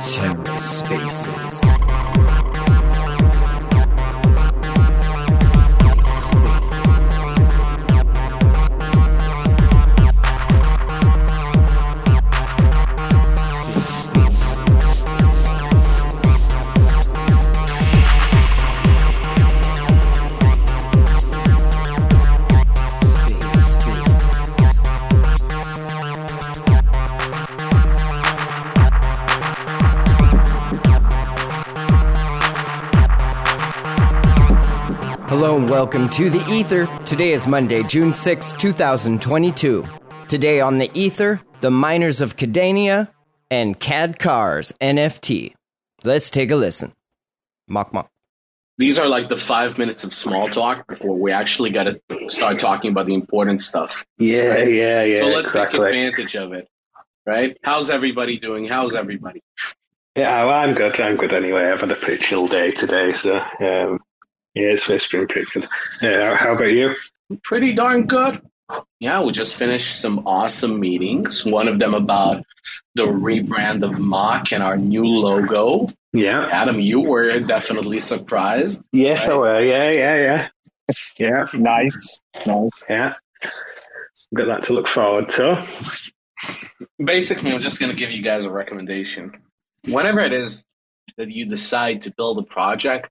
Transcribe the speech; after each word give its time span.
TerraSpaces. 0.00 1.60
Hello 1.64 2.35
welcome 35.76 36.08
to 36.08 36.30
the 36.30 36.42
Ether. 36.50 36.86
Today 37.04 37.32
is 37.32 37.46
Monday, 37.46 37.82
June 37.82 38.14
6, 38.14 38.54
2022. 38.54 39.84
Today 40.26 40.58
on 40.62 40.78
the 40.78 40.90
Ether, 40.94 41.42
the 41.60 41.70
miners 41.70 42.22
of 42.22 42.34
Kadenia 42.34 43.08
and 43.50 43.78
KadCars 43.78 44.72
NFT. 44.78 45.52
Let's 46.02 46.30
take 46.30 46.50
a 46.50 46.56
listen. 46.56 46.94
Mock 47.68 47.92
mock. 47.92 48.08
These 48.78 48.98
are 48.98 49.06
like 49.06 49.28
the 49.28 49.36
five 49.36 49.76
minutes 49.76 50.02
of 50.02 50.14
small 50.14 50.48
talk 50.48 50.86
before 50.86 51.14
we 51.14 51.30
actually 51.30 51.68
got 51.68 51.82
to 51.82 52.30
start 52.30 52.58
talking 52.58 52.90
about 52.90 53.04
the 53.04 53.12
important 53.12 53.60
stuff. 53.60 54.02
Yeah, 54.16 54.46
Right. 54.46 54.72
yeah, 54.72 55.02
yeah. 55.02 55.20
so 55.20 55.26
let's 55.26 55.48
exactly. 55.48 55.78
take 55.80 55.88
advantage 55.88 56.36
of 56.36 56.54
it. 56.54 56.68
Right? 57.26 57.54
How's 57.62 57.90
everybody 57.90 58.38
doing? 58.38 58.64
How's 58.66 58.94
everybody? 58.96 59.42
Yeah, 60.16 60.46
well, 60.46 60.58
I'm 60.58 60.72
good. 60.72 60.98
I'm 60.98 61.18
good 61.18 61.34
anyway. 61.34 61.66
I've 61.66 61.80
had 61.80 61.90
a 61.90 61.96
pretty 61.96 62.24
chill 62.24 62.46
day 62.46 62.70
today, 62.70 63.12
so 63.12 63.36
um, 63.60 64.00
yeah, 64.56 64.68
it's, 64.72 64.88
it's 64.90 65.08
been 65.08 65.26
pretty 65.28 65.48
good. 65.52 65.68
Yeah, 66.02 66.32
uh, 66.32 66.36
how, 66.36 66.46
how 66.46 66.52
about 66.54 66.72
you? 66.72 66.94
Pretty 67.42 67.72
darn 67.74 68.06
good. 68.06 68.40
Yeah, 68.98 69.22
we 69.22 69.30
just 69.32 69.54
finished 69.56 70.00
some 70.00 70.26
awesome 70.26 70.80
meetings. 70.80 71.44
One 71.46 71.68
of 71.68 71.78
them 71.78 71.94
about 71.94 72.44
the 72.96 73.06
rebrand 73.06 73.84
of 73.84 73.98
Mock 74.00 74.52
and 74.52 74.62
our 74.62 74.76
new 74.76 75.04
logo. 75.04 75.86
Yeah, 76.12 76.48
Adam, 76.50 76.80
you 76.80 77.00
were 77.00 77.38
definitely 77.40 78.00
surprised. 78.00 78.84
yes, 78.92 79.28
I 79.28 79.36
Right. 79.36 79.38
will. 79.38 79.64
Yeah, 79.64 79.90
yeah, 79.90 80.16
yeah, 80.16 80.94
yeah, 81.18 81.44
Nice, 81.54 82.20
nice. 82.44 82.82
yeah. 82.88 83.14
Got 84.34 84.46
that 84.46 84.64
to 84.64 84.72
look 84.72 84.88
forward 84.88 85.30
to. 85.32 85.64
Basically, 87.04 87.52
I'm 87.52 87.60
just 87.60 87.78
going 87.78 87.90
to 87.90 87.96
give 87.96 88.10
you 88.10 88.22
guys 88.22 88.44
a 88.44 88.50
recommendation. 88.50 89.32
Whenever 89.84 90.20
it 90.20 90.32
is 90.32 90.64
that 91.16 91.30
you 91.30 91.46
decide 91.46 92.00
to 92.02 92.10
build 92.16 92.38
a 92.38 92.42
project, 92.42 93.10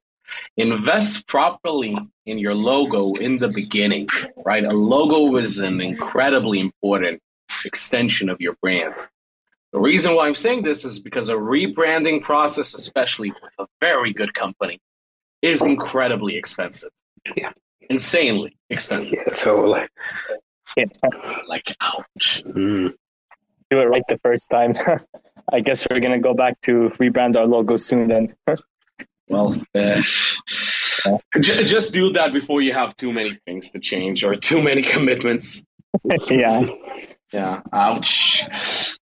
invest 0.58 1.28
properly 1.28 1.98
in 2.26 2.40
your 2.40 2.54
logo 2.54 3.14
in 3.14 3.38
the 3.38 3.50
beginning, 3.50 4.08
right? 4.46 4.66
A 4.66 4.74
logo 4.74 5.38
is 5.38 5.60
an 5.60 5.82
incredibly 5.82 6.60
important 6.60 7.22
extension 7.66 8.30
of 8.30 8.40
your 8.40 8.56
brand. 8.62 8.96
The 9.72 9.80
reason 9.80 10.16
why 10.16 10.28
I'm 10.28 10.36
saying 10.36 10.62
this 10.62 10.86
is 10.86 11.00
because 11.00 11.30
a 11.30 11.36
rebranding 11.36 12.22
process, 12.22 12.74
especially 12.74 13.30
with 13.30 13.54
a 13.60 13.68
very 13.82 14.14
good 14.14 14.34
company, 14.34 14.80
is 15.42 15.62
incredibly 15.64 16.38
expensive. 16.38 16.92
Yeah. 17.36 17.52
Insanely 17.90 18.58
expensive. 18.70 19.20
Yeah, 19.26 19.34
totally. 19.34 19.82
Yeah. 20.78 20.86
Like, 21.48 21.76
ouch. 21.82 22.42
Mm. 22.46 22.94
Do 23.70 23.80
it 23.80 23.86
right 23.86 24.04
the 24.08 24.18
first 24.18 24.50
time. 24.50 24.76
I 25.54 25.60
guess 25.60 25.86
we're 25.90 26.00
gonna 26.00 26.20
go 26.20 26.34
back 26.34 26.60
to 26.62 26.92
rebrand 27.00 27.36
our 27.36 27.46
logo 27.46 27.76
soon. 27.76 28.08
Then 28.08 28.34
Well, 29.28 29.62
uh, 29.74 30.02
ju- 31.40 31.64
just 31.64 31.94
do 31.94 32.12
that 32.12 32.34
before 32.34 32.62
you 32.62 32.74
have 32.74 32.96
too 32.96 33.12
many 33.12 33.34
things 33.46 33.70
to 33.72 33.80
change 33.80 34.24
or 34.24 34.36
too 34.36 34.62
many 34.62 34.82
commitments. 34.82 35.64
yeah, 36.30 36.66
Yeah, 37.32 37.62
ouch. 37.74 38.46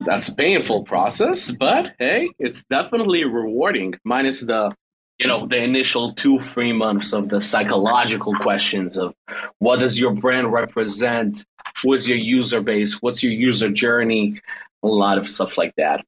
That's 0.02 0.28
a 0.28 0.36
painful 0.36 0.84
process, 0.84 1.52
but 1.52 1.94
hey, 2.00 2.30
it's 2.40 2.64
definitely 2.66 3.26
rewarding. 3.26 3.96
Minus 4.04 4.42
the, 4.42 4.74
you 5.20 5.28
know, 5.28 5.46
the 5.46 5.62
initial 5.62 6.14
two, 6.14 6.40
three 6.40 6.74
months 6.74 7.12
of 7.14 7.30
the 7.30 7.40
psychological 7.40 8.34
questions 8.36 8.98
of 8.98 9.14
what 9.60 9.80
does 9.80 10.00
your 10.00 10.14
brand 10.14 10.52
represent? 10.54 11.46
What's 11.84 12.08
your 12.08 12.18
user 12.18 12.62
base? 12.62 13.02
What's 13.02 13.22
your 13.24 13.34
user 13.34 13.70
journey? 13.70 14.42
A 14.84 14.88
lot 14.88 15.18
of 15.18 15.28
stuff 15.28 15.58
like 15.58 15.74
that. 15.76 16.06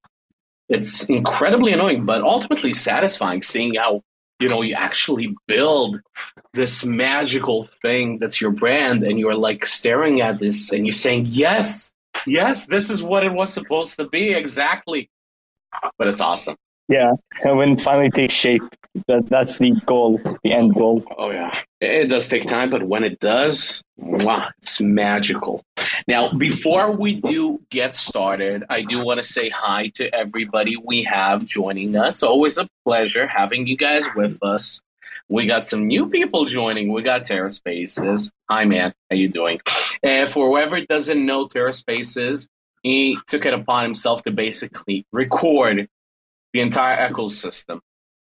It's 0.72 1.04
incredibly 1.10 1.74
annoying, 1.74 2.06
but 2.06 2.22
ultimately 2.22 2.72
satisfying 2.72 3.42
seeing 3.42 3.76
how, 3.76 4.02
you 4.40 4.48
know, 4.48 4.62
you 4.62 4.74
actually 4.74 5.36
build 5.46 6.00
this 6.54 6.86
magical 6.86 7.64
thing 7.64 8.20
that's 8.20 8.40
your 8.40 8.52
brand 8.52 9.04
and 9.04 9.20
you're 9.20 9.36
like 9.36 9.66
staring 9.66 10.22
at 10.22 10.40
this 10.40 10.72
and 10.72 10.86
you're 10.86 10.94
saying, 10.94 11.26
yes, 11.28 11.92
yes, 12.26 12.68
this 12.68 12.90
is 12.90 13.04
what 13.04 13.26
it 13.26 13.34
was 13.34 13.54
supposed 13.54 13.98
to 13.98 14.08
be. 14.08 14.32
Exactly. 14.32 15.10
But 15.98 16.08
it's 16.08 16.22
awesome. 16.22 16.56
Yeah. 16.92 17.14
And 17.44 17.58
when 17.58 17.72
it 17.72 17.82
finally 17.82 18.10
takes 18.10 18.34
shape, 18.34 18.64
that, 19.08 19.30
that's 19.30 19.58
the 19.58 19.72
goal, 19.86 20.20
the 20.44 20.52
end 20.52 20.76
goal. 20.76 21.04
Oh, 21.18 21.32
yeah. 21.32 21.58
It 21.80 22.10
does 22.10 22.28
take 22.28 22.46
time, 22.46 22.70
but 22.70 22.84
when 22.84 23.04
it 23.04 23.20
does, 23.20 23.82
wow, 23.98 24.50
it's 24.58 24.82
magical. 24.82 25.64
Now, 26.08 26.34
before 26.34 26.92
we 26.92 27.16
do 27.16 27.62
get 27.70 27.96
started, 27.96 28.66
I 28.70 28.82
do 28.82 29.04
want 29.04 29.20
to 29.20 29.24
say 29.24 29.50
hi 29.50 29.88
to 29.96 30.14
everybody 30.14 30.76
we 30.84 31.04
have 31.04 31.46
joining 31.46 31.96
us. 31.96 32.22
Always 32.22 32.58
a 32.58 32.68
pleasure 32.86 33.26
having 33.26 33.66
you 33.66 33.78
guys 33.78 34.06
with 34.16 34.44
us. 34.44 34.82
We 35.30 35.46
got 35.46 35.66
some 35.66 35.88
new 35.88 36.10
people 36.10 36.46
joining. 36.46 36.92
We 36.92 37.02
got 37.02 37.24
TerraSpaces. 37.24 38.30
Hi, 38.50 38.66
man. 38.66 38.94
How 39.10 39.16
you 39.16 39.30
doing? 39.30 39.62
And 40.04 40.30
for 40.30 40.50
whoever 40.50 40.82
doesn't 40.82 41.26
know 41.26 41.48
TerraSpaces, 41.48 42.48
he 42.84 43.18
took 43.28 43.46
it 43.46 43.54
upon 43.54 43.84
himself 43.84 44.24
to 44.24 44.32
basically 44.32 45.06
record 45.14 45.88
the 46.54 46.62
entire 46.62 47.10
ecosystem. 47.10 47.80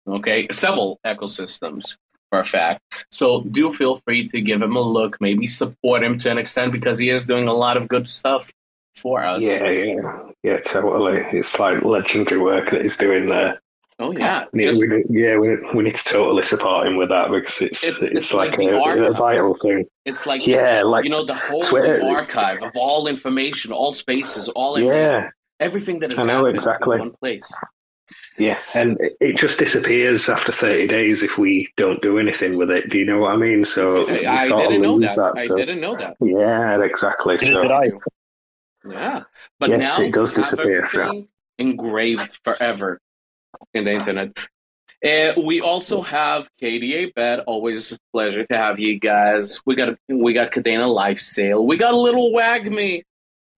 Okay, 0.08 0.46
several 0.50 1.00
ecosystems 1.04 1.96
for 2.30 2.38
a 2.40 2.44
fact. 2.44 2.80
So 3.10 3.42
do 3.42 3.72
feel 3.72 3.96
free 3.98 4.28
to 4.28 4.40
give 4.40 4.62
him 4.62 4.76
a 4.76 4.80
look, 4.80 5.16
maybe 5.20 5.46
support 5.46 6.02
him 6.04 6.16
to 6.18 6.30
an 6.30 6.38
extent 6.38 6.72
because 6.72 6.98
he 6.98 7.10
is 7.10 7.26
doing 7.26 7.48
a 7.48 7.52
lot 7.54 7.76
of 7.76 7.88
good 7.88 8.08
stuff 8.08 8.50
for 8.94 9.24
us. 9.24 9.44
Yeah, 9.44 9.68
yeah, 9.68 10.22
yeah, 10.42 10.58
totally. 10.60 11.22
It's 11.32 11.58
like 11.58 11.82
legendary 11.82 12.40
work 12.40 12.70
that 12.70 12.82
he's 12.82 12.96
doing 12.96 13.26
there. 13.26 13.60
Oh 13.98 14.12
yeah. 14.12 14.44
Yeah, 14.52 14.66
Just- 14.72 14.82
we, 14.82 15.04
yeah, 15.08 15.38
we, 15.38 15.56
we 15.74 15.82
need 15.84 15.96
to 15.96 16.04
totally 16.04 16.42
support 16.42 16.86
him 16.86 16.96
with 16.96 17.08
that 17.08 17.30
because 17.30 17.60
it's 17.62 17.82
It's- 17.82 18.02
it's, 18.02 18.12
it's 18.12 18.34
like, 18.34 18.58
like 18.58 18.68
a, 18.68 19.04
a 19.04 19.12
vital 19.12 19.54
thing. 19.56 19.86
it's 20.04 20.26
like 20.26 20.46
Yeah, 20.46 20.82
like 20.82 21.04
you 21.04 21.10
know 21.10 21.24
the 21.24 21.34
whole 21.34 21.62
Twitter. 21.62 22.02
archive 22.04 22.62
of 22.62 22.72
all 22.76 23.06
information, 23.08 23.72
all 23.72 23.92
spaces, 23.94 24.48
all 24.50 24.78
yeah, 24.78 25.30
everything 25.60 25.98
that 26.00 26.12
is 26.12 26.18
I 26.18 26.24
know, 26.24 26.44
exactly. 26.46 26.94
in 26.96 27.00
one 27.00 27.12
place. 27.20 27.50
Yeah, 28.38 28.58
and 28.74 28.96
it- 29.00 29.16
it 29.20 29.36
just 29.38 29.58
disappears 29.58 30.28
after 30.28 30.52
30 30.52 30.86
days 30.86 31.22
if 31.22 31.38
we 31.38 31.68
don't 31.76 32.02
do 32.02 32.18
anything 32.18 32.56
with 32.56 32.70
it. 32.70 32.90
Do 32.90 32.98
you 32.98 33.04
know 33.06 33.20
what 33.20 33.32
I 33.32 33.36
mean? 33.36 33.64
So 33.64 34.06
we 34.06 34.26
I, 34.26 34.42
I 34.42 34.48
sort 34.48 34.64
of 34.64 34.70
didn't 34.70 34.82
know 34.82 34.94
lose 34.96 35.14
that. 35.16 35.34
that. 35.36 35.50
I 35.52 35.56
didn't 35.58 35.80
know 35.80 35.96
that. 35.96 36.16
Yeah, 36.20 36.82
exactly. 36.82 37.34
Neither 37.40 37.52
So 37.52 37.62
did 37.62 37.70
I. 37.72 37.90
Yeah, 38.88 39.22
but 39.58 39.70
Yes, 39.70 39.98
now 39.98 40.04
it 40.04 40.12
does 40.14 40.32
disappear, 40.32 40.84
so. 40.84 41.26
engraved 41.58 42.38
forever 42.44 43.00
in 43.74 43.84
the 43.84 43.92
internet. 43.92 44.30
And 45.02 45.44
we 45.44 45.60
also 45.60 46.02
have 46.02 46.48
KDA 46.62 47.12
Bet. 47.14 47.40
Always 47.46 47.92
a 47.92 47.98
pleasure 48.12 48.44
to 48.46 48.56
have 48.56 48.78
you 48.78 48.98
guys. 48.98 49.60
We 49.66 49.74
got 49.74 49.90
a, 49.90 49.98
we 50.08 50.32
got 50.32 50.50
Kadena 50.52 50.88
Life 50.92 51.18
Sale. 51.18 51.64
We 51.66 51.76
got 51.76 51.94
a 51.94 51.96
Little 51.96 52.32
Wag 52.32 52.70
Me. 52.70 53.02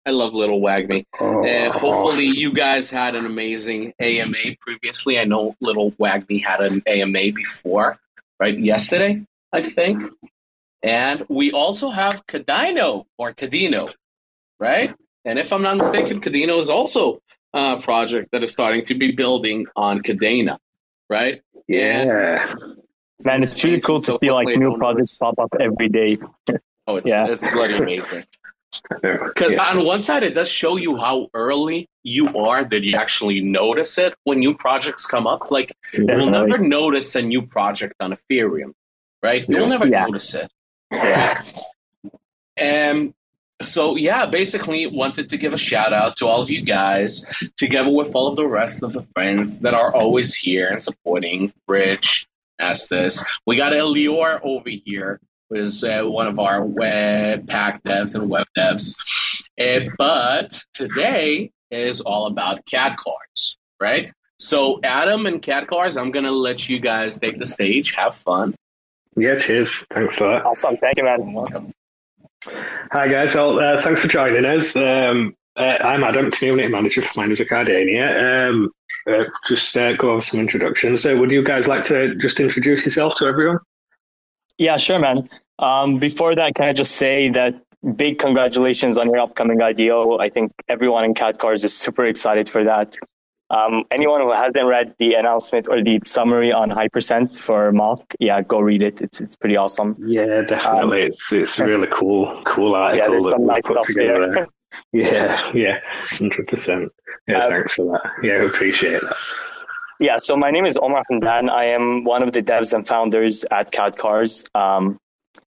I 0.08 0.12
love 0.12 0.34
Little 0.34 0.62
Wag 0.62 0.88
Me. 0.88 1.06
oh, 1.20 1.44
And 1.44 1.70
hopefully 1.74 2.28
you 2.28 2.54
guys 2.54 2.90
had 2.90 3.14
an 3.14 3.26
amazing 3.26 3.94
AMA 4.00 4.56
previously. 4.62 5.20
I 5.20 5.26
know 5.26 5.54
Little 5.60 5.94
Wag 5.98 6.30
Me 6.30 6.40
had 6.40 6.62
an 6.62 6.82
AMA 6.88 7.34
before, 7.34 7.98
right? 8.40 8.58
Yesterday, 8.58 9.26
I 9.52 9.62
think. 9.62 10.02
And 10.82 11.26
we 11.28 11.52
also 11.52 11.90
have 11.90 12.26
Cadino 12.26 13.04
or 13.18 13.34
Cadino, 13.34 13.94
right? 14.62 14.96
And 15.26 15.38
if 15.38 15.52
I'm 15.52 15.62
not 15.62 15.76
mistaken, 15.76 16.22
Cadino 16.22 16.58
is 16.58 16.70
also 16.70 17.22
a 17.54 17.76
project 17.82 18.30
that 18.32 18.46
is 18.46 18.52
starting 18.54 18.86
to 18.86 18.96
be 18.96 19.12
building 19.12 19.66
on 19.76 20.00
Kadena, 20.02 20.58
right? 21.10 21.42
yeah, 21.68 22.50
Man, 23.26 23.44
it's 23.44 23.62
really 23.62 23.82
cool 23.82 24.00
to 24.00 24.14
So 24.14 24.18
see 24.22 24.32
like 24.32 24.48
new 24.48 24.78
projects 24.78 25.16
pop 25.18 25.38
up 25.38 25.54
every 25.60 25.90
day. 25.90 26.18
Oh, 26.88 26.96
it's, 26.96 27.08
Yeah. 27.14 27.28
it's 27.28 27.46
bloody 27.48 27.74
amazing. 27.74 28.24
Because 29.02 29.52
yeah. 29.52 29.70
on 29.70 29.86
one 29.86 30.02
side, 30.02 30.24
it 30.24 30.34
does 30.36 30.50
show 30.50 30.76
you 30.76 30.98
how 30.98 31.30
early 31.34 31.88
you 32.04 32.38
are 32.38 32.64
that 32.66 32.84
you 32.84 32.96
actually 32.96 33.42
notice 33.42 33.98
it 33.98 34.14
when 34.24 34.40
new 34.40 34.54
projects 34.54 35.06
come 35.06 35.26
up. 35.26 35.52
Like, 35.52 35.74
you'll 35.94 36.08
Definitely. 36.08 36.32
never 36.32 36.58
notice 36.58 37.16
a 37.16 37.22
new 37.22 37.46
project 37.46 37.94
on 38.00 38.14
Ethereum, 38.14 38.74
right? 39.24 39.46
You'll 39.48 39.68
never 39.68 39.88
Yeah. 39.88 40.06
notice 40.06 40.36
it. 40.36 40.52
And 42.58 43.14
so 43.62 43.96
yeah, 43.96 44.26
basically 44.26 44.86
wanted 44.88 45.30
to 45.30 45.38
give 45.38 45.54
a 45.54 45.58
shout 45.58 45.94
out 45.94 46.16
to 46.18 46.28
all 46.28 46.42
of 46.42 46.50
you 46.52 46.62
guys, 46.62 47.26
together 47.58 47.90
with 47.90 48.16
all 48.16 48.28
of 48.28 48.36
the 48.36 48.48
rest 48.48 48.84
of 48.84 48.94
the 48.94 49.02
friends 49.02 49.60
that 49.62 49.74
are 49.74 49.94
always 49.96 50.36
here 50.36 50.68
and 50.68 50.82
supporting 50.82 51.54
Rich, 51.68 52.28
Estes. 52.60 53.24
We 53.46 53.56
got 53.56 53.74
Elior 53.74 54.40
over 54.44 54.70
here, 54.70 55.20
who 55.50 55.58
is 55.58 55.84
uh, 55.84 56.04
one 56.04 56.28
of 56.28 56.40
our 56.40 56.64
web 56.64 57.48
pack 57.48 57.84
devs 57.84 58.16
and 58.16 58.30
web 58.30 58.48
devs. 58.58 58.96
Uh, 59.60 59.90
but 59.98 60.60
today 60.74 61.52
is 61.72 62.02
all 62.02 62.28
about 62.28 62.66
KadCars, 62.66 63.58
right? 63.80 64.12
So 64.40 64.80
Adam 64.84 65.26
and 65.26 65.42
KadCars, 65.42 66.00
I'm 66.00 66.12
gonna 66.12 66.32
let 66.32 66.70
you 66.70 66.80
guys 66.80 67.20
take 67.20 67.40
the 67.40 67.46
stage. 67.46 67.94
Have 67.94 68.16
fun. 68.16 68.56
Yeah, 69.16 69.40
cheers. 69.40 69.84
Thanks 69.92 70.18
for 70.18 70.28
that. 70.32 70.46
Awesome. 70.46 70.78
Thank 70.78 70.98
you, 70.98 71.04
man. 71.04 71.34
Welcome. 71.34 71.74
Hi, 72.92 73.08
guys. 73.08 73.34
Well, 73.34 73.60
uh, 73.60 73.82
thanks 73.82 74.02
for 74.02 74.08
joining 74.08 74.46
us. 74.46 74.76
Um, 74.76 75.36
uh, 75.56 75.78
I'm 75.82 76.04
Adam, 76.04 76.30
Community 76.30 76.70
Manager 76.70 77.02
for 77.02 77.20
Miners 77.20 77.40
of 77.40 77.48
Kadenia. 77.48 78.50
Um, 78.50 78.72
uh, 79.10 79.24
just 79.48 79.76
uh, 79.76 79.94
go 79.94 80.12
over 80.12 80.22
some 80.22 80.40
introductions. 80.40 81.04
Would 81.04 81.32
you 81.32 81.44
guys 81.44 81.68
like 81.68 81.84
to 81.86 82.14
just 82.16 82.40
introduce 82.40 82.86
yourself 82.86 83.16
to 83.18 83.26
everyone? 83.26 83.58
Yeah, 84.58 84.78
sure, 84.78 85.00
man. 85.00 85.28
Um, 85.60 85.98
before 85.98 86.36
that, 86.36 86.56
can 86.56 86.66
I 86.66 86.74
just 86.74 86.96
say 86.96 87.30
that 87.30 87.62
big 87.96 88.18
congratulations 88.18 88.98
on 88.98 89.08
your 89.08 89.20
upcoming 89.20 89.62
IDO. 89.62 90.20
I 90.20 90.30
think 90.30 90.52
everyone 90.68 91.04
in 91.04 91.14
KadCars 91.14 91.64
is 91.64 91.76
super 91.76 92.06
excited 92.06 92.50
for 92.50 92.64
that. 92.64 92.98
Um, 93.50 93.86
anyone 93.92 94.22
who 94.22 94.32
hasn't 94.34 94.66
read 94.66 94.94
the 95.00 95.14
announcement 95.14 95.68
or 95.70 95.82
the 95.82 96.02
summary 96.06 96.52
on 96.52 96.70
Hypercent 96.70 97.40
for 97.40 97.72
mock, 97.72 98.02
yeah, 98.20 98.42
go 98.42 98.60
read 98.60 98.82
it. 98.82 99.00
It's 99.00 99.22
it's 99.22 99.38
pretty 99.38 99.56
awesome. 99.56 99.96
Yeah, 100.00 100.42
definitely. 100.42 101.04
Um, 101.04 101.08
it's 101.08 101.32
it's 101.32 101.58
really 101.58 101.88
cool, 101.90 102.42
cool 102.44 102.76
article. 102.76 103.16
Yeah, 103.16 103.22
some 103.22 103.46
nice 103.46 103.64
stuff 103.64 103.88
there. 103.96 104.34
there. 104.34 104.48
yeah, 104.92 105.52
yeah, 105.54 105.80
hundred 105.94 106.48
percent. 106.50 106.92
Yeah, 107.30 107.46
um, 107.46 107.52
thanks 107.52 107.74
for 107.76 107.86
that. 107.86 108.12
Yeah, 108.22 108.44
appreciate 108.44 109.00
that. 109.00 109.16
Yeah, 110.00 110.18
so 110.18 110.38
my 110.38 110.52
name 110.52 110.68
is 110.68 110.78
Omar 110.78 111.02
Hamdan. 111.12 111.50
I 111.50 111.66
am 111.66 112.04
one 112.04 112.22
of 112.22 112.32
the 112.32 112.44
devs 112.44 112.72
and 112.72 112.88
founders 112.88 113.44
at 113.46 113.72
KadCars. 113.72 114.48
Um, 114.56 115.00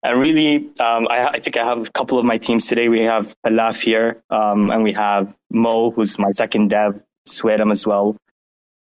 and 0.02 0.19
really, 0.19 0.69
um, 0.81 1.06
I, 1.08 1.29
I, 1.29 1.38
think 1.38 1.56
I 1.56 1.64
have 1.64 1.87
a 1.87 1.91
couple 1.93 2.19
of 2.19 2.25
my 2.25 2.37
teams 2.37 2.67
today. 2.67 2.88
We 2.88 3.02
have 3.02 3.32
Khalaf 3.47 3.81
here, 3.81 4.20
um, 4.31 4.70
and 4.70 4.82
we 4.82 4.93
have 4.93 5.37
Mo, 5.52 5.93
who's 5.93 6.19
my 6.19 6.32
second 6.32 6.70
dev, 6.70 7.00
Sweatum 7.29 7.70
as 7.70 7.87
well. 7.87 8.17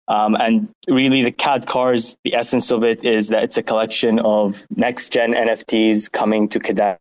Um, 0.07 0.37
and 0.37 0.71
really, 0.89 1.23
the 1.23 1.33
KadCars, 1.33 2.17
the 2.25 2.35
essence 2.35 2.71
of 2.71 2.83
it 2.83 3.05
is 3.05 3.29
that 3.29 3.43
it's 3.43 3.59
a 3.59 3.63
collection 3.63 4.21
of 4.21 4.67
next 4.75 5.13
gen 5.13 5.35
NFTs 5.35 6.11
coming 6.11 6.49
to 6.49 6.59
Kadena. 6.59 6.97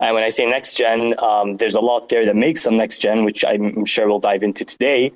And 0.00 0.14
when 0.14 0.24
I 0.24 0.28
say 0.28 0.44
next 0.44 0.76
gen, 0.76 1.14
um, 1.20 1.54
there's 1.54 1.74
a 1.74 1.80
lot 1.80 2.08
there 2.08 2.26
that 2.26 2.34
makes 2.34 2.64
them 2.64 2.76
next 2.76 2.98
gen, 2.98 3.24
which 3.24 3.44
I'm 3.44 3.84
sure 3.84 4.08
we'll 4.08 4.18
dive 4.18 4.42
into 4.42 4.64
today. 4.64 5.12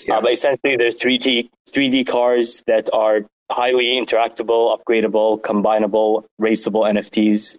Yeah. 0.00 0.18
Uh, 0.18 0.20
but 0.22 0.32
essentially, 0.32 0.76
they're 0.76 0.90
3D 0.90 1.50
3D 1.68 2.06
cars 2.06 2.62
that 2.66 2.88
are 2.92 3.20
highly 3.50 3.86
interactable, 3.86 4.76
upgradable, 4.76 5.40
combinable, 5.40 6.24
raceable 6.40 6.90
NFTs. 6.90 7.58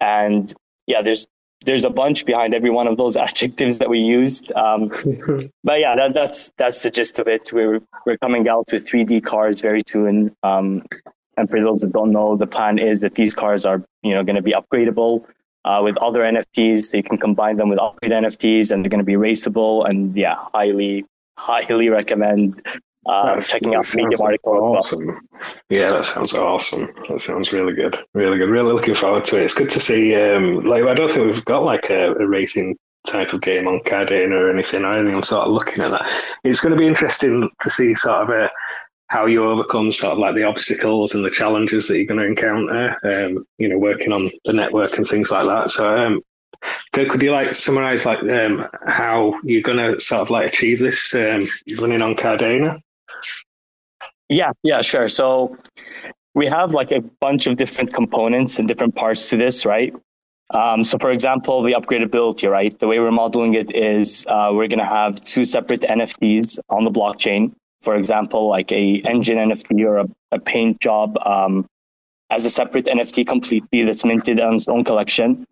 And 0.00 0.52
yeah, 0.86 1.02
there's 1.02 1.26
there's 1.64 1.84
a 1.84 1.90
bunch 1.90 2.24
behind 2.24 2.54
every 2.54 2.70
one 2.70 2.86
of 2.86 2.96
those 2.96 3.16
adjectives 3.26 3.78
that 3.78 3.88
we 3.88 3.98
used. 3.98 4.52
Um, 4.52 4.88
but 5.64 5.80
yeah, 5.80 5.96
that, 5.96 6.14
that's 6.14 6.50
that's 6.56 6.82
the 6.82 6.90
gist 6.90 7.18
of 7.18 7.28
it. 7.28 7.52
We're 7.52 7.80
we're 8.06 8.18
coming 8.18 8.48
out 8.48 8.66
with 8.72 8.86
3D 8.88 9.24
cars 9.24 9.60
very 9.60 9.82
soon. 9.86 10.34
Um, 10.42 10.84
and 11.36 11.48
for 11.48 11.60
those 11.60 11.82
that 11.82 11.92
don't 11.92 12.10
know, 12.10 12.36
the 12.36 12.48
plan 12.48 12.78
is 12.78 13.00
that 13.00 13.14
these 13.14 13.34
cars 13.34 13.64
are 13.64 13.82
you 14.02 14.14
know 14.14 14.24
going 14.24 14.36
to 14.36 14.42
be 14.42 14.52
upgradable 14.52 15.24
uh, 15.64 15.80
with 15.82 15.96
other 15.98 16.20
NFTs, 16.20 16.86
so 16.86 16.96
you 16.96 17.02
can 17.02 17.18
combine 17.18 17.56
them 17.56 17.68
with 17.68 17.78
upgrade 17.78 18.12
NFTs, 18.12 18.72
and 18.72 18.84
they're 18.84 18.90
going 18.90 18.98
to 19.00 19.04
be 19.04 19.14
raceable. 19.14 19.88
And 19.88 20.16
yeah, 20.16 20.36
highly 20.52 21.04
highly 21.38 21.88
recommend 21.88 22.60
uh, 23.06 23.40
checking 23.40 23.74
out 23.74 23.86
Medium 23.94 24.20
article 24.20 24.76
awesome. 24.76 25.00
as 25.00 25.06
well. 25.06 25.20
Yeah, 25.70 25.88
that 25.90 26.04
sounds 26.04 26.34
awesome. 26.34 26.92
That 27.08 27.20
sounds 27.20 27.52
really 27.52 27.72
good. 27.72 27.98
Really 28.12 28.38
good. 28.38 28.50
Really 28.50 28.72
looking 28.72 28.94
forward 28.94 29.24
to 29.26 29.38
it. 29.38 29.44
It's 29.44 29.54
good 29.54 29.70
to 29.70 29.80
see. 29.80 30.14
Um, 30.14 30.60
like, 30.60 30.84
I 30.84 30.94
don't 30.94 31.10
think 31.10 31.26
we've 31.26 31.44
got 31.44 31.64
like 31.64 31.88
a, 31.90 32.12
a 32.14 32.26
racing 32.26 32.76
type 33.06 33.32
of 33.32 33.40
game 33.40 33.66
on 33.66 33.80
Cardano 33.80 34.34
or 34.34 34.50
anything. 34.50 34.84
I 34.84 34.98
am 34.98 35.22
sort 35.22 35.46
of 35.46 35.54
looking 35.54 35.82
at 35.82 35.92
that. 35.92 36.10
It's 36.44 36.60
going 36.60 36.74
to 36.74 36.78
be 36.78 36.86
interesting 36.86 37.48
to 37.60 37.70
see 37.70 37.94
sort 37.94 38.22
of 38.22 38.28
a, 38.30 38.44
uh, 38.44 38.48
how 39.06 39.24
you 39.24 39.42
overcome 39.42 39.90
sort 39.90 40.12
of 40.12 40.18
like 40.18 40.34
the 40.34 40.42
obstacles 40.42 41.14
and 41.14 41.24
the 41.24 41.30
challenges 41.30 41.88
that 41.88 41.96
you're 41.96 42.06
going 42.06 42.20
to 42.20 42.26
encounter. 42.26 42.96
Um, 43.04 43.46
you 43.56 43.68
know, 43.68 43.78
working 43.78 44.12
on 44.12 44.30
the 44.44 44.52
network 44.52 44.98
and 44.98 45.08
things 45.08 45.30
like 45.30 45.46
that. 45.46 45.70
So, 45.70 45.96
um, 45.96 46.20
could, 46.92 47.10
could 47.10 47.22
you 47.22 47.32
like 47.32 47.54
summarize 47.54 48.04
like 48.04 48.22
um, 48.24 48.66
how 48.86 49.38
you're 49.44 49.62
to 49.62 50.00
sort 50.00 50.22
of 50.22 50.30
like 50.30 50.52
achieve 50.52 50.80
this 50.80 51.14
um, 51.14 51.46
running 51.78 52.02
on 52.02 52.14
Cardano? 52.14 52.80
Yeah, 54.28 54.52
yeah, 54.62 54.80
sure. 54.82 55.08
So 55.08 55.56
we 56.34 56.46
have 56.46 56.72
like 56.72 56.92
a 56.92 57.00
bunch 57.20 57.46
of 57.46 57.56
different 57.56 57.92
components 57.92 58.58
and 58.58 58.68
different 58.68 58.94
parts 58.94 59.28
to 59.30 59.36
this, 59.36 59.64
right? 59.64 59.94
Um, 60.50 60.82
so, 60.82 60.98
for 60.98 61.10
example, 61.10 61.62
the 61.62 61.72
upgradability, 61.72 62.50
right? 62.50 62.76
The 62.78 62.86
way 62.86 62.98
we're 63.00 63.10
modeling 63.10 63.54
it 63.54 63.74
is 63.74 64.24
uh, 64.28 64.50
we're 64.52 64.68
going 64.68 64.78
to 64.78 64.84
have 64.84 65.20
two 65.20 65.44
separate 65.44 65.82
NFTs 65.82 66.58
on 66.70 66.84
the 66.84 66.90
blockchain. 66.90 67.52
For 67.82 67.96
example, 67.96 68.48
like 68.48 68.72
a 68.72 69.02
engine 69.04 69.36
NFT 69.36 69.84
or 69.84 69.98
a, 69.98 70.08
a 70.32 70.38
paint 70.38 70.80
job 70.80 71.16
um, 71.24 71.66
as 72.30 72.44
a 72.44 72.50
separate 72.50 72.86
NFT 72.86 73.26
completely 73.26 73.84
that's 73.84 74.04
minted 74.04 74.40
on 74.40 74.54
its 74.54 74.68
own 74.68 74.84
collection. 74.84 75.46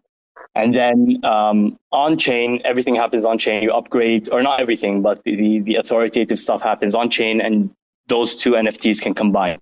And 0.57 0.75
then 0.75 1.21
um, 1.23 1.77
on 1.93 2.17
chain, 2.17 2.63
everything 2.65 2.97
happens 2.97 3.27
on 3.27 3.37
chain. 3.37 3.63
You 3.63 3.73
upgrade, 3.73 4.31
or 4.33 4.43
not 4.43 4.59
everything, 4.59 5.03
but 5.03 5.23
the, 5.25 5.61
the 5.61 5.75
authoritative 5.75 6.39
stuff 6.39 6.63
happens 6.63 6.95
on 6.95 7.11
chain, 7.11 7.43
and 7.43 7.71
those 8.07 8.35
two 8.35 8.53
NFTs 8.53 9.03
can 9.03 9.13
combine, 9.13 9.59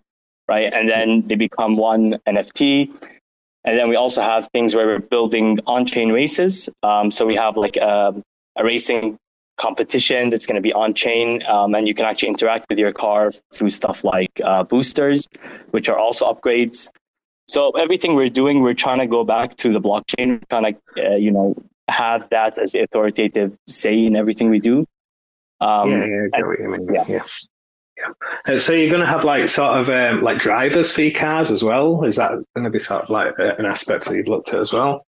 right? 0.48 0.72
And 0.72 0.88
then 0.88 1.26
they 1.26 1.34
become 1.34 1.76
one 1.76 2.18
NFT. 2.28 2.94
And 3.64 3.78
then 3.78 3.88
we 3.88 3.96
also 3.96 4.22
have 4.22 4.46
things 4.52 4.76
where 4.76 4.86
we're 4.86 5.00
building 5.00 5.58
on-chain 5.66 6.12
races. 6.12 6.68
Um, 6.84 7.10
so 7.10 7.26
we 7.26 7.34
have 7.34 7.56
like 7.56 7.76
a, 7.76 8.14
a 8.56 8.64
racing 8.64 9.16
competition 9.56 10.30
that's 10.30 10.46
going 10.46 10.56
to 10.56 10.62
be 10.62 10.72
on-chain, 10.72 11.42
um, 11.48 11.74
and 11.74 11.88
you 11.88 11.94
can 11.94 12.04
actually 12.04 12.28
interact 12.28 12.66
with 12.68 12.78
your 12.78 12.92
car 12.92 13.32
through 13.52 13.70
stuff 13.70 14.04
like 14.04 14.30
uh, 14.44 14.62
boosters, 14.62 15.26
which 15.72 15.88
are 15.88 15.98
also 15.98 16.32
upgrades. 16.32 16.88
So 17.46 17.70
everything 17.72 18.14
we're 18.14 18.30
doing, 18.30 18.60
we're 18.60 18.74
trying 18.74 18.98
to 18.98 19.06
go 19.06 19.24
back 19.24 19.56
to 19.58 19.72
the 19.72 19.80
blockchain, 19.80 20.42
Trying 20.48 20.74
to, 20.74 21.12
uh, 21.12 21.16
you 21.16 21.30
know, 21.30 21.54
have 21.88 22.28
that 22.30 22.58
as 22.58 22.74
authoritative 22.74 23.56
say 23.66 24.06
in 24.06 24.16
everything 24.16 24.50
we 24.50 24.58
do. 24.58 24.86
Um, 25.60 25.90
yeah, 25.90 26.04
yeah, 26.04 26.26
I 26.32 26.38
get 26.38 26.46
what 26.46 26.58
you 26.58 26.68
mean. 26.68 26.88
Yeah. 26.92 27.04
yeah. 27.08 27.22
Yeah. 27.96 28.58
So 28.58 28.72
you're 28.72 28.90
going 28.90 29.02
to 29.02 29.06
have 29.06 29.24
like 29.24 29.48
sort 29.48 29.78
of 29.78 29.88
um, 29.88 30.22
like 30.22 30.38
drivers 30.38 30.90
for 30.90 31.02
your 31.02 31.12
cars 31.12 31.50
as 31.50 31.62
well. 31.62 32.04
Is 32.04 32.16
that 32.16 32.32
going 32.54 32.64
to 32.64 32.70
be 32.70 32.80
sort 32.80 33.04
of 33.04 33.10
like 33.10 33.34
an 33.38 33.66
aspect 33.66 34.06
that 34.06 34.16
you've 34.16 34.26
looked 34.26 34.48
at 34.48 34.60
as 34.60 34.72
well? 34.72 35.06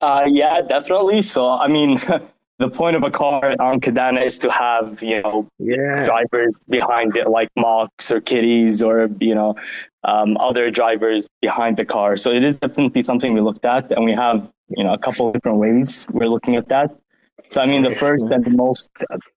Uh, 0.00 0.24
yeah, 0.26 0.60
definitely. 0.62 1.22
So 1.22 1.48
I 1.48 1.68
mean, 1.68 2.00
the 2.58 2.68
point 2.68 2.96
of 2.96 3.02
a 3.04 3.10
car 3.10 3.54
on 3.60 3.80
Kadena 3.80 4.24
is 4.24 4.36
to 4.38 4.50
have 4.50 5.02
you 5.02 5.22
know 5.22 5.48
yeah. 5.58 6.02
drivers 6.02 6.58
behind 6.68 7.16
it, 7.16 7.28
like 7.30 7.48
Mox 7.56 8.10
or 8.10 8.20
Kitties 8.20 8.82
or 8.82 9.08
you 9.20 9.34
know 9.34 9.54
um, 10.04 10.36
other 10.38 10.70
drivers 10.70 11.28
behind 11.40 11.76
the 11.76 11.84
car. 11.84 12.16
So 12.16 12.30
it 12.30 12.44
is 12.44 12.58
definitely 12.58 13.02
something 13.02 13.32
we 13.32 13.40
looked 13.40 13.64
at, 13.64 13.90
and 13.92 14.04
we 14.04 14.12
have 14.12 14.50
you 14.76 14.84
know 14.84 14.92
a 14.92 14.98
couple 14.98 15.28
of 15.28 15.34
different 15.34 15.58
ways 15.58 16.06
we're 16.10 16.28
looking 16.28 16.56
at 16.56 16.68
that. 16.68 16.98
So 17.50 17.62
I 17.62 17.66
mean, 17.66 17.82
the 17.82 17.94
first 17.94 18.26
and 18.26 18.44
the 18.44 18.50
most, 18.50 18.90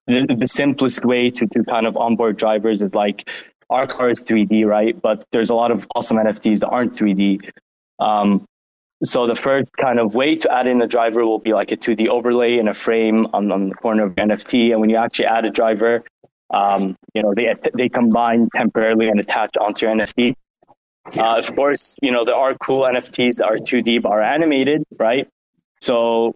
the, 0.07 0.35
the 0.37 0.47
simplest 0.47 1.05
way 1.05 1.29
to 1.29 1.45
to 1.47 1.63
kind 1.63 1.85
of 1.85 1.95
onboard 1.97 2.37
drivers 2.37 2.81
is 2.81 2.95
like 2.95 3.29
our 3.69 3.87
car 3.87 4.09
is 4.09 4.19
3D, 4.19 4.65
right? 4.65 4.99
But 4.99 5.23
there's 5.31 5.49
a 5.49 5.55
lot 5.55 5.71
of 5.71 5.87
awesome 5.95 6.17
NFTs 6.17 6.59
that 6.59 6.69
aren't 6.69 6.93
3D. 6.93 7.39
Um, 7.99 8.45
so 9.03 9.25
the 9.25 9.35
first 9.35 9.71
kind 9.77 9.99
of 9.99 10.13
way 10.13 10.35
to 10.35 10.51
add 10.51 10.67
in 10.67 10.81
a 10.81 10.87
driver 10.87 11.25
will 11.25 11.39
be 11.39 11.53
like 11.53 11.71
a 11.71 11.77
2D 11.77 12.07
overlay 12.07 12.57
in 12.57 12.67
a 12.67 12.73
frame 12.73 13.27
on, 13.33 13.51
on 13.51 13.69
the 13.69 13.75
corner 13.75 14.05
of 14.05 14.15
NFT. 14.15 14.71
And 14.71 14.79
when 14.79 14.89
you 14.89 14.97
actually 14.97 15.25
add 15.25 15.45
a 15.45 15.49
driver, 15.49 16.03
um, 16.53 16.95
you 17.13 17.23
know, 17.23 17.33
they, 17.33 17.53
they 17.73 17.89
combine 17.89 18.49
temporarily 18.53 19.07
and 19.07 19.19
attach 19.19 19.51
onto 19.59 19.85
your 19.85 19.95
NFT. 19.95 20.35
Uh, 21.17 21.37
of 21.37 21.55
course, 21.55 21.95
you 22.01 22.11
know, 22.11 22.23
there 22.23 22.35
are 22.35 22.53
cool 22.55 22.83
NFTs 22.83 23.37
that 23.37 23.45
are 23.45 23.57
2D 23.57 24.03
but 24.03 24.11
are 24.11 24.21
animated, 24.21 24.83
right? 24.99 25.27
So 25.79 26.35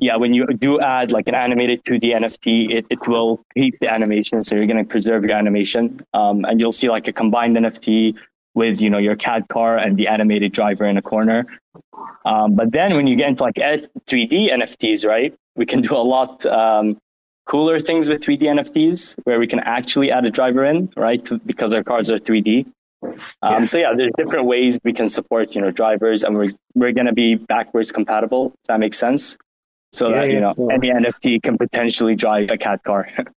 yeah, 0.00 0.16
when 0.16 0.32
you 0.32 0.46
do 0.46 0.80
add 0.80 1.12
like 1.12 1.28
an 1.28 1.34
animated 1.34 1.84
2D 1.84 2.14
NFT, 2.14 2.72
it, 2.72 2.86
it 2.88 3.06
will 3.06 3.44
keep 3.54 3.78
the 3.78 3.92
animation. 3.92 4.40
So 4.40 4.56
you're 4.56 4.66
going 4.66 4.82
to 4.82 4.88
preserve 4.88 5.24
your 5.24 5.36
animation. 5.36 5.98
Um, 6.14 6.44
and 6.44 6.60
you'll 6.60 6.72
see 6.72 6.88
like 6.88 7.08
a 7.08 7.12
combined 7.12 7.56
NFT 7.56 8.14
with, 8.54 8.80
you 8.80 8.88
know, 8.88 8.98
your 8.98 9.16
KadCar 9.16 9.84
and 9.84 9.96
the 9.96 10.08
animated 10.08 10.52
driver 10.52 10.86
in 10.86 10.96
a 10.96 11.02
corner. 11.02 11.44
Um, 12.24 12.54
but 12.54 12.72
then 12.72 12.94
when 12.96 13.06
you 13.06 13.16
get 13.16 13.28
into 13.28 13.42
like 13.42 13.54
3D 13.54 14.52
NFTs, 14.52 15.06
right, 15.06 15.34
we 15.54 15.66
can 15.66 15.80
do 15.80 15.94
a 15.94 15.98
lot 15.98 16.44
um, 16.46 16.98
cooler 17.46 17.78
things 17.80 18.08
with 18.08 18.22
3D 18.22 18.42
NFTs 18.42 19.16
where 19.24 19.38
we 19.38 19.46
can 19.46 19.60
actually 19.60 20.10
add 20.10 20.24
a 20.24 20.30
driver 20.30 20.64
in, 20.64 20.90
right, 20.96 21.22
to, 21.24 21.38
because 21.38 21.72
our 21.72 21.82
cars 21.82 22.10
are 22.10 22.18
3D. 22.18 22.66
Um, 23.02 23.14
yeah. 23.42 23.64
So 23.66 23.78
yeah, 23.78 23.92
there's 23.96 24.12
different 24.16 24.46
ways 24.46 24.80
we 24.84 24.92
can 24.92 25.08
support, 25.08 25.54
you 25.54 25.60
know, 25.60 25.70
drivers, 25.70 26.24
and 26.24 26.36
we're 26.36 26.52
we're 26.74 26.92
going 26.92 27.06
to 27.06 27.12
be 27.12 27.34
backwards 27.34 27.92
compatible. 27.92 28.52
If 28.62 28.68
that 28.68 28.80
makes 28.80 28.98
sense. 28.98 29.36
so 29.92 30.08
yeah, 30.08 30.20
that 30.20 30.30
you 30.30 30.40
know 30.40 30.54
yeah. 30.56 30.74
any 30.74 30.88
NFT 30.90 31.42
can 31.42 31.56
potentially 31.56 32.14
drive 32.14 32.50
a 32.50 32.56
KadCar. 32.56 33.28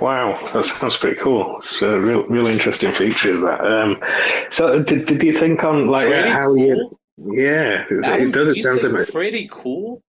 Wow, 0.00 0.38
that 0.52 0.64
sounds 0.64 0.96
pretty 0.96 1.18
cool. 1.20 1.58
It's 1.58 1.80
a 1.80 1.98
real, 1.98 2.24
real 2.24 2.46
interesting 2.46 2.92
feature. 2.92 3.30
Is 3.30 3.40
That. 3.40 3.60
Um, 3.60 4.02
so, 4.50 4.82
did, 4.82 5.06
did 5.06 5.22
you 5.22 5.38
think 5.38 5.64
on 5.64 5.88
like 5.88 6.08
pretty 6.08 6.28
how 6.28 6.54
you? 6.54 6.97
Yeah, 7.26 7.84
it 7.90 8.32
does. 8.32 8.48
It 8.48 8.62
sound 8.62 8.84
a 8.84 8.90
bit 8.90 9.12
pretty 9.12 9.48
cool. 9.50 10.02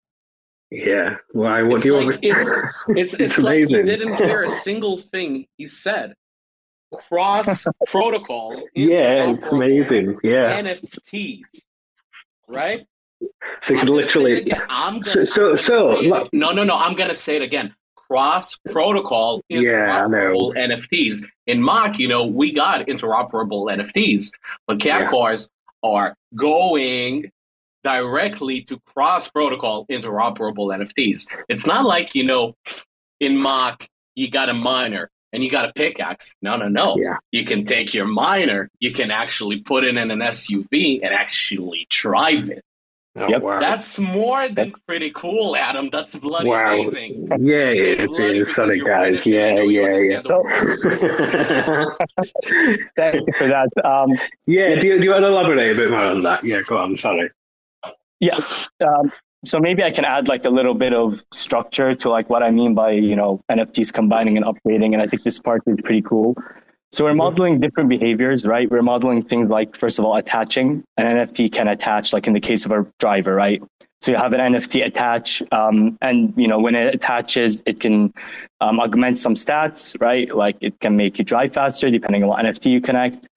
Yeah. 0.71 1.17
Why? 1.33 1.62
What 1.62 1.77
it's 1.77 1.83
do 1.85 1.88
you 1.88 1.97
like, 1.97 2.07
want? 2.07 2.23
Me... 2.23 2.31
It's 3.00 3.15
it's, 3.15 3.23
it's, 3.23 3.38
like 3.38 3.61
you 3.61 3.83
didn't 3.83 4.17
hear 4.17 4.43
a 4.43 4.49
single 4.49 4.99
thing 4.99 5.47
he 5.57 5.67
said. 5.67 6.15
Cross 6.93 7.67
protocol. 7.87 8.62
Yeah, 8.75 9.31
it's 9.31 9.49
amazing. 9.49 10.19
Yeah. 10.23 10.61
NFTs, 10.61 11.43
right? 12.49 12.87
So 13.62 13.75
you 13.75 13.81
could 13.81 13.88
literally. 13.88 14.53
I'm 14.69 15.00
gonna, 15.00 15.27
so 15.27 15.57
so, 15.57 15.57
so 15.57 16.29
no 16.33 16.53
no 16.53 16.65
no. 16.65 16.77
I'm 16.77 16.95
gonna 16.95 17.15
say 17.15 17.37
it 17.37 17.43
again 17.43 17.75
cross 18.09 18.59
protocol 18.73 19.43
yeah, 19.49 19.61
interoperable 19.61 20.55
NFTs. 20.57 21.25
In 21.47 21.62
Mach, 21.62 21.99
you 21.99 22.09
know, 22.09 22.25
we 22.25 22.53
got 22.53 22.87
interoperable 22.87 23.71
NFTs, 23.71 24.31
but 24.67 24.81
cat 24.81 25.03
yeah. 25.03 25.09
cars 25.09 25.50
are 25.82 26.14
going 26.35 27.30
directly 27.85 28.62
to 28.62 28.78
cross 28.87 29.28
protocol 29.28 29.87
interoperable 29.87 30.76
NFTs. 30.76 31.26
It's 31.49 31.66
not 31.66 31.85
like, 31.85 32.14
you 32.14 32.25
know, 32.25 32.54
in 33.20 33.37
Mach, 33.37 33.87
you 34.14 34.30
got 34.30 34.49
a 34.49 34.54
miner 34.54 35.11
and 35.32 35.44
you 35.44 35.50
got 35.50 35.68
a 35.68 35.73
pickaxe. 35.73 36.35
No, 36.42 36.56
no, 36.56 36.68
no. 36.68 36.97
Yeah. 36.99 37.18
You 37.30 37.44
can 37.44 37.64
take 37.64 37.94
your 37.94 38.06
miner, 38.06 38.68
you 38.80 38.92
can 38.92 39.11
actually 39.11 39.62
put 39.62 39.85
it 39.85 39.97
in 39.97 40.11
an 40.11 40.18
SUV 40.20 41.00
and 41.02 41.14
actually 41.14 41.87
drive 41.90 42.50
it. 42.50 42.62
Oh, 43.20 43.28
yep. 43.28 43.42
Wow. 43.42 43.58
That's 43.58 43.98
more 43.98 44.48
than 44.48 44.72
pretty 44.87 45.10
cool, 45.10 45.56
Adam. 45.56 45.90
That's 45.90 46.14
bloody 46.16 46.48
wow. 46.48 46.75
amazing. 46.75 47.28
Yeah, 47.40 47.70
it 47.70 48.00
is. 48.00 48.18
It 48.18 48.37
is. 48.37 48.54
Sorry, 48.54 48.80
guys. 48.80 49.26
Yeah, 49.26 49.60
yeah, 49.60 49.96
yeah. 49.96 50.20
So, 50.20 50.42
thank 52.96 53.26
you 53.26 53.32
for 53.38 53.48
that. 53.48 53.70
Um, 53.84 54.12
yeah, 54.46 54.76
do 54.76 54.87
you, 54.87 54.98
do 54.98 55.04
you 55.04 55.10
want 55.10 55.22
to 55.22 55.28
elaborate 55.28 55.72
a 55.72 55.75
bit 55.75 55.90
more 55.90 56.00
on 56.00 56.22
that? 56.22 56.44
Yeah, 56.44 56.60
go 56.66 56.78
on. 56.78 56.96
Sorry. 56.96 57.30
Yeah. 58.20 58.38
Um, 58.87 59.12
so 59.44 59.58
maybe 59.60 59.82
I 59.82 59.90
can 59.90 60.04
add 60.04 60.28
like 60.28 60.44
a 60.44 60.50
little 60.50 60.75
bit 60.75 60.92
of 60.92 61.25
structure 61.32 61.94
to 61.94 62.10
like 62.10 62.28
what 62.28 62.42
I 62.42 62.50
mean 62.50 62.75
by 62.75 62.90
you 62.92 63.16
know 63.16 63.40
NFTs 63.50 63.92
combining 63.92 64.37
and 64.37 64.44
upgrading, 64.44 64.92
and 64.92 65.02
I 65.02 65.06
think 65.06 65.22
this 65.22 65.38
part 65.38 65.62
is 65.66 65.76
pretty 65.82 66.02
cool. 66.02 66.37
So 66.90 67.04
we're 67.04 67.14
modeling 67.14 67.61
different 67.61 67.88
behaviors, 67.90 68.47
right? 68.47 68.71
We're 68.71 68.83
modeling 68.83 69.23
things 69.23 69.50
like, 69.50 69.76
first 69.76 69.99
of 69.99 70.04
all, 70.04 70.16
attaching. 70.16 70.83
An 70.97 71.04
NFT 71.04 71.52
can 71.52 71.68
attach, 71.68 72.12
like 72.12 72.26
in 72.26 72.33
the 72.33 72.40
case 72.40 72.64
of 72.64 72.73
a 72.73 72.87
driver, 72.99 73.35
right? 73.35 73.62
So 74.00 74.12
you 74.12 74.16
have 74.16 74.33
an 74.33 74.54
NFT 74.54 74.87
attach, 74.87 75.42
um, 75.50 75.99
and 76.00 76.33
you 76.37 76.47
know 76.47 76.61
when 76.61 76.76
it 76.76 76.95
attaches, 76.95 77.64
it 77.66 77.80
can 77.80 78.14
um, 78.61 78.78
augment 78.78 79.18
some 79.18 79.35
stats, 79.35 80.00
right? 80.00 80.33
Like 80.33 80.57
it 80.61 80.78
can 80.78 80.97
make 80.97 81.18
you 81.18 81.25
drive 81.25 81.52
faster, 81.52 81.90
depending 81.90 82.23
on 82.23 82.28
what 82.28 82.45
NFT 82.45 82.71
you 82.71 82.80
connect. 82.80 83.28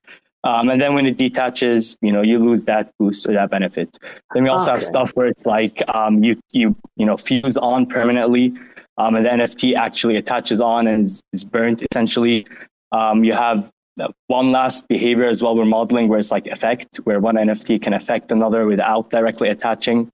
Um, 0.43 0.69
and 0.69 0.79
then 0.79 0.93
when 0.93 1.07
it 1.07 1.17
detaches, 1.17 1.97
you 2.01 2.11
know 2.11 2.21
you 2.21 2.37
lose 2.37 2.65
that 2.65 2.91
boost 2.99 3.27
or 3.27 3.33
that 3.33 3.49
benefit. 3.49 3.97
Then 4.35 4.43
we 4.43 4.49
also 4.49 4.65
okay. 4.65 4.73
have 4.73 4.83
stuff 4.83 5.11
where 5.15 5.25
it's 5.25 5.47
like 5.47 5.81
um, 5.95 6.23
you 6.23 6.39
you 6.51 6.75
you 6.95 7.07
know 7.07 7.17
fuse 7.17 7.57
on 7.57 7.87
permanently, 7.87 8.53
um, 8.97 9.15
and 9.15 9.25
the 9.25 9.29
NFT 9.31 9.75
actually 9.75 10.15
attaches 10.15 10.61
on 10.61 10.85
and 10.85 11.05
is, 11.05 11.23
is 11.33 11.43
burnt 11.43 11.83
essentially. 11.91 12.45
Um, 12.91 13.23
you 13.23 13.33
have 13.33 13.69
one 14.27 14.51
last 14.51 14.87
behavior 14.87 15.25
as 15.25 15.43
well 15.43 15.55
we're 15.55 15.65
modeling 15.65 16.07
where 16.07 16.19
it's 16.19 16.31
like 16.31 16.47
effect, 16.47 16.97
where 17.03 17.19
one 17.19 17.35
NFT 17.35 17.81
can 17.81 17.93
affect 17.93 18.31
another 18.31 18.65
without 18.65 19.09
directly 19.09 19.49
attaching. 19.49 20.09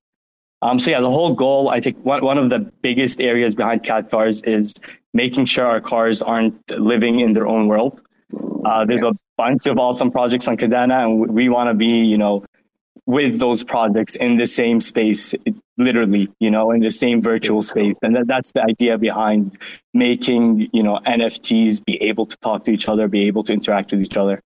Um, 0.62 0.80
so 0.80 0.92
yeah, 0.92 1.02
the 1.02 1.10
whole 1.10 1.34
goal, 1.34 1.70
I 1.70 1.80
think 1.80 2.04
one, 2.04 2.24
one 2.24 2.38
of 2.38 2.50
the 2.50 2.60
biggest 2.82 3.22
areas 3.22 3.56
behind 3.56 3.84
KadCars 3.84 4.46
is 4.48 4.76
making 5.14 5.46
sure 5.46 5.66
our 5.66 5.82
cars 5.82 6.22
aren't 6.22 6.58
living 6.72 7.20
in 7.20 7.34
their 7.34 7.48
own 7.48 7.68
world. 7.68 8.02
Uh, 8.66 8.84
there's 8.86 9.04
a 9.04 9.14
bunch 9.38 9.68
of 9.68 9.78
awesome 9.78 10.12
projects 10.12 10.48
on 10.48 10.58
Kadena, 10.58 11.04
and 11.04 11.30
we 11.30 11.48
want 11.48 11.70
to 11.70 11.74
be, 11.74 11.86
you 11.86 12.18
know, 12.18 12.44
with 13.06 13.40
those 13.40 13.64
projects 13.64 14.16
in 14.16 14.38
the 14.38 14.46
same 14.46 14.82
space, 14.82 15.34
literally, 15.78 16.30
you 16.40 16.50
know, 16.50 16.72
in 16.72 16.82
the 16.82 16.90
same 16.90 17.22
virtual 17.22 17.62
space. 17.62 17.98
And 18.02 18.16
that, 18.16 18.28
that's 18.28 18.52
the 18.52 18.64
idea 18.64 18.98
behind 18.98 19.58
making, 19.94 20.70
you 20.74 20.84
know, 20.84 21.00
NFTs 21.06 21.84
be 21.86 22.02
able 22.02 22.26
to 22.26 22.38
talk 22.38 22.64
to 22.66 22.72
each 22.72 22.90
other, 22.90 23.08
be 23.08 23.28
able 23.28 23.44
to 23.44 23.54
interact 23.54 23.92
with 23.92 24.02
each 24.02 24.18
other. 24.18 24.42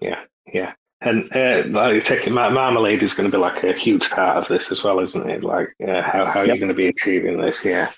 Yeah, 0.00 0.20
yeah. 0.52 0.72
And 1.00 1.34
uh, 1.34 1.62
like 1.68 2.04
taking 2.04 2.32
marmalade 2.32 3.04
is 3.04 3.14
going 3.14 3.30
to 3.30 3.36
be 3.36 3.40
like 3.40 3.62
a 3.62 3.72
huge 3.72 4.10
part 4.10 4.36
of 4.36 4.48
this 4.48 4.72
as 4.72 4.82
well, 4.82 4.98
isn't 4.98 5.30
it? 5.30 5.44
Like, 5.44 5.72
uh, 5.86 6.02
how 6.02 6.26
how 6.26 6.42
yep. 6.42 6.50
are 6.50 6.54
you 6.54 6.58
going 6.58 6.68
to 6.68 6.74
be 6.74 6.88
achieving 6.88 7.40
this? 7.40 7.64
Yeah. 7.64 7.92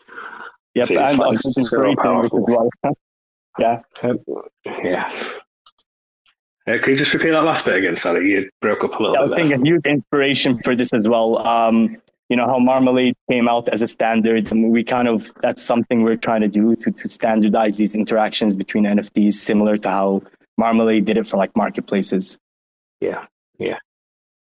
Yep, 0.75 0.89
so 0.89 0.99
and 1.01 1.19
like 1.19 1.39
so 1.39 1.95
powerful. 1.97 2.45
Well. 2.45 2.69
yeah. 3.59 3.81
Um, 4.03 4.19
yeah. 4.67 5.11
Uh, 6.67 6.77
could 6.79 6.89
you 6.89 6.97
just 6.97 7.15
repeat 7.15 7.31
that 7.31 7.43
last 7.43 7.65
bit 7.65 7.77
again? 7.77 7.97
Sorry, 7.97 8.31
you 8.31 8.51
broke 8.61 8.85
up 8.85 8.91
a 8.91 9.03
little. 9.03 9.15
Yeah, 9.15 9.21
I 9.21 9.23
was 9.23 9.33
saying 9.33 9.53
a 9.53 9.59
huge 9.59 9.87
inspiration 9.87 10.61
for 10.63 10.77
this 10.77 10.93
as 10.93 11.09
well. 11.09 11.39
Um, 11.39 11.97
you 12.31 12.37
know 12.37 12.47
how 12.47 12.59
Marmalade 12.59 13.17
came 13.29 13.49
out 13.49 13.69
as 13.69 13.83
a 13.83 13.89
standard, 13.89 14.51
and 14.53 14.71
we 14.71 14.85
kind 14.85 15.09
of 15.09 15.35
that's 15.43 15.63
something 15.63 16.03
we're 16.03 16.17
trying 16.17 16.41
to 16.41 16.49
do 16.49 16.77
to 16.77 16.91
to 16.93 17.09
standardize 17.09 17.77
these 17.77 17.95
interactions 17.95 18.55
between 18.55 18.85
NFTs, 18.85 19.35
similar 19.35 19.77
to 19.79 19.91
how 19.91 20.23
Marmalade 20.57 21.05
did 21.05 21.19
it 21.19 21.27
for 21.27 21.37
like 21.37 21.55
marketplaces. 21.57 22.39
Yeah, 23.01 23.27
yeah. 23.59 23.79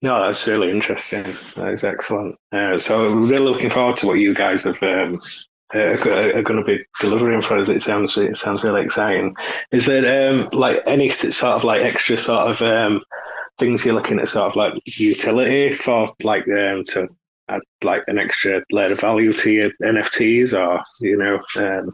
No, 0.02 0.24
that's 0.24 0.46
really 0.46 0.70
interesting. 0.70 1.24
That 1.56 1.68
is 1.68 1.84
excellent. 1.84 2.36
Uh, 2.52 2.78
so, 2.78 3.10
really 3.10 3.44
looking 3.44 3.70
forward 3.70 3.96
to 3.98 4.08
what 4.08 4.14
you 4.18 4.34
guys 4.34 4.62
have 4.64 4.82
um, 4.82 5.20
uh, 5.74 5.78
are 5.78 6.42
going 6.42 6.58
to 6.58 6.64
be 6.64 6.84
delivering 7.00 7.42
for 7.42 7.58
us. 7.58 7.68
It 7.68 7.82
sounds 7.82 8.16
it 8.16 8.36
sounds 8.36 8.64
really 8.64 8.82
exciting. 8.82 9.36
Is 9.70 9.86
there 9.86 10.32
um, 10.32 10.48
like 10.52 10.82
any 10.86 11.10
sort 11.10 11.54
of 11.54 11.62
like 11.62 11.82
extra 11.82 12.16
sort 12.16 12.50
of 12.50 12.62
um, 12.62 13.02
things 13.58 13.84
you're 13.84 13.94
looking 13.94 14.18
at, 14.18 14.28
sort 14.28 14.50
of 14.50 14.56
like 14.56 14.74
utility 14.84 15.74
for 15.74 16.12
like 16.22 16.46
um, 16.48 16.84
to 16.88 17.08
add 17.48 17.60
like 17.82 18.02
an 18.06 18.18
extra 18.18 18.62
layer 18.70 18.92
of 18.92 19.00
value 19.00 19.32
to 19.32 19.50
your 19.50 19.70
NFTs, 19.82 20.58
or 20.58 20.82
you 21.00 21.16
know? 21.16 21.40
Um, 21.56 21.92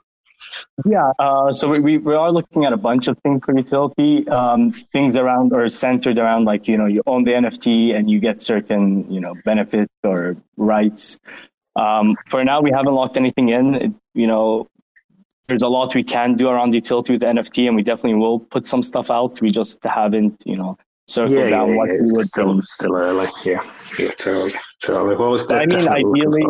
yeah, 0.85 1.13
uh, 1.19 1.53
so 1.53 1.69
we, 1.69 1.99
we 1.99 2.15
are 2.15 2.31
looking 2.31 2.65
at 2.65 2.73
a 2.73 2.77
bunch 2.77 3.09
of 3.09 3.19
things 3.19 3.43
for 3.45 3.57
utility, 3.57 4.29
um, 4.29 4.73
things 4.93 5.17
around 5.17 5.53
or 5.53 5.67
centered 5.69 6.19
around 6.19 6.45
like, 6.45 6.69
you 6.69 6.77
know, 6.77 6.87
you 6.87 7.03
own 7.07 7.25
the 7.25 7.33
NFT 7.33 7.95
and 7.95 8.11
you 8.11 8.21
get 8.21 8.43
certain, 8.43 9.11
you 9.11 9.21
know, 9.21 9.35
benefits 9.45 9.93
or 10.05 10.37
rights. 10.57 11.19
Um, 11.77 12.17
for 12.29 12.45
now, 12.45 12.61
we 12.61 12.71
haven't 12.71 12.95
locked 12.95 13.17
anything 13.17 13.49
in. 13.49 13.75
It, 13.75 13.93
you 14.15 14.27
know, 14.27 14.69
there's 15.49 15.63
a 15.63 15.69
lot 15.69 15.95
we 15.95 16.05
can 16.05 16.35
do 16.35 16.49
around 16.49 16.75
utility 16.75 17.13
with 17.13 17.23
NFT, 17.23 17.67
and 17.67 17.77
we 17.77 17.83
definitely 17.83 18.15
will 18.15 18.41
put 18.41 18.67
some 18.67 18.83
stuff 18.83 19.11
out. 19.11 19.41
We 19.41 19.51
just 19.51 19.83
haven't, 19.85 20.43
you 20.47 20.57
know, 20.57 20.79
circled 21.07 21.39
yeah, 21.39 21.51
down 21.51 21.71
yeah, 21.71 21.77
what 21.77 21.89
yeah. 21.89 21.95
we 21.95 22.13
would 22.13 22.27
still, 22.27 22.55
do. 22.55 22.63
Still 22.63 22.97
early, 22.97 23.29
yeah, 23.45 23.63
yeah, 23.99 24.11
totally, 24.13 24.55
totally. 24.87 25.17
What 25.17 25.31
was 25.31 25.51
I 25.51 25.67
mean, 25.67 25.89
ideally, 25.89 26.45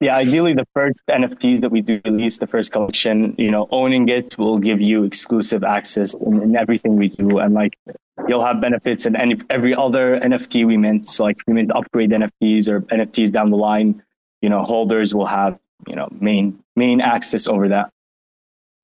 yeah, 0.00 0.16
ideally, 0.16 0.54
the 0.54 0.66
first 0.74 1.02
NFTs 1.10 1.60
that 1.60 1.70
we 1.70 1.80
do 1.80 2.00
release, 2.04 2.38
the 2.38 2.46
first 2.46 2.70
collection, 2.70 3.34
you 3.36 3.50
know, 3.50 3.66
owning 3.72 4.08
it 4.08 4.38
will 4.38 4.58
give 4.58 4.80
you 4.80 5.02
exclusive 5.02 5.64
access 5.64 6.14
in, 6.14 6.40
in 6.40 6.56
everything 6.56 6.96
we 6.96 7.08
do, 7.08 7.38
and 7.38 7.52
like 7.52 7.76
you'll 8.28 8.44
have 8.44 8.60
benefits 8.60 9.06
in 9.06 9.16
any 9.16 9.36
every 9.50 9.74
other 9.74 10.20
NFT 10.20 10.64
we 10.64 10.76
mint. 10.76 11.08
So 11.08 11.24
like 11.24 11.38
we 11.48 11.54
mint 11.54 11.72
upgrade 11.74 12.10
NFTs 12.10 12.68
or 12.68 12.82
NFTs 12.82 13.32
down 13.32 13.50
the 13.50 13.56
line, 13.56 14.00
you 14.40 14.48
know, 14.48 14.62
holders 14.62 15.16
will 15.16 15.26
have 15.26 15.58
you 15.88 15.96
know 15.96 16.08
main 16.20 16.62
main 16.76 17.00
access 17.00 17.48
over 17.48 17.68
that. 17.68 17.90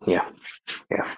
Yeah, 0.07 0.29
yeah. 0.91 1.09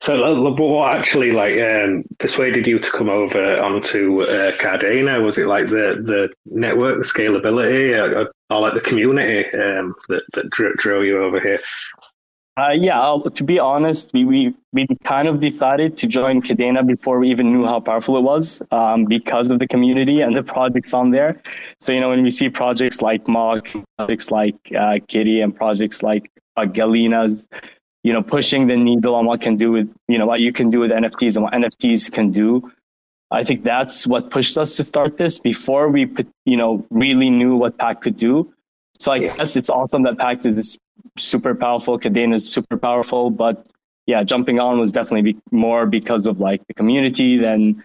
So, 0.00 0.42
what 0.42 0.94
actually 0.94 1.32
like 1.32 1.58
um, 1.60 2.04
persuaded 2.18 2.66
you 2.66 2.78
to 2.78 2.90
come 2.90 3.08
over 3.08 3.60
onto 3.60 4.22
uh, 4.22 4.52
Kadena? 4.52 5.22
Was 5.22 5.38
it 5.38 5.46
like 5.46 5.68
the 5.68 6.02
the 6.04 6.32
network, 6.46 6.98
the 6.98 7.04
scalability, 7.04 7.96
or, 7.96 8.30
or 8.50 8.60
like 8.60 8.74
the 8.74 8.80
community 8.80 9.44
um, 9.58 9.94
that 10.08 10.22
that 10.34 10.50
drew, 10.50 10.74
drew 10.74 11.02
you 11.02 11.22
over 11.22 11.40
here? 11.40 11.60
Uh, 12.56 12.70
yeah, 12.70 13.00
I'll, 13.00 13.20
to 13.20 13.42
be 13.42 13.58
honest, 13.58 14.12
we, 14.12 14.24
we 14.24 14.54
we 14.72 14.86
kind 15.02 15.26
of 15.26 15.40
decided 15.40 15.96
to 15.96 16.06
join 16.06 16.40
Kadena 16.40 16.86
before 16.86 17.18
we 17.18 17.28
even 17.30 17.52
knew 17.52 17.64
how 17.64 17.80
powerful 17.80 18.16
it 18.16 18.20
was, 18.22 18.62
um, 18.70 19.06
because 19.06 19.50
of 19.50 19.58
the 19.58 19.66
community 19.66 20.20
and 20.20 20.36
the 20.36 20.42
projects 20.42 20.94
on 20.94 21.10
there. 21.10 21.42
So 21.80 21.92
you 21.92 22.00
know, 22.00 22.10
when 22.10 22.22
we 22.22 22.30
see 22.30 22.48
projects 22.48 23.02
like 23.02 23.26
Mach, 23.26 23.66
projects 23.98 24.30
like 24.30 24.54
uh, 24.78 24.98
Kitty, 25.08 25.40
and 25.40 25.54
projects 25.54 26.02
like 26.02 26.30
uh, 26.56 26.66
Galina's, 26.66 27.48
you 28.04 28.12
know, 28.12 28.22
pushing 28.22 28.68
the 28.68 28.76
needle 28.76 29.14
on 29.16 29.26
what 29.26 29.40
can 29.40 29.56
do 29.56 29.72
with 29.72 29.92
you 30.06 30.18
know 30.18 30.26
what 30.26 30.40
you 30.40 30.52
can 30.52 30.70
do 30.70 30.78
with 30.78 30.92
NFTs 30.92 31.34
and 31.36 31.42
what 31.44 31.52
NFTs 31.54 32.12
can 32.12 32.30
do. 32.30 32.70
I 33.30 33.42
think 33.42 33.64
that's 33.64 34.06
what 34.06 34.30
pushed 34.30 34.56
us 34.56 34.76
to 34.76 34.84
start 34.84 35.16
this 35.16 35.40
before 35.40 35.88
we, 35.88 36.06
put, 36.06 36.28
you 36.44 36.56
know, 36.56 36.86
really 36.90 37.30
knew 37.30 37.56
what 37.56 37.76
Pact 37.78 38.02
could 38.02 38.16
do. 38.16 38.52
So 39.00 39.10
I 39.10 39.16
yeah. 39.16 39.36
guess 39.36 39.56
it's 39.56 39.68
awesome 39.68 40.04
that 40.04 40.18
Pact 40.18 40.46
is 40.46 40.54
this 40.54 40.78
super 41.18 41.54
powerful. 41.54 41.98
Kadena 41.98 42.34
is 42.34 42.44
super 42.48 42.76
powerful, 42.76 43.30
but 43.30 43.66
yeah, 44.06 44.22
jumping 44.22 44.60
on 44.60 44.78
was 44.78 44.92
definitely 44.92 45.32
be 45.32 45.38
more 45.50 45.86
because 45.86 46.26
of 46.26 46.38
like 46.38 46.64
the 46.68 46.74
community 46.74 47.36
than 47.36 47.82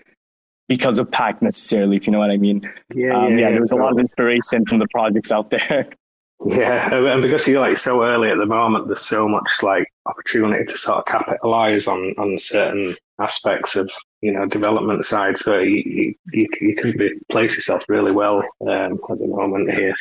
because 0.67 0.99
of 0.99 1.09
Pact 1.09 1.41
necessarily, 1.41 1.97
if 1.97 2.05
you 2.05 2.13
know 2.13 2.19
what 2.19 2.29
I 2.29 2.37
mean. 2.37 2.61
Yeah, 2.93 3.17
um, 3.17 3.37
yeah, 3.37 3.45
yeah, 3.45 3.51
there 3.51 3.59
was 3.61 3.71
a 3.71 3.75
lot 3.75 3.91
of 3.91 3.97
inspiration 3.97 4.65
from 4.65 4.79
the 4.79 4.87
projects 4.91 5.31
out 5.31 5.49
there. 5.49 5.89
Yeah, 6.45 6.93
and 6.93 7.21
because 7.21 7.47
you're 7.47 7.59
like 7.59 7.77
so 7.77 8.03
early 8.03 8.29
at 8.29 8.37
the 8.37 8.45
moment, 8.45 8.87
there's 8.87 9.05
so 9.05 9.27
much 9.27 9.49
like 9.61 9.87
opportunity 10.05 10.63
to 10.63 10.77
sort 10.77 10.99
of 10.99 11.05
capitalize 11.05 11.87
on 11.87 12.13
on 12.17 12.37
certain 12.37 12.95
aspects 13.19 13.75
of 13.75 13.89
you 14.21 14.31
know 14.31 14.45
development 14.45 15.03
side. 15.03 15.37
So 15.37 15.59
you 15.59 16.15
you, 16.31 16.47
you 16.61 16.75
can 16.75 16.97
be, 16.97 17.11
place 17.29 17.55
yourself 17.55 17.83
really 17.89 18.13
well 18.13 18.41
um, 18.61 18.99
at 19.09 19.19
the 19.19 19.27
moment 19.27 19.69
here. 19.71 19.93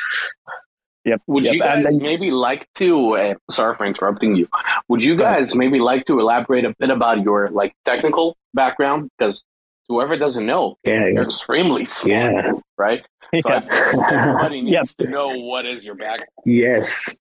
Yep. 1.05 1.23
Would 1.27 1.45
yep. 1.45 1.55
you 1.55 1.61
guys 1.61 1.85
then, 1.85 1.99
maybe 1.99 2.31
like 2.31 2.69
to? 2.75 3.17
Uh, 3.17 3.35
sorry 3.51 3.75
for 3.75 3.87
interrupting 3.87 4.37
you. 4.37 4.47
Would 4.89 5.03
you 5.03 5.17
guys 5.17 5.57
maybe 5.57 5.81
like 5.81 6.05
to 6.05 6.21
elaborate 6.21 6.65
a 6.65 6.75
bit 6.79 6.91
about 6.91 7.23
your 7.23 7.51
like 7.51 7.75
technical 7.85 8.37
background? 8.55 9.11
Because 9.19 9.45
whoever 9.89 10.17
doesn't 10.17 10.47
know, 10.47 10.77
yeah, 10.85 11.07
you're 11.07 11.25
extremely 11.25 11.85
smart, 11.85 12.45
yeah. 12.45 12.53
right? 12.77 13.05
So 13.43 13.49
yeah. 13.49 14.01
everybody 14.11 14.61
needs 14.63 14.73
yep. 14.73 14.89
to 14.99 15.09
know 15.09 15.37
what 15.39 15.67
is 15.67 15.85
your 15.85 15.95
background. 15.95 16.29
Yes. 16.45 17.19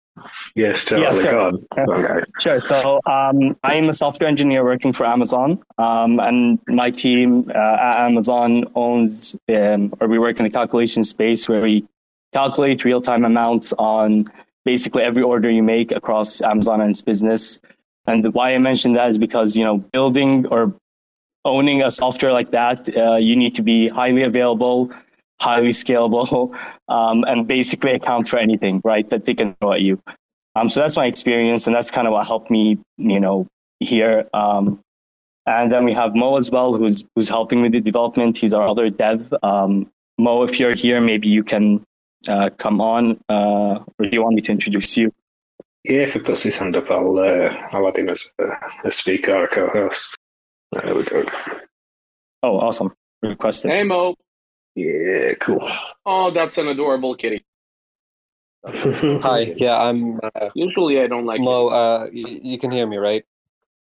Yes, 0.56 0.86
totally. 0.86 1.24
Yeah, 1.24 1.30
sure. 1.30 1.40
On, 1.42 2.22
sure. 2.40 2.60
So 2.60 3.00
um, 3.06 3.56
I'm 3.64 3.90
a 3.90 3.94
software 3.94 4.28
engineer 4.28 4.64
working 4.64 4.92
for 4.92 5.06
Amazon, 5.06 5.60
um, 5.78 6.20
and 6.20 6.60
my 6.68 6.90
team 6.90 7.52
uh, 7.54 7.58
at 7.58 8.06
Amazon 8.06 8.66
owns, 8.76 9.38
um, 9.50 9.94
or 10.00 10.08
we 10.08 10.18
work 10.18 10.40
in 10.40 10.46
the 10.46 10.50
calculation 10.50 11.04
space 11.04 11.48
where 11.48 11.62
we 11.62 11.86
calculate 12.34 12.84
real 12.84 13.02
time 13.02 13.26
amounts 13.26 13.74
on 13.78 14.26
basically 14.66 15.04
every 15.04 15.24
order 15.24 15.50
you 15.50 15.64
make 15.64 15.92
across 15.92 16.42
Amazon 16.42 16.82
and 16.82 16.90
its 16.90 17.02
business. 17.02 17.62
And 18.08 18.34
why 18.34 18.54
I 18.54 18.58
mentioned 18.58 18.96
that 18.98 19.10
is 19.10 19.18
because 19.18 19.56
you 19.56 19.64
know 19.64 19.78
building 19.78 20.48
or 20.48 20.74
owning 21.48 21.82
a 21.82 21.90
software 21.90 22.34
like 22.34 22.52
that, 22.52 22.96
uh, 22.96 23.16
you 23.16 23.36
need 23.36 23.56
to 23.56 23.64
be 23.64 23.88
highly 23.88 24.24
available, 24.24 24.92
highly 25.40 25.70
scalable, 25.70 26.56
um, 26.88 27.24
and 27.28 27.48
basically 27.48 27.94
account 27.94 28.28
for 28.28 28.38
anything, 28.38 28.82
right, 28.84 29.10
that 29.10 29.26
they 29.26 29.34
can 29.34 29.56
throw 29.56 29.74
at 29.74 29.82
you. 29.82 30.02
Um, 30.56 30.70
so 30.70 30.80
that's 30.80 30.98
my 30.98 31.06
experience, 31.06 31.68
and 31.68 31.76
that's 31.76 31.92
kind 31.92 32.08
of 32.08 32.14
what 32.14 32.26
helped 32.26 32.50
me, 32.50 32.80
you 32.98 33.20
know, 33.20 33.48
here. 33.80 34.28
Um, 34.34 34.80
and 35.46 35.72
then 35.72 35.86
we 35.86 35.94
have 35.94 36.16
Mo 36.16 36.38
as 36.38 36.52
well, 36.52 36.74
who's 36.74 37.06
who's 37.16 37.30
helping 37.30 37.62
with 37.62 37.72
the 37.72 37.80
development. 37.80 38.38
He's 38.38 38.54
our 38.54 38.68
other 38.68 38.90
dev. 38.90 39.34
Um, 39.44 39.90
Mo, 40.18 40.44
if 40.44 40.60
you're 40.60 40.74
here, 40.74 41.00
maybe 41.00 41.30
you 41.30 41.44
can 41.44 41.84
uh, 42.28 42.50
come 42.58 42.82
on, 42.82 43.20
uh, 43.30 43.80
or 43.98 44.06
do 44.06 44.10
you 44.12 44.24
want 44.24 44.36
me 44.36 44.42
to 44.42 44.52
introduce 44.52 44.98
you? 44.98 45.14
Yeah, 45.84 46.00
if 46.00 46.14
he 46.14 46.20
puts 46.20 46.44
his 46.44 46.58
hand 46.58 46.76
up, 46.76 46.92
I'll 46.92 47.18
uh, 47.20 47.56
I'll 47.72 47.88
add 47.88 47.98
him 47.98 48.10
as 48.10 48.34
a, 48.40 48.88
a 48.88 48.92
speaker 48.92 49.34
or 49.34 49.46
a 49.46 49.92
co-host. 50.74 51.10
There 51.10 51.20
we 51.20 51.24
go. 51.24 51.32
Oh, 52.44 52.60
awesome! 52.60 52.94
Requested. 53.22 53.72
Hey, 53.72 53.84
Mo. 53.84 54.16
Yeah, 54.76 55.34
cool. 55.36 55.68
Oh, 56.06 56.32
that's 56.32 56.58
an 56.58 56.68
adorable 56.68 57.16
kitty. 57.16 57.44
Hi. 58.66 59.54
Yeah, 59.56 59.82
I'm. 59.82 60.20
Uh, 60.22 60.50
Usually, 60.54 61.02
I 61.02 61.08
don't 61.08 61.26
like. 61.26 61.42
Mo, 61.42 61.68
uh, 61.68 62.08
y- 62.14 62.40
you 62.44 62.58
can 62.58 62.72
hear 62.72 62.86
me, 62.86 62.98
right? 62.98 63.24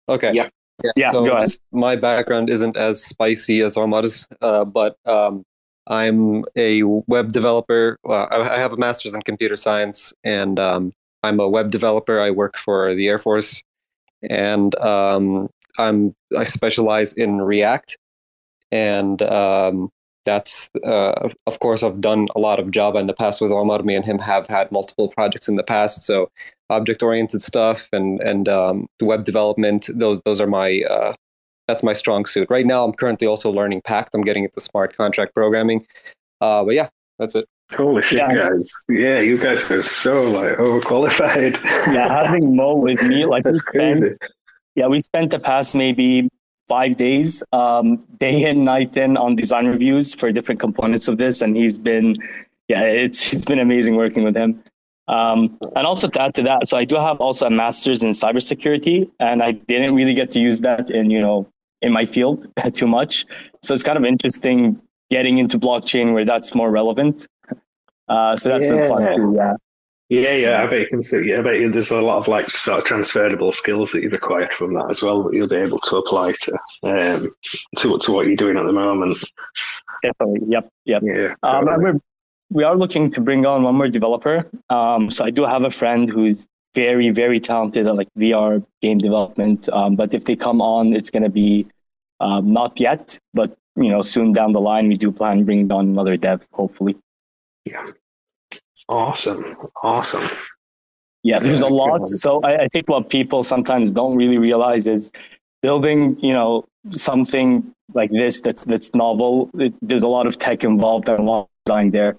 Okay. 0.09 0.33
Yeah. 0.33 0.49
Yeah. 0.83 0.93
yeah 0.97 1.13
so 1.13 1.27
go 1.27 1.37
ahead. 1.37 1.51
My 1.73 1.97
background 1.97 2.49
isn't 2.49 2.77
as 2.77 3.05
spicy 3.05 3.61
as 3.61 3.77
Omar's, 3.77 4.27
uh, 4.41 4.65
but 4.65 4.97
um, 5.05 5.45
I'm 5.87 6.45
a 6.57 6.83
web 6.85 7.33
developer. 7.33 7.99
Well, 8.05 8.27
I 8.31 8.57
have 8.59 8.73
a 8.73 8.77
master's 8.79 9.15
in 9.15 9.21
computer 9.23 9.57
science, 9.57 10.15
and 10.25 10.59
um, 10.59 10.93
I'm 11.23 11.39
a 11.41 11.49
web 11.49 11.71
developer. 11.71 12.19
I 12.21 12.31
work 12.31 12.57
for 12.57 12.95
the 12.95 13.09
Air 13.09 13.19
Force, 13.19 13.63
and 14.23 14.75
um, 14.77 15.51
I'm 15.79 16.15
I 16.37 16.45
specialize 16.45 17.13
in 17.13 17.41
React, 17.41 17.97
and 18.73 19.23
um, 19.23 19.91
that's 20.25 20.71
uh, 20.85 21.29
of 21.47 21.61
course 21.61 21.83
I've 21.83 22.01
done 22.01 22.29
a 22.37 22.41
lot 22.41 22.59
of 22.61 22.71
Java 22.71 22.99
in 22.99 23.07
the 23.07 23.15
past 23.15 23.41
with 23.41 23.53
Omar. 23.53 23.83
Me 23.83 23.95
and 23.95 24.05
him 24.05 24.19
have 24.19 24.47
had 24.47 24.71
multiple 24.73 25.09
projects 25.09 25.49
in 25.49 25.57
the 25.57 25.65
past, 25.65 26.05
so 26.05 26.31
object 26.69 27.03
oriented 27.03 27.43
stuff 27.43 27.89
and 27.93 28.21
and 28.21 28.49
um, 28.49 28.87
web 29.01 29.25
development. 29.25 29.89
Those 29.95 30.21
those 30.25 30.41
are 30.41 30.47
my 30.47 30.83
uh, 30.91 31.15
that's 31.67 31.83
my 31.83 31.93
strong 31.93 32.25
suit. 32.25 32.49
Right 32.51 32.67
now, 32.67 32.85
I'm 32.85 32.93
currently 32.93 33.27
also 33.27 33.51
learning 33.51 33.83
Pact. 33.83 34.15
I'm 34.15 34.23
getting 34.23 34.45
into 34.45 34.61
smart 34.61 34.97
contract 34.97 35.35
programming. 35.35 35.87
Uh, 36.41 36.65
but 36.65 36.75
yeah, 36.75 36.89
that's 37.19 37.35
it. 37.35 37.47
Holy 37.77 38.03
shit, 38.03 38.19
yeah. 38.19 38.35
guys! 38.35 38.73
Yeah, 38.89 39.21
you 39.21 39.39
guys 39.39 39.71
are 39.71 39.83
so 39.83 40.23
like 40.25 40.59
overqualified. 40.59 41.63
yeah, 41.95 42.25
having 42.25 42.57
Mo 42.57 42.75
with 42.75 43.01
me, 43.03 43.25
like 43.27 43.45
we 43.53 43.59
spent, 43.59 44.19
yeah, 44.81 44.87
we 44.87 44.99
spent 44.99 45.31
the 45.31 45.39
past 45.39 45.77
maybe 45.77 46.31
five 46.67 46.97
days, 46.97 47.43
um, 47.53 48.03
day 48.19 48.49
in, 48.49 48.65
night 48.65 48.97
in, 48.97 49.19
on 49.19 49.37
design 49.37 49.67
reviews 49.67 50.15
for 50.15 50.33
different 50.33 50.59
components 50.59 51.07
of 51.07 51.19
this, 51.19 51.43
and 51.43 51.55
he's 51.55 51.77
been, 51.77 52.17
yeah, 52.69 52.81
it's 52.85 53.35
it's 53.35 53.45
been 53.45 53.59
amazing 53.59 53.95
working 53.97 54.25
with 54.25 54.35
him. 54.35 54.63
Um, 55.09 55.59
and 55.77 55.87
also 55.87 56.09
to 56.09 56.23
add 56.23 56.35
to 56.37 56.43
that, 56.45 56.67
so 56.67 56.79
I 56.79 56.85
do 56.87 56.97
have 56.97 57.21
also 57.21 57.45
a 57.47 57.51
master's 57.51 58.03
in 58.03 58.11
cybersecurity, 58.11 59.11
and 59.21 59.43
I 59.43 59.53
didn't 59.53 59.95
really 59.95 60.15
get 60.15 60.31
to 60.31 60.41
use 60.41 60.61
that 60.63 60.91
in 60.91 61.11
you 61.11 61.21
know 61.21 61.47
in 61.83 61.93
my 61.93 62.07
field 62.07 62.47
too 62.73 62.87
much. 62.87 63.27
So 63.63 63.75
it's 63.75 63.83
kind 63.83 63.99
of 63.99 64.05
interesting 64.07 64.81
getting 65.11 65.37
into 65.37 65.59
blockchain 65.59 66.15
where 66.15 66.25
that's 66.25 66.55
more 66.55 66.71
relevant. 66.71 67.27
Uh, 68.09 68.35
so 68.35 68.49
that's 68.49 68.65
yeah. 68.65 68.73
been 68.73 68.89
fun 68.89 69.15
too. 69.15 69.35
Yeah. 69.37 69.57
Yeah, 70.11 70.33
yeah, 70.33 70.63
I 70.63 70.67
bet 70.67 70.81
you 70.81 70.89
can 70.89 71.03
see. 71.05 71.29
Yeah, 71.29 71.39
I 71.39 71.43
bet 71.43 71.61
you 71.61 71.71
there's 71.71 71.93
a 71.93 72.01
lot 72.01 72.19
of 72.19 72.27
like 72.27 72.51
sort 72.51 72.81
of 72.81 72.85
transferable 72.85 73.53
skills 73.53 73.93
that 73.93 74.03
you've 74.03 74.13
acquired 74.13 74.53
from 74.53 74.75
that 74.75 74.91
as 74.91 75.03
well 75.05 75.23
that 75.23 75.33
you'll 75.33 75.47
be 75.47 75.55
able 75.55 75.79
to 75.79 75.97
apply 75.99 76.33
to 76.33 76.53
um, 76.83 77.33
to 77.77 77.97
to 77.97 78.13
what 78.13 78.27
you're 78.27 78.35
doing 78.35 78.59
at 78.59 78.67
the 78.67 78.73
moment. 78.73 79.19
Definitely. 80.03 80.49
Yep. 80.49 80.69
Yep. 80.85 81.03
Yeah. 81.05 81.35
Um, 81.45 81.65
we're, 81.65 82.01
we 82.51 82.65
are 82.65 82.77
looking 82.77 83.09
to 83.13 83.21
bring 83.21 83.47
on 83.47 83.63
one 83.63 83.77
more 83.77 83.89
developer. 83.89 84.51
Um, 84.69 85.13
so 85.13 85.25
I 85.25 85.31
do 85.31 85.45
have 85.45 85.63
a 85.63 85.71
friend 85.71 86.11
who's 86.11 86.45
very, 86.75 87.11
very 87.11 87.39
talented 87.39 87.87
at 87.87 87.95
like 87.95 88.09
VR 88.19 88.65
game 88.83 88.99
development. 88.99 89.69
Um, 89.69 89.95
but 89.95 90.13
if 90.13 90.25
they 90.25 90.35
come 90.35 90.61
on, 90.61 90.93
it's 90.93 91.11
going 91.11 91.23
to 91.23 91.31
be 91.31 91.69
um, 92.19 92.53
not 92.53 92.81
yet, 92.81 93.17
but 93.33 93.57
you 93.77 93.89
know, 93.89 94.03
soon 94.03 94.33
down 94.33 94.53
the 94.53 94.61
line, 94.61 94.89
we 94.89 94.97
do 94.97 95.13
plan 95.13 95.45
bringing 95.45 95.71
on 95.71 95.87
another 95.87 96.17
dev, 96.17 96.49
hopefully. 96.53 96.97
Yeah. 97.65 97.87
Awesome. 98.91 99.57
Awesome. 99.83 100.29
Yeah, 101.23 101.39
there's 101.39 101.61
a 101.63 101.69
lot. 101.69 102.09
So 102.09 102.41
I, 102.43 102.65
I 102.65 102.69
think 102.69 102.89
what 102.89 103.09
people 103.09 103.43
sometimes 103.43 103.91
don't 103.91 104.17
really 104.17 104.39
realize 104.39 104.87
is 104.87 105.13
building, 105.63 106.19
you 106.21 106.33
know, 106.33 106.65
something 106.91 107.75
like 107.95 108.11
this 108.11 108.41
that's 108.41 108.65
that's 108.65 108.95
novel. 108.95 109.51
It, 109.55 109.75
there's 109.81 110.03
a 110.03 110.09
lot 110.09 110.27
of 110.27 110.39
tech 110.39 110.65
involved 110.65 111.09
and 111.09 111.21
a 111.21 111.23
lot 111.23 111.41
of 111.43 111.49
design 111.67 111.91
there 111.91 112.17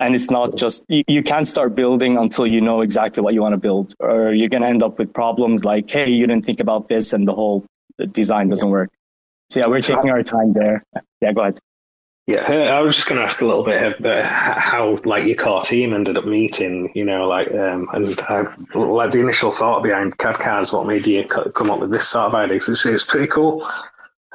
and 0.00 0.14
it's 0.14 0.30
not 0.30 0.56
just 0.56 0.84
you, 0.88 1.02
you 1.06 1.22
can't 1.22 1.46
start 1.46 1.74
building 1.74 2.16
until 2.16 2.46
you 2.46 2.60
know 2.60 2.80
exactly 2.80 3.22
what 3.22 3.34
you 3.34 3.40
want 3.40 3.52
to 3.52 3.58
build 3.58 3.94
or 4.00 4.32
you're 4.32 4.48
going 4.48 4.62
to 4.62 4.68
end 4.68 4.82
up 4.82 4.98
with 4.98 5.12
problems 5.12 5.64
like 5.64 5.88
hey 5.90 6.10
you 6.10 6.26
didn't 6.26 6.44
think 6.44 6.60
about 6.60 6.88
this 6.88 7.12
and 7.12 7.26
the 7.28 7.32
whole 7.32 7.64
design 8.12 8.48
doesn't 8.48 8.70
work 8.70 8.90
so 9.50 9.60
yeah 9.60 9.66
we're 9.66 9.80
taking 9.80 10.10
our 10.10 10.22
time 10.22 10.52
there 10.52 10.82
yeah 11.20 11.32
go 11.32 11.42
ahead 11.42 11.58
yeah, 12.26 12.40
I 12.50 12.80
was 12.80 12.96
just 12.96 13.06
going 13.06 13.18
to 13.18 13.24
ask 13.24 13.42
a 13.42 13.46
little 13.46 13.64
bit 13.64 14.00
about 14.00 14.24
how, 14.24 14.98
like, 15.04 15.26
your 15.26 15.36
core 15.36 15.60
team 15.60 15.92
ended 15.92 16.16
up 16.16 16.24
meeting. 16.24 16.90
You 16.94 17.04
know, 17.04 17.28
like, 17.28 17.52
um, 17.52 17.88
and 17.92 18.18
I, 18.22 18.46
like 18.74 19.10
the 19.10 19.20
initial 19.20 19.50
thought 19.50 19.82
behind 19.82 20.16
KadCars. 20.16 20.72
What 20.72 20.86
made 20.86 21.06
you 21.06 21.24
come 21.26 21.70
up 21.70 21.80
with 21.80 21.90
this 21.90 22.08
sort 22.08 22.28
of 22.28 22.34
idea? 22.34 22.56
It's, 22.56 22.86
it's 22.86 23.04
pretty 23.04 23.26
cool. 23.26 23.68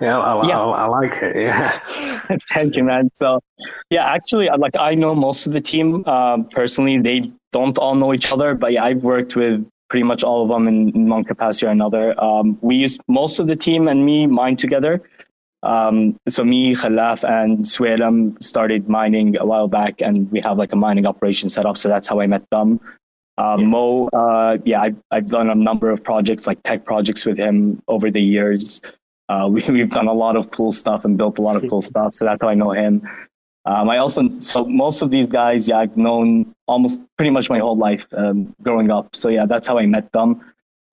Yeah, 0.01 0.19
I, 0.19 0.47
yeah. 0.47 0.59
I, 0.59 0.83
I, 0.83 0.85
like 0.85 1.13
it. 1.21 1.35
Yeah. 1.35 2.37
Thank 2.53 2.75
you, 2.75 2.83
man. 2.83 3.09
So, 3.15 3.41
yeah, 3.89 4.05
actually, 4.05 4.49
like 4.57 4.77
I 4.77 4.93
know 4.93 5.15
most 5.15 5.47
of 5.47 5.53
the 5.53 5.61
team 5.61 6.05
um, 6.05 6.47
personally. 6.49 6.99
They 6.99 7.23
don't 7.51 7.77
all 7.79 7.95
know 7.95 8.13
each 8.13 8.31
other, 8.31 8.53
but 8.53 8.71
yeah, 8.71 8.83
I've 8.83 9.03
worked 9.03 9.35
with 9.35 9.67
pretty 9.89 10.03
much 10.03 10.23
all 10.23 10.43
of 10.43 10.49
them 10.49 10.67
in 10.67 11.09
one 11.09 11.23
capacity 11.23 11.65
or 11.65 11.71
another. 11.71 12.19
Um, 12.23 12.57
we 12.61 12.75
use 12.75 12.97
most 13.07 13.39
of 13.39 13.47
the 13.47 13.55
team 13.55 13.87
and 13.87 14.05
me 14.05 14.27
mine 14.27 14.55
together. 14.55 15.01
Um, 15.63 16.17
so 16.27 16.43
me, 16.43 16.73
Khalaf, 16.73 17.27
and 17.27 17.65
Suelam 17.65 18.41
started 18.41 18.87
mining 18.87 19.37
a 19.37 19.45
while 19.45 19.67
back, 19.67 20.01
and 20.01 20.31
we 20.31 20.39
have 20.41 20.57
like 20.57 20.71
a 20.71 20.75
mining 20.75 21.05
operation 21.05 21.49
set 21.49 21.65
up. 21.65 21.77
So 21.77 21.89
that's 21.89 22.07
how 22.07 22.19
I 22.19 22.27
met 22.27 22.49
them. 22.49 22.79
Uh, 23.37 23.57
yeah. 23.57 23.65
Mo, 23.65 24.07
uh, 24.09 24.57
yeah, 24.65 24.81
I, 24.81 24.93
I've 25.11 25.27
done 25.27 25.49
a 25.49 25.55
number 25.55 25.89
of 25.89 26.03
projects, 26.03 26.47
like 26.47 26.61
tech 26.63 26.85
projects 26.85 27.25
with 27.25 27.37
him 27.37 27.81
over 27.87 28.11
the 28.11 28.21
years. 28.21 28.81
Uh, 29.27 29.47
we, 29.51 29.63
we've 29.69 29.91
done 29.91 30.07
a 30.07 30.13
lot 30.13 30.35
of 30.35 30.51
cool 30.51 30.71
stuff 30.71 31.05
and 31.05 31.17
built 31.17 31.39
a 31.39 31.41
lot 31.41 31.55
of 31.55 31.69
cool 31.69 31.81
stuff. 31.91 32.13
So 32.13 32.25
that's 32.25 32.41
how 32.41 32.49
I 32.49 32.55
know 32.55 32.71
him. 32.71 33.07
Um, 33.65 33.89
I 33.89 33.97
also, 33.97 34.29
so 34.39 34.65
most 34.65 35.01
of 35.01 35.11
these 35.11 35.27
guys, 35.27 35.67
yeah, 35.67 35.77
I've 35.77 35.95
known 35.95 36.53
almost 36.67 37.01
pretty 37.17 37.29
much 37.29 37.49
my 37.49 37.59
whole 37.59 37.77
life 37.77 38.07
um, 38.13 38.55
growing 38.63 38.89
up. 38.89 39.15
So 39.15 39.29
yeah, 39.29 39.45
that's 39.45 39.67
how 39.67 39.77
I 39.77 39.85
met 39.85 40.11
them. 40.11 40.41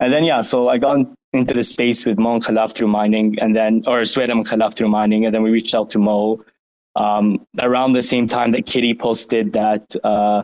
And 0.00 0.12
then, 0.12 0.24
yeah, 0.24 0.42
so 0.42 0.68
I 0.68 0.76
got 0.76 1.06
into 1.36 1.54
the 1.54 1.62
space 1.62 2.04
with 2.04 2.18
Mo 2.18 2.34
and 2.34 2.44
Khalaf 2.44 2.74
through 2.74 2.88
mining 2.88 3.38
and 3.40 3.54
then, 3.54 3.82
or 3.86 4.00
Swedem 4.00 4.32
and 4.32 4.46
Khalaf 4.46 4.76
through 4.76 4.88
mining. 4.88 5.24
And 5.24 5.34
then 5.34 5.42
we 5.42 5.50
reached 5.50 5.74
out 5.74 5.90
to 5.90 5.98
Mo 5.98 6.44
um, 6.94 7.46
around 7.60 7.92
the 7.92 8.02
same 8.02 8.26
time 8.26 8.52
that 8.52 8.66
Kitty 8.66 8.94
posted 8.94 9.52
that, 9.52 9.94
uh, 10.04 10.42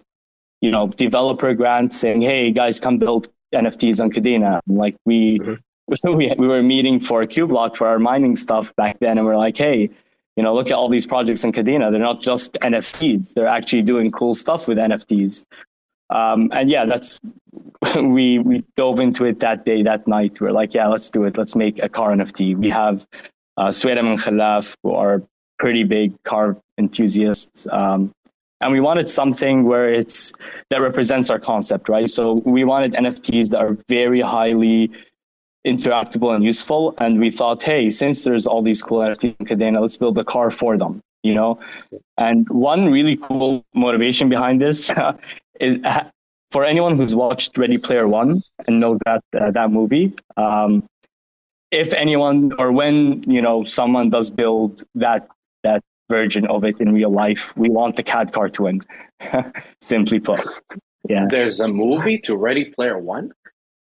you 0.61 0.71
know, 0.71 0.89
developer 0.89 1.55
grant 1.55 1.93
saying, 1.93 2.23
hey, 2.23 2.51
guys, 2.51 2.79
come 2.79 2.99
build 2.99 3.29
NFTs 3.55 4.01
on 4.01 4.11
Kadena. 4.11 4.61
Like 4.67 4.97
we, 5.05 5.39
mm-hmm 5.39 5.55
we, 6.05 6.33
we 6.39 6.49
were 6.49 6.63
meeting 6.63 7.01
for 7.01 7.25
Cubelock 7.25 7.77
for 7.77 7.87
our 7.87 7.99
mining 7.99 8.37
stuff 8.37 8.75
back 8.77 8.99
then, 9.01 9.19
and 9.19 9.27
we're 9.27 9.37
like, 9.37 9.57
hey, 9.57 9.91
you 10.37 10.43
know, 10.43 10.55
look 10.55 10.69
at 10.69 10.75
all 10.75 10.89
these 10.89 11.07
projects 11.07 11.45
in 11.45 11.53
Kadena. 11.53 11.91
They're 11.91 12.01
not 12.01 12.21
just 12.21 12.55
NFTs; 12.55 13.35
they're 13.35 13.47
actually 13.47 13.83
doing 13.83 14.11
cool 14.11 14.35
stuff 14.35 14.69
with 14.69 14.79
NFTs. 14.79 15.45
Um, 16.13 16.51
and 16.53 16.71
yeah, 16.71 16.85
that's 16.85 17.21
we 17.97 18.39
we 18.39 18.65
dove 18.77 19.01
into 19.01 19.25
it 19.25 19.41
that 19.41 19.65
day, 19.65 19.83
that 19.83 20.07
night. 20.07 20.41
We 20.41 20.49
are 20.49 20.53
like, 20.53 20.75
yeah, 20.75 20.87
let's 20.89 21.11
do 21.11 21.25
it. 21.25 21.37
Let's 21.37 21.57
make 21.57 21.83
a 21.83 21.89
car 21.89 22.11
NFT. 22.11 22.57
We 22.57 22.71
have 22.71 23.07
uh, 23.57 23.67
and 23.67 24.19
Khalaf, 24.19 24.75
who 24.83 24.93
are 24.95 25.23
pretty 25.59 25.85
big 25.85 26.21
car 26.25 26.57
enthusiasts. 26.79 27.67
Um, 27.71 28.13
and 28.61 28.73
we 28.73 28.81
wanted 28.81 29.09
something 29.09 29.65
where 29.65 29.89
it's 29.89 30.33
that 30.71 30.81
represents 30.81 31.31
our 31.31 31.39
concept, 31.39 31.89
right? 31.89 32.09
So 32.09 32.35
we 32.45 32.65
wanted 32.65 32.93
NFTs 32.93 33.51
that 33.51 33.61
are 33.61 33.77
very 33.89 34.21
highly 34.21 34.91
interactable 35.67 36.35
and 36.35 36.45
useful. 36.45 36.95
And 36.99 37.19
we 37.19 37.31
thought, 37.31 37.63
hey, 37.63 37.91
since 37.91 38.23
there's 38.23 38.47
all 38.47 38.63
these 38.63 38.83
cool 38.83 39.01
NFTs 39.01 39.35
in 39.39 39.47
Kadena, 39.47 39.81
let's 39.81 39.97
build 39.97 40.17
a 40.19 40.25
car 40.25 40.51
for 40.51 40.77
them, 40.77 41.01
you 41.23 41.35
know? 41.35 41.59
And 42.19 42.49
one 42.49 42.91
really 42.91 43.17
cool 43.17 43.65
motivation 43.75 44.29
behind 44.29 44.61
this 44.61 44.91
is 45.63 45.79
for 46.51 46.65
anyone 46.65 46.97
who's 46.97 47.15
watched 47.15 47.57
Ready 47.57 47.79
Player 47.79 48.07
One 48.07 48.41
and 48.67 48.81
know 48.81 48.99
that 49.07 49.23
uh, 49.41 49.51
that 49.51 49.71
movie. 49.71 50.15
Um, 50.37 50.85
if 51.71 51.95
anyone 51.95 52.53
or 52.59 52.71
when 52.73 53.23
you 53.23 53.41
know 53.41 53.65
someone 53.65 54.11
does 54.11 54.31
build 54.31 54.85
that 54.95 55.29
that 55.63 55.83
version 56.11 56.47
of 56.49 56.65
it 56.65 56.81
in 56.81 56.93
real 56.93 57.11
life, 57.11 57.57
we 57.57 57.71
want 57.71 57.97
the 57.97 58.03
KadCar 58.03 58.53
to 58.53 58.63
win. 58.65 58.81
Simply 59.81 60.21
put, 60.21 60.41
yeah. 61.09 61.27
There's 61.31 61.61
a 61.61 61.69
movie 61.69 62.19
to 62.19 62.37
Ready 62.37 62.67
Player 62.67 62.99
One. 62.99 63.33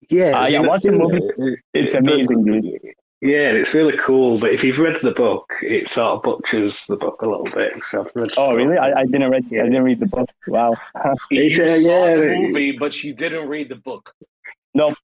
Yeah, 0.09 0.41
uh, 0.41 0.47
yeah. 0.47 0.61
Watch 0.61 0.83
the 0.83 0.93
movie. 0.93 1.57
It's 1.75 1.95
amazing, 1.95 2.45
dude. 2.45 2.95
Yeah, 3.25 3.53
it's 3.53 3.73
really 3.73 3.97
cool. 3.97 4.39
But 4.39 4.53
if 4.53 4.63
you've 4.63 4.79
read 4.79 4.99
the 5.01 5.13
book, 5.13 5.51
it 5.63 5.89
sort 5.89 6.17
of 6.17 6.23
butchers 6.23 6.85
the 6.85 6.97
book 6.97 7.23
a 7.23 7.27
little 7.27 7.47
bit. 7.47 7.83
So 7.83 8.07
oh, 8.37 8.53
really? 8.53 8.77
I, 8.77 9.01
I, 9.01 9.07
didn't 9.07 9.31
read. 9.31 9.47
I 9.47 9.65
didn't 9.65 9.83
read 9.83 9.99
the 9.99 10.07
book. 10.07 10.29
Wow. 10.47 10.75
you 11.31 11.49
saw 11.49 11.63
yeah, 11.63 12.17
the 12.17 12.37
movie, 12.37 12.73
but 12.73 13.03
you 13.03 13.15
didn't 13.15 13.49
read 13.49 13.71
the 13.71 13.77
book. 13.77 14.15
Nope. 14.75 14.99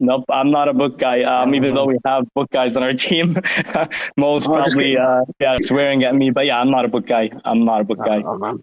Nope, 0.00 0.24
I'm 0.28 0.50
not 0.50 0.68
a 0.68 0.74
book 0.74 0.98
guy. 0.98 1.22
Um, 1.22 1.54
even 1.54 1.74
though 1.74 1.86
we 1.86 1.96
have 2.04 2.26
book 2.34 2.50
guys 2.50 2.76
on 2.76 2.82
our 2.82 2.92
team, 2.92 3.38
most 4.18 4.48
oh, 4.48 4.52
probably 4.52 4.98
uh, 4.98 5.24
yeah 5.38 5.56
swearing 5.60 6.04
at 6.04 6.14
me. 6.14 6.30
But 6.30 6.44
yeah, 6.44 6.60
I'm 6.60 6.70
not 6.70 6.84
a 6.84 6.88
book 6.88 7.06
guy. 7.06 7.30
I'm 7.46 7.64
not 7.64 7.80
a 7.80 7.84
book 7.84 8.04
guy. 8.04 8.20
Oh, 8.20 8.36
man. 8.36 8.62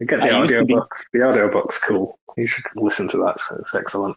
get 0.00 0.18
the 0.18 0.32
audio 0.32 0.64
book. 0.64 0.92
The 1.12 1.22
audio 1.22 1.48
book's 1.48 1.78
cool. 1.78 2.18
You 2.36 2.48
should 2.48 2.64
listen 2.74 3.06
to 3.10 3.18
that. 3.18 3.36
It's 3.60 3.72
excellent. 3.72 4.16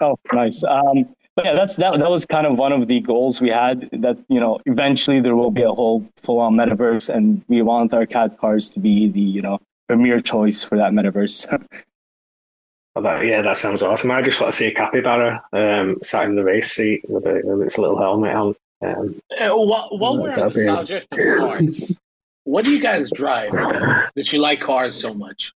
Oh, 0.00 0.16
nice. 0.32 0.62
Um, 0.62 1.16
but 1.36 1.44
yeah, 1.44 1.54
that's 1.54 1.76
that. 1.76 1.98
That 1.98 2.10
was 2.10 2.24
kind 2.24 2.46
of 2.46 2.58
one 2.58 2.72
of 2.72 2.86
the 2.86 3.00
goals 3.00 3.42
we 3.42 3.50
had. 3.50 3.90
That 3.92 4.16
you 4.28 4.40
know, 4.40 4.58
eventually 4.64 5.20
there 5.20 5.36
will 5.36 5.50
be 5.50 5.62
a 5.62 5.70
whole 5.70 6.08
full-on 6.16 6.54
metaverse, 6.54 7.14
and 7.14 7.44
we 7.46 7.60
want 7.60 7.92
our 7.92 8.06
KadCars 8.06 8.72
to 8.72 8.80
be 8.80 9.08
the 9.08 9.20
you 9.20 9.42
know 9.42 9.60
premier 9.86 10.18
choice 10.18 10.64
for 10.64 10.78
that 10.78 10.92
metaverse. 10.92 11.46
well, 12.94 13.04
that, 13.04 13.26
yeah, 13.26 13.42
that 13.42 13.58
sounds 13.58 13.82
awesome. 13.82 14.10
I 14.10 14.22
just 14.22 14.40
want 14.40 14.54
to 14.54 14.56
see 14.56 14.66
a 14.66 14.74
capybara 14.74 15.44
um, 15.52 15.98
sat 16.02 16.24
in 16.24 16.36
the 16.36 16.42
race 16.42 16.72
seat 16.72 17.04
with, 17.06 17.26
a, 17.26 17.42
with 17.44 17.66
its 17.66 17.76
little 17.76 17.98
helmet 17.98 18.34
on. 18.34 18.54
Um, 18.82 19.20
uh, 19.38 19.56
while, 19.56 19.88
while 19.90 20.18
we're 20.18 20.32
on 20.32 20.52
the 20.52 20.64
subject 20.64 21.06
of 21.12 21.18
cars, 21.38 21.98
what 22.44 22.64
do 22.64 22.70
you 22.70 22.80
guys 22.80 23.10
drive 23.10 23.52
that 23.52 24.32
you 24.32 24.38
like 24.38 24.60
cars 24.60 24.98
so 24.98 25.12
much? 25.12 25.52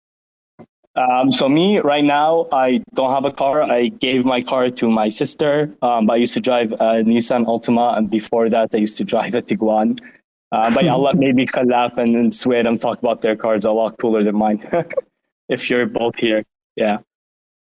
Um, 0.97 1.31
so 1.31 1.47
me 1.47 1.77
right 1.77 2.03
now, 2.03 2.47
I 2.51 2.81
don't 2.95 3.11
have 3.11 3.23
a 3.23 3.31
car. 3.31 3.61
I 3.61 3.89
gave 3.89 4.25
my 4.25 4.41
car 4.41 4.71
to 4.71 4.89
my 4.89 5.09
sister. 5.09 5.71
Um, 5.83 6.09
I 6.09 6.15
used 6.15 6.33
to 6.33 6.41
drive 6.41 6.71
a 6.71 7.03
Nissan 7.05 7.45
Altima, 7.45 7.95
and 7.95 8.09
before 8.09 8.49
that, 8.49 8.69
I 8.73 8.77
used 8.77 8.97
to 8.97 9.03
drive 9.03 9.35
a 9.35 9.43
Tiguan. 9.43 9.99
Uh, 10.51 10.73
but 10.73 10.85
yeah, 10.85 10.93
I'll 10.93 11.01
let 11.01 11.15
maybe 11.15 11.45
Khalaf 11.45 11.97
and, 12.03 12.15
and 12.15 12.81
talk 12.81 12.97
about 12.97 13.21
their 13.21 13.35
cars. 13.35 13.63
A 13.65 13.71
lot 13.71 13.97
cooler 13.99 14.23
than 14.23 14.35
mine. 14.35 14.67
if 15.49 15.69
you're 15.69 15.85
both 15.85 16.15
here, 16.17 16.43
yeah. 16.75 16.97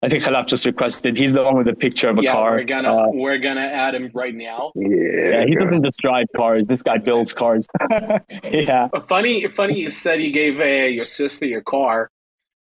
I 0.04 0.08
think 0.08 0.22
Khalaf 0.22 0.46
just 0.46 0.66
requested. 0.66 1.16
He's 1.16 1.32
the 1.32 1.42
one 1.42 1.56
with 1.56 1.66
the 1.66 1.74
picture 1.74 2.10
of 2.10 2.18
a 2.18 2.22
yeah, 2.22 2.32
car. 2.32 2.52
We're 2.52 2.64
gonna 2.64 2.94
uh, 2.94 3.06
we're 3.08 3.38
gonna 3.38 3.62
add 3.62 3.94
him 3.94 4.10
right 4.12 4.34
now. 4.34 4.70
Yeah, 4.74 5.30
yeah 5.30 5.44
he 5.46 5.54
doesn't 5.54 5.82
just 5.82 5.98
drive 6.00 6.26
cars. 6.36 6.66
This 6.66 6.82
guy 6.82 6.98
builds 6.98 7.32
cars. 7.32 7.66
yeah. 8.44 8.88
Funny, 9.08 9.48
funny. 9.48 9.78
You 9.78 9.88
said 9.88 10.20
you 10.20 10.30
gave 10.30 10.60
uh, 10.60 10.64
your 10.64 11.06
sister 11.06 11.46
your 11.46 11.62
car. 11.62 12.10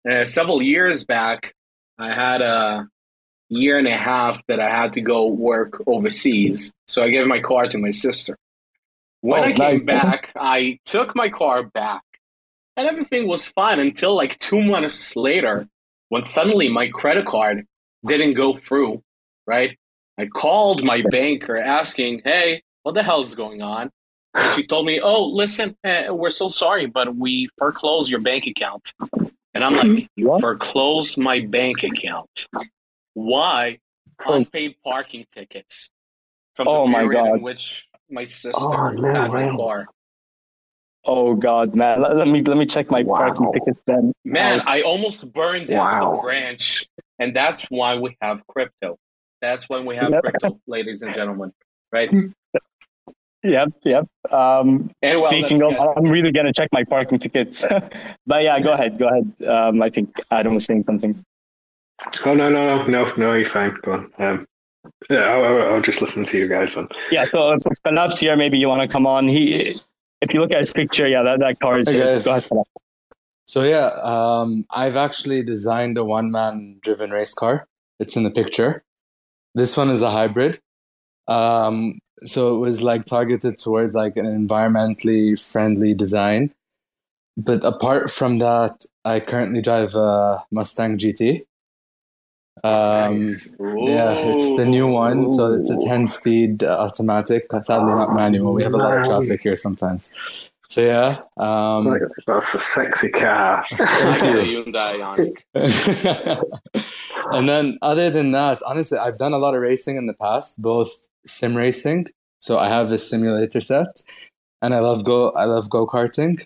Uh, 0.09 0.25
several 0.25 0.61
years 0.61 1.05
back, 1.05 1.55
I 1.99 2.13
had 2.13 2.43
a 2.43 2.89
year 3.49 3.79
and 3.79 3.89
a 3.89 3.97
half 3.97 4.45
that 4.47 4.61
I 4.61 4.69
had 4.69 4.93
to 4.95 5.01
go 5.01 5.27
work 5.27 5.83
overseas. 5.87 6.73
So 6.87 7.03
I 7.03 7.11
gave 7.11 7.27
my 7.27 7.41
car 7.41 7.69
to 7.69 7.79
my 7.79 7.91
sister. 7.91 8.37
When 9.21 9.41
oh, 9.41 9.45
I 9.45 9.53
came 9.53 9.79
nice. 9.79 9.83
back, 9.85 10.33
I 10.37 10.79
took 10.85 11.17
my 11.17 11.29
car 11.29 11.65
back 11.65 12.03
and 12.77 12.87
everything 12.87 13.27
was 13.27 13.49
fine 13.49 13.81
until 13.81 14.15
like 14.15 14.39
two 14.39 14.63
months 14.63 15.17
later 15.17 15.67
when 16.11 16.25
suddenly 16.25 16.69
my 16.69 16.89
credit 16.89 17.27
card 17.27 17.67
didn't 18.07 18.35
go 18.35 18.55
through, 18.55 19.03
right? 19.47 19.77
I 20.17 20.27
called 20.27 20.85
my 20.85 21.03
banker 21.11 21.57
asking, 21.57 22.23
hey, 22.25 22.63
what 22.83 22.95
the 22.95 23.03
hell 23.03 23.23
is 23.23 23.35
going 23.35 23.63
on? 23.63 23.91
And 24.35 24.55
she 24.55 24.67
told 24.67 24.87
me, 24.87 25.01
oh, 25.01 25.27
listen, 25.27 25.77
uh, 25.85 26.05
we're 26.11 26.31
so 26.31 26.49
sorry, 26.49 26.87
but 26.87 27.17
we 27.17 27.49
foreclosed 27.59 28.11
your 28.11 28.21
bank 28.21 28.47
account. 28.47 28.93
And 29.55 29.65
I'm 29.65 29.75
like, 29.75 30.09
you 30.17 30.27
what? 30.29 30.41
foreclosed 30.41 31.19
my 31.19 31.41
bank 31.41 31.83
account. 31.83 32.49
Why? 33.15 33.79
Unpaid 34.27 34.77
oh. 34.85 34.91
parking 34.91 35.27
tickets 35.33 35.91
from 36.55 36.67
the 36.67 36.71
oh 36.71 36.87
period 36.87 37.09
my 37.09 37.15
God. 37.15 37.37
in 37.37 37.43
which 37.43 37.87
my 38.11 38.23
oh, 38.23 38.25
sister 38.25 38.53
oh, 38.61 38.91
no, 38.91 39.15
had 39.15 39.33
my 39.33 39.49
car. 39.51 39.87
Oh 41.05 41.35
God, 41.35 41.75
man! 41.75 42.03
Let, 42.03 42.17
let, 42.17 42.29
me 42.29 42.43
let 42.43 42.57
me 42.57 42.67
check 42.67 42.91
my 42.91 43.03
wow. 43.03 43.17
parking 43.17 43.53
tickets 43.53 43.83
then. 43.87 44.13
Man, 44.25 44.61
Ouch. 44.61 44.67
I 44.67 44.83
almost 44.83 45.33
burned 45.33 45.69
down 45.69 45.79
wow. 45.79 46.17
the 46.17 46.23
branch, 46.23 46.87
and 47.19 47.35
that's 47.35 47.67
why 47.71 47.97
we 47.97 48.17
have 48.21 48.47
crypto. 48.47 48.99
That's 49.41 49.69
when 49.69 49.87
we 49.87 49.97
have 49.97 50.13
crypto, 50.21 50.61
ladies 50.67 51.03
and 51.03 51.15
gentlemen. 51.15 51.53
Right? 51.93 52.13
Yep, 53.45 53.73
yep. 53.85 54.09
Um, 54.31 54.91
well, 55.03 55.19
speaking 55.21 55.63
of, 55.63 55.75
I'm 55.97 56.05
really 56.05 56.33
gonna 56.33 56.53
check 56.53 56.69
my 56.73 56.85
parking 56.85 57.19
tickets. 57.19 57.65
but 58.27 58.43
yeah, 58.43 58.59
go 58.61 58.73
ahead, 58.73 58.99
go 58.99 59.09
ahead. 59.09 59.43
Um, 59.49 59.81
I 59.81 59.91
think 59.91 60.21
Adam 60.31 60.55
was 60.55 60.65
saying 60.65 60.83
something. 60.83 61.25
Oh 62.25 62.35
no, 62.35 62.49
no, 62.49 62.79
no, 62.79 62.87
no, 62.87 63.15
no, 63.17 63.33
you're 63.35 63.49
fine. 63.49 63.77
Go 63.83 63.93
on. 63.93 64.13
Um, 64.19 64.47
yeah, 65.11 65.19
I'll, 65.19 65.75
I'll, 65.75 65.81
just 65.81 66.01
listen 66.01 66.25
to 66.27 66.39
you 66.39 66.49
guys 66.49 66.75
then. 66.75 66.89
Yeah, 67.11 67.25
so 67.25 67.53
if 67.53 67.63
Khalaf's 67.87 68.19
here, 68.21 68.37
maybe 68.37 68.59
you 68.59 68.69
want 68.69 68.83
to 68.83 68.89
come 68.89 69.07
on. 69.07 69.29
He, 69.29 69.79
if 70.21 70.33
you 70.33 70.41
look 70.41 70.53
at 70.53 70.61
his 70.61 70.73
picture, 70.73 71.07
yeah, 71.07 71.23
that, 71.23 71.39
that 71.41 71.61
car 71.61 71.79
is. 71.79 71.89
Hey 71.89 71.99
his. 71.99 72.25
Go 72.25 72.33
ahead, 72.33 72.49
So 73.47 73.65
yeah, 73.65 73.91
um, 74.03 74.65
I've 74.71 74.97
actually 74.97 75.43
designed 75.43 75.99
a 75.99 76.05
one-man 76.05 76.79
driven 76.83 77.11
race 77.11 77.35
car. 77.35 77.69
It's 78.01 78.17
in 78.17 78.23
the 78.23 78.31
picture. 78.31 78.85
This 79.55 79.77
one 79.77 79.91
is 79.91 80.03
a 80.03 80.11
hybrid. 80.11 80.61
Um, 81.29 82.01
so 82.21 82.55
it 82.55 82.59
was 82.59 82.83
like 82.83 83.05
targeted 83.05 83.59
towards 83.59 83.95
like 83.95 84.17
an 84.17 84.27
environmentally 84.27 85.39
friendly 85.53 85.95
design. 85.95 86.53
But 87.37 87.63
apart 87.63 88.11
from 88.11 88.41
that, 88.41 88.85
I 89.05 89.21
currently 89.21 89.63
drive 89.63 89.95
a 89.95 90.45
Mustang 90.51 90.99
GT. 90.99 91.45
Um, 92.65 93.21
nice. 93.21 93.57
Yeah, 93.61 94.11
it's 94.11 94.57
the 94.57 94.65
new 94.65 94.89
one, 94.89 95.31
so 95.31 95.55
it's 95.55 95.71
a 95.71 95.79
ten-speed 95.87 96.65
automatic. 96.65 97.47
Sadly, 97.63 97.93
not 97.93 98.15
manual. 98.15 98.53
We 98.53 98.65
have 98.65 98.75
a 98.75 98.79
lot 98.79 98.99
of 98.99 99.07
traffic 99.07 99.43
here 99.43 99.55
sometimes. 99.55 100.13
So 100.69 100.83
yeah, 100.83 101.21
um, 101.39 101.99
that's 102.27 102.55
a 102.55 102.61
sexy 102.61 103.11
car. 103.11 103.65
And 107.31 107.49
then, 107.49 107.79
other 107.83 108.11
than 108.11 108.33
that, 108.33 108.61
honestly, 108.67 108.97
I've 108.99 109.19
done 109.19 109.33
a 109.33 109.39
lot 109.39 109.55
of 109.55 109.61
racing 109.61 109.97
in 109.97 110.07
the 110.07 110.15
past, 110.15 110.61
both 110.63 111.08
sim 111.27 111.57
racing. 111.57 112.07
So 112.41 112.59
I 112.59 112.69
have 112.69 112.93
a 112.93 112.99
simulator 112.99 113.61
set, 113.61 114.03
and 114.63 114.75
I 114.75 114.79
love 114.79 115.05
go 115.05 115.31
I 115.31 115.45
love 115.45 115.69
go 115.71 115.87
karting. 115.87 116.45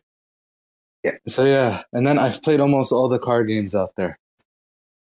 Yeah. 1.05 1.17
So 1.27 1.45
yeah, 1.45 1.83
and 1.93 2.07
then 2.07 2.19
I've 2.19 2.43
played 2.43 2.61
almost 2.61 2.93
all 2.93 3.09
the 3.09 3.19
car 3.19 3.45
games 3.45 3.75
out 3.75 3.95
there. 3.97 4.19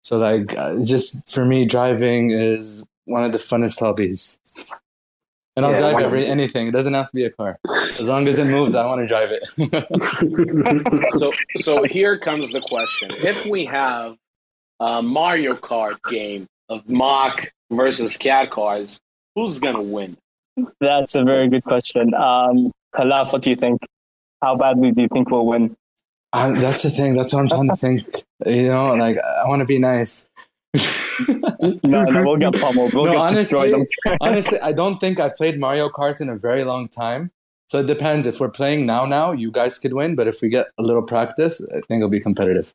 So 0.04 0.18
like, 0.20 0.56
uh, 0.58 0.82
just 0.84 1.30
for 1.30 1.44
me, 1.44 1.66
driving 1.66 2.32
is 2.32 2.86
one 3.06 3.24
of 3.24 3.32
the 3.32 3.38
funnest 3.38 3.80
hobbies. 3.80 4.40
And 5.56 5.66
I'll 5.66 5.72
yeah, 5.72 5.78
drive 5.80 6.00
every 6.00 6.26
anything. 6.28 6.68
It 6.68 6.72
doesn't 6.72 6.94
have 6.94 7.10
to 7.10 7.16
be 7.16 7.26
a 7.26 7.32
car. 7.32 7.58
As 8.00 8.08
long 8.08 8.28
as 8.28 8.38
it 8.38 8.46
moves, 8.46 8.76
I 8.76 8.86
want 8.86 9.02
to 9.02 9.08
drive 9.08 9.32
it. 9.32 9.44
so, 11.20 11.32
so 11.58 11.84
here 11.90 12.16
comes 12.18 12.52
the 12.52 12.62
question: 12.62 13.10
If 13.18 13.48
we 13.48 13.66
have 13.66 14.16
a 14.80 15.02
Mario 15.02 15.56
Kart 15.56 15.98
game 16.10 16.46
of 16.70 16.88
Mach 16.88 17.52
versus 17.72 18.18
KadCars, 18.18 19.00
who's 19.38 19.60
gonna 19.60 19.82
win? 19.82 20.18
That's 20.82 21.14
a 21.14 21.24
very 21.24 21.48
good 21.48 21.64
question. 21.64 22.14
Um, 22.16 22.72
Khalaf, 22.96 23.32
what 23.32 23.44
do 23.44 23.52
you 23.52 23.56
think? 23.56 23.80
How 24.42 24.56
badly 24.56 24.92
do 24.92 25.04
you 25.04 25.08
think 25.08 25.30
we'll 25.30 25.46
win? 25.46 25.76
Uh, 26.34 26.54
that's 26.60 26.82
the 26.82 26.90
thing. 26.90 27.16
That's 27.16 27.34
what 27.34 27.42
I'm 27.42 27.48
trying 27.48 27.70
to 27.70 27.78
think. 27.78 28.02
You 28.46 28.68
know, 28.68 28.94
like 28.94 29.18
I 29.18 29.48
want 29.48 29.62
to 29.62 29.66
be 29.66 29.80
nice. 29.80 30.30
no, 31.28 32.04
no, 32.06 32.24
we'll 32.24 32.38
get 32.38 32.54
pummeled. 32.54 32.94
We'll 32.94 33.06
no, 33.06 33.14
get 33.14 33.20
honestly, 33.20 33.74
honestly, 34.22 34.60
I 34.60 34.74
don't 34.74 35.00
think 35.00 35.20
I've 35.20 35.36
played 35.36 35.60
Mario 35.60 35.90
Kart 35.90 36.22
in 36.22 36.30
a 36.30 36.38
very 36.38 36.64
long 36.64 36.88
time. 36.88 37.32
So 37.66 37.80
it 37.80 37.88
depends. 37.88 38.28
If 38.28 38.40
we're 38.40 38.52
playing 38.52 38.86
now, 38.86 39.06
now 39.06 39.32
you 39.32 39.50
guys 39.50 39.80
could 39.80 39.94
win. 39.94 40.14
But 40.16 40.28
if 40.28 40.40
we 40.44 40.50
get 40.50 40.68
a 40.78 40.84
little 40.84 41.02
practice, 41.02 41.60
I 41.76 41.82
think 41.88 41.98
it'll 41.98 42.10
be 42.10 42.20
competitive. 42.20 42.72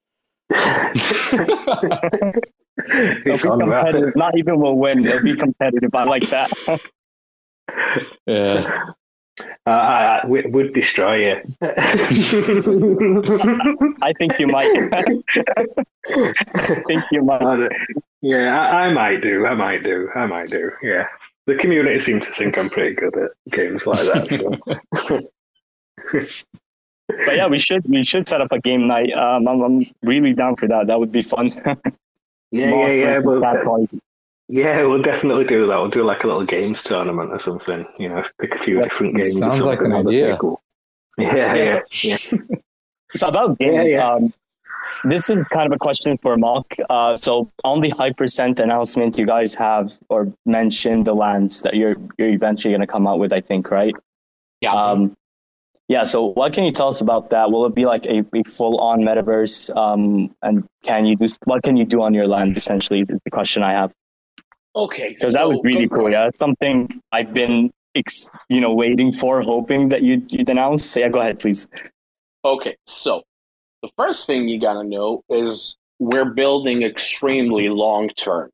It'll 2.90 3.56
be 3.56 3.64
competitive. 3.64 4.16
Not 4.16 4.36
even 4.36 4.60
will 4.60 4.78
win. 4.78 5.06
It'll 5.06 5.22
be 5.22 5.36
competitive. 5.36 5.94
I 5.94 6.04
like 6.04 6.28
that. 6.30 6.50
yeah. 8.26 8.84
Uh, 9.66 9.70
I, 9.70 10.20
I 10.22 10.26
would 10.26 10.74
destroy 10.74 11.30
you. 11.30 11.40
I 11.62 12.12
think 14.18 14.38
you 14.38 14.46
might. 14.46 14.70
I 14.92 15.02
think 16.86 17.04
you 17.10 17.22
might. 17.22 17.70
Yeah, 18.20 18.60
I, 18.60 18.86
I, 18.86 18.92
might 18.92 19.22
do. 19.22 19.46
I 19.46 19.54
might 19.54 19.84
do. 19.84 20.10
I 20.14 20.26
might 20.26 20.50
do. 20.50 20.70
Yeah. 20.82 21.06
The 21.46 21.54
community 21.56 21.98
seems 21.98 22.26
to 22.26 22.32
think 22.32 22.58
I'm 22.58 22.68
pretty 22.70 22.94
good 22.94 23.16
at 23.16 23.30
games 23.50 23.86
like 23.86 24.00
that. 24.00 24.80
So. 25.02 25.20
but 27.08 27.36
yeah, 27.36 27.46
we 27.46 27.58
should 27.58 27.84
we 27.88 28.02
should 28.04 28.28
set 28.28 28.40
up 28.40 28.52
a 28.52 28.60
game 28.60 28.86
night. 28.86 29.12
Um, 29.12 29.48
I'm, 29.48 29.60
I'm 29.62 29.86
really 30.02 30.34
down 30.34 30.56
for 30.56 30.68
that. 30.68 30.86
That 30.88 31.00
would 31.00 31.12
be 31.12 31.22
fun. 31.22 31.50
yeah, 32.52 32.70
yeah, 32.70 32.92
yeah. 32.92 33.20
But, 33.20 33.90
yeah, 34.48 34.82
we'll 34.82 35.02
definitely 35.02 35.44
do 35.44 35.66
that. 35.66 35.78
We'll 35.78 35.88
do 35.88 36.04
like 36.04 36.24
a 36.24 36.26
little 36.26 36.44
games 36.44 36.82
tournament 36.82 37.32
or 37.32 37.38
something. 37.38 37.86
You 37.98 38.10
know, 38.10 38.24
pick 38.38 38.54
a 38.54 38.58
few 38.58 38.76
that 38.76 38.90
different 38.90 39.16
games. 39.16 39.38
Sounds 39.38 39.64
like 39.64 39.80
an 39.80 39.92
idea. 39.92 40.36
Cool. 40.36 40.60
Yeah, 41.16 41.54
yeah, 41.54 41.80
yeah. 42.02 42.16
so 43.16 43.28
about 43.28 43.58
games, 43.58 43.74
yeah, 43.74 43.82
yeah. 43.82 44.08
Um, 44.08 44.32
this 45.04 45.30
is 45.30 45.46
kind 45.48 45.66
of 45.66 45.72
a 45.72 45.78
question 45.78 46.18
for 46.18 46.36
Mark. 46.36 46.66
Uh, 46.90 47.16
so 47.16 47.50
on 47.64 47.80
the 47.80 47.90
Hypercent 47.90 48.58
announcement, 48.58 49.18
you 49.18 49.26
guys 49.26 49.54
have 49.54 49.92
or 50.08 50.32
mentioned 50.44 51.06
the 51.06 51.14
lands 51.14 51.62
that 51.62 51.74
you're 51.74 51.96
you're 52.18 52.28
eventually 52.28 52.72
going 52.72 52.82
to 52.82 52.86
come 52.86 53.06
out 53.06 53.18
with. 53.18 53.32
I 53.32 53.40
think, 53.40 53.70
right? 53.70 53.94
Yeah. 54.60 54.74
Um, 54.74 55.16
yeah. 55.92 56.04
So 56.04 56.32
what 56.32 56.54
can 56.54 56.64
you 56.64 56.72
tell 56.72 56.88
us 56.88 57.02
about 57.02 57.28
that? 57.30 57.50
Will 57.50 57.66
it 57.66 57.74
be 57.74 57.84
like 57.84 58.06
a, 58.06 58.24
a 58.34 58.42
full 58.44 58.78
on 58.80 59.00
metaverse? 59.00 59.76
Um, 59.76 60.34
and 60.40 60.64
can 60.82 61.04
you 61.04 61.16
do 61.16 61.26
what 61.44 61.62
can 61.62 61.76
you 61.76 61.84
do 61.84 62.00
on 62.00 62.14
your 62.14 62.26
land? 62.26 62.56
Essentially, 62.56 63.00
is 63.00 63.08
the 63.08 63.30
question 63.30 63.62
I 63.62 63.72
have. 63.72 63.92
Okay, 64.74 65.08
because 65.08 65.32
so 65.32 65.38
that 65.38 65.46
was 65.46 65.60
really 65.62 65.86
cool. 65.86 66.10
Yeah, 66.10 66.30
something 66.34 66.88
I've 67.12 67.34
been, 67.34 67.70
you 68.48 68.60
know, 68.62 68.72
waiting 68.72 69.12
for, 69.12 69.42
hoping 69.42 69.90
that 69.90 70.02
you 70.02 70.22
you'd 70.30 70.48
announce. 70.48 70.82
So 70.86 71.00
yeah, 71.00 71.10
go 71.10 71.20
ahead, 71.20 71.38
please. 71.38 71.68
Okay, 72.42 72.74
so 72.86 73.22
the 73.82 73.90
first 73.98 74.26
thing 74.26 74.48
you 74.48 74.58
gotta 74.58 74.84
know 74.84 75.22
is 75.28 75.76
we're 75.98 76.32
building 76.32 76.84
extremely 76.84 77.68
long 77.68 78.08
term, 78.16 78.50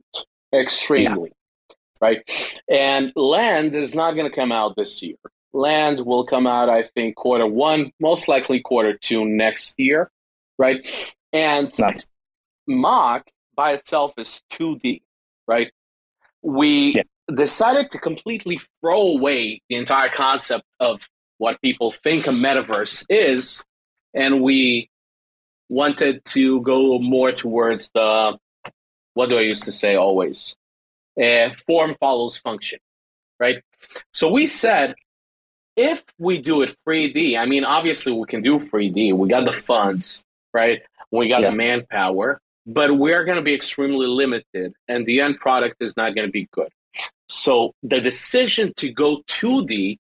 extremely, 0.53 1.31
yeah. 1.71 1.75
right? 2.01 2.19
And 2.69 3.13
land 3.15 3.77
is 3.77 3.95
not 3.95 4.17
gonna 4.17 4.29
come 4.29 4.51
out 4.51 4.75
this 4.75 5.01
year. 5.05 5.17
Land 5.53 6.05
will 6.05 6.25
come 6.27 6.47
out, 6.47 6.69
I 6.69 6.83
think, 6.83 7.17
quarter 7.17 7.47
one, 7.47 7.93
most 8.01 8.29
likely 8.29 8.61
quarter 8.61 8.97
two 8.97 9.25
next 9.25 9.79
year, 9.79 10.11
right? 10.59 10.87
And 11.33 11.77
nice. 11.79 12.07
Mach 12.67 13.25
by 13.55 13.73
itself 13.73 14.13
is 14.19 14.43
2D, 14.53 15.03
right? 15.47 15.73
we 16.43 16.95
yeah. 16.95 17.03
decided 17.35 17.91
to 17.91 17.99
completely 17.99 18.61
throw 18.81 19.01
away 19.01 19.63
the 19.69 19.77
entire 19.77 20.09
concept 20.09 20.65
of 20.81 21.09
what 21.39 21.61
people 21.61 21.91
think 21.91 22.27
a 22.27 22.31
metaverse 22.31 23.05
is, 23.09 23.65
and 24.15 24.41
we 24.43 24.91
wanted 25.69 26.25
to 26.25 26.63
go 26.63 26.99
more 26.99 27.33
towards 27.33 27.91
the 27.91 28.37
what 29.15 29.29
do 29.29 29.37
I 29.37 29.43
used 29.43 29.65
to 29.65 29.73
say 29.73 29.97
always? 29.97 30.57
Uh, 31.21 31.51
form 31.67 31.97
follows 31.99 32.39
function, 32.39 32.79
right? 33.41 33.63
So 34.13 34.31
we 34.31 34.47
said 34.47 34.95
if 35.79 36.05
we 36.19 36.41
do 36.41 36.63
it 36.63 36.77
3D, 36.87 37.39
I 37.39 37.47
mean, 37.47 37.65
obviously 37.65 38.13
we 38.13 38.27
can 38.27 38.43
do 38.43 38.59
3D. 38.59 39.15
We 39.15 39.29
got 39.29 39.45
the 39.45 39.53
funds, 39.53 40.25
right? 40.53 40.83
We 41.11 41.29
got 41.29 41.43
yeah. 41.43 41.51
the 41.51 41.57
manpower 41.57 42.41
but 42.69 42.99
we're 42.99 43.25
going 43.25 43.39
to 43.39 43.43
be 43.43 43.55
extremely 43.55 44.07
limited 44.07 44.75
and 44.87 45.07
the 45.07 45.23
end 45.23 45.39
product 45.39 45.77
is 45.81 45.97
not 45.97 46.15
going 46.15 46.29
to 46.29 46.31
be 46.31 46.47
good. 46.53 46.69
So 47.29 47.73
the 47.83 48.01
decision 48.01 48.75
to 48.77 48.93
go 48.93 49.23
2D 49.29 49.99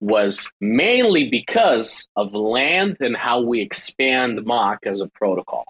was 0.00 0.50
mainly 0.60 1.28
because 1.28 2.06
of 2.14 2.32
land 2.34 2.98
and 3.00 3.16
how 3.16 3.40
we 3.40 3.60
expand 3.60 4.44
Mach 4.44 4.78
as 4.86 5.00
a 5.00 5.08
protocol. 5.08 5.64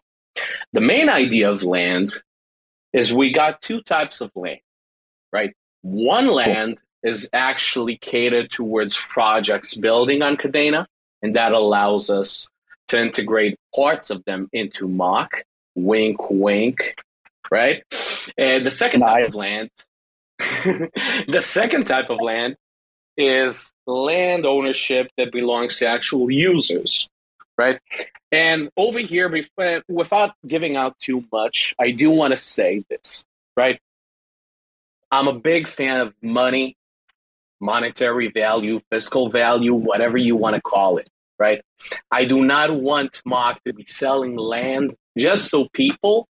The 0.72 0.82
main 0.82 1.08
idea 1.08 1.50
of 1.50 1.62
land 1.62 2.12
is 2.92 3.12
we 3.12 3.32
got 3.32 3.62
two 3.62 3.80
types 3.80 4.20
of 4.20 4.30
land, 4.34 4.60
right? 5.32 5.54
One 5.80 6.26
land 6.26 6.78
is 7.04 7.28
actually 7.32 7.98
catered 7.98 8.50
towards 8.50 8.98
projects 8.98 9.74
building 9.74 10.22
on 10.22 10.36
Kadena, 10.36 10.86
and 11.22 11.36
that 11.36 11.52
allows 11.52 12.10
us 12.10 12.48
to 12.88 12.98
integrate 12.98 13.58
parts 13.74 14.10
of 14.10 14.24
them 14.24 14.48
into 14.52 14.88
Mock. 14.88 15.42
Wink, 15.74 16.30
wink. 16.30 16.96
Right? 17.50 17.84
And 18.38 18.66
the 18.66 18.70
second 18.70 19.00
type 19.00 19.28
of 19.28 19.34
land, 19.34 19.70
the 20.38 21.40
second 21.42 21.86
type 21.86 22.10
of 22.10 22.20
land 22.20 22.56
is 23.16 23.72
land 23.86 24.46
ownership 24.46 25.10
that 25.18 25.30
belongs 25.30 25.78
to 25.78 25.86
actual 25.86 26.30
users. 26.30 27.08
Right? 27.58 27.78
And 28.32 28.70
over 28.76 28.98
here, 28.98 29.32
uh, 29.58 29.80
without 29.88 30.32
giving 30.46 30.76
out 30.76 30.98
too 30.98 31.24
much, 31.30 31.74
I 31.78 31.90
do 31.90 32.10
want 32.10 32.32
to 32.32 32.36
say 32.36 32.84
this. 32.88 33.24
Right? 33.56 33.78
I'm 35.10 35.28
a 35.28 35.38
big 35.38 35.68
fan 35.68 36.00
of 36.00 36.14
money, 36.22 36.76
monetary 37.60 38.30
value, 38.30 38.80
fiscal 38.90 39.28
value, 39.28 39.74
whatever 39.74 40.18
you 40.18 40.36
want 40.36 40.56
to 40.56 40.62
call 40.62 40.98
it 40.98 41.08
right? 41.38 41.62
I 42.10 42.24
do 42.24 42.44
not 42.44 42.70
want 42.74 43.22
Mach 43.24 43.62
to 43.64 43.72
be 43.72 43.84
selling 43.86 44.36
land 44.36 44.94
just 45.18 45.50
so 45.50 45.68
people 45.72 46.28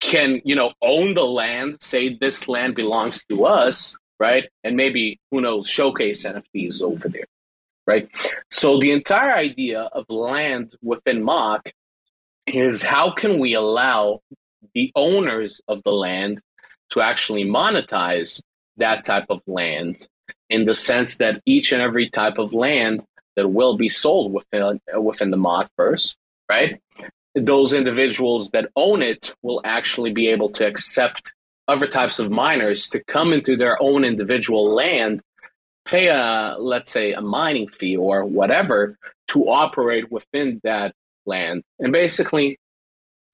can, 0.00 0.40
you 0.44 0.54
know, 0.54 0.72
own 0.82 1.14
the 1.14 1.24
land, 1.24 1.78
say 1.80 2.14
this 2.14 2.48
land 2.48 2.74
belongs 2.74 3.24
to 3.26 3.44
us, 3.44 3.96
right? 4.20 4.48
And 4.62 4.76
maybe, 4.76 5.18
who 5.30 5.40
knows, 5.40 5.68
showcase 5.68 6.24
NFTs 6.24 6.82
over 6.82 7.08
there, 7.08 7.26
right? 7.86 8.08
So 8.50 8.78
the 8.78 8.92
entire 8.92 9.34
idea 9.34 9.80
of 9.80 10.04
land 10.08 10.74
within 10.82 11.22
Mach 11.24 11.70
is 12.46 12.82
how 12.82 13.10
can 13.10 13.38
we 13.38 13.54
allow 13.54 14.20
the 14.74 14.92
owners 14.94 15.60
of 15.66 15.82
the 15.82 15.92
land 15.92 16.40
to 16.90 17.00
actually 17.00 17.44
monetize 17.44 18.40
that 18.76 19.04
type 19.04 19.26
of 19.30 19.40
land 19.46 20.08
in 20.50 20.64
the 20.64 20.74
sense 20.74 21.16
that 21.16 21.40
each 21.46 21.72
and 21.72 21.82
every 21.82 22.08
type 22.08 22.38
of 22.38 22.52
land 22.52 23.04
that 23.34 23.48
will 23.48 23.76
be 23.76 23.88
sold 23.88 24.32
within 24.32 24.80
within 24.98 25.30
the 25.30 25.36
Machverse, 25.36 26.14
right? 26.48 26.80
Those 27.34 27.74
individuals 27.74 28.50
that 28.50 28.70
own 28.76 29.02
it 29.02 29.34
will 29.42 29.60
actually 29.64 30.12
be 30.12 30.28
able 30.28 30.48
to 30.50 30.66
accept 30.66 31.32
other 31.68 31.86
types 31.86 32.18
of 32.18 32.30
miners 32.30 32.88
to 32.88 33.02
come 33.04 33.32
into 33.32 33.56
their 33.56 33.80
own 33.82 34.04
individual 34.04 34.74
land, 34.74 35.20
pay 35.84 36.08
a 36.08 36.56
let's 36.58 36.90
say 36.90 37.12
a 37.12 37.20
mining 37.20 37.68
fee 37.68 37.96
or 37.96 38.24
whatever 38.24 38.96
to 39.28 39.48
operate 39.48 40.10
within 40.10 40.60
that 40.64 40.94
land, 41.26 41.62
and 41.78 41.92
basically 41.92 42.58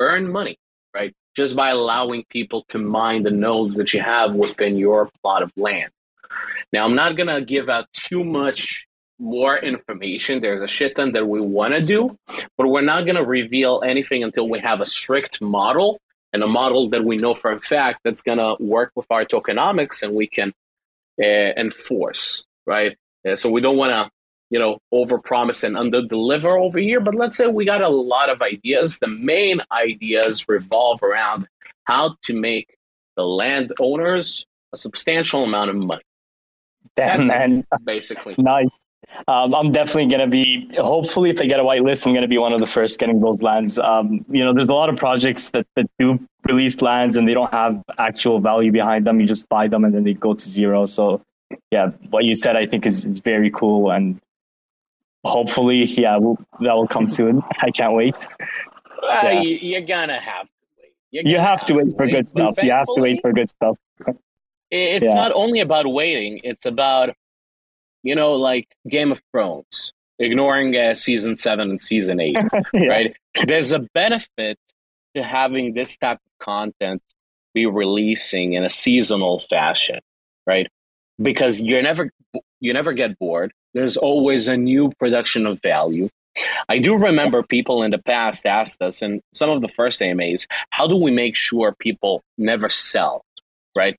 earn 0.01 0.31
money, 0.31 0.57
right? 0.95 1.15
Just 1.35 1.57
by 1.57 1.71
allowing 1.71 2.25
people 2.29 2.65
to 2.69 2.79
mine 2.79 3.23
the 3.23 3.31
nodes 3.31 3.77
that 3.77 3.95
you 3.95 4.01
have 4.01 4.35
within 4.35 4.77
your 4.77 5.11
plot 5.23 5.43
of 5.43 5.51
land. 5.57 5.91
Now, 6.73 6.85
I'm 6.85 6.95
not 6.95 7.17
going 7.17 7.29
to 7.29 7.45
give 7.45 7.69
out 7.69 7.87
too 7.93 8.25
much 8.25 8.87
more 9.19 9.57
information. 9.57 10.41
There's 10.41 10.63
a 10.63 10.69
shit 10.69 10.97
ton 10.97 11.13
that 11.13 11.27
we 11.27 11.41
want 11.41 11.75
to 11.75 11.85
do, 11.85 12.17
but 12.57 12.67
we're 12.69 12.83
not 12.83 13.05
going 13.05 13.17
to 13.17 13.25
reveal 13.25 13.83
anything 13.85 14.25
until 14.25 14.47
we 14.49 14.59
have 14.61 14.81
a 14.81 14.87
strict 14.87 15.41
model 15.41 16.01
and 16.33 16.43
a 16.43 16.49
model 16.49 16.91
that 16.91 17.05
we 17.05 17.17
know 17.17 17.35
for 17.35 17.53
a 17.53 17.61
fact 17.61 18.01
that's 18.05 18.23
going 18.23 18.39
to 18.39 18.57
work 18.59 18.91
with 18.97 19.07
our 19.11 19.25
tokenomics 19.25 20.03
and 20.03 20.15
we 20.15 20.27
can 20.27 20.53
uh, 21.23 21.25
enforce, 21.25 22.45
right? 22.67 22.97
Uh, 23.27 23.37
so 23.37 23.51
we 23.51 23.61
don't 23.61 23.77
want 23.77 23.93
to, 23.93 24.11
you 24.53 24.59
know, 24.59 24.79
overpromise 24.93 25.65
and 25.65 25.79
under 25.79 26.03
deliver 26.03 26.59
over 26.59 26.79
here. 26.79 27.01
But 27.01 27.15
let's 27.15 27.37
say 27.37 27.47
we 27.47 27.65
got 27.65 27.81
a 27.81 27.89
lot 27.89 28.29
of 28.29 28.43
ideas. 28.43 28.99
The 28.99 29.09
main 29.09 29.61
ideas 29.73 30.47
revolve 30.47 31.03
around 31.03 31.49
how 31.85 32.17
to 32.25 32.35
make 32.35 32.77
the 33.17 33.27
landowners 33.27 34.45
a 34.75 34.77
substantial 34.77 35.43
amount 35.43 35.71
of 35.71 35.77
money. 35.77 36.03
Damn, 36.97 37.29
man. 37.29 37.65
Basically. 37.85 38.35
Nice. 38.37 38.79
Um, 39.27 39.55
I'm 39.55 39.73
definitely 39.73 40.07
going 40.07 40.21
to 40.21 40.27
be, 40.27 40.71
hopefully, 40.77 41.31
if 41.31 41.41
I 41.41 41.47
get 41.47 41.59
a 41.59 41.63
whitelist, 41.63 42.07
I'm 42.07 42.13
going 42.13 42.23
to 42.23 42.29
be 42.29 42.39
one 42.39 42.53
of 42.53 42.61
the 42.61 42.67
first 42.67 42.99
getting 42.99 43.21
those 43.21 43.41
lands. 43.41 43.79
Um, 43.79 44.25
you 44.29 44.45
know, 44.45 44.53
there's 44.53 44.69
a 44.69 44.75
lot 44.75 44.91
of 44.91 44.97
projects 44.97 45.49
that, 45.51 45.67
that 45.77 45.87
do 45.99 46.21
release 46.47 46.83
lands 46.83 47.17
and 47.17 47.27
they 47.27 47.33
don't 47.33 47.53
have 47.53 47.83
actual 47.99 48.39
value 48.39 48.71
behind 48.71 49.07
them. 49.07 49.19
You 49.19 49.27
just 49.27 49.49
buy 49.49 49.67
them 49.67 49.85
and 49.85 49.95
then 49.95 50.05
they 50.05 50.13
go 50.13 50.35
to 50.35 50.49
zero. 50.49 50.85
So, 50.85 51.23
yeah, 51.71 51.89
what 52.11 52.25
you 52.25 52.35
said, 52.35 52.57
I 52.57 52.67
think, 52.67 52.85
is, 52.85 53.07
is 53.07 53.21
very 53.21 53.51
cool. 53.51 53.91
And 53.91 54.21
hopefully, 55.25 55.85
yeah, 55.85 56.17
we'll, 56.17 56.39
that 56.61 56.75
will 56.75 56.89
come 56.89 57.09
soon. 57.09 57.43
I 57.61 57.71
can't 57.71 57.95
wait. 57.95 58.17
Uh, 59.03 59.21
yeah. 59.23 59.41
you, 59.41 59.77
are 59.79 60.07
to 60.07 60.15
have 60.15 60.47
to 60.47 60.49
wait. 60.81 61.27
You 61.27 61.39
have, 61.39 61.49
have, 61.49 61.65
to 61.65 61.75
wait 61.75 61.93
for 61.97 62.07
wait. 62.07 62.13
good 62.13 62.29
stuff. 62.29 62.63
You 62.63 62.71
have 62.71 62.87
to 62.95 63.01
wait 63.01 63.21
for 63.21 63.33
good 63.33 63.51
stuff. 63.51 63.77
it's 64.71 65.05
yeah. 65.05 65.15
not 65.15 65.33
only 65.35 65.61
about 65.61 65.87
waiting, 65.87 66.39
it's 66.45 66.67
about 66.67 67.15
you 68.03 68.15
know, 68.15 68.33
like 68.33 68.69
Game 68.89 69.13
of 69.13 69.23
Thrones. 69.31 69.93
ignoring 70.19 70.77
uh, 70.77 70.95
season 70.95 71.37
seven 71.37 71.71
and 71.71 71.81
season 71.81 72.21
eight, 72.21 72.37
yeah. 72.73 72.87
right? 72.87 73.17
There's 73.47 73.73
a 73.73 73.81
benefit 73.81 74.59
to 75.15 75.23
having 75.23 75.75
this 75.75 75.97
type 75.97 76.19
of 76.19 76.45
content 76.45 77.03
be 77.55 77.67
releasing 77.67 78.55
in 78.55 78.65
a 78.65 78.71
seasonal 78.71 79.41
fashion, 79.41 80.01
right? 80.47 80.69
Because 81.21 81.61
you're 81.61 81.83
never 81.83 82.11
you 82.63 82.73
never 82.73 82.93
get 82.93 83.19
bored. 83.19 83.53
There's 83.75 83.97
always 83.97 84.49
a 84.49 84.57
new 84.57 84.93
production 84.99 85.47
of 85.47 85.61
value. 85.63 86.09
I 86.69 86.79
do 86.79 86.97
remember 86.97 87.43
people 87.43 87.83
in 87.83 87.91
the 87.91 87.99
past 87.99 88.47
asked 88.47 88.81
us, 88.81 89.03
and 89.03 89.21
some 89.35 89.51
of 89.51 89.61
the 89.61 89.69
first 89.69 90.01
AMAs, 90.01 90.47
how 90.71 90.87
do 90.87 90.97
we 90.97 91.11
make 91.11 91.37
sure 91.37 91.75
people 91.79 92.23
never 92.39 92.71
sell, 92.71 93.23
right? 93.77 93.97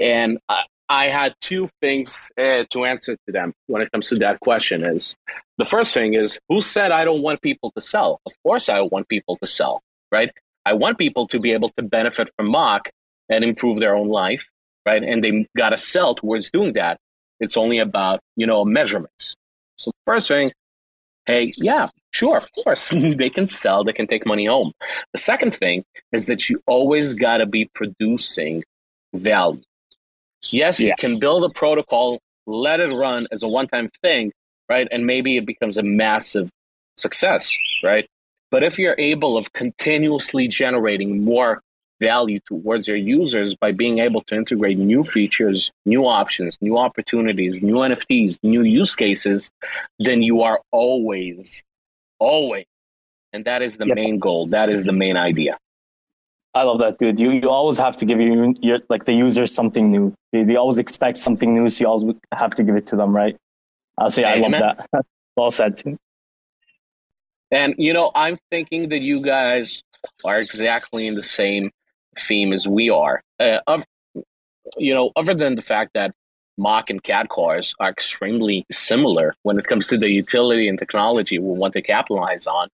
And 0.00 0.38
I, 0.48 0.62
I 0.88 1.06
had 1.08 1.34
two 1.40 1.68
things 1.82 2.32
uh, 2.38 2.64
to 2.70 2.84
answer 2.86 3.16
to 3.26 3.32
them 3.32 3.52
when 3.66 3.82
it 3.82 3.92
comes 3.92 4.08
to 4.08 4.16
that 4.16 4.40
question. 4.40 4.84
Is 4.84 5.16
the 5.58 5.66
first 5.66 5.92
thing 5.92 6.14
is 6.14 6.38
who 6.48 6.62
said 6.62 6.92
I 6.92 7.04
don't 7.04 7.20
want 7.20 7.42
people 7.42 7.72
to 7.72 7.80
sell? 7.80 8.20
Of 8.24 8.32
course, 8.42 8.70
I 8.70 8.80
want 8.80 9.08
people 9.08 9.36
to 9.42 9.46
sell, 9.46 9.82
right? 10.10 10.30
I 10.64 10.72
want 10.72 10.96
people 10.96 11.26
to 11.28 11.38
be 11.38 11.52
able 11.52 11.70
to 11.70 11.82
benefit 11.82 12.30
from 12.36 12.50
MOC 12.50 12.88
and 13.28 13.44
improve 13.44 13.80
their 13.80 13.94
own 13.94 14.08
life, 14.08 14.48
right? 14.86 15.02
And 15.02 15.22
they 15.22 15.46
got 15.56 15.70
to 15.70 15.76
sell 15.76 16.14
towards 16.14 16.50
doing 16.50 16.72
that. 16.74 16.98
It's 17.40 17.56
only 17.56 17.78
about 17.78 18.20
you 18.36 18.46
know 18.46 18.64
measurements. 18.64 19.34
So 19.76 19.92
first 20.06 20.28
thing, 20.28 20.52
hey, 21.26 21.54
yeah, 21.56 21.90
sure, 22.10 22.36
of 22.36 22.50
course, 22.52 22.88
they 22.92 23.30
can 23.30 23.46
sell, 23.46 23.84
they 23.84 23.92
can 23.92 24.06
take 24.06 24.26
money 24.26 24.46
home. 24.46 24.72
The 25.12 25.18
second 25.18 25.54
thing 25.54 25.84
is 26.12 26.26
that 26.26 26.50
you 26.50 26.60
always 26.66 27.14
got 27.14 27.38
to 27.38 27.46
be 27.46 27.70
producing 27.74 28.64
value. 29.14 29.62
Yes, 30.50 30.80
yeah. 30.80 30.88
you 30.88 30.94
can 30.98 31.18
build 31.18 31.44
a 31.44 31.50
protocol, 31.50 32.18
let 32.46 32.80
it 32.80 32.92
run 32.94 33.26
as 33.30 33.42
a 33.42 33.48
one 33.48 33.68
time 33.68 33.88
thing, 34.02 34.32
right? 34.68 34.88
And 34.90 35.06
maybe 35.06 35.36
it 35.36 35.46
becomes 35.46 35.76
a 35.78 35.82
massive 35.82 36.50
success, 36.96 37.54
right? 37.82 38.06
But 38.50 38.64
if 38.64 38.78
you're 38.78 38.96
able 38.98 39.36
of 39.36 39.52
continuously 39.52 40.48
generating 40.48 41.24
more 41.24 41.60
value 42.00 42.40
towards 42.40 42.86
your 42.86 42.96
users 42.96 43.54
by 43.54 43.72
being 43.72 43.98
able 43.98 44.20
to 44.22 44.34
integrate 44.34 44.78
new 44.78 45.04
features, 45.04 45.70
new 45.84 46.06
options, 46.06 46.56
new 46.60 46.78
opportunities, 46.78 47.62
new 47.62 47.76
NFTs, 47.76 48.38
new 48.42 48.62
use 48.62 48.94
cases, 48.94 49.50
then 49.98 50.22
you 50.22 50.42
are 50.42 50.60
always, 50.72 51.64
always, 52.18 52.66
and 53.32 53.44
that 53.44 53.62
is 53.62 53.76
the 53.76 53.86
yep. 53.86 53.96
main 53.96 54.18
goal. 54.18 54.46
That 54.46 54.68
is 54.70 54.84
the 54.84 54.92
main 54.92 55.16
idea. 55.16 55.58
I 56.54 56.62
love 56.62 56.78
that, 56.78 56.98
dude. 56.98 57.20
You 57.20 57.30
you 57.30 57.50
always 57.50 57.78
have 57.78 57.96
to 57.98 58.04
give 58.04 58.20
your, 58.20 58.52
your 58.60 58.78
like 58.88 59.04
the 59.04 59.12
users 59.12 59.54
something 59.54 59.90
new. 59.90 60.14
They, 60.32 60.44
they 60.44 60.56
always 60.56 60.78
expect 60.78 61.18
something 61.18 61.54
new, 61.54 61.68
so 61.68 61.84
you 61.84 61.88
always 61.88 62.16
have 62.32 62.54
to 62.54 62.62
give 62.62 62.74
it 62.74 62.86
to 62.86 62.96
them, 62.96 63.14
right? 63.14 63.36
Uh, 63.98 64.08
so 64.08 64.22
yeah, 64.22 64.30
I 64.30 64.36
love 64.36 64.52
that. 64.52 64.86
well 65.36 65.50
said. 65.50 65.82
And 67.50 67.74
you 67.78 67.92
know, 67.92 68.10
I'm 68.14 68.38
thinking 68.50 68.88
that 68.88 69.02
you 69.02 69.20
guys 69.20 69.82
are 70.24 70.38
exactly 70.38 71.06
in 71.06 71.14
the 71.14 71.22
same 71.22 71.70
theme 72.18 72.52
as 72.52 72.68
we 72.68 72.90
are. 72.90 73.22
Uh, 73.38 73.60
of, 73.66 73.84
you 74.76 74.94
know, 74.94 75.12
other 75.16 75.34
than 75.34 75.54
the 75.54 75.62
fact 75.62 75.92
that 75.94 76.12
MOC 76.58 76.90
and 76.90 77.02
KadCars 77.02 77.74
are 77.78 77.88
extremely 77.88 78.66
similar 78.70 79.34
when 79.42 79.58
it 79.58 79.66
comes 79.66 79.86
to 79.88 79.98
the 79.98 80.08
utility 80.08 80.68
and 80.68 80.78
technology 80.78 81.38
we 81.38 81.46
want 81.46 81.72
to 81.74 81.82
capitalize 81.82 82.46
on, 82.46 82.68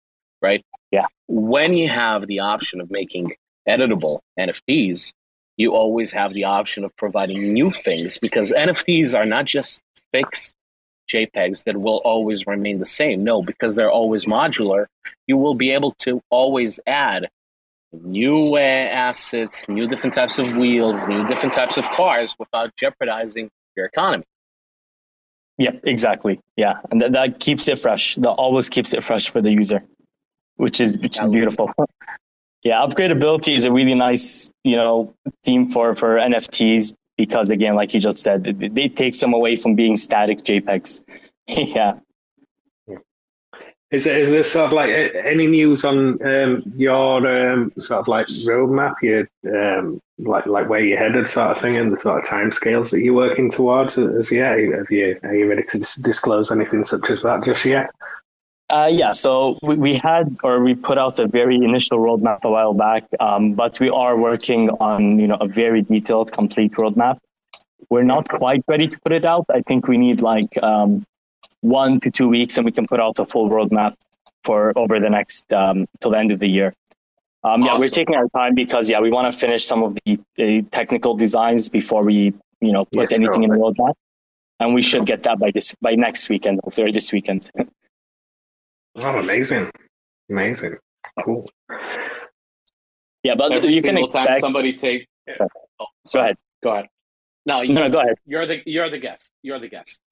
right? 0.42 0.64
Yeah. 0.90 1.06
When 1.28 1.74
you 1.74 1.88
have 1.88 2.26
the 2.26 2.40
option 2.40 2.80
of 2.80 2.90
making 2.90 3.34
editable 3.68 4.20
NFTs, 4.38 5.12
you 5.56 5.74
always 5.74 6.12
have 6.12 6.34
the 6.34 6.44
option 6.44 6.84
of 6.84 6.94
providing 6.96 7.52
new 7.52 7.70
things 7.70 8.18
because 8.18 8.52
NFTs 8.52 9.14
are 9.14 9.26
not 9.26 9.46
just 9.46 9.82
fixed 10.12 10.54
JPEGs 11.10 11.64
that 11.64 11.76
will 11.76 12.00
always 12.04 12.46
remain 12.46 12.78
the 12.78 12.86
same. 12.86 13.24
No, 13.24 13.42
because 13.42 13.76
they're 13.76 13.90
always 13.90 14.26
modular, 14.26 14.86
you 15.26 15.36
will 15.36 15.54
be 15.54 15.70
able 15.70 15.92
to 16.02 16.22
always 16.30 16.80
add 16.86 17.28
new 17.92 18.56
uh, 18.56 18.58
assets, 18.58 19.68
new 19.68 19.86
different 19.88 20.14
types 20.14 20.38
of 20.38 20.56
wheels, 20.56 21.06
new 21.06 21.26
different 21.26 21.54
types 21.54 21.76
of 21.76 21.84
cars 21.90 22.34
without 22.38 22.74
jeopardizing 22.76 23.50
your 23.76 23.86
economy. 23.86 24.24
Yep, 25.58 25.80
exactly. 25.84 26.40
Yeah, 26.56 26.80
and 26.90 27.02
that, 27.02 27.12
that 27.12 27.40
keeps 27.40 27.68
it 27.68 27.78
fresh. 27.78 28.14
That 28.16 28.30
always 28.30 28.68
keeps 28.70 28.94
it 28.94 29.02
fresh 29.02 29.30
for 29.30 29.42
the 29.42 29.50
user, 29.50 29.84
which 30.56 30.80
is 30.80 30.96
which 30.96 31.20
is 31.20 31.28
beautiful. 31.28 31.70
yeah, 32.62 32.80
upgradability 32.80 33.54
is 33.56 33.64
a 33.64 33.72
really 33.72 33.94
nice 33.94 34.50
you 34.64 34.76
know 34.76 35.14
theme 35.44 35.68
for 35.68 35.94
for 35.94 36.16
NFTs 36.16 36.94
because 37.18 37.50
again, 37.50 37.74
like 37.74 37.92
you 37.92 38.00
just 38.00 38.18
said, 38.22 38.46
it 38.46 38.96
takes 38.96 39.20
them 39.20 39.34
away 39.34 39.54
from 39.56 39.74
being 39.74 39.96
static 39.96 40.38
JPEGs. 40.38 41.02
yeah. 41.48 41.98
Is 43.90 44.04
there, 44.04 44.16
is 44.16 44.30
there 44.30 44.44
sort 44.44 44.66
of 44.66 44.72
like 44.72 44.90
any 45.24 45.48
news 45.48 45.84
on 45.84 46.24
um, 46.24 46.62
your 46.76 47.26
um, 47.26 47.72
sort 47.78 48.00
of 48.00 48.08
like 48.08 48.26
roadmap, 48.46 48.94
your 49.02 49.28
um, 49.52 50.00
like 50.18 50.46
like 50.46 50.68
where 50.68 50.78
you're 50.78 50.98
headed, 50.98 51.28
sort 51.28 51.50
of 51.50 51.58
thing, 51.60 51.76
and 51.76 51.92
the 51.92 51.96
sort 51.96 52.22
of 52.22 52.24
timescales 52.24 52.90
that 52.92 53.00
you're 53.00 53.14
working 53.14 53.50
towards? 53.50 53.98
As 53.98 54.30
yet, 54.30 54.60
have 54.60 54.90
you 54.90 55.18
are 55.24 55.34
you 55.34 55.48
ready 55.48 55.64
to 55.64 55.78
disclose 55.78 56.52
anything 56.52 56.84
such 56.84 57.10
as 57.10 57.24
that 57.24 57.44
just 57.44 57.64
yet? 57.64 57.90
Uh, 58.70 58.86
yeah, 58.86 59.10
so 59.10 59.58
we, 59.62 59.76
we, 59.78 59.94
had 59.94 60.36
or 60.44 60.62
we 60.62 60.76
put 60.76 60.96
out 60.96 61.18
a 61.18 61.26
very 61.26 61.56
initial 61.56 61.98
roadmap 61.98 62.38
a 62.44 62.50
while 62.50 62.72
back, 62.72 63.02
um, 63.18 63.54
but 63.54 63.80
we 63.80 63.90
are 63.90 64.20
working 64.20 64.70
on 64.78 65.18
you 65.18 65.26
know 65.26 65.38
a 65.40 65.48
very 65.48 65.82
detailed, 65.82 66.30
complete 66.30 66.70
roadmap. 66.72 67.18
We're 67.88 68.04
not 68.04 68.28
quite 68.28 68.62
ready 68.68 68.86
to 68.86 69.00
put 69.00 69.10
it 69.10 69.24
out. 69.24 69.46
I 69.52 69.62
think 69.62 69.88
we 69.88 69.98
need 69.98 70.20
like 70.20 70.56
um, 70.62 71.02
one 71.60 72.00
to 72.00 72.10
two 72.10 72.28
weeks, 72.28 72.56
and 72.56 72.64
we 72.64 72.72
can 72.72 72.86
put 72.86 73.00
out 73.00 73.18
a 73.18 73.24
full 73.24 73.48
roadmap 73.50 73.94
for 74.44 74.76
over 74.76 74.98
the 74.98 75.10
next 75.10 75.52
um, 75.52 75.86
till 76.00 76.10
the 76.10 76.18
end 76.18 76.30
of 76.30 76.40
the 76.40 76.48
year. 76.48 76.74
Um, 77.42 77.62
awesome. 77.62 77.62
Yeah, 77.62 77.78
we're 77.78 77.88
taking 77.88 78.16
our 78.16 78.28
time 78.28 78.54
because 78.54 78.90
yeah, 78.90 79.00
we 79.00 79.10
want 79.10 79.32
to 79.32 79.38
finish 79.38 79.64
some 79.64 79.82
of 79.82 79.96
the, 80.04 80.18
the, 80.36 80.62
technical 80.70 81.14
designs 81.14 81.68
before 81.68 82.02
we 82.02 82.34
you 82.60 82.72
know 82.72 82.84
put 82.84 83.10
yes, 83.10 83.12
anything 83.12 83.44
in 83.44 83.50
the 83.50 83.56
roadmap, 83.56 83.94
and 84.58 84.74
we 84.74 84.82
should 84.82 85.06
get 85.06 85.22
that 85.22 85.38
by 85.38 85.50
this 85.50 85.74
by 85.80 85.94
next 85.94 86.28
weekend, 86.28 86.60
or 86.62 86.70
this 86.92 87.12
weekend. 87.12 87.50
oh, 88.96 89.18
amazing, 89.18 89.70
amazing, 90.28 90.76
cool. 91.24 91.48
Yeah, 93.22 93.34
but 93.36 93.52
Every 93.52 93.74
you 93.74 93.82
can 93.82 93.96
expect 93.98 94.40
somebody 94.40 94.74
take. 94.74 95.06
Oh, 95.78 95.86
go 96.12 96.20
ahead. 96.20 96.36
Go 96.62 96.72
ahead. 96.72 96.88
No, 97.46 97.62
you, 97.62 97.72
no, 97.72 97.82
no, 97.82 97.90
go 97.90 98.00
ahead. 98.00 98.16
You're 98.26 98.46
the 98.46 98.62
you're 98.66 98.90
the 98.90 98.98
guest. 98.98 99.32
You're 99.42 99.58
the 99.58 99.68
guest. 99.68 100.02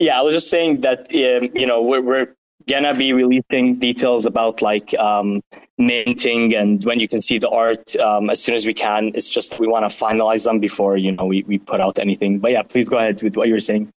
Yeah, 0.00 0.18
I 0.18 0.22
was 0.22 0.34
just 0.34 0.48
saying 0.48 0.80
that 0.80 1.00
um, 1.14 1.50
you 1.54 1.66
know 1.66 1.82
we're, 1.82 2.00
we're 2.00 2.34
gonna 2.66 2.94
be 2.94 3.12
releasing 3.12 3.78
details 3.78 4.24
about 4.24 4.62
like 4.62 4.98
um, 4.98 5.42
minting 5.76 6.54
and 6.54 6.82
when 6.84 6.98
you 6.98 7.06
can 7.06 7.20
see 7.20 7.36
the 7.36 7.50
art 7.50 7.94
um, 7.96 8.30
as 8.30 8.42
soon 8.42 8.54
as 8.54 8.64
we 8.64 8.72
can. 8.72 9.12
It's 9.14 9.28
just 9.28 9.60
we 9.60 9.68
want 9.68 9.88
to 9.88 9.94
finalize 9.94 10.44
them 10.44 10.58
before 10.58 10.96
you 10.96 11.12
know 11.12 11.26
we, 11.26 11.42
we 11.42 11.58
put 11.58 11.82
out 11.82 11.98
anything. 11.98 12.38
But 12.38 12.52
yeah, 12.52 12.62
please 12.62 12.88
go 12.88 12.96
ahead 12.96 13.22
with 13.22 13.36
what 13.36 13.46
you 13.46 13.52
were 13.52 13.60
saying. 13.60 13.92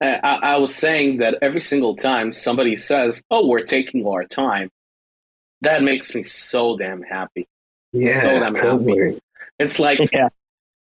Uh, 0.00 0.18
I, 0.22 0.54
I 0.54 0.56
was 0.58 0.72
saying 0.72 1.18
that 1.18 1.38
every 1.42 1.60
single 1.60 1.96
time 1.96 2.30
somebody 2.30 2.76
says, 2.76 3.20
"Oh, 3.28 3.48
we're 3.48 3.64
taking 3.64 4.06
our 4.06 4.24
time," 4.24 4.70
that 5.62 5.82
makes 5.82 6.14
me 6.14 6.22
so 6.22 6.76
damn 6.76 7.02
happy. 7.02 7.48
Yeah, 7.92 8.20
so 8.20 8.38
damn 8.38 8.54
totally. 8.54 9.06
happy. 9.06 9.20
It's 9.58 9.80
like 9.80 9.98
yeah. 10.12 10.28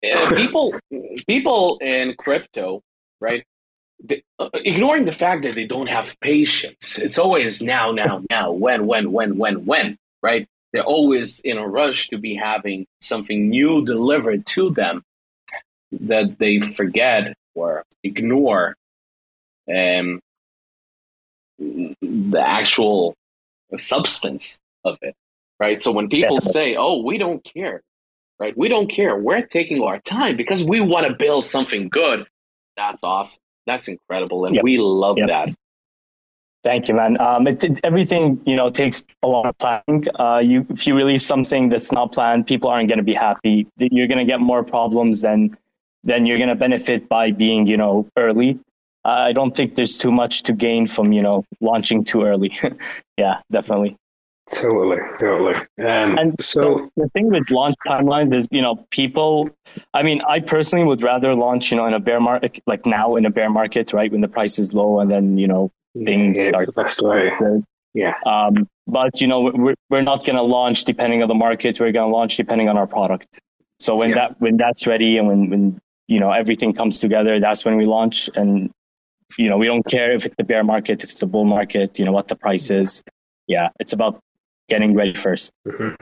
Uh, 0.03 0.35
people, 0.35 0.79
people 1.27 1.79
in 1.81 2.13
crypto, 2.13 2.83
right? 3.19 3.43
The, 4.03 4.23
uh, 4.39 4.49
ignoring 4.53 5.05
the 5.05 5.11
fact 5.11 5.43
that 5.43 5.55
they 5.55 5.65
don't 5.65 5.87
have 5.87 6.19
patience. 6.19 6.97
It's 6.97 7.17
always 7.17 7.61
now, 7.61 7.91
now, 7.91 8.23
now, 8.29 8.51
when, 8.51 8.85
when, 8.85 9.11
when, 9.11 9.37
when, 9.37 9.65
when, 9.65 9.97
right? 10.21 10.47
They're 10.73 10.83
always 10.83 11.39
in 11.39 11.57
a 11.57 11.67
rush 11.67 12.09
to 12.09 12.17
be 12.17 12.35
having 12.35 12.85
something 12.99 13.49
new 13.49 13.85
delivered 13.85 14.45
to 14.47 14.71
them 14.71 15.03
that 15.91 16.37
they 16.37 16.59
forget 16.59 17.33
or 17.53 17.85
ignore 18.03 18.75
um, 19.73 20.19
the 21.57 22.43
actual 22.43 23.15
substance 23.77 24.59
of 24.83 24.97
it, 25.01 25.15
right? 25.59 25.81
So 25.81 25.91
when 25.91 26.09
people 26.09 26.41
say, 26.41 26.75
"Oh, 26.75 27.01
we 27.01 27.17
don't 27.17 27.43
care," 27.43 27.81
right? 28.39 28.55
We 28.57 28.67
don't 28.67 28.87
care. 28.87 29.15
We're 29.15 29.45
taking 29.45 29.81
our 29.81 29.99
time 29.99 30.35
because 30.35 30.63
we 30.63 30.81
want 30.81 31.07
to 31.07 31.13
build 31.13 31.45
something 31.45 31.87
good. 31.87 32.27
That's 32.75 33.03
awesome. 33.03 33.41
That's 33.65 33.87
incredible, 33.87 34.45
and 34.45 34.55
yep. 34.55 34.63
we 34.63 34.77
love 34.77 35.17
yep. 35.17 35.27
that. 35.27 35.49
Thank 36.63 36.87
you, 36.87 36.95
man. 36.95 37.19
Um, 37.21 37.45
it, 37.47 37.63
it, 37.63 37.79
everything 37.83 38.41
you 38.45 38.55
know 38.55 38.69
takes 38.69 39.03
a 39.21 39.27
lot 39.27 39.45
of 39.45 39.57
planning. 39.59 40.05
Uh, 40.19 40.39
you 40.39 40.65
if 40.69 40.87
you 40.87 40.95
release 40.95 41.25
something 41.25 41.69
that's 41.69 41.91
not 41.91 42.11
planned, 42.11 42.47
people 42.47 42.69
aren't 42.69 42.89
going 42.89 42.97
to 42.97 43.03
be 43.03 43.13
happy. 43.13 43.67
You're 43.77 44.07
going 44.07 44.17
to 44.17 44.25
get 44.25 44.39
more 44.39 44.63
problems 44.63 45.21
than 45.21 45.55
than 46.03 46.25
you're 46.25 46.37
going 46.37 46.49
to 46.49 46.55
benefit 46.55 47.07
by 47.07 47.31
being 47.31 47.67
you 47.67 47.77
know 47.77 48.07
early. 48.17 48.59
I 49.03 49.33
don't 49.33 49.55
think 49.55 49.75
there's 49.75 49.97
too 49.97 50.11
much 50.11 50.41
to 50.43 50.53
gain 50.53 50.87
from 50.87 51.13
you 51.13 51.21
know 51.21 51.45
launching 51.61 52.03
too 52.03 52.23
early. 52.23 52.57
yeah, 53.17 53.41
definitely. 53.51 53.95
Totally, 54.53 54.99
totally. 55.19 55.55
Um, 55.79 56.17
and 56.19 56.35
so 56.39 56.89
the 56.97 57.09
thing 57.09 57.29
with 57.29 57.49
launch 57.49 57.75
timelines 57.87 58.33
is, 58.33 58.47
you 58.51 58.61
know, 58.61 58.85
people. 58.91 59.49
I 59.95 60.03
mean, 60.03 60.21
I 60.27 60.39
personally 60.39 60.85
would 60.85 61.01
rather 61.01 61.33
launch, 61.33 61.71
you 61.71 61.77
know, 61.77 61.85
in 61.87 61.95
a 61.95 61.99
bear 61.99 62.19
market, 62.19 62.61
like 62.67 62.85
now 62.85 63.15
in 63.15 63.25
a 63.25 63.31
bear 63.31 63.49
market, 63.49 63.91
right, 63.91 64.11
when 64.11 64.21
the 64.21 64.27
price 64.27 64.59
is 64.59 64.75
low, 64.75 64.99
and 64.99 65.09
then 65.09 65.35
you 65.37 65.47
know 65.47 65.71
things 66.03 66.37
yeah, 66.37 66.49
start 66.49 66.67
the 66.67 66.71
best 66.73 67.01
way. 67.01 67.31
Yeah. 67.95 68.13
Um, 68.25 68.67
but 68.85 69.19
you 69.19 69.27
know, 69.27 69.41
we're 69.41 69.73
we're 69.89 70.01
not 70.01 70.25
going 70.25 70.35
to 70.35 70.43
launch 70.43 70.83
depending 70.83 71.23
on 71.23 71.27
the 71.27 71.33
market. 71.33 71.79
We're 71.79 71.91
going 71.91 72.11
to 72.11 72.15
launch 72.15 72.37
depending 72.37 72.69
on 72.69 72.77
our 72.77 72.85
product. 72.85 73.39
So 73.79 73.95
when 73.95 74.09
yeah. 74.09 74.15
that 74.15 74.41
when 74.41 74.57
that's 74.57 74.85
ready 74.85 75.17
and 75.17 75.27
when 75.27 75.49
when 75.49 75.79
you 76.07 76.19
know 76.19 76.31
everything 76.31 76.71
comes 76.71 76.99
together, 76.99 77.39
that's 77.39 77.65
when 77.65 77.77
we 77.77 77.85
launch. 77.87 78.29
And 78.35 78.69
you 79.39 79.49
know, 79.49 79.57
we 79.57 79.65
don't 79.65 79.85
care 79.87 80.11
if 80.11 80.23
it's 80.23 80.35
a 80.37 80.43
bear 80.43 80.63
market, 80.63 81.03
if 81.03 81.09
it's 81.09 81.21
a 81.23 81.27
bull 81.27 81.45
market. 81.45 81.97
You 81.97 82.05
know 82.05 82.11
what 82.11 82.27
the 82.27 82.35
price 82.35 82.69
is. 82.69 83.01
Yeah, 83.47 83.69
it's 83.79 83.93
about 83.93 84.19
getting 84.69 84.93
ready 84.93 85.13
1st 85.13 85.51
mm-hmm. 85.67 85.95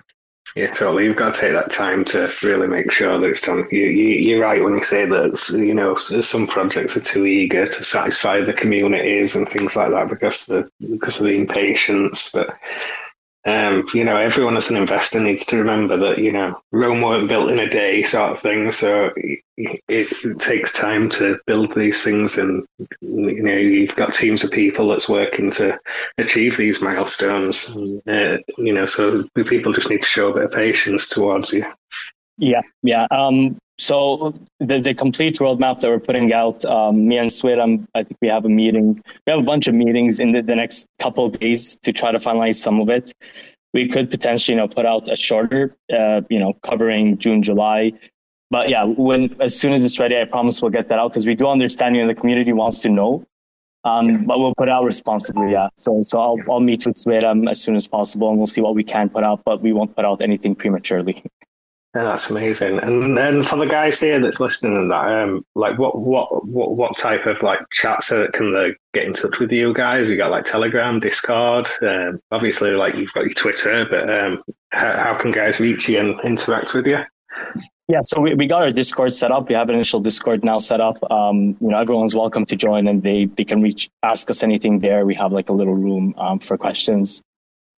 Yeah, 0.55 0.68
totally. 0.68 1.05
You've 1.05 1.18
got 1.18 1.34
to 1.34 1.41
take 1.41 1.53
that 1.53 1.72
time 1.72 2.05
to 2.05 2.32
really 2.43 2.68
make 2.68 2.91
sure 2.91 3.18
that 3.18 3.28
it's 3.28 3.41
done. 3.41 3.68
You, 3.72 3.86
you, 3.86 4.38
are 4.38 4.41
right 4.41 4.64
when 4.64 4.76
you 4.76 4.84
say 4.84 5.05
that, 5.05 5.49
you 5.49 5.74
know, 5.74 5.95
some 5.97 6.45
projects 6.45 6.95
are 6.95 7.01
too 7.01 7.26
eager 7.26 7.66
to 7.66 7.84
satisfy 7.84 8.41
the 8.41 8.53
communities 8.53 9.36
and 9.36 9.49
things 9.49 9.76
like 9.76 9.89
that 9.89 10.09
because 10.09 10.45
the 10.45 10.70
because 10.91 11.20
of 11.20 11.26
the 11.26 11.36
impatience. 11.36 12.32
But 12.32 12.55
um, 13.46 13.86
you 13.94 14.06
know, 14.06 14.16
everyone 14.16 14.56
as 14.56 14.70
an 14.70 14.78
investor 14.78 15.20
needs 15.20 15.46
to 15.48 15.58
remember 15.58 15.98
that, 15.98 16.18
you 16.18 16.32
know, 16.32 16.56
Rome 16.72 17.02
weren't 17.02 17.28
built 17.28 17.52
in 17.52 17.60
a 17.60 17.70
day 17.70 18.04
sort 18.04 18.32
of 18.32 18.39
thing. 18.39 18.72
So 18.72 19.12
it, 19.18 19.41
it, 19.89 20.39
takes 20.39 20.72
time 20.72 21.10
to 21.12 21.38
build 21.46 21.76
these 21.76 22.02
things. 22.04 22.38
And, 22.38 22.66
you 23.02 23.44
know, 23.44 23.56
you've 23.56 23.96
got 23.96 24.14
teams 24.14 24.46
of 24.46 24.52
people 24.52 24.88
that's 24.88 25.10
working 25.10 25.52
to 25.52 25.78
achieve 26.18 26.56
these 26.56 26.82
milestones. 26.82 27.70
Uh, 28.08 28.38
you 28.58 28.74
know, 28.74 28.86
so 28.86 29.28
people 29.36 29.74
just 29.74 29.89
need 29.89 30.02
to 30.02 30.08
show 30.08 30.30
a 30.30 30.34
bit 30.34 30.46
of 30.46 30.52
patience 30.52 31.08
towards 31.08 31.52
you. 31.52 31.66
Yeah. 32.38 32.62
Yeah. 32.82 33.08
Um, 33.12 33.58
so 33.78 34.34
the, 34.59 34.80
the 34.80 34.93
complete 34.93 35.39
roadmap 35.39 35.80
that 35.80 35.89
we're 35.89 35.99
putting 35.99 36.32
out, 36.32 36.63
um, 36.65 37.07
me 37.07 37.17
and 37.17 37.32
Sweram, 37.32 37.88
I 37.95 38.03
think 38.03 38.17
we 38.21 38.28
have 38.28 38.45
a 38.45 38.49
meeting. 38.49 39.01
We 39.26 39.32
have 39.32 39.39
a 39.39 39.43
bunch 39.43 39.67
of 39.67 39.74
meetings 39.74 40.19
in 40.19 40.32
the, 40.32 40.41
the 40.41 40.55
next 40.55 40.88
couple 40.99 41.28
days 41.30 41.78
to 41.82 41.91
try 41.91 42.11
to 42.11 42.19
finalize 42.19 42.55
some 42.55 42.80
of 42.80 42.89
it. 42.89 43.11
We 43.74 43.88
could 43.88 44.11
potentially, 44.11 44.55
you 44.55 44.61
know, 44.61 44.67
put 44.67 44.86
out 44.86 45.11
a 45.11 45.15
shorter, 45.15 45.76
uh, 45.91 46.21
you 46.30 46.39
know, 46.39 46.53
covering 46.61 47.17
June, 47.17 47.41
July. 47.41 47.93
But 48.51 48.69
yeah, 48.69 48.84
when 48.84 49.36
as 49.41 49.59
soon 49.59 49.74
as 49.74 49.84
it's 49.84 49.99
ready, 49.99 50.15
I 50.15 50.26
promise 50.26 50.61
we'll 50.61 50.69
get 50.69 50.88
that 50.89 50.99
out 50.99 51.09
because 51.09 51.26
we 51.26 51.34
do 51.34 51.47
understand 51.47 51.95
you 51.95 52.03
know 52.03 52.07
the 52.07 52.13
community 52.13 52.53
wants 52.53 52.80
to 52.84 52.89
know. 52.89 53.26
Um, 53.84 54.26
but 54.26 54.39
we'll 54.39 54.53
put 54.55 54.69
out 54.69 54.84
responsibly, 54.86 55.51
yeah. 55.53 55.69
So 55.76 56.03
so 56.03 56.19
I'll 56.19 56.38
I'll 56.47 56.59
meet 56.59 56.86
with 56.86 56.97
Sweram 56.97 57.49
as 57.49 57.59
soon 57.59 57.76
as 57.76 57.88
possible 57.88 58.30
and 58.30 58.38
we'll 58.38 58.45
see 58.45 58.61
what 58.61 58.76
we 58.76 58.84
can 58.84 59.09
put 59.09 59.24
out, 59.24 59.41
but 59.43 59.61
we 59.61 59.74
won't 59.74 59.95
put 59.95 60.05
out 60.05 60.21
anything 60.21 60.53
prematurely. 60.53 61.24
Yeah, 61.96 62.06
that's 62.06 62.32
amazing. 62.32 62.80
And 62.80 63.16
then 63.16 63.44
for 63.44 63.56
the 63.56 63.68
guys 63.68 64.00
here 64.00 64.20
that's 64.20 64.39
listening 64.39 64.76
and 64.76 64.89
that, 64.89 65.06
um, 65.06 65.46
like 65.54 65.78
what 65.78 66.00
what 66.00 66.44
what 66.44 66.76
what 66.76 66.98
type 66.98 67.28
of 67.28 67.44
like 67.44 67.60
chats 67.72 68.10
can 68.10 68.52
they 68.52 68.76
get 68.96 69.06
in 69.06 69.14
touch 69.14 69.38
with 69.38 69.52
you 69.52 69.76
guys? 69.76 70.10
We 70.10 70.16
got 70.16 70.32
like 70.32 70.46
Telegram, 70.46 71.00
Discord. 71.00 71.68
Um, 71.84 72.20
obviously, 72.32 72.72
like 72.72 72.96
you've 72.96 73.14
got 73.14 73.26
your 73.26 73.34
Twitter, 73.34 73.86
but 73.88 74.10
um, 74.10 74.44
how, 74.72 74.91
how 75.04 75.18
can 75.22 75.32
guys 75.32 75.60
reach 75.60 75.88
you 75.88 76.00
and 76.00 76.20
interact 76.22 76.74
with 76.74 76.88
you? 76.88 76.98
Yeah, 77.88 78.00
so 78.02 78.22
we, 78.22 78.34
we 78.34 78.48
got 78.48 78.64
our 78.64 78.72
Discord 78.72 79.14
set 79.14 79.32
up. 79.32 79.48
We 79.48 79.54
have 79.54 79.70
an 79.70 79.76
initial 79.76 80.00
Discord 80.00 80.44
now 80.44 80.58
set 80.58 80.82
up. 80.82 80.98
Um, 81.12 81.56
you 81.62 81.68
know, 81.68 81.78
everyone's 81.78 82.16
welcome 82.16 82.46
to 82.46 82.56
join, 82.56 82.88
and 82.88 83.04
they 83.04 83.26
they 83.26 83.44
can 83.44 83.62
reach 83.62 83.88
ask 84.02 84.32
us 84.32 84.41
anything 84.41 84.80
there. 84.80 85.06
We 85.06 85.14
have 85.14 85.32
like 85.32 85.50
a 85.50 85.54
little 85.54 85.76
room 85.76 86.16
um, 86.18 86.39
for 86.39 86.58
questions. 86.58 87.22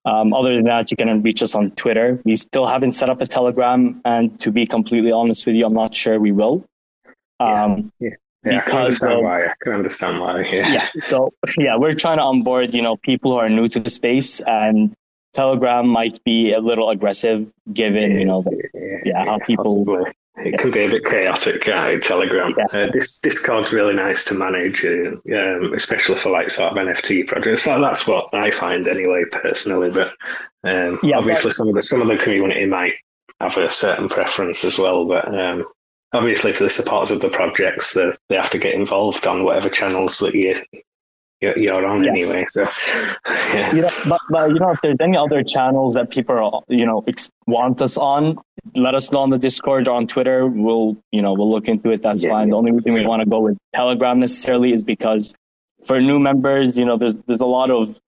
Um, 0.05 0.33
other 0.33 0.55
than 0.55 0.65
that, 0.65 0.91
you 0.91 0.97
can 0.97 1.21
reach 1.23 1.41
us 1.41 1.55
on 1.55 1.71
Twitter. 1.71 2.21
We 2.25 2.35
still 2.35 2.67
haven't 2.67 2.91
set 2.91 3.09
up 3.09 3.21
a 3.21 3.25
Telegram, 3.25 4.01
and 4.05 4.39
to 4.39 4.51
be 4.51 4.65
completely 4.65 5.11
honest 5.11 5.45
with 5.45 5.55
you, 5.55 5.65
I'm 5.65 5.73
not 5.73 5.93
sure 5.93 6.19
we 6.19 6.31
will. 6.31 6.63
Um, 7.39 7.91
yeah. 7.99 8.09
yeah. 8.45 8.51
yeah. 8.51 8.65
because 8.65 9.01
I 9.01 9.07
can 9.07 9.09
understand 9.09 9.13
of, 9.13 9.23
why. 9.23 9.45
I 9.45 9.53
can 9.61 9.73
understand 9.73 10.19
why. 10.19 10.41
Yeah. 10.41 10.73
yeah. 10.73 10.87
So 10.99 11.29
yeah, 11.57 11.75
we're 11.75 11.95
trying 11.95 12.17
to 12.17 12.23
onboard, 12.23 12.73
you 12.73 12.81
know, 12.81 12.97
people 12.97 13.31
who 13.31 13.37
are 13.37 13.49
new 13.49 13.67
to 13.67 13.79
the 13.79 13.89
space, 13.89 14.41
and 14.41 14.93
Telegram 15.33 15.87
might 15.87 16.23
be 16.23 16.53
a 16.53 16.59
little 16.59 16.91
aggressive, 16.91 17.51
given 17.73 18.19
you 18.19 18.25
know, 18.25 18.41
the, 18.41 18.69
yeah, 18.73 18.97
yeah, 19.05 19.25
how 19.25 19.39
people 19.39 19.85
possibly. 19.85 20.11
It 20.37 20.59
can 20.59 20.69
be 20.69 20.83
a 20.83 20.89
bit 20.89 21.05
chaotic, 21.05 21.63
Telegram. 21.63 22.53
Yeah. 22.57 22.65
Uh, 22.65 22.91
this 22.91 23.19
Discord's 23.19 23.71
really 23.71 23.95
nice 23.95 24.23
to 24.25 24.33
manage, 24.33 24.83
uh, 24.83 25.11
um, 25.33 25.73
especially 25.73 26.17
for 26.17 26.29
like 26.29 26.49
sort 26.49 26.71
of 26.71 26.77
NFT 26.77 27.27
projects. 27.27 27.63
So 27.63 27.79
that's 27.79 28.05
what 28.05 28.33
I 28.33 28.51
find 28.51 28.87
anyway, 28.87 29.23
personally. 29.31 29.91
But 29.91 30.13
um, 30.63 30.99
yeah, 31.03 31.17
obviously, 31.17 31.49
but, 31.49 31.55
some 31.55 31.69
of 31.69 31.75
the 31.75 31.83
some 31.83 32.01
of 32.01 32.07
the 32.07 32.17
community 32.17 32.65
might 32.65 32.95
have 33.39 33.57
a 33.57 33.69
certain 33.69 34.09
preference 34.09 34.65
as 34.65 34.77
well. 34.77 35.05
But 35.05 35.33
um, 35.33 35.65
obviously, 36.13 36.51
for 36.51 36.63
the 36.65 36.69
supporters 36.69 37.11
of 37.11 37.21
the 37.21 37.29
projects, 37.29 37.93
they 37.93 38.11
they 38.27 38.35
have 38.35 38.51
to 38.51 38.59
get 38.59 38.73
involved 38.73 39.25
on 39.27 39.45
whatever 39.45 39.69
channels 39.69 40.19
that 40.19 40.35
you 40.35 40.55
you're 41.41 41.85
on 41.85 42.03
yeah. 42.03 42.11
anyway. 42.11 42.45
So, 42.47 42.63
yeah. 43.27 43.73
You 43.73 43.81
know, 43.83 43.91
but, 44.07 44.21
but 44.29 44.49
you 44.49 44.59
know, 44.59 44.71
if 44.71 44.79
there's 44.81 44.97
any 45.01 45.17
other 45.17 45.43
channels 45.43 45.93
that 45.93 46.09
people 46.09 46.37
are, 46.37 46.61
you 46.67 46.85
know 46.85 47.03
want 47.47 47.81
us 47.81 47.97
on, 47.97 48.37
let 48.75 48.95
us 48.95 49.11
know 49.11 49.19
on 49.19 49.29
the 49.29 49.37
Discord 49.37 49.87
or 49.87 49.91
on 49.91 50.07
Twitter. 50.07 50.47
We'll 50.47 50.97
you 51.11 51.21
know 51.21 51.33
we'll 51.33 51.51
look 51.51 51.67
into 51.67 51.89
it. 51.89 52.01
That's 52.01 52.23
yeah, 52.23 52.31
fine. 52.31 52.49
The 52.49 52.55
only 52.55 52.71
reason 52.71 52.93
we 52.93 53.05
want 53.05 53.21
to 53.21 53.29
go 53.29 53.39
with 53.39 53.57
Telegram 53.73 54.19
necessarily 54.19 54.71
is 54.71 54.83
because 54.83 55.33
for 55.85 56.01
new 56.01 56.19
members, 56.19 56.77
you 56.77 56.85
know, 56.85 56.97
there's 56.97 57.15
there's 57.23 57.41
a 57.41 57.45
lot 57.45 57.69
of 57.69 57.99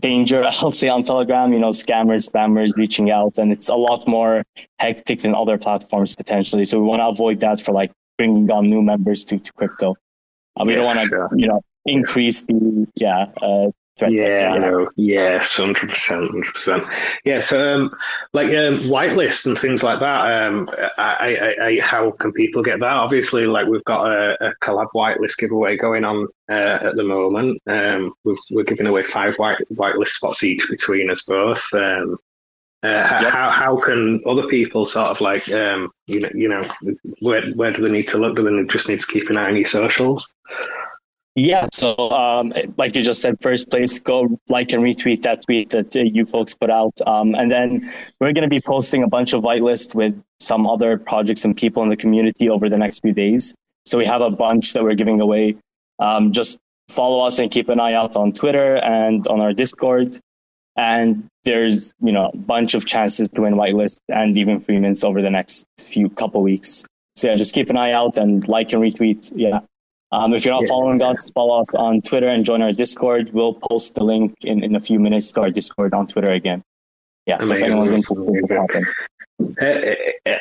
danger, 0.00 0.44
I'll 0.62 0.70
say, 0.70 0.88
on 0.88 1.02
Telegram, 1.02 1.52
you 1.52 1.58
know, 1.58 1.70
scammers, 1.70 2.28
spammers 2.28 2.76
reaching 2.76 3.10
out, 3.10 3.38
and 3.38 3.52
it's 3.52 3.68
a 3.68 3.76
lot 3.76 4.06
more 4.06 4.44
hectic 4.78 5.20
than 5.20 5.34
other 5.34 5.58
platforms 5.58 6.14
potentially. 6.14 6.64
So 6.64 6.78
we 6.80 6.86
want 6.86 7.00
to 7.00 7.06
avoid 7.06 7.40
that 7.40 7.60
for 7.60 7.72
like 7.72 7.92
bringing 8.18 8.50
on 8.50 8.68
new 8.68 8.82
members 8.82 9.24
to, 9.24 9.38
to 9.38 9.52
crypto. 9.52 9.96
Uh, 10.56 10.64
we 10.64 10.74
don't 10.74 10.84
want 10.84 11.00
to, 11.00 11.28
you 11.34 11.48
know, 11.48 11.60
increase 11.86 12.42
the 12.42 12.86
yeah 12.94 13.26
uh, 13.42 13.70
yeah, 14.00 14.58
no, 14.58 14.90
yes, 14.96 15.56
hundred 15.56 15.88
percent, 15.88 16.26
hundred 16.26 16.52
percent. 16.52 16.84
Yeah, 17.24 17.40
so 17.40 17.74
um, 17.74 17.96
like 18.32 18.48
um, 18.48 18.78
whitelist 18.90 19.46
and 19.46 19.56
things 19.56 19.84
like 19.84 20.00
that. 20.00 20.46
Um, 20.46 20.68
I, 20.98 21.54
I, 21.60 21.66
I, 21.66 21.80
how 21.80 22.10
can 22.10 22.32
people 22.32 22.60
get 22.60 22.80
that? 22.80 22.96
Obviously, 22.96 23.46
like 23.46 23.68
we've 23.68 23.84
got 23.84 24.08
a, 24.08 24.48
a 24.48 24.54
collab 24.60 24.88
whitelist 24.96 25.38
giveaway 25.38 25.76
going 25.76 26.04
on 26.04 26.26
uh, 26.50 26.78
at 26.82 26.96
the 26.96 27.04
moment. 27.04 27.62
Um, 27.68 28.12
we 28.24 28.60
are 28.60 28.64
giving 28.64 28.88
away 28.88 29.04
five 29.04 29.36
white 29.36 29.58
whitelist 29.72 30.08
spots 30.08 30.42
each 30.42 30.68
between 30.68 31.08
us 31.08 31.22
both. 31.22 31.64
Um, 31.72 32.18
uh, 32.82 32.88
yep. 32.88 33.32
How 33.32 33.50
how 33.50 33.76
can 33.76 34.20
other 34.26 34.48
people 34.48 34.86
sort 34.86 35.08
of 35.08 35.20
like 35.20 35.48
um, 35.52 35.88
you 36.08 36.20
know 36.20 36.30
you 36.34 36.48
know 36.48 36.68
where 37.20 37.48
where 37.52 37.72
do 37.72 37.80
they 37.80 37.92
need 37.92 38.08
to 38.08 38.18
look? 38.18 38.34
Do 38.34 38.42
they 38.42 38.72
just 38.72 38.88
need 38.88 38.98
to 39.00 39.06
keep 39.06 39.30
an 39.30 39.36
eye 39.36 39.50
on 39.50 39.56
your 39.56 39.66
socials? 39.66 40.34
Yeah, 41.36 41.66
so 41.72 41.96
um, 42.10 42.52
like 42.76 42.94
you 42.94 43.02
just 43.02 43.20
said, 43.20 43.38
first 43.40 43.68
place, 43.68 43.98
go 43.98 44.38
like 44.48 44.72
and 44.72 44.84
retweet 44.84 45.22
that 45.22 45.42
tweet 45.44 45.70
that 45.70 45.96
uh, 45.96 46.00
you 46.00 46.24
folks 46.24 46.54
put 46.54 46.70
out. 46.70 46.96
Um, 47.08 47.34
and 47.34 47.50
then 47.50 47.92
we're 48.20 48.32
going 48.32 48.48
to 48.48 48.48
be 48.48 48.60
posting 48.60 49.02
a 49.02 49.08
bunch 49.08 49.32
of 49.32 49.42
whitelists 49.42 49.96
with 49.96 50.14
some 50.38 50.64
other 50.64 50.96
projects 50.96 51.44
and 51.44 51.56
people 51.56 51.82
in 51.82 51.88
the 51.88 51.96
community 51.96 52.48
over 52.48 52.68
the 52.68 52.78
next 52.78 53.00
few 53.00 53.12
days. 53.12 53.52
So 53.84 53.98
we 53.98 54.04
have 54.04 54.20
a 54.20 54.30
bunch 54.30 54.74
that 54.74 54.84
we're 54.84 54.94
giving 54.94 55.20
away. 55.20 55.56
Um, 55.98 56.30
just 56.30 56.58
follow 56.88 57.24
us 57.24 57.40
and 57.40 57.50
keep 57.50 57.68
an 57.68 57.80
eye 57.80 57.94
out 57.94 58.14
on 58.14 58.32
Twitter 58.32 58.76
and 58.76 59.26
on 59.26 59.40
our 59.40 59.52
Discord. 59.52 60.18
And 60.76 61.26
there's, 61.42 61.92
you 62.00 62.12
know, 62.12 62.30
a 62.32 62.36
bunch 62.36 62.74
of 62.74 62.84
chances 62.84 63.28
to 63.30 63.40
win 63.40 63.54
whitelist 63.54 63.98
and 64.08 64.36
even 64.36 64.60
free 64.60 64.78
mints 64.78 65.02
over 65.02 65.20
the 65.20 65.30
next 65.30 65.66
few 65.80 66.10
couple 66.10 66.42
weeks. 66.42 66.84
So 67.16 67.28
yeah, 67.28 67.34
just 67.34 67.54
keep 67.54 67.70
an 67.70 67.76
eye 67.76 67.92
out 67.92 68.16
and 68.18 68.46
like 68.46 68.72
and 68.72 68.82
retweet. 68.82 69.32
Yeah, 69.34 69.60
um, 70.14 70.34
if 70.34 70.44
you're 70.44 70.54
not 70.54 70.62
yeah. 70.62 70.68
following 70.68 71.02
us, 71.02 71.28
follow 71.30 71.60
us 71.60 71.74
on 71.74 72.00
Twitter 72.00 72.28
and 72.28 72.44
join 72.44 72.62
our 72.62 72.72
Discord. 72.72 73.30
We'll 73.32 73.54
post 73.54 73.94
the 73.94 74.04
link 74.04 74.34
in, 74.44 74.62
in 74.62 74.76
a 74.76 74.80
few 74.80 75.00
minutes 75.00 75.32
to 75.32 75.42
our 75.42 75.50
Discord 75.50 75.92
on 75.92 76.06
Twitter 76.06 76.30
again. 76.30 76.62
Yeah, 77.26 77.38
so 77.38 77.54
if 77.54 77.62
anyone's 77.62 77.90
interested, 77.90 78.86
uh, 79.40 79.64
uh, 79.64 79.94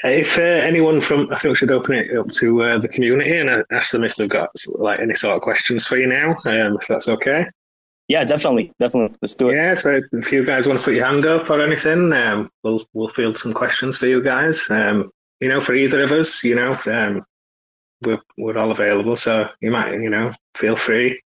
if 0.04 0.38
uh, 0.38 0.42
anyone 0.42 1.02
from, 1.02 1.32
I 1.32 1.40
think 1.40 1.54
we 1.54 1.56
should 1.56 1.72
open 1.72 1.96
it 1.96 2.16
up 2.16 2.30
to 2.32 2.64
uh, 2.64 2.78
the 2.78 2.88
community 2.88 3.38
and 3.38 3.64
ask 3.72 3.92
them 3.92 4.04
if 4.04 4.16
they've 4.16 4.30
got 4.30 4.50
like 4.76 5.00
any 5.00 5.16
sort 5.16 5.36
of 5.36 5.42
questions 5.42 5.88
for 5.88 5.98
you 5.98 6.08
now, 6.08 6.38
um, 6.46 6.78
if 6.80 6.88
that's 6.88 7.08
okay. 7.08 7.46
Yeah, 8.10 8.24
definitely, 8.26 8.72
definitely. 8.80 9.16
Let's 9.22 9.34
do 9.34 9.50
it. 9.50 9.56
Yeah, 9.56 9.76
so 9.76 10.02
if 10.12 10.32
you 10.32 10.46
guys 10.46 10.68
want 10.68 10.80
to 10.80 10.86
put 10.86 10.94
your 10.94 11.06
hand 11.06 11.26
up 11.26 11.50
or 11.50 11.62
anything, 11.62 12.12
um, 12.14 12.52
we'll 12.64 12.82
we'll 12.94 13.08
field 13.08 13.38
some 13.38 13.54
questions 13.54 13.98
for 13.98 14.08
you 14.08 14.22
guys. 14.22 14.70
Um, 14.70 15.10
you 15.40 15.48
know, 15.48 15.62
for 15.62 15.74
either 15.74 16.04
of 16.04 16.12
us, 16.12 16.44
you 16.44 16.54
know, 16.54 16.78
um, 16.86 17.26
we're, 18.06 18.22
we're 18.38 18.58
all 18.58 18.72
available. 18.72 19.16
So 19.16 19.48
you 19.62 19.72
might, 19.72 19.94
you 19.94 20.10
know, 20.10 20.34
feel 20.56 20.76
free. 20.76 21.22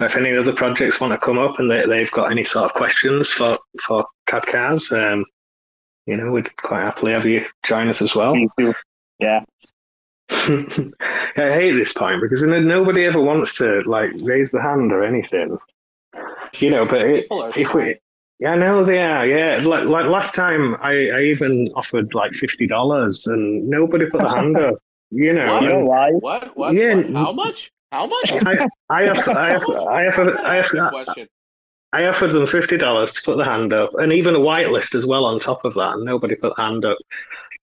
If 0.00 0.16
any 0.16 0.36
other 0.36 0.52
projects 0.52 1.00
want 1.00 1.12
to 1.12 1.18
come 1.18 1.38
up 1.38 1.58
and 1.58 1.70
they, 1.70 1.86
they've 1.86 2.10
got 2.10 2.30
any 2.30 2.44
sort 2.44 2.64
of 2.64 2.74
questions 2.74 3.30
for, 3.30 3.58
for 3.86 4.06
KadCars, 4.28 4.92
um, 4.92 5.24
you 6.06 6.16
know, 6.16 6.32
we'd 6.32 6.56
quite 6.56 6.82
happily 6.82 7.12
have 7.12 7.26
you 7.26 7.44
join 7.64 7.88
us 7.88 8.02
as 8.02 8.14
well. 8.14 8.34
Yeah. 9.18 9.44
I 10.30 10.90
hate 11.36 11.72
this 11.72 11.92
point 11.92 12.20
because 12.20 12.42
nobody 12.42 13.04
ever 13.04 13.20
wants 13.20 13.56
to 13.58 13.82
like 13.86 14.10
raise 14.22 14.50
the 14.50 14.62
hand 14.62 14.90
or 14.90 15.04
anything, 15.04 15.58
you 16.58 16.70
know. 16.70 16.86
But 16.86 17.02
it, 17.02 17.26
if 17.30 17.74
we, 17.74 17.96
yeah, 18.38 18.52
I 18.52 18.56
know 18.56 18.82
they 18.82 19.02
are. 19.02 19.26
Yeah, 19.26 19.60
like 19.62 19.84
like 19.84 20.06
last 20.06 20.34
time, 20.34 20.76
I, 20.80 21.10
I 21.10 21.20
even 21.22 21.68
offered 21.76 22.14
like 22.14 22.32
fifty 22.32 22.66
dollars 22.66 23.26
and 23.26 23.68
nobody 23.68 24.06
put 24.06 24.22
a 24.22 24.28
hand 24.28 24.56
up. 24.58 24.76
You 25.12 25.34
know, 25.34 25.52
what? 25.52 25.62
you 25.62 25.68
know 25.68 25.84
why? 25.84 26.10
What? 26.12 26.56
What? 26.56 26.74
Yeah. 26.74 26.94
What? 26.94 27.12
How 27.12 27.32
much? 27.32 27.70
How 27.92 28.06
much? 28.06 28.32
I, 28.46 28.66
I, 28.88 29.08
offered, 29.10 29.36
I, 29.36 29.54
offered, 29.54 29.76
I, 29.76 30.06
offered, 30.06 30.36
I, 30.38 30.58
offered, 30.60 31.28
I 31.92 32.04
offered 32.06 32.32
them 32.32 32.46
fifty 32.46 32.78
dollars 32.78 33.12
to 33.12 33.22
put 33.22 33.36
the 33.36 33.44
hand 33.44 33.74
up, 33.74 33.90
and 33.98 34.12
even 34.12 34.34
a 34.34 34.38
whitelist 34.38 34.94
as 34.94 35.04
well 35.04 35.26
on 35.26 35.38
top 35.38 35.66
of 35.66 35.74
that, 35.74 35.92
and 35.92 36.04
nobody 36.04 36.34
put 36.34 36.54
the 36.56 36.62
hand 36.62 36.86
up. 36.86 36.96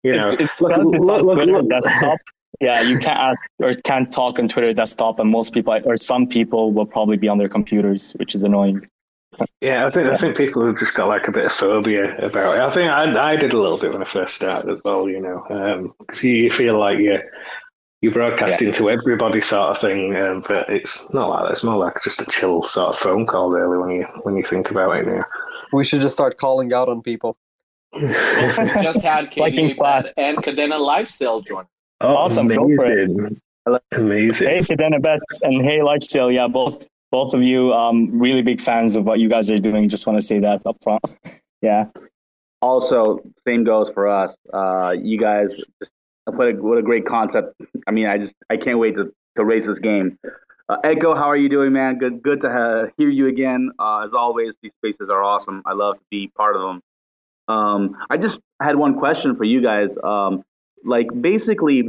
You 0.01 0.15
know, 0.15 0.25
it's, 0.25 0.41
it's 0.41 0.61
look, 0.61 0.75
look, 0.77 1.21
look, 1.21 1.45
look, 1.45 1.69
desktop. 1.69 2.17
Yeah, 2.59 2.81
you 2.81 2.97
can't 2.97 3.19
ask, 3.19 3.39
or 3.59 3.73
can't 3.83 4.11
talk 4.11 4.39
on 4.39 4.47
Twitter 4.47 4.73
desktop, 4.73 5.19
and 5.19 5.29
most 5.29 5.53
people 5.53 5.79
or 5.85 5.95
some 5.95 6.25
people 6.25 6.71
will 6.73 6.87
probably 6.87 7.17
be 7.17 7.27
on 7.27 7.37
their 7.37 7.49
computers, 7.49 8.13
which 8.13 8.33
is 8.33 8.43
annoying. 8.43 8.83
Yeah, 9.61 9.85
I 9.85 9.89
think 9.89 10.07
I 10.07 10.17
think 10.17 10.37
people 10.37 10.65
have 10.65 10.77
just 10.77 10.93
got 10.93 11.07
like 11.07 11.27
a 11.27 11.31
bit 11.31 11.45
of 11.45 11.51
phobia 11.51 12.15
about 12.17 12.55
it. 12.55 12.61
I 12.61 12.71
think 12.71 12.91
I 12.91 13.33
I 13.33 13.35
did 13.35 13.53
a 13.53 13.59
little 13.59 13.77
bit 13.77 13.91
when 13.91 14.01
I 14.01 14.05
first 14.05 14.35
started 14.35 14.71
as 14.71 14.81
well. 14.83 15.09
You 15.09 15.19
know, 15.19 15.43
because 15.99 16.23
um, 16.23 16.29
you 16.29 16.51
feel 16.51 16.79
like 16.79 16.99
you 16.99 17.19
you 18.01 18.11
broadcasting 18.11 18.67
yeah. 18.67 18.73
to 18.75 18.89
everybody 18.89 19.41
sort 19.41 19.71
of 19.71 19.79
thing, 19.79 20.15
um, 20.15 20.43
but 20.47 20.69
it's 20.69 21.11
not 21.13 21.29
like 21.29 21.45
that. 21.45 21.51
It's 21.51 21.63
more 21.63 21.77
like 21.77 21.95
just 22.03 22.21
a 22.21 22.25
chill 22.25 22.63
sort 22.63 22.95
of 22.95 23.01
phone 23.01 23.25
call, 23.25 23.49
really, 23.49 23.77
when 23.77 23.89
you 23.89 24.07
when 24.23 24.37
you 24.37 24.43
think 24.43 24.69
about 24.69 24.97
it 24.97 25.07
now. 25.07 25.25
We 25.73 25.83
should 25.83 26.01
just 26.01 26.13
start 26.13 26.37
calling 26.37 26.73
out 26.73 26.89
on 26.89 27.01
people. 27.01 27.37
just 27.99 29.01
had 29.01 29.31
Katie 29.31 29.71
and 29.71 30.37
Kadena 30.37 30.79
Lifestyle 30.79 31.41
join. 31.41 31.65
Oh, 32.01 32.15
awesome! 32.15 32.51
Amazing. 32.51 33.41
Amazing. 33.93 34.47
Hey, 34.47 34.61
Kadena 34.61 35.01
Bet 35.01 35.19
and 35.41 35.65
hey, 35.65 35.81
Lifestyle. 35.81 36.31
Yeah, 36.31 36.47
both 36.47 36.87
both 37.11 37.33
of 37.33 37.43
you, 37.43 37.73
um, 37.73 38.19
really 38.19 38.41
big 38.41 38.59
fans 38.59 38.95
of 38.95 39.05
what 39.05 39.19
you 39.19 39.29
guys 39.29 39.49
are 39.49 39.59
doing. 39.59 39.89
Just 39.89 40.07
want 40.07 40.19
to 40.19 40.25
say 40.25 40.39
that 40.39 40.61
up 40.65 40.77
front. 40.83 41.01
yeah. 41.61 41.85
Also, 42.61 43.19
same 43.47 43.63
goes 43.63 43.89
for 43.89 44.07
us. 44.07 44.35
Uh, 44.51 44.93
you 44.99 45.17
guys 45.17 45.55
just 45.79 45.91
what 46.25 46.47
a, 46.49 46.51
what 46.53 46.77
a 46.77 46.81
great 46.81 47.05
concept. 47.05 47.55
I 47.87 47.91
mean, 47.91 48.07
I 48.07 48.17
just 48.17 48.33
I 48.49 48.57
can't 48.57 48.79
wait 48.79 48.95
to, 48.95 49.13
to 49.37 49.45
race 49.45 49.65
this 49.65 49.79
game. 49.79 50.17
Uh, 50.69 50.77
Echo, 50.83 51.15
how 51.15 51.29
are 51.29 51.37
you 51.37 51.47
doing, 51.47 51.71
man? 51.71 51.97
Good 51.97 52.21
good 52.21 52.41
to 52.41 52.51
have, 52.51 52.91
hear 52.97 53.09
you 53.09 53.27
again. 53.27 53.71
Uh, 53.79 54.03
as 54.03 54.11
always, 54.13 54.53
these 54.61 54.73
spaces 54.79 55.09
are 55.09 55.23
awesome. 55.23 55.61
I 55.65 55.73
love 55.73 55.95
to 55.95 56.03
be 56.11 56.29
part 56.35 56.55
of 56.55 56.61
them. 56.61 56.81
Um, 57.47 57.97
I 58.09 58.17
just 58.17 58.39
had 58.61 58.75
one 58.75 58.99
question 58.99 59.35
for 59.37 59.45
you 59.45 59.61
guys. 59.61 59.91
Um, 60.03 60.43
like, 60.83 61.07
basically, 61.21 61.83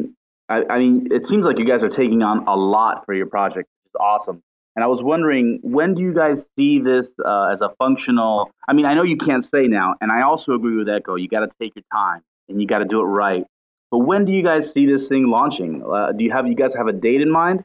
I, 0.48 0.62
I, 0.70 0.78
mean, 0.78 1.08
it 1.10 1.26
seems 1.26 1.44
like 1.44 1.58
you 1.58 1.66
guys 1.66 1.82
are 1.82 1.88
taking 1.88 2.22
on 2.22 2.46
a 2.46 2.54
lot 2.54 3.04
for 3.04 3.14
your 3.14 3.26
project, 3.26 3.68
it's 3.86 3.96
awesome. 3.98 4.42
And 4.76 4.84
I 4.84 4.86
was 4.86 5.02
wondering, 5.02 5.58
when 5.62 5.94
do 5.94 6.02
you 6.02 6.14
guys 6.14 6.46
see 6.56 6.78
this 6.78 7.10
uh, 7.24 7.46
as 7.46 7.60
a 7.60 7.70
functional? 7.78 8.50
I 8.68 8.72
mean, 8.72 8.86
I 8.86 8.94
know 8.94 9.02
you 9.02 9.16
can't 9.16 9.44
say 9.44 9.66
now, 9.66 9.94
and 10.00 10.12
I 10.12 10.22
also 10.22 10.54
agree 10.54 10.76
with 10.76 10.88
Echo. 10.88 11.16
You 11.16 11.28
got 11.28 11.40
to 11.40 11.50
take 11.60 11.74
your 11.74 11.84
time 11.92 12.22
and 12.48 12.60
you 12.60 12.66
got 12.66 12.78
to 12.78 12.84
do 12.84 13.00
it 13.00 13.04
right. 13.04 13.44
But 13.90 13.98
when 13.98 14.24
do 14.24 14.32
you 14.32 14.42
guys 14.42 14.72
see 14.72 14.86
this 14.86 15.08
thing 15.08 15.28
launching? 15.28 15.82
Uh, 15.82 16.12
do 16.12 16.22
you 16.22 16.30
have 16.30 16.46
you 16.46 16.54
guys 16.54 16.74
have 16.74 16.86
a 16.86 16.92
date 16.92 17.20
in 17.20 17.30
mind? 17.30 17.64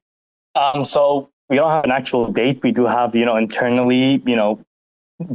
Um, 0.55 0.85
so 0.85 1.29
we 1.49 1.57
don't 1.57 1.71
have 1.71 1.83
an 1.83 1.91
actual 1.91 2.31
date. 2.31 2.61
We 2.63 2.71
do 2.71 2.85
have, 2.85 3.15
you 3.15 3.25
know, 3.25 3.35
internally, 3.35 4.21
you 4.25 4.35
know, 4.35 4.63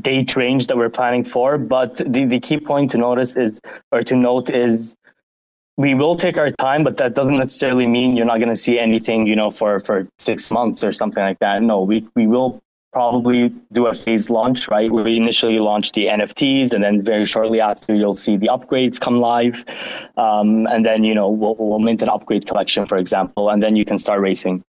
date 0.01 0.35
range 0.37 0.67
that 0.67 0.77
we're 0.77 0.89
planning 0.89 1.25
for. 1.25 1.59
But 1.59 1.97
the, 1.97 2.25
the 2.25 2.41
key 2.41 2.59
point 2.59 2.91
to 2.93 2.99
notice 2.99 3.37
is, 3.37 3.61
or 3.93 4.03
to 4.03 4.17
note 4.17 4.51
is, 4.51 4.97
we 5.79 5.95
will 5.95 6.17
take 6.17 6.37
our 6.37 6.51
time, 6.51 6.83
but 6.83 6.97
that 6.97 7.15
doesn't 7.15 7.37
necessarily 7.37 7.87
mean 7.87 8.17
you're 8.17 8.27
not 8.27 8.39
going 8.39 8.49
to 8.49 8.57
see 8.57 8.81
anything, 8.81 9.29
you 9.29 9.37
know, 9.37 9.49
for, 9.49 9.79
for 9.79 10.09
six 10.19 10.51
months 10.51 10.83
or 10.83 10.91
something 10.91 11.23
like 11.23 11.39
that. 11.39 11.63
No, 11.63 11.83
we, 11.83 12.05
we 12.17 12.27
will 12.27 12.61
probably 12.93 13.51
do 13.73 13.87
a 13.87 13.95
phased 13.95 14.29
launch, 14.29 14.67
right? 14.67 14.91
We 14.91 15.17
initially 15.17 15.61
launch 15.61 15.93
the 15.93 16.07
NFTs, 16.07 16.73
and 16.73 16.83
then 16.83 17.01
very 17.01 17.25
shortly 17.25 17.61
after, 17.61 17.95
you'll 17.95 18.15
see 18.15 18.37
the 18.37 18.49
upgrades 18.49 18.99
come 18.99 19.21
live, 19.21 19.65
um, 20.17 20.67
and 20.67 20.85
then 20.85 21.05
you 21.05 21.15
know 21.15 21.29
we'll, 21.29 21.55
we'll 21.55 21.79
mint 21.79 22.03
an 22.03 22.09
upgrade 22.09 22.45
collection, 22.45 22.85
for 22.85 22.99
example, 22.99 23.49
and 23.49 23.63
then 23.63 23.77
you 23.77 23.85
can 23.85 23.99
start 23.99 24.21
racing. 24.21 24.65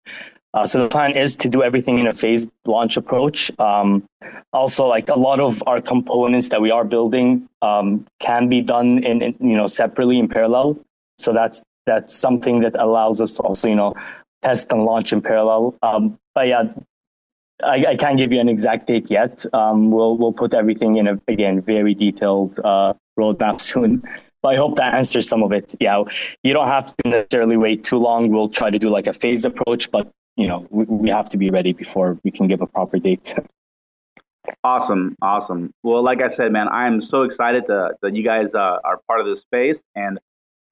Uh, 0.54 0.64
so 0.64 0.82
the 0.82 0.88
plan 0.88 1.16
is 1.16 1.34
to 1.36 1.48
do 1.48 1.62
everything 1.62 1.98
in 1.98 2.06
a 2.06 2.12
phased 2.12 2.50
launch 2.66 2.96
approach. 2.96 3.50
Um, 3.58 4.04
also, 4.52 4.86
like 4.86 5.08
a 5.08 5.18
lot 5.18 5.40
of 5.40 5.62
our 5.66 5.80
components 5.80 6.48
that 6.50 6.60
we 6.60 6.70
are 6.70 6.84
building 6.84 7.48
um, 7.62 8.06
can 8.20 8.48
be 8.48 8.60
done 8.60 9.02
in, 9.02 9.22
in, 9.22 9.34
you 9.40 9.56
know 9.56 9.66
separately 9.66 10.18
in 10.18 10.28
parallel. 10.28 10.78
So 11.20 11.32
that's 11.32 11.62
that's 11.86 12.14
something 12.14 12.60
that 12.60 12.74
allows 12.78 13.20
us 13.20 13.32
to 13.32 13.42
also 13.42 13.68
you 13.68 13.74
know 13.74 13.94
test 14.42 14.70
and 14.70 14.84
launch 14.84 15.12
in 15.12 15.20
parallel. 15.20 15.74
Um, 15.82 16.18
but 16.34 16.48
yeah, 16.48 16.64
I, 17.62 17.84
I, 17.88 17.96
can't 17.96 18.16
give 18.16 18.32
you 18.32 18.40
an 18.40 18.48
exact 18.48 18.86
date 18.86 19.10
yet. 19.10 19.44
Um, 19.52 19.90
we'll 19.90 20.16
we'll 20.16 20.32
put 20.32 20.54
everything 20.54 20.96
in 20.96 21.08
a 21.08 21.20
again 21.28 21.60
very 21.60 21.94
detailed 21.94 22.58
uh, 22.60 22.94
roadmap 23.18 23.60
soon. 23.72 24.02
But 24.42 24.54
I 24.54 24.56
hope 24.56 24.76
that 24.76 24.94
answers 24.94 25.28
some 25.28 25.42
of 25.42 25.52
it. 25.52 25.74
Yeah, 25.80 26.02
you 26.42 26.54
don't 26.54 26.68
have 26.68 26.96
to 26.96 27.08
necessarily 27.08 27.58
wait 27.58 27.84
too 27.84 27.98
long. 27.98 28.30
We'll 28.30 28.48
try 28.48 28.70
to 28.70 28.78
do 28.78 28.88
like 28.88 29.06
a 29.06 29.12
phased 29.12 29.44
approach, 29.44 29.90
but 29.90 30.08
you 30.36 30.46
know 30.46 30.66
we, 30.70 30.84
we 30.84 31.10
have 31.10 31.28
to 31.30 31.36
be 31.36 31.50
ready 31.50 31.72
before 31.72 32.18
we 32.24 32.30
can 32.30 32.48
give 32.48 32.60
a 32.62 32.66
proper 32.66 32.98
date. 32.98 33.34
Awesome, 34.64 35.14
awesome. 35.22 35.72
Well, 35.82 36.02
like 36.02 36.22
I 36.22 36.28
said, 36.28 36.50
man, 36.50 36.66
I 36.68 36.86
am 36.86 37.00
so 37.00 37.22
excited 37.22 37.66
to, 37.66 37.94
that 38.02 38.16
you 38.16 38.24
guys 38.24 38.52
uh, 38.54 38.78
are 38.82 38.98
part 39.06 39.20
of 39.20 39.26
this 39.26 39.40
space, 39.40 39.80
and 39.94 40.18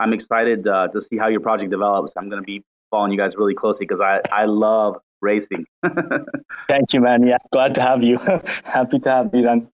I'm 0.01 0.13
excited 0.13 0.67
uh, 0.67 0.89
to 0.89 1.03
see 1.03 1.17
how 1.17 1.29
your 1.29 1.41
project 1.41 1.71
develops. 1.71 2.13
I'm 2.17 2.29
going 2.29 2.43
to 2.43 2.47
be 2.47 2.65
following 2.91 3.13
you 3.13 3.19
guys 3.19 3.33
really 3.37 3.55
closely 3.55 3.87
because 3.87 4.01
I, 4.01 4.21
I 4.33 4.45
love 4.45 4.97
racing. 5.21 5.67
Thank 6.69 6.93
you, 6.93 7.01
man. 7.01 7.27
Yeah, 7.27 7.39
glad 7.53 7.75
to 7.75 7.83
have 7.83 8.03
you. 8.03 8.19
Happy 8.65 8.99
to 9.01 9.11
have 9.11 9.35
you, 9.35 9.43
then. 9.43 9.69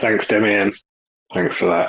Thanks, 0.00 0.26
Demian. 0.26 0.78
Thanks 1.34 1.58
for 1.58 1.66
that. 1.66 1.88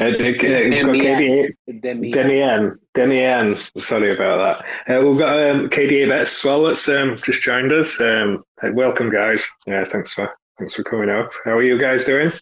Uh, 0.00 0.16
Demian. 0.16 1.52
Demian. 1.68 2.76
Demian. 2.96 3.80
Sorry 3.80 4.12
about 4.12 4.64
that. 4.86 4.96
Uh, 4.96 5.06
we've 5.06 5.18
got 5.18 5.38
um, 5.38 5.68
KDA 5.68 6.08
Bets 6.08 6.38
as 6.38 6.44
well 6.44 6.64
that's 6.64 6.88
um, 6.88 7.16
just 7.24 7.42
joined 7.42 7.72
us. 7.72 8.00
Um, 8.00 8.42
welcome, 8.72 9.08
guys. 9.08 9.46
Yeah, 9.66 9.84
thanks 9.84 10.14
for 10.14 10.32
thanks 10.58 10.74
for 10.74 10.82
coming 10.82 11.10
up. 11.10 11.30
How 11.44 11.52
are 11.52 11.62
you 11.62 11.78
guys 11.78 12.04
doing? 12.04 12.32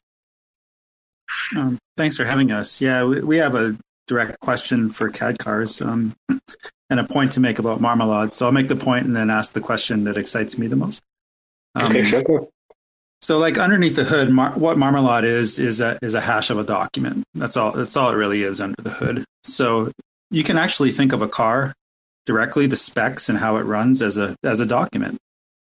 Um, 1.59 1.79
thanks 1.99 2.17
for 2.17 2.25
having 2.25 2.51
us. 2.51 2.81
Yeah, 2.81 3.05
we, 3.05 3.21
we 3.21 3.37
have 3.37 3.55
a 3.55 3.77
direct 4.11 4.41
question 4.41 4.91
for 4.91 5.09
KadCars. 5.09 5.87
Um, 5.87 6.17
and 6.91 6.99
a 6.99 7.05
point 7.05 7.31
to 7.33 7.41
make 7.41 7.61
about 7.61 7.81
Marmalade. 7.81 8.35
So 8.35 8.47
I'll 8.47 8.53
make 8.53 8.67
the 8.67 8.77
point 8.77 9.07
and 9.07 9.15
then 9.15 9.31
ask 9.31 9.53
the 9.53 9.61
question 9.61 10.05
that 10.05 10.17
excites 10.17 10.59
me 10.59 10.67
the 10.67 10.75
most. 10.75 11.01
Um, 11.77 11.93
okay, 11.93 12.03
sure. 12.03 12.49
So, 13.23 13.39
like 13.39 13.59
underneath 13.59 13.95
the 13.95 14.05
hood, 14.05 14.31
mar- 14.31 14.55
what 14.55 14.77
Marmalade 14.77 15.25
is 15.25 15.59
is 15.61 15.81
a 15.81 15.99
is 16.03 16.15
a 16.15 16.21
hash 16.21 16.51
of 16.51 16.59
a 16.59 16.65
document. 16.65 17.23
That's 17.35 17.57
all. 17.57 17.71
That's 17.71 17.97
all 17.97 18.11
it 18.11 18.17
really 18.17 18.43
is 18.43 18.61
under 18.61 18.83
the 18.83 18.91
hood. 18.91 19.25
So 19.45 19.93
you 20.31 20.43
can 20.43 20.59
actually 20.59 20.91
think 20.91 21.13
of 21.13 21.23
a 21.23 21.29
car 21.29 21.75
directly, 22.27 22.67
the 22.67 22.77
specs 22.77 23.29
and 23.29 23.39
how 23.39 23.57
it 23.57 23.63
runs 23.63 24.03
as 24.03 24.19
a 24.19 24.35
as 24.43 24.59
a 24.59 24.67
document, 24.67 25.19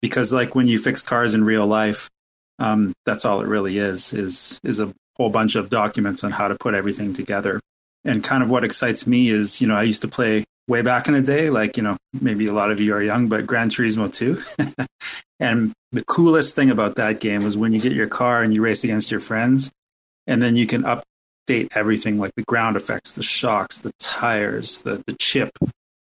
because 0.01 0.33
like 0.33 0.55
when 0.55 0.67
you 0.67 0.79
fix 0.79 1.01
cars 1.03 1.35
in 1.35 1.43
real 1.43 1.67
life, 1.67 2.09
um, 2.57 2.93
that's 3.05 3.23
all 3.23 3.41
it 3.41 3.47
really 3.47 3.77
is 3.77 4.13
is 4.13 4.59
is 4.63 4.79
a 4.79 4.91
whole 5.17 5.29
bunch 5.29 5.55
of 5.55 5.69
documents 5.69 6.23
on 6.23 6.31
how 6.31 6.47
to 6.47 6.55
put 6.59 6.73
everything 6.73 7.13
together. 7.13 7.59
And 8.05 8.23
kind 8.23 8.43
of 8.43 8.49
what 8.49 8.63
excites 8.63 9.07
me 9.07 9.29
is, 9.29 9.61
you 9.61 9.67
know, 9.67 9.75
I 9.75 9.83
used 9.83 10.01
to 10.01 10.07
play 10.07 10.43
way 10.67 10.81
back 10.81 11.07
in 11.07 11.13
the 11.13 11.21
day, 11.21 11.49
like, 11.49 11.77
you 11.77 11.83
know, 11.83 11.97
maybe 12.19 12.47
a 12.47 12.53
lot 12.53 12.71
of 12.71 12.79
you 12.79 12.93
are 12.93 13.01
young, 13.01 13.27
but 13.27 13.45
Gran 13.47 13.69
Turismo 13.69 14.13
2. 14.13 14.41
and 15.39 15.73
the 15.91 16.03
coolest 16.05 16.55
thing 16.55 16.69
about 16.69 16.95
that 16.95 17.19
game 17.19 17.43
was 17.43 17.55
when 17.57 17.73
you 17.73 17.79
get 17.79 17.93
your 17.93 18.07
car 18.07 18.43
and 18.43 18.53
you 18.53 18.61
race 18.61 18.83
against 18.83 19.11
your 19.11 19.19
friends, 19.19 19.71
and 20.27 20.41
then 20.41 20.55
you 20.55 20.67
can 20.67 20.83
update 20.83 21.69
everything 21.75 22.17
like 22.17 22.33
the 22.35 22.43
ground 22.43 22.75
effects, 22.75 23.13
the 23.13 23.23
shocks, 23.23 23.79
the 23.79 23.91
tires, 23.99 24.81
the, 24.81 25.03
the 25.05 25.15
chip, 25.19 25.51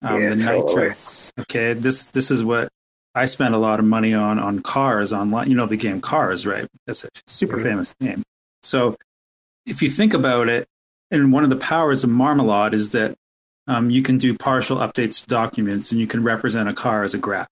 um, 0.02 0.22
yeah, 0.22 0.30
the 0.30 0.36
nitrates. 0.36 1.32
Okay. 1.40 1.74
This, 1.74 2.06
this 2.06 2.30
is 2.30 2.44
what 2.44 2.68
I 3.14 3.26
spent 3.26 3.54
a 3.54 3.58
lot 3.58 3.78
of 3.78 3.84
money 3.84 4.14
on, 4.14 4.38
on 4.38 4.60
cars 4.62 5.12
online. 5.12 5.48
You 5.48 5.56
know, 5.56 5.66
the 5.66 5.76
game 5.76 6.00
Cars, 6.00 6.46
right? 6.46 6.66
That's 6.86 7.04
a 7.04 7.08
super 7.26 7.54
mm-hmm. 7.54 7.62
famous 7.62 7.94
game. 8.00 8.22
So 8.62 8.96
if 9.66 9.82
you 9.82 9.90
think 9.90 10.14
about 10.14 10.48
it, 10.48 10.66
and 11.12 11.30
one 11.30 11.44
of 11.44 11.50
the 11.50 11.56
powers 11.56 12.02
of 12.02 12.10
Marmalade 12.10 12.74
is 12.74 12.90
that 12.92 13.14
um, 13.68 13.90
you 13.90 14.02
can 14.02 14.18
do 14.18 14.36
partial 14.36 14.78
updates 14.78 15.20
to 15.20 15.28
documents 15.28 15.92
and 15.92 16.00
you 16.00 16.06
can 16.06 16.24
represent 16.24 16.68
a 16.68 16.72
car 16.72 17.04
as 17.04 17.14
a 17.14 17.18
graph. 17.18 17.48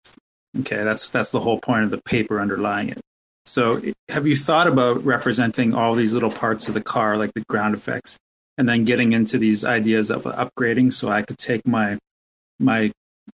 Okay, 0.59 0.83
that's 0.83 1.11
that's 1.11 1.31
the 1.31 1.41
whole 1.41 1.61
point 1.61 1.85
of 1.85 1.91
the 1.91 2.01
paper 2.03 2.41
underlying 2.41 2.89
it. 2.89 3.01
So, 3.45 3.81
have 4.09 4.27
you 4.27 4.37
thought 4.37 4.67
about 4.67 5.05
representing 5.05 5.75
all 5.75 5.95
these 5.95 6.15
little 6.15 6.33
parts 6.33 6.67
of 6.67 6.75
the 6.75 6.81
car, 6.81 7.17
like 7.17 7.35
the 7.35 7.45
ground 7.49 7.75
effects, 7.75 8.19
and 8.59 8.69
then 8.69 8.85
getting 8.85 9.13
into 9.13 9.39
these 9.39 9.65
ideas 9.65 10.11
of 10.11 10.25
upgrading? 10.25 10.93
So 10.93 11.09
I 11.09 11.23
could 11.23 11.39
take 11.39 11.67
my 11.67 11.99
my 12.59 12.91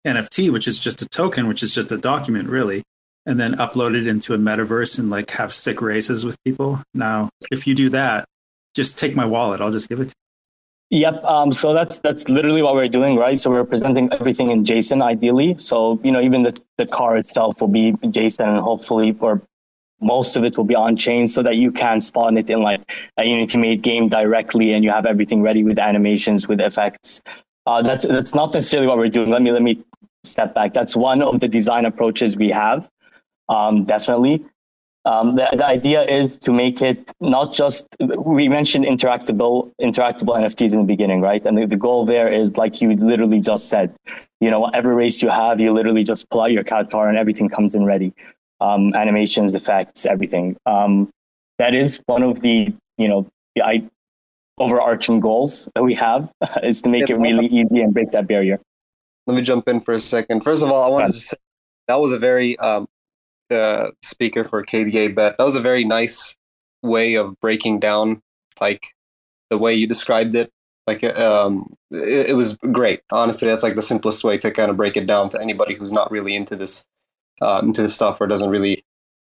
NFT, 0.08 0.52
which 0.52 0.68
is 0.68 0.80
just 0.80 1.02
a 1.02 1.08
token, 1.10 1.48
which 1.48 1.62
is 1.62 1.74
just 1.74 1.92
a 1.92 1.98
document, 1.98 2.50
really, 2.50 2.82
and 3.26 3.40
then 3.40 3.54
upload 3.54 3.96
it 3.96 4.08
into 4.08 4.34
a 4.34 4.38
metaverse 4.38 4.98
and 4.98 5.12
like 5.12 5.30
have 5.32 5.54
sick 5.54 5.82
races 5.82 6.26
with 6.26 6.42
people. 6.44 6.82
Now, 6.96 7.30
if 7.52 7.68
you 7.68 7.76
do 7.76 7.90
that, 7.90 8.26
just 8.74 8.98
take 8.98 9.16
my 9.16 9.26
wallet. 9.26 9.62
I'll 9.62 9.72
just 9.72 9.90
give 9.90 10.00
it 10.00 10.10
to 10.10 10.16
you. 10.90 11.00
Yep. 11.00 11.24
Um, 11.24 11.52
so 11.52 11.74
that's 11.74 12.00
that's 12.00 12.28
literally 12.30 12.62
what 12.62 12.76
we're 12.76 12.88
doing, 12.88 13.16
right? 13.18 13.40
So 13.40 13.50
we're 13.50 13.64
presenting 13.64 14.14
everything 14.14 14.52
in 14.52 14.64
JSON, 14.64 15.02
ideally. 15.02 15.56
So 15.58 16.00
you 16.04 16.12
know, 16.12 16.22
even 16.22 16.44
the 16.44 16.56
the 16.78 16.86
car 16.86 17.18
itself 17.18 17.60
will 17.62 17.68
be 17.68 17.94
JSON, 17.94 18.48
and 18.48 18.60
hopefully, 18.60 19.16
or 19.20 19.42
most 20.02 20.36
of 20.36 20.44
it 20.44 20.56
will 20.56 20.66
be 20.66 20.76
on 20.76 20.96
chain, 20.96 21.28
so 21.28 21.42
that 21.42 21.56
you 21.56 21.72
can 21.72 22.00
spawn 22.00 22.38
it 22.38 22.50
in 22.50 22.62
like 22.62 22.82
a 23.18 23.26
Unity 23.26 23.58
made 23.58 23.82
game 23.82 24.08
directly, 24.08 24.74
and 24.74 24.84
you 24.84 24.92
have 24.92 25.08
everything 25.08 25.42
ready 25.42 25.64
with 25.64 25.80
animations, 25.80 26.48
with 26.48 26.60
effects. 26.60 27.24
Uh, 27.66 27.82
that's 27.82 28.06
that's 28.06 28.36
not 28.36 28.54
necessarily 28.54 28.88
what 28.88 28.98
we're 28.98 29.10
doing. 29.10 29.32
Let 29.32 29.42
me 29.42 29.52
let 29.52 29.64
me 29.64 29.84
step 30.24 30.54
back. 30.54 30.74
That's 30.74 30.96
one 30.96 31.24
of 31.24 31.40
the 31.40 31.48
design 31.48 31.86
approaches 31.86 32.36
we 32.36 32.50
have. 32.50 32.90
Um, 33.50 33.84
definitely. 33.84 34.46
Um, 35.06 35.36
the, 35.36 35.48
the 35.52 35.66
idea 35.66 36.04
is 36.04 36.38
to 36.40 36.54
make 36.54 36.82
it 36.82 37.12
not 37.20 37.52
just 37.52 37.86
we 38.00 38.48
mentioned 38.48 38.86
interactable 38.86 39.72
interactable 39.82 40.38
NFTs 40.38 40.72
in 40.72 40.80
the 40.80 40.86
beginning, 40.86 41.20
right? 41.20 41.46
And 41.46 41.58
the, 41.58 41.66
the 41.66 41.76
goal 41.76 42.06
there 42.06 42.30
is 42.30 42.56
like 42.56 42.82
you 42.82 42.94
literally 42.94 43.42
just 43.42 43.68
said, 43.68 43.94
you 44.40 44.50
know, 44.50 44.62
whatever 44.62 44.96
race 44.96 45.22
you 45.22 45.30
have, 45.30 45.60
you 45.60 45.74
literally 45.74 46.04
just 46.04 46.30
pull 46.30 46.42
out 46.42 46.52
your 46.52 46.64
KadCar 46.64 47.10
and 47.10 47.18
everything 47.18 47.50
comes 47.50 47.76
in 47.76 47.84
ready. 47.84 48.14
Um, 48.62 48.94
animations, 48.96 49.54
effects, 49.54 50.06
everything. 50.06 50.56
Um, 50.66 51.10
that 51.60 51.74
is 51.74 52.00
one 52.06 52.24
of 52.24 52.40
the 52.40 52.74
you 52.98 53.08
know 53.10 53.28
the 53.56 53.64
I, 53.64 53.84
overarching 54.58 55.20
goals 55.20 55.68
that 55.76 55.84
we 55.84 55.96
have 55.96 56.32
is 56.64 56.82
to 56.84 56.90
make 56.90 57.10
it 57.10 57.16
really 57.16 57.48
easy 57.48 57.82
and 57.82 57.94
break 57.94 58.12
that 58.12 58.28
barrier. 58.28 58.60
Let 59.28 59.36
me 59.36 59.42
jump 59.42 59.68
in 59.68 59.82
for 59.82 59.94
a 59.94 60.00
second. 60.00 60.44
First 60.44 60.64
of 60.64 60.70
all, 60.70 60.84
I 60.84 60.90
wanted 60.90 61.14
to 61.14 61.20
say 61.20 61.38
that 61.88 61.96
was 62.00 62.14
a 62.14 62.20
very 62.20 62.58
um, 62.60 62.88
uh, 63.52 63.92
speaker 64.02 64.44
for 64.44 64.64
KDA 64.64 65.16
bet. 65.16 65.38
That 65.38 65.44
was 65.44 65.56
a 65.56 65.62
very 65.62 65.84
nice 65.84 66.36
way 66.82 67.16
of 67.16 67.40
breaking 67.40 67.80
down 67.80 68.22
like 68.60 68.84
the 69.50 69.58
way 69.58 69.74
you 69.74 69.88
described 69.88 70.36
it. 70.36 70.52
Like 70.86 71.04
um, 71.18 71.74
it, 71.92 72.32
it, 72.32 72.36
was 72.36 72.58
great. 72.72 73.02
Honestly, 73.12 73.48
that's 73.48 73.64
like 73.64 73.76
the 73.76 73.82
simplest 73.82 74.24
way 74.24 74.38
to 74.40 74.52
kind 74.52 74.70
of 74.70 74.76
break 74.76 74.98
it 74.98 75.08
down 75.08 75.30
to 75.30 75.42
anybody 75.42 75.76
who's 75.76 75.94
not 75.94 76.12
really 76.12 76.36
into 76.36 76.58
this 76.58 76.84
uh, 77.42 77.62
into 77.64 77.82
this 77.82 77.96
stuff 77.96 78.20
or 78.20 78.28
doesn't 78.28 78.50
really 78.50 78.84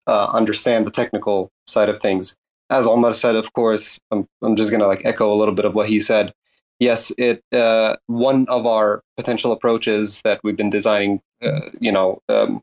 uh, 0.06 0.26
understand 0.32 0.86
the 0.86 0.90
technical 0.90 1.50
side 1.66 1.88
of 1.88 1.98
things. 1.98 2.36
As 2.70 2.86
Omar 2.86 3.14
said, 3.14 3.34
of 3.34 3.54
course, 3.54 3.98
I'm 4.10 4.26
I'm 4.42 4.56
just 4.56 4.70
gonna 4.70 4.86
like 4.86 5.06
echo 5.06 5.32
a 5.32 5.36
little 5.36 5.54
bit 5.54 5.64
of 5.64 5.74
what 5.74 5.88
he 5.88 5.98
said. 5.98 6.34
Yes, 6.80 7.10
it 7.16 7.42
uh, 7.52 7.96
one 8.08 8.46
of 8.48 8.66
our 8.66 9.02
potential 9.16 9.52
approaches 9.52 10.20
that 10.22 10.40
we've 10.44 10.56
been 10.56 10.70
designing, 10.70 11.22
uh, 11.42 11.70
you 11.80 11.90
know, 11.90 12.20
um, 12.28 12.60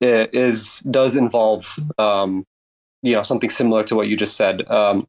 is 0.00 0.80
does 0.80 1.16
involve 1.16 1.78
um, 1.98 2.44
you 3.02 3.12
know 3.14 3.22
something 3.22 3.50
similar 3.50 3.84
to 3.84 3.94
what 3.94 4.08
you 4.08 4.16
just 4.16 4.36
said, 4.36 4.68
um, 4.70 5.06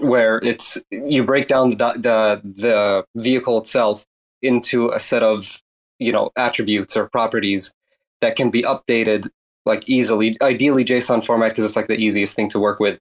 where 0.00 0.38
it's 0.42 0.82
you 0.90 1.24
break 1.24 1.48
down 1.48 1.70
the, 1.70 1.76
the 1.76 2.40
the 2.44 3.04
vehicle 3.16 3.58
itself 3.58 4.04
into 4.42 4.88
a 4.90 5.00
set 5.00 5.22
of 5.22 5.60
you 5.98 6.12
know 6.12 6.30
attributes 6.36 6.96
or 6.96 7.08
properties 7.08 7.72
that 8.20 8.36
can 8.36 8.50
be 8.50 8.62
updated 8.62 9.28
like 9.66 9.88
easily. 9.88 10.36
Ideally 10.40 10.84
json 10.84 11.24
format 11.24 11.50
because 11.50 11.64
it's 11.64 11.76
like 11.76 11.88
the 11.88 11.98
easiest 11.98 12.36
thing 12.36 12.48
to 12.50 12.58
work 12.58 12.80
with. 12.80 12.98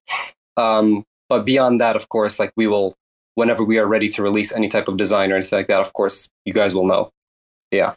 Um, 0.58 1.06
but 1.30 1.46
beyond 1.46 1.80
that 1.80 1.96
of 1.96 2.10
course 2.10 2.40
like 2.40 2.52
we 2.58 2.68
will 2.68 2.96
whenever 3.36 3.64
we 3.64 3.80
are 3.80 3.88
ready 3.88 4.10
to 4.10 4.24
release 4.24 4.52
any 4.52 4.68
type 4.68 4.88
of 4.88 4.98
design 4.98 5.32
or 5.32 5.36
anything 5.36 5.58
like 5.58 5.68
that 5.68 5.80
of 5.80 5.94
course 5.94 6.30
you 6.46 6.54
guys 6.54 6.74
will 6.76 6.88
know. 6.88 7.12
Yeah 7.72 7.94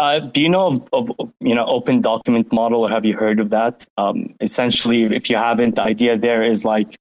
uh, 0.00 0.18
do 0.18 0.40
you 0.40 0.48
know 0.48 0.68
of, 0.68 1.12
of, 1.18 1.32
you 1.40 1.54
know 1.54 1.66
open 1.66 2.00
document 2.00 2.50
model 2.52 2.86
or 2.86 2.90
have 2.90 3.04
you 3.04 3.14
heard 3.14 3.38
of 3.38 3.50
that? 3.50 3.84
Um, 3.98 4.34
essentially, 4.40 5.02
if 5.04 5.28
you 5.28 5.36
haven't, 5.36 5.74
the 5.74 5.82
idea 5.82 6.16
there 6.16 6.42
is 6.42 6.64
like 6.64 6.96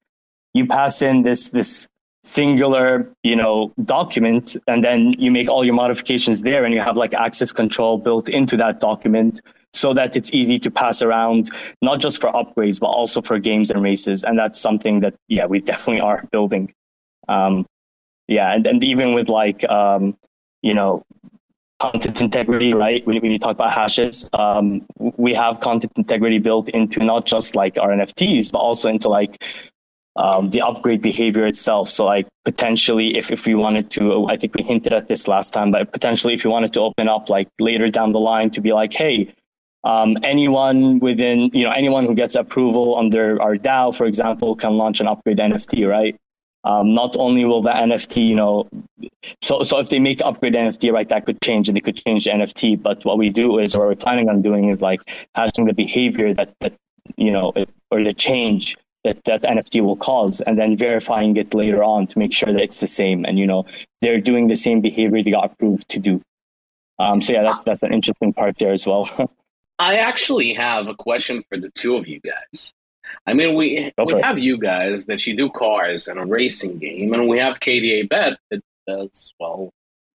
you 0.53 0.67
pass 0.67 1.01
in 1.01 1.23
this 1.23 1.49
this 1.49 1.87
singular 2.23 3.09
you 3.23 3.37
know 3.37 3.71
document 3.85 4.57
and 4.67 4.83
then 4.83 5.13
you 5.17 5.31
make 5.31 5.47
all 5.47 5.63
your 5.63 5.73
modifications 5.73 6.41
there 6.41 6.65
and 6.65 6.73
you 6.73 6.81
have 6.81 6.97
like 6.97 7.13
access 7.13 7.53
control 7.53 7.97
built 7.97 8.27
into 8.27 8.57
that 8.57 8.81
document 8.81 9.39
so 9.71 9.93
that 9.93 10.17
it's 10.17 10.33
easy 10.33 10.59
to 10.59 10.69
pass 10.69 11.01
around 11.01 11.49
not 11.81 12.01
just 12.01 12.19
for 12.19 12.29
upgrades 12.33 12.77
but 12.77 12.87
also 12.87 13.21
for 13.21 13.39
games 13.39 13.71
and 13.71 13.81
races 13.81 14.25
and 14.25 14.37
that's 14.37 14.59
something 14.59 14.99
that 14.99 15.13
yeah 15.29 15.45
we 15.45 15.61
definitely 15.61 16.01
are 16.01 16.27
building 16.33 16.73
um, 17.29 17.65
yeah 18.27 18.53
and, 18.53 18.67
and 18.67 18.83
even 18.83 19.13
with 19.13 19.29
like 19.29 19.63
um, 19.69 20.17
you 20.61 20.73
know 20.73 21.01
content 21.79 22.21
integrity, 22.21 22.73
right? 22.73 23.05
When, 23.07 23.17
when 23.21 23.31
you 23.31 23.39
talk 23.39 23.51
about 23.51 23.71
hashes, 23.71 24.29
um, 24.33 24.85
we 24.97 25.33
have 25.33 25.59
content 25.59 25.93
integrity 25.95 26.37
built 26.39 26.69
into 26.69 27.03
not 27.03 27.25
just 27.25 27.55
like 27.55 27.77
our 27.79 27.89
NFTs, 27.89 28.51
but 28.51 28.59
also 28.59 28.89
into 28.89 29.09
like 29.09 29.43
um, 30.15 30.49
the 30.49 30.61
upgrade 30.61 31.01
behavior 31.01 31.47
itself. 31.47 31.89
So 31.89 32.05
like 32.05 32.27
potentially, 32.43 33.17
if 33.17 33.31
if 33.31 33.45
we 33.45 33.55
wanted 33.55 33.89
to, 33.91 34.27
I 34.27 34.37
think 34.37 34.53
we 34.55 34.63
hinted 34.63 34.93
at 34.93 35.07
this 35.07 35.27
last 35.27 35.53
time, 35.53 35.71
but 35.71 35.91
potentially 35.91 36.33
if 36.33 36.43
you 36.43 36.49
wanted 36.49 36.73
to 36.73 36.81
open 36.81 37.07
up 37.07 37.29
like 37.29 37.47
later 37.59 37.89
down 37.89 38.11
the 38.11 38.19
line 38.19 38.49
to 38.51 38.61
be 38.61 38.73
like, 38.73 38.93
hey. 38.93 39.33
Um, 39.85 40.17
anyone 40.23 40.99
within, 40.99 41.51
you 41.53 41.63
know, 41.63 41.71
anyone 41.71 42.05
who 42.05 42.13
gets 42.13 42.35
approval 42.35 42.97
under 42.97 43.41
our 43.41 43.55
DAO, 43.55 43.95
for 43.95 44.05
example, 44.07 44.53
can 44.53 44.73
launch 44.73 44.99
an 44.99 45.07
upgrade 45.07 45.37
NFT, 45.37 45.87
right? 45.87 46.17
Um, 46.65 46.93
not 46.93 47.15
only 47.17 47.45
will 47.45 47.61
the 47.61 47.69
NFT, 47.69 48.27
you 48.27 48.35
know, 48.35 48.67
so 49.41 49.63
so 49.63 49.79
if 49.79 49.89
they 49.89 49.99
make 49.99 50.21
upgrade 50.21 50.55
NFT, 50.55 50.91
right, 50.91 51.07
that 51.07 51.25
could 51.25 51.41
change 51.41 51.69
and 51.69 51.75
they 51.77 51.81
could 51.81 51.95
change 51.95 52.25
the 52.25 52.31
NFT. 52.31 52.81
But 52.81 53.05
what 53.05 53.17
we 53.17 53.29
do 53.29 53.59
is, 53.59 53.77
what 53.77 53.87
we're 53.87 53.95
planning 53.95 54.27
on 54.27 54.41
doing 54.41 54.69
is 54.69 54.81
like 54.81 55.01
having 55.35 55.65
the 55.65 55.73
behavior 55.73 56.33
that 56.33 56.53
that 56.59 56.73
you 57.15 57.31
know, 57.31 57.53
or 57.91 58.03
the 58.03 58.13
change 58.13 58.75
that 59.05 59.23
that 59.23 59.43
NFT 59.43 59.81
will 59.81 59.95
cause, 59.95 60.41
and 60.41 60.59
then 60.59 60.75
verifying 60.75 61.37
it 61.37 61.53
later 61.53 61.81
on 61.81 62.07
to 62.07 62.19
make 62.19 62.33
sure 62.33 62.51
that 62.51 62.61
it's 62.61 62.81
the 62.81 62.87
same, 62.87 63.23
and 63.23 63.39
you 63.39 63.47
know, 63.47 63.65
they're 64.01 64.19
doing 64.19 64.49
the 64.49 64.55
same 64.55 64.81
behavior 64.81 65.23
they 65.23 65.31
got 65.31 65.51
approved 65.53 65.87
to 65.89 65.99
do. 65.99 66.21
Um, 66.99 67.21
so 67.21 67.31
yeah, 67.31 67.43
that's 67.43 67.63
that's 67.63 67.83
an 67.83 67.93
interesting 67.93 68.33
part 68.33 68.57
there 68.57 68.73
as 68.73 68.85
well. 68.85 69.09
I 69.79 69.95
actually 69.95 70.53
have 70.55 70.87
a 70.87 70.93
question 70.93 71.41
for 71.47 71.57
the 71.57 71.69
two 71.69 71.95
of 71.95 72.05
you 72.05 72.19
guys. 72.19 72.73
I 73.25 73.33
mean, 73.33 73.55
we 73.55 73.91
we 73.97 74.21
have 74.21 74.39
you 74.39 74.57
guys 74.57 75.05
that 75.07 75.25
you 75.27 75.35
do 75.35 75.49
cars 75.49 76.07
and 76.07 76.19
a 76.19 76.25
racing 76.25 76.79
game, 76.79 77.13
and 77.13 77.27
we 77.27 77.39
have 77.39 77.59
KDA 77.59 78.09
Bet 78.09 78.39
that 78.49 78.61
does 78.87 79.33
well 79.39 79.71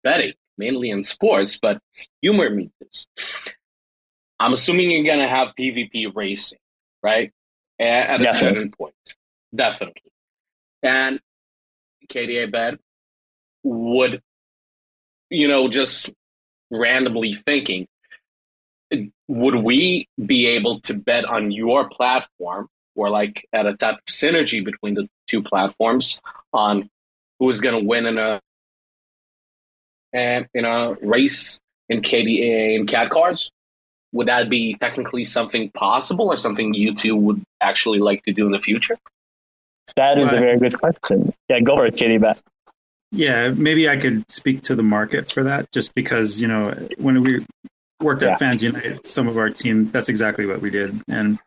betting 0.03 0.35
mainly 0.57 0.91
in 0.91 1.03
sports. 1.03 1.59
But 1.59 1.81
humor 2.23 2.51
me 2.51 2.71
this. 2.81 3.07
I'm 4.39 4.53
assuming 4.53 4.91
you're 4.91 5.05
gonna 5.05 5.29
have 5.29 5.55
PvP 5.59 6.15
racing, 6.15 6.59
right? 7.03 7.33
At, 7.79 8.21
at 8.21 8.23
a 8.23 8.35
certain 8.35 8.71
point, 8.71 8.95
definitely. 9.55 10.13
And 10.83 11.21
KDA 12.09 12.51
Bet 12.51 12.79
would, 13.63 14.23
you 15.31 15.49
know, 15.49 15.69
just 15.69 16.11
randomly 16.71 17.35
thinking, 17.35 17.87
would 19.29 19.55
we 19.55 20.09
be 20.25 20.47
able 20.47 20.81
to 20.81 20.95
bet 20.95 21.25
on 21.25 21.51
your 21.51 21.89
platform 21.89 22.69
or 23.01 23.09
like 23.09 23.49
at 23.55 23.67
a 23.67 23.75
type 23.75 23.97
of 23.97 24.05
synergy 24.05 24.63
between 24.63 24.95
the 24.95 25.09
two 25.27 25.43
platforms 25.43 26.21
on 26.53 26.91
who's 27.39 27.61
going 27.61 27.81
to 27.81 27.87
win 27.87 28.05
in 28.05 28.19
a 28.19 28.41
and 30.13 30.47
in 30.53 30.67
a 30.67 30.95
race 31.01 31.61
in 31.89 32.03
KDA 32.03 32.77
and 32.77 32.87
KadCars? 32.87 33.51
Would 34.13 34.29
that 34.29 34.51
be 34.51 34.75
technically 34.75 35.25
something 35.25 35.71
possible 35.71 36.27
or 36.27 36.37
something 36.37 36.75
you 36.75 36.95
two 36.95 37.17
would 37.17 37.43
actually 37.61 38.01
like 38.01 38.23
to 38.25 38.33
do 38.33 38.45
in 38.45 38.53
the 38.53 38.61
future? 38.61 38.99
That 39.97 40.19
is 40.19 40.33
a 40.33 40.37
very 40.37 40.59
good 40.59 40.79
question. 40.79 41.33
Yeah, 41.49 41.61
go 41.61 41.77
for 41.77 41.87
it, 41.87 41.97
Kitty 41.97 42.19
Bet. 42.19 42.41
Yeah, 43.13 43.49
maybe 43.49 43.89
I 43.89 43.97
could 43.97 44.31
speak 44.31 44.63
to 44.63 44.75
the 44.75 44.83
market 44.83 45.33
for 45.33 45.43
that 45.45 45.73
just 45.73 45.95
because, 45.95 46.41
you 46.41 46.47
know, 46.47 46.71
when 46.99 47.23
we 47.23 47.45
worked 48.01 48.23
at 48.23 48.31
yeah. 48.31 48.37
Fans 48.37 48.63
United, 48.63 49.07
some 49.07 49.27
of 49.27 49.39
our 49.39 49.49
team, 49.49 49.91
that's 49.91 50.09
exactly 50.09 50.45
what 50.45 50.61
we 50.61 50.71
did. 50.71 51.01
And 51.09 51.39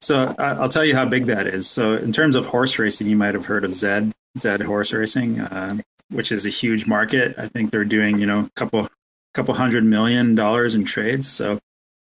so 0.00 0.34
I'll 0.38 0.68
tell 0.68 0.84
you 0.84 0.94
how 0.94 1.04
big 1.04 1.26
that 1.26 1.46
is. 1.46 1.68
So 1.68 1.94
in 1.94 2.12
terms 2.12 2.36
of 2.36 2.46
horse 2.46 2.78
racing, 2.78 3.08
you 3.08 3.16
might 3.16 3.34
have 3.34 3.46
heard 3.46 3.64
of 3.64 3.74
Zed, 3.74 4.12
Zed 4.38 4.62
Horse 4.62 4.92
Racing, 4.92 5.40
uh, 5.40 5.78
which 6.10 6.30
is 6.30 6.46
a 6.46 6.50
huge 6.50 6.86
market. 6.86 7.34
I 7.38 7.48
think 7.48 7.70
they're 7.70 7.84
doing 7.84 8.18
you 8.18 8.26
know 8.26 8.40
a 8.40 8.50
couple 8.56 8.88
couple 9.34 9.54
hundred 9.54 9.84
million 9.84 10.34
dollars 10.34 10.74
in 10.74 10.84
trades. 10.84 11.28
So 11.28 11.58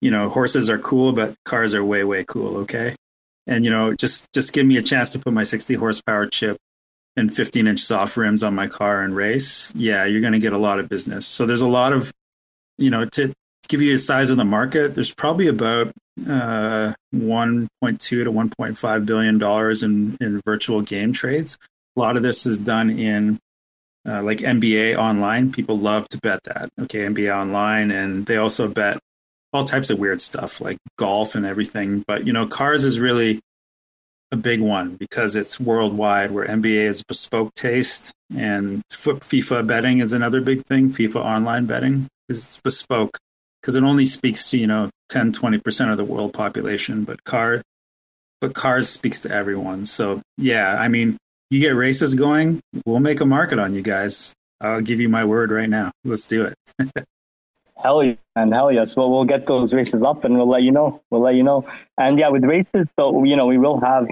you 0.02 0.12
know 0.12 0.30
horses 0.30 0.70
are 0.70 0.80
cool, 0.80 1.14
but 1.14 1.36
cars 1.46 1.74
are 1.74 1.84
way 1.84 2.04
way 2.04 2.26
cool. 2.26 2.58
Okay, 2.58 2.96
and 3.48 3.64
you 3.64 3.72
know 3.72 3.94
just 3.96 4.32
just 4.34 4.54
give 4.54 4.66
me 4.66 4.78
a 4.78 4.84
chance 4.84 5.12
to 5.14 5.20
put 5.20 5.34
my 5.34 5.44
60 5.44 5.76
horsepower 5.76 6.28
chip 6.28 6.58
and 7.16 7.34
15 7.34 7.68
inch 7.68 7.80
soft 7.80 8.16
rims 8.18 8.44
on 8.44 8.56
my 8.56 8.68
car 8.68 9.02
and 9.02 9.16
race. 9.16 9.74
Yeah, 9.76 10.06
you're 10.06 10.22
going 10.22 10.34
to 10.34 10.40
get 10.40 10.54
a 10.54 10.58
lot 10.58 10.80
of 10.80 10.90
business. 10.90 11.26
So 11.26 11.46
there's 11.46 11.62
a 11.62 11.68
lot 11.68 11.94
of 11.94 12.12
you 12.78 12.90
know 12.90 13.06
to 13.06 13.34
give 13.70 13.82
you 13.82 13.94
a 13.94 13.98
size 13.98 14.30
of 14.30 14.38
the 14.38 14.46
market, 14.46 14.96
there's 14.96 15.14
probably 15.14 15.48
about 15.48 15.94
uh, 16.28 16.94
1.2 17.14 18.00
to 18.00 18.26
1.5 18.26 19.06
billion 19.06 19.38
dollars 19.38 19.84
in 19.84 20.18
in 20.20 20.42
virtual 20.46 20.82
game 20.82 21.14
trades. 21.14 21.58
A 21.96 22.00
lot 22.00 22.18
of 22.18 22.24
this 22.24 22.46
is 22.46 22.60
done 22.60 22.90
in 22.90 23.40
uh, 24.08 24.24
like 24.24 24.40
NBA 24.40 24.98
online. 24.98 25.52
People 25.52 25.78
love 25.78 26.08
to 26.10 26.18
bet 26.20 26.44
that. 26.44 26.70
Okay, 26.82 27.00
NBA 27.00 27.36
online, 27.36 27.92
and 27.92 28.26
they 28.26 28.38
also 28.38 28.68
bet 28.68 29.00
all 29.52 29.64
types 29.64 29.90
of 29.90 30.00
weird 30.00 30.22
stuff 30.22 30.62
like 30.62 30.78
golf 30.98 31.36
and 31.36 31.46
everything. 31.46 32.04
But 32.08 32.26
you 32.26 32.34
know, 32.34 32.48
cars 32.48 32.86
is 32.86 33.00
really 33.00 33.40
a 34.32 34.36
big 34.36 34.62
one 34.62 34.96
because 34.96 35.36
it's 35.36 35.60
worldwide. 35.60 36.32
Where 36.32 36.48
NBA 36.48 36.86
is 36.86 37.04
bespoke 37.04 37.54
taste, 37.56 38.14
and 38.36 38.82
FIFA 38.92 39.68
betting 39.68 40.00
is 40.00 40.14
another 40.14 40.42
big 40.42 40.66
thing. 40.66 40.92
FIFA 40.92 41.24
online 41.24 41.66
betting 41.66 42.08
is 42.30 42.62
bespoke 42.64 43.18
because 43.62 43.76
it 43.76 43.84
only 43.84 44.06
speaks 44.06 44.50
to 44.52 44.58
you 44.58 44.68
know 44.68 44.90
10 45.10 45.34
20% 45.34 45.92
of 45.92 45.98
the 45.98 46.06
world 46.06 46.34
population 46.34 47.04
but 47.04 47.24
car 47.24 47.62
but 48.42 48.54
cars 48.54 48.88
speaks 48.90 49.22
to 49.22 49.32
everyone 49.32 49.86
so 49.86 50.22
yeah 50.38 50.78
i 50.80 50.88
mean 50.88 51.18
you 51.50 51.60
get 51.60 51.72
races 51.72 52.16
going 52.16 52.60
we'll 52.86 53.00
make 53.00 53.20
a 53.20 53.26
market 53.26 53.60
on 53.60 53.74
you 53.74 53.82
guys 53.82 54.34
i'll 54.62 54.82
give 54.82 55.00
you 55.00 55.10
my 55.10 55.26
word 55.26 55.52
right 55.52 55.70
now 55.70 55.92
let's 56.04 56.28
do 56.28 56.46
it 56.46 56.56
Hell 57.82 58.04
yeah, 58.04 58.16
and 58.36 58.54
hell 58.54 58.72
yes. 58.72 58.96
Well, 58.96 59.10
we'll 59.10 59.26
get 59.26 59.48
those 59.48 59.74
races 59.74 60.04
up 60.04 60.26
and 60.26 60.36
we'll 60.36 60.50
let 60.50 60.64
you 60.64 60.72
know. 60.72 61.02
We'll 61.12 61.22
let 61.22 61.36
you 61.36 61.44
know. 61.44 61.66
And 61.98 62.20
yeah, 62.20 62.28
with 62.28 62.44
races, 62.44 62.88
so 63.00 63.24
you 63.24 63.38
know, 63.38 63.46
we 63.46 63.58
will 63.58 63.80
have 63.80 64.08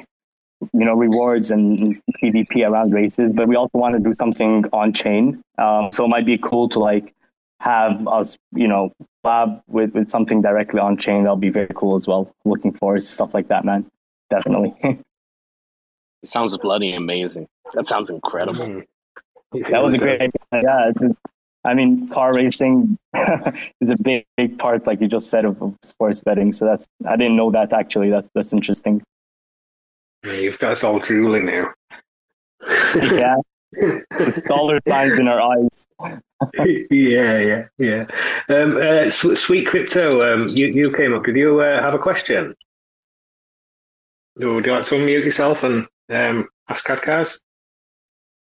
you 0.73 0.85
know 0.85 0.93
rewards 0.93 1.51
and, 1.51 1.99
PvP 2.23 2.67
around 2.67 2.93
races, 2.93 3.31
but 3.33 3.47
we 3.47 3.55
also 3.55 3.77
want 3.77 3.95
to 3.95 3.99
do 3.99 4.13
something 4.13 4.65
on 4.71 4.93
chain. 4.93 5.41
Um, 5.57 5.89
so 5.91 6.05
it 6.05 6.07
might 6.07 6.25
be 6.25 6.37
cool 6.37 6.69
to 6.69 6.79
like 6.79 7.13
have 7.59 8.07
us, 8.07 8.37
you 8.53 8.67
know, 8.67 8.91
lab 9.27 9.61
with 9.67 9.93
with 9.93 10.09
something 10.09 10.41
directly 10.41 10.79
on 10.79 10.97
chain. 10.97 11.23
That'll 11.23 11.35
be 11.35 11.49
very 11.49 11.69
cool 11.75 11.95
as 11.95 12.07
well. 12.07 12.33
Looking 12.45 12.73
forward 12.73 13.01
to 13.01 13.05
stuff 13.05 13.33
like 13.33 13.47
that, 13.49 13.65
man. 13.65 13.85
Definitely. 14.29 14.73
it 16.23 16.29
sounds 16.29 16.57
bloody 16.57 16.93
amazing. 16.93 17.47
That 17.73 17.87
sounds 17.87 18.09
incredible. 18.09 18.65
Mm. 18.65 18.85
That 19.71 19.83
was 19.83 19.93
a 19.93 19.97
great 19.97 20.21
idea. 20.21 20.31
Yeah, 20.51 20.91
I 21.63 21.73
mean, 21.73 22.07
car 22.09 22.31
racing 22.33 22.97
is 23.81 23.89
a 23.89 23.95
big, 24.01 24.25
big 24.37 24.57
part, 24.57 24.87
like 24.87 25.01
you 25.01 25.07
just 25.07 25.29
said, 25.29 25.43
of, 25.43 25.61
of, 25.61 25.75
sports 25.83 26.21
betting. 26.21 26.51
So 26.53 26.65
that's 26.65 26.87
I 27.05 27.17
didn't 27.17 27.35
know 27.35 27.51
that 27.51 27.73
actually. 27.73 28.09
That's 28.09 28.29
that's 28.33 28.53
interesting. 28.53 29.03
Yeah, 30.25 30.33
you've 30.33 30.59
got 30.59 30.71
us 30.71 30.83
all 30.83 30.99
drooling 30.99 31.45
now. 31.45 31.73
yeah, 32.95 33.35
dollar 34.45 34.79
signs 34.87 35.17
in 35.17 35.27
our 35.27 35.41
eyes. 35.41 35.87
yeah, 36.91 37.39
yeah, 37.39 37.63
yeah. 37.77 38.05
Um, 38.49 38.77
uh, 38.77 39.09
sweet 39.09 39.67
crypto, 39.67 40.21
um, 40.21 40.47
you 40.49 40.67
you 40.67 40.91
came 40.91 41.13
up. 41.13 41.23
Did 41.23 41.35
you 41.35 41.61
uh, 41.61 41.81
have 41.81 41.93
a 41.93 41.99
question? 41.99 42.55
Would 44.37 44.65
you 44.65 44.71
like 44.71 44.83
to 44.85 44.95
unmute 44.95 45.23
yourself 45.23 45.63
and 45.63 45.87
um, 46.09 46.47
ask 46.69 46.85
KadCars? 46.85 47.39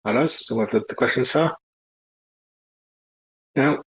On 0.05 0.17
us, 0.17 0.47
whoever 0.47 0.81
the 0.87 0.95
questions 0.95 1.35
are. 1.35 1.55
No. 3.55 3.83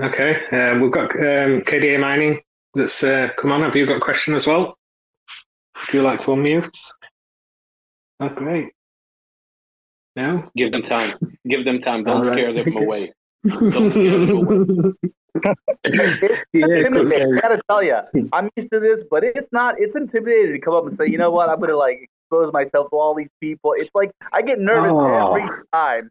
Okay. 0.00 0.44
Um, 0.50 0.80
we've 0.80 0.90
got 0.90 1.10
um, 1.12 1.62
KDA 1.62 2.00
Mining 2.00 2.40
that's 2.74 3.04
uh, 3.04 3.28
come 3.36 3.52
on. 3.52 3.62
Have 3.62 3.76
you 3.76 3.86
got 3.86 3.98
a 3.98 4.00
question 4.00 4.34
as 4.34 4.46
well? 4.46 4.76
Would 5.76 5.94
you 5.94 6.02
like 6.02 6.20
to 6.20 6.28
unmute? 6.28 6.76
Oh, 8.20 8.28
great. 8.30 8.72
No? 10.16 10.50
Give 10.56 10.72
them 10.72 10.82
time. 10.82 11.12
Give 11.48 11.64
them 11.64 11.80
time. 11.80 12.04
Don't 12.04 12.22
right. 12.22 12.32
scare 12.32 12.52
them 12.52 12.76
away. 12.82 13.12
Don't 13.44 13.90
scare 13.90 14.18
them 14.18 14.30
away. 14.30 14.92
yeah, 15.84 16.66
it's 16.66 16.96
okay. 16.96 17.24
I 17.24 17.40
gotta 17.40 17.60
tell 17.68 17.82
you, 17.82 17.98
I'm 18.32 18.50
used 18.56 18.70
to 18.70 18.80
this, 18.80 19.02
but 19.10 19.24
it's 19.24 19.48
not. 19.50 19.76
It's 19.78 19.96
intimidating 19.96 20.52
to 20.52 20.58
come 20.58 20.74
up 20.74 20.86
and 20.86 20.96
say, 20.96 21.06
you 21.06 21.16
know 21.16 21.30
what, 21.30 21.48
I'm 21.48 21.58
gonna 21.58 21.76
like 21.76 22.10
expose 22.30 22.52
myself 22.52 22.90
to 22.90 22.96
all 22.96 23.14
these 23.14 23.30
people. 23.40 23.74
It's 23.76 23.90
like 23.94 24.10
I 24.32 24.42
get 24.42 24.58
nervous 24.58 24.92
oh. 24.94 25.34
every 25.34 25.50
time. 25.72 26.10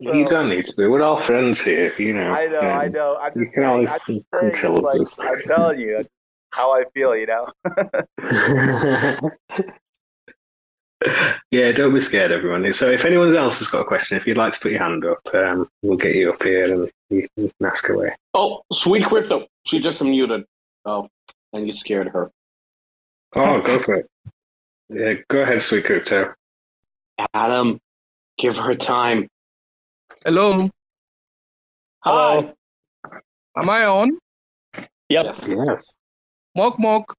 you 0.00 0.28
don't 0.28 0.48
need 0.48 0.66
to 0.66 0.74
be. 0.76 0.86
We're 0.86 1.02
all 1.02 1.20
friends 1.20 1.60
here, 1.60 1.92
you 1.98 2.14
know. 2.14 2.32
I 2.32 2.46
know, 2.48 2.60
I 2.60 2.88
know. 2.88 3.16
I'm 3.20 3.40
you 3.40 3.50
can 3.50 3.62
always 3.64 3.88
control 4.32 4.78
like, 4.78 4.98
this. 4.98 5.18
I'm 5.20 5.40
telling 5.42 5.78
you 5.78 6.04
how 6.50 6.72
I 6.72 6.84
feel, 6.92 7.16
you 7.16 7.26
know. 7.26 7.46
yeah, 11.50 11.72
don't 11.72 11.94
be 11.94 12.00
scared, 12.00 12.32
everyone. 12.32 12.70
So, 12.72 12.90
if 12.90 13.04
anyone 13.04 13.34
else 13.34 13.58
has 13.58 13.68
got 13.68 13.80
a 13.80 13.84
question, 13.84 14.16
if 14.16 14.26
you'd 14.26 14.36
like 14.36 14.52
to 14.54 14.60
put 14.60 14.72
your 14.72 14.82
hand 14.82 15.04
up, 15.04 15.20
um, 15.34 15.68
we'll 15.82 15.96
get 15.96 16.14
you 16.14 16.32
up 16.32 16.42
here 16.42 16.72
and 16.72 16.90
you 17.10 17.28
can 17.36 17.50
ask 17.64 17.88
away. 17.88 18.14
Oh, 18.34 18.62
sweet 18.72 19.04
crypto. 19.04 19.46
She 19.64 19.80
just 19.80 20.02
unmuted. 20.02 20.44
Oh, 20.84 21.08
and 21.52 21.66
you 21.66 21.72
scared 21.72 22.08
her. 22.08 22.30
Oh, 23.34 23.60
go 23.60 23.78
for 23.78 23.96
it. 23.96 24.10
Yeah, 24.88 25.14
go 25.28 25.42
ahead, 25.42 25.62
sweet 25.62 25.84
crypto. 25.84 26.34
Adam, 27.32 27.80
give 28.38 28.56
her 28.56 28.74
time. 28.74 29.28
Hello. 30.24 30.70
Hi. 32.00 32.52
Am 33.56 33.70
I 33.70 33.84
on? 33.84 34.18
Yep. 35.08 35.24
Yes. 35.24 35.48
yes. 35.48 35.96
Mock 36.56 36.78
mock. 36.78 37.14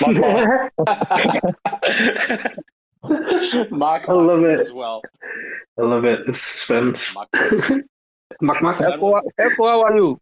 Mock 0.00 0.16
mock. 0.16 0.72
mock 3.70 4.08
I 4.08 4.12
love 4.12 4.44
it 4.44 4.60
as 4.60 4.72
well. 4.72 5.02
I 5.78 5.82
love 5.82 6.04
it. 6.04 6.26
The 6.26 6.34
suspense. 6.34 7.16
Mock 8.40 8.62
mock. 8.62 8.80
Echo, 8.80 9.64
how 9.64 9.82
are 9.82 9.96
you? 9.96 10.20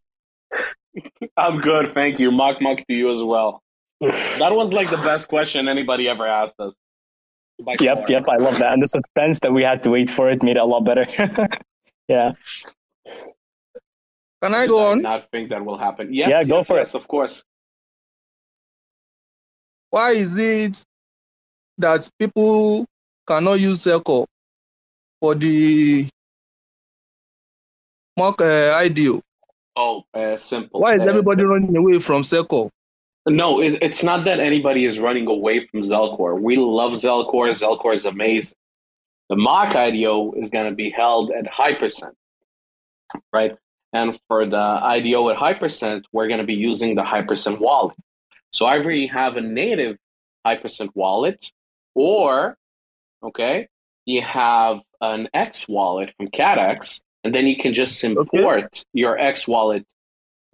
I'm 1.36 1.60
good, 1.60 1.92
thank 1.94 2.18
you. 2.18 2.30
Mock 2.30 2.60
mock 2.60 2.78
to 2.78 2.94
you 2.94 3.10
as 3.12 3.22
well. 3.22 3.62
That 4.38 4.54
was 4.54 4.72
like 4.72 4.90
the 4.90 4.96
best 4.98 5.28
question 5.28 5.68
anybody 5.68 6.08
ever 6.08 6.26
asked 6.26 6.60
us. 6.60 6.74
Yep, 7.80 7.98
far. 7.98 8.06
yep, 8.08 8.24
I 8.28 8.36
love 8.36 8.58
that. 8.58 8.72
And 8.72 8.82
the 8.82 8.86
suspense 8.86 9.40
that 9.40 9.52
we 9.52 9.64
had 9.64 9.82
to 9.82 9.90
wait 9.90 10.08
for 10.10 10.30
it 10.30 10.42
made 10.42 10.56
it 10.56 10.60
a 10.60 10.64
lot 10.64 10.84
better. 10.84 11.04
yeah. 12.08 12.32
Can 14.40 14.54
I 14.54 14.68
go 14.68 14.90
on? 14.90 14.98
I 15.04 15.18
not 15.18 15.30
think 15.32 15.50
that 15.50 15.64
will 15.64 15.78
happen. 15.78 16.14
Yes, 16.14 16.28
yeah, 16.30 16.44
go 16.44 16.58
yes, 16.58 16.66
for 16.68 16.76
yes, 16.76 16.94
it. 16.94 16.98
of 16.98 17.08
course. 17.08 17.42
Why 19.90 20.10
is 20.10 20.38
it 20.38 20.82
that 21.78 22.08
people 22.18 22.86
cannot 23.26 23.60
use 23.60 23.84
Zelcore 23.84 24.26
for 25.20 25.34
the 25.34 26.08
mock 28.16 28.40
uh, 28.40 28.74
IDO? 28.76 29.22
Oh, 29.76 30.04
uh, 30.12 30.36
simple. 30.36 30.80
Why 30.80 30.96
is 30.96 31.02
uh, 31.02 31.04
everybody 31.04 31.44
running 31.44 31.76
away 31.76 32.00
from 32.00 32.22
Zelcore? 32.22 32.68
No, 33.26 33.60
it, 33.60 33.78
it's 33.82 34.02
not 34.02 34.24
that 34.24 34.40
anybody 34.40 34.84
is 34.84 34.98
running 34.98 35.26
away 35.26 35.66
from 35.66 35.80
Zelcore. 35.80 36.40
We 36.40 36.56
love 36.56 36.92
Zelcore. 36.92 37.50
Zelcore 37.50 37.94
is 37.94 38.06
amazing. 38.06 38.56
The 39.28 39.36
mock 39.36 39.76
IDO 39.76 40.32
is 40.32 40.50
going 40.50 40.68
to 40.68 40.74
be 40.74 40.90
held 40.90 41.30
at 41.30 41.44
Hypercent, 41.44 42.14
right? 43.32 43.56
And 43.92 44.18
for 44.28 44.46
the 44.46 44.56
IDO 44.56 45.28
at 45.30 45.36
Hypercent, 45.36 46.04
we're 46.12 46.28
going 46.28 46.40
to 46.40 46.46
be 46.46 46.54
using 46.54 46.94
the 46.94 47.02
Hypercent 47.02 47.58
wallet. 47.58 47.96
So 48.50 48.66
either 48.66 48.90
you 48.90 49.08
have 49.08 49.36
a 49.36 49.40
native 49.40 49.96
Hypercent 50.46 50.90
wallet, 50.94 51.50
or 51.94 52.56
okay, 53.22 53.68
you 54.06 54.22
have 54.22 54.80
an 55.00 55.28
X 55.34 55.68
wallet 55.68 56.14
from 56.16 56.28
Kaddex, 56.28 57.02
and 57.24 57.34
then 57.34 57.46
you 57.46 57.56
can 57.56 57.74
just 57.74 58.02
import 58.02 58.64
okay. 58.64 58.82
your 58.92 59.18
X 59.18 59.46
wallet 59.46 59.84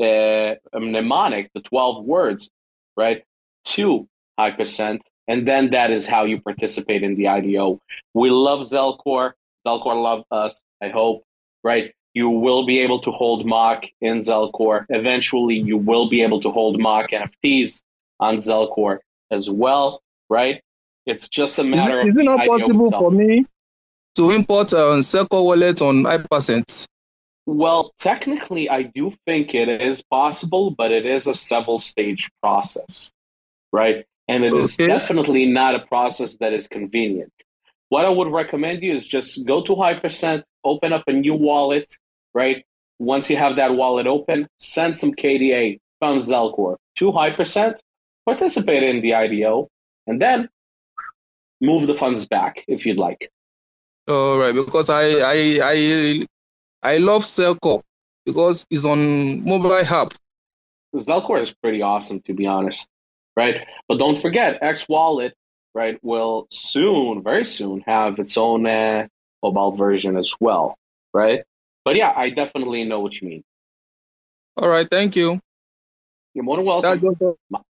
uh, 0.00 0.54
mnemonic, 0.74 1.50
the 1.54 1.60
12 1.60 2.04
words, 2.04 2.50
right, 2.96 3.22
to 3.64 4.08
Hypercent. 4.38 5.00
And 5.28 5.48
then 5.48 5.70
that 5.70 5.90
is 5.90 6.06
how 6.06 6.24
you 6.24 6.40
participate 6.40 7.02
in 7.02 7.14
the 7.14 7.28
IDO. 7.28 7.80
We 8.12 8.30
love 8.30 8.60
Zelcore. 8.60 9.32
Zelcore 9.66 10.02
love 10.02 10.24
us, 10.30 10.60
I 10.82 10.88
hope, 10.88 11.24
right? 11.62 11.94
You 12.14 12.30
will 12.30 12.64
be 12.64 12.80
able 12.80 13.00
to 13.02 13.10
hold 13.10 13.44
mock 13.44 13.84
in 14.00 14.20
Zelcore. 14.20 14.86
Eventually, 14.88 15.56
you 15.56 15.76
will 15.76 16.08
be 16.08 16.22
able 16.22 16.40
to 16.40 16.50
hold 16.50 16.80
mock 16.80 17.10
NFTs 17.10 17.82
on 18.20 18.36
Zelcore 18.38 18.98
as 19.30 19.50
well, 19.50 20.00
right? 20.30 20.62
It's 21.06 21.28
just 21.28 21.58
a 21.58 21.64
matter 21.64 22.00
is, 22.00 22.08
of. 22.08 22.16
Is 22.16 22.20
it 22.20 22.24
not 22.24 22.46
possible 22.46 22.90
for 22.90 23.10
me 23.10 23.44
to 24.14 24.30
import 24.30 24.72
uh, 24.72 24.92
a 24.92 24.98
Zelcore 24.98 25.44
wallet 25.44 25.82
on 25.82 26.04
Hypercent? 26.04 26.86
Well, 27.46 27.92
technically, 27.98 28.70
I 28.70 28.82
do 28.82 29.12
think 29.26 29.54
it 29.54 29.68
is 29.68 30.02
possible, 30.02 30.70
but 30.70 30.92
it 30.92 31.04
is 31.04 31.26
a 31.26 31.34
several 31.34 31.78
stage 31.78 32.30
process, 32.42 33.12
right? 33.70 34.06
And 34.28 34.44
it 34.44 34.52
okay. 34.52 34.62
is 34.62 34.76
definitely 34.76 35.46
not 35.46 35.74
a 35.74 35.80
process 35.80 36.36
that 36.36 36.54
is 36.54 36.68
convenient. 36.68 37.32
What 37.90 38.06
I 38.06 38.08
would 38.08 38.28
recommend 38.28 38.82
you 38.82 38.94
is 38.94 39.06
just 39.06 39.44
go 39.44 39.62
to 39.62 39.72
Hypercent, 39.72 40.44
open 40.64 40.94
up 40.94 41.04
a 41.06 41.12
new 41.12 41.34
wallet, 41.34 41.94
right? 42.34 42.64
Once 42.98 43.30
you 43.30 43.36
have 43.36 43.56
that 43.56 43.74
wallet 43.74 44.06
open, 44.06 44.46
send 44.58 44.96
some 44.96 45.12
KDA 45.12 45.80
from 45.98 46.18
Zelcore 46.18 46.76
to 46.98 47.12
Hypercent, 47.12 47.78
participate 48.26 48.82
in 48.82 49.00
the 49.00 49.14
IDO, 49.14 49.68
and 50.06 50.20
then 50.20 50.48
move 51.60 51.86
the 51.86 51.94
funds 51.94 52.26
back 52.26 52.64
if 52.68 52.84
you'd 52.84 52.98
like. 52.98 53.30
All 54.06 54.38
right, 54.38 54.54
because 54.54 54.90
I 54.90 55.04
I 55.20 55.60
I 55.62 56.26
I 56.82 56.96
love 56.98 57.22
Zelcore 57.22 57.82
because 58.26 58.66
it's 58.70 58.84
on 58.84 59.44
mobile 59.44 59.72
app. 59.72 60.12
Zelcore 60.94 61.40
is 61.40 61.52
pretty 61.52 61.82
awesome, 61.82 62.20
to 62.22 62.34
be 62.34 62.46
honest, 62.46 62.88
right? 63.36 63.66
But 63.88 63.98
don't 63.98 64.18
forget, 64.18 64.58
X 64.62 64.88
Wallet, 64.88 65.34
right, 65.74 65.98
will 66.02 66.46
soon, 66.50 67.22
very 67.22 67.44
soon, 67.44 67.82
have 67.86 68.18
its 68.18 68.36
own 68.36 68.66
uh, 68.66 69.08
mobile 69.42 69.72
version 69.72 70.16
as 70.16 70.34
well, 70.38 70.76
right? 71.12 71.44
But 71.84 71.96
yeah, 71.96 72.12
I 72.16 72.30
definitely 72.30 72.84
know 72.84 73.00
what 73.00 73.20
you 73.20 73.28
mean. 73.28 73.44
All 74.56 74.68
right, 74.68 74.88
thank 74.88 75.16
you. 75.16 75.40
You're 76.32 76.44
more 76.44 76.56
than 76.56 76.66
welcome. 76.66 77.16
That's, 77.50 77.64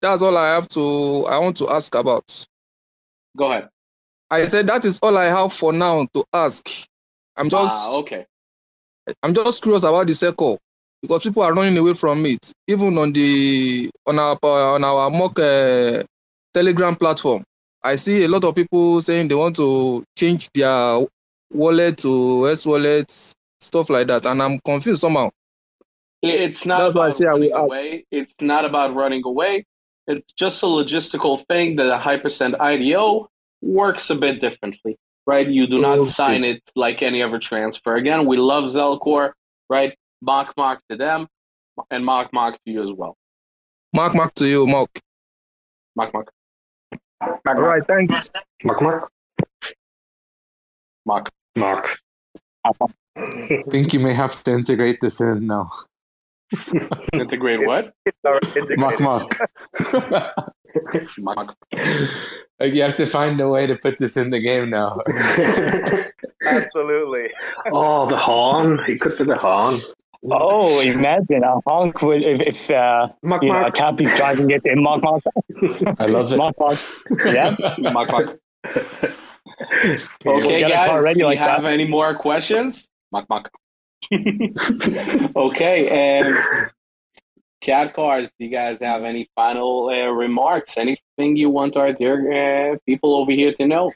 that's 0.00 0.22
all 0.22 0.36
I 0.36 0.48
have 0.48 0.68
to. 0.70 1.26
I 1.26 1.38
want 1.38 1.56
to 1.58 1.68
ask 1.70 1.94
about. 1.94 2.46
Go 3.36 3.50
ahead. 3.50 3.68
I 4.30 4.44
said 4.46 4.66
that 4.68 4.84
is 4.84 4.98
all 5.00 5.16
I 5.18 5.26
have 5.26 5.52
for 5.52 5.72
now 5.72 6.06
to 6.14 6.24
ask. 6.32 6.68
I'm 7.36 7.48
just 7.48 7.74
ah, 7.74 7.98
okay. 8.00 8.26
I'm 9.22 9.34
just 9.34 9.62
curious 9.62 9.84
about 9.84 10.06
the 10.06 10.14
circle 10.14 10.58
because 11.02 11.22
people 11.22 11.42
are 11.42 11.52
running 11.52 11.76
away 11.76 11.94
from 11.94 12.24
it. 12.26 12.52
Even 12.66 12.96
on 12.96 13.12
the 13.12 13.90
on 14.06 14.18
our 14.18 14.38
on 14.42 14.84
our 14.84 15.10
mock 15.10 15.38
uh, 15.38 16.02
Telegram 16.54 16.96
platform, 16.96 17.44
I 17.82 17.96
see 17.96 18.24
a 18.24 18.28
lot 18.28 18.44
of 18.44 18.54
people 18.54 19.00
saying 19.02 19.28
they 19.28 19.34
want 19.34 19.56
to 19.56 20.04
change 20.16 20.48
their 20.54 21.04
wallet 21.54 21.98
to 21.98 22.48
X 22.50 22.66
wallet 22.66 23.10
stuff 23.60 23.88
like 23.90 24.06
that, 24.08 24.26
and 24.26 24.42
I'm 24.42 24.58
confused 24.60 25.00
somehow. 25.00 25.30
It's 26.22 26.64
not 26.66 26.78
That's 26.78 26.90
about 26.90 27.22
I 27.22 27.26
running 27.26 27.52
away. 27.52 28.06
It's 28.10 28.34
not 28.40 28.64
about 28.64 28.94
running 28.94 29.22
away. 29.24 29.66
It's 30.06 30.32
just 30.34 30.62
a 30.62 30.66
logistical 30.66 31.46
thing 31.46 31.76
that 31.76 31.88
a 31.90 31.98
Hypercent 31.98 32.58
IDO 32.60 33.28
works 33.62 34.10
a 34.10 34.14
bit 34.14 34.40
differently, 34.40 34.98
right? 35.26 35.46
You 35.48 35.66
do 35.66 35.78
not 35.78 35.98
Okay. 36.00 36.10
sign 36.10 36.44
it 36.44 36.62
like 36.76 37.02
any 37.02 37.22
other 37.22 37.38
transfer. 37.38 37.94
Again, 37.96 38.26
we 38.26 38.36
love 38.36 38.64
Zelcore, 38.64 39.32
right? 39.68 39.96
Mock 40.22 40.54
mock 40.56 40.80
to 40.90 40.96
them, 40.96 41.28
and 41.90 42.04
mock 42.04 42.32
mock 42.32 42.54
to 42.64 42.70
you 42.72 42.82
as 42.82 42.96
well. 42.96 43.16
Mark, 43.92 44.14
mark 44.14 44.34
to 44.34 44.46
you, 44.46 44.66
Mark. 44.66 44.90
Mock 45.94 46.12
mock 46.12 46.30
All 47.20 47.54
right, 47.54 47.86
thank 47.86 48.10
you. 48.10 48.18
Mark, 48.64 48.82
Mark, 48.82 49.10
mock. 51.06 51.30
Mark. 51.56 51.98
I 52.64 52.72
think 53.70 53.92
you 53.92 54.00
may 54.00 54.14
have 54.14 54.42
to 54.44 54.52
integrate 54.52 55.00
this 55.00 55.20
in 55.20 55.46
now. 55.46 55.70
Integrate 57.12 57.66
what? 57.66 57.92
Mock 58.76 59.00
mock. 59.00 59.34
Mock. 61.18 61.56
like 62.60 62.74
you 62.74 62.82
have 62.82 62.96
to 62.96 63.06
find 63.06 63.40
a 63.40 63.48
way 63.48 63.66
to 63.66 63.76
put 63.76 63.98
this 63.98 64.16
in 64.16 64.30
the 64.30 64.40
game 64.40 64.68
now. 64.68 64.92
Absolutely. 66.46 67.28
oh, 67.72 68.08
the 68.08 68.16
horn. 68.16 68.80
He 68.86 68.98
could 68.98 69.14
say 69.14 69.24
the 69.24 69.36
horn. 69.36 69.80
Oh, 70.30 70.80
imagine 70.80 71.44
a 71.44 71.60
honk 71.66 72.00
with 72.00 72.22
if, 72.22 72.40
if 72.40 72.70
uh, 72.70 73.08
Mark, 73.22 73.42
you 73.42 73.52
know, 73.52 73.60
Mark. 73.60 73.74
Cappy's 73.74 74.12
driving 74.14 74.50
it 74.50 74.62
in 74.64 74.82
Mark 74.82 75.02
Mark. 75.02 75.22
I 75.98 76.06
love 76.06 76.32
it. 76.32 76.36
Mark 76.38 76.56
Mark. 76.58 76.78
Yeah. 77.26 77.54
Mock 77.78 78.10
mock. 78.10 78.36
We'll 80.24 80.38
Okay, 80.38 80.60
get 80.60 80.70
a 80.70 80.74
car 80.74 80.86
guys. 80.96 81.02
ready 81.04 81.14
do 81.14 81.20
you 81.20 81.26
like 81.26 81.38
have 81.38 81.62
that. 81.62 81.72
any 81.72 81.86
more 81.86 82.14
questions? 82.14 82.88
Mock 83.12 83.28
mock. 83.28 83.50
okay, 85.36 85.88
and 85.88 86.36
KadCars. 87.62 88.30
Do 88.38 88.44
you 88.44 88.50
guys 88.50 88.80
have 88.80 89.04
any 89.04 89.28
final 89.34 89.88
uh, 89.88 90.08
remarks? 90.10 90.76
Anything 90.76 91.36
you 91.36 91.50
want 91.50 91.76
our 91.76 91.92
dear 91.92 92.72
uh, 92.72 92.76
people 92.86 93.14
over 93.16 93.32
here 93.32 93.52
to 93.54 93.66
know? 93.66 93.90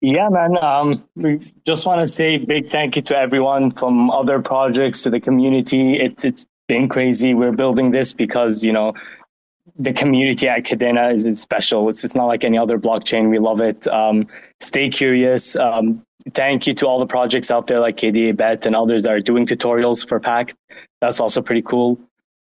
Yeah, 0.00 0.28
man. 0.30 0.56
Um, 0.62 1.04
we 1.16 1.40
just 1.66 1.86
want 1.86 2.06
to 2.06 2.12
say 2.12 2.38
big 2.38 2.68
thank 2.68 2.96
you 2.96 3.02
to 3.02 3.16
everyone 3.16 3.70
from 3.72 4.10
other 4.10 4.40
projects 4.40 5.02
to 5.02 5.10
the 5.10 5.20
community. 5.20 5.98
It's 6.00 6.24
it's 6.24 6.46
been 6.68 6.88
crazy. 6.88 7.34
We're 7.34 7.52
building 7.52 7.90
this 7.92 8.12
because 8.12 8.62
you 8.62 8.72
know 8.72 8.94
the 9.76 9.92
community 9.92 10.48
at 10.48 10.64
Kadena 10.64 11.12
is, 11.14 11.40
special. 11.40 11.88
It's 11.88 12.04
it's 12.04 12.14
not 12.14 12.26
like 12.26 12.44
any 12.44 12.58
other 12.58 12.78
blockchain. 12.78 13.30
We 13.30 13.38
love 13.38 13.60
it. 13.60 13.86
Um, 13.88 14.26
stay 14.60 14.88
curious. 14.88 15.56
Um, 15.56 16.04
thank 16.34 16.66
you 16.66 16.74
to 16.74 16.86
all 16.86 16.98
the 16.98 17.06
projects 17.06 17.50
out 17.50 17.66
there 17.66 17.80
like 17.80 17.96
KDA 17.96 18.36
Bet 18.36 18.66
and 18.66 18.74
others 18.74 19.02
that 19.02 19.12
are 19.12 19.20
doing 19.20 19.46
tutorials 19.46 20.06
for 20.06 20.20
Pact. 20.20 20.54
That's 21.00 21.20
also 21.20 21.40
pretty 21.40 21.62
cool. 21.62 21.98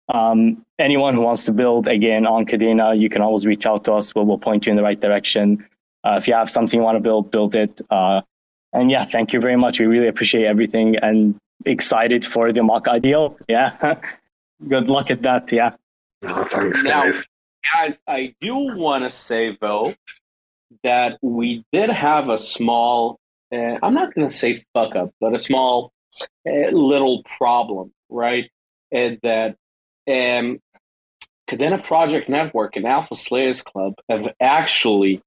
Um, 0.09 0.65
anyone 0.79 1.15
who 1.15 1.23
wants 1.23 1.45
to 1.47 1.53
build 1.53 1.89
again 1.89 2.27
on 2.27 2.45
Kadena, 2.45 2.99
you 2.99 3.09
can 3.09 3.23
always 3.23 3.47
reach 3.47 3.67
out 3.67 3.85
to 3.85 3.95
us. 3.95 4.15
We'll, 4.15 4.27
we'll 4.27 4.39
point 4.39 4.67
you 4.67 4.71
in 4.71 4.77
the 4.77 4.83
right 4.83 5.01
direction. 5.01 5.65
Uh, 6.05 6.17
if 6.19 6.29
you 6.29 6.35
have 6.35 6.51
something 6.51 6.79
you 6.79 6.85
want 6.85 6.97
to 6.97 7.01
build, 7.01 7.31
build 7.31 7.55
it. 7.55 7.81
Uh, 7.91 8.21
and 8.75 8.91
yeah, 8.91 9.05
thank 9.05 9.33
you 9.33 9.41
very 9.41 9.57
much. 9.57 9.81
We 9.81 9.87
really 9.87 10.09
appreciate 10.09 10.45
everything 10.45 10.97
and 10.97 11.37
excited 11.65 12.25
for 12.25 12.53
the 12.53 12.63
mock 12.63 12.89
IDO. 12.89 13.37
Yeah. 13.49 13.99
Good 14.69 14.89
luck 14.89 15.11
at 15.11 15.23
that. 15.23 15.51
Yeah. 15.51 15.75
Oh, 16.27 16.45
thanks, 16.45 16.83
Now- 16.83 17.05
guys. 17.05 17.27
Guys, 17.73 17.99
I 18.07 18.35
do 18.43 18.77
want 18.77 19.05
to 19.05 19.11
say 19.11 19.57
though 19.59 19.95
that 20.83 21.19
we 21.23 21.65
did 21.73 21.89
have 21.89 22.29
a 22.29 22.37
small, 22.37 23.19
uh, 23.51 23.79
I'm 23.83 23.95
not 23.95 24.15
going 24.15 24.29
to 24.29 24.35
say 24.35 24.63
fuck 24.75 24.95
up, 24.95 25.13
but 25.19 25.35
a 25.35 25.39
small 25.39 25.93
uh, 26.47 26.69
little 26.71 27.23
problem, 27.39 27.93
right? 28.11 28.51
And 28.93 29.19
that 29.23 29.57
um, 30.07 30.61
Kadena 31.49 31.83
Project 31.85 32.29
Network 32.29 32.77
and 32.77 32.87
Alpha 32.87 33.17
Slayers 33.17 33.63
Club 33.63 33.95
have 34.09 34.29
actually 34.41 35.23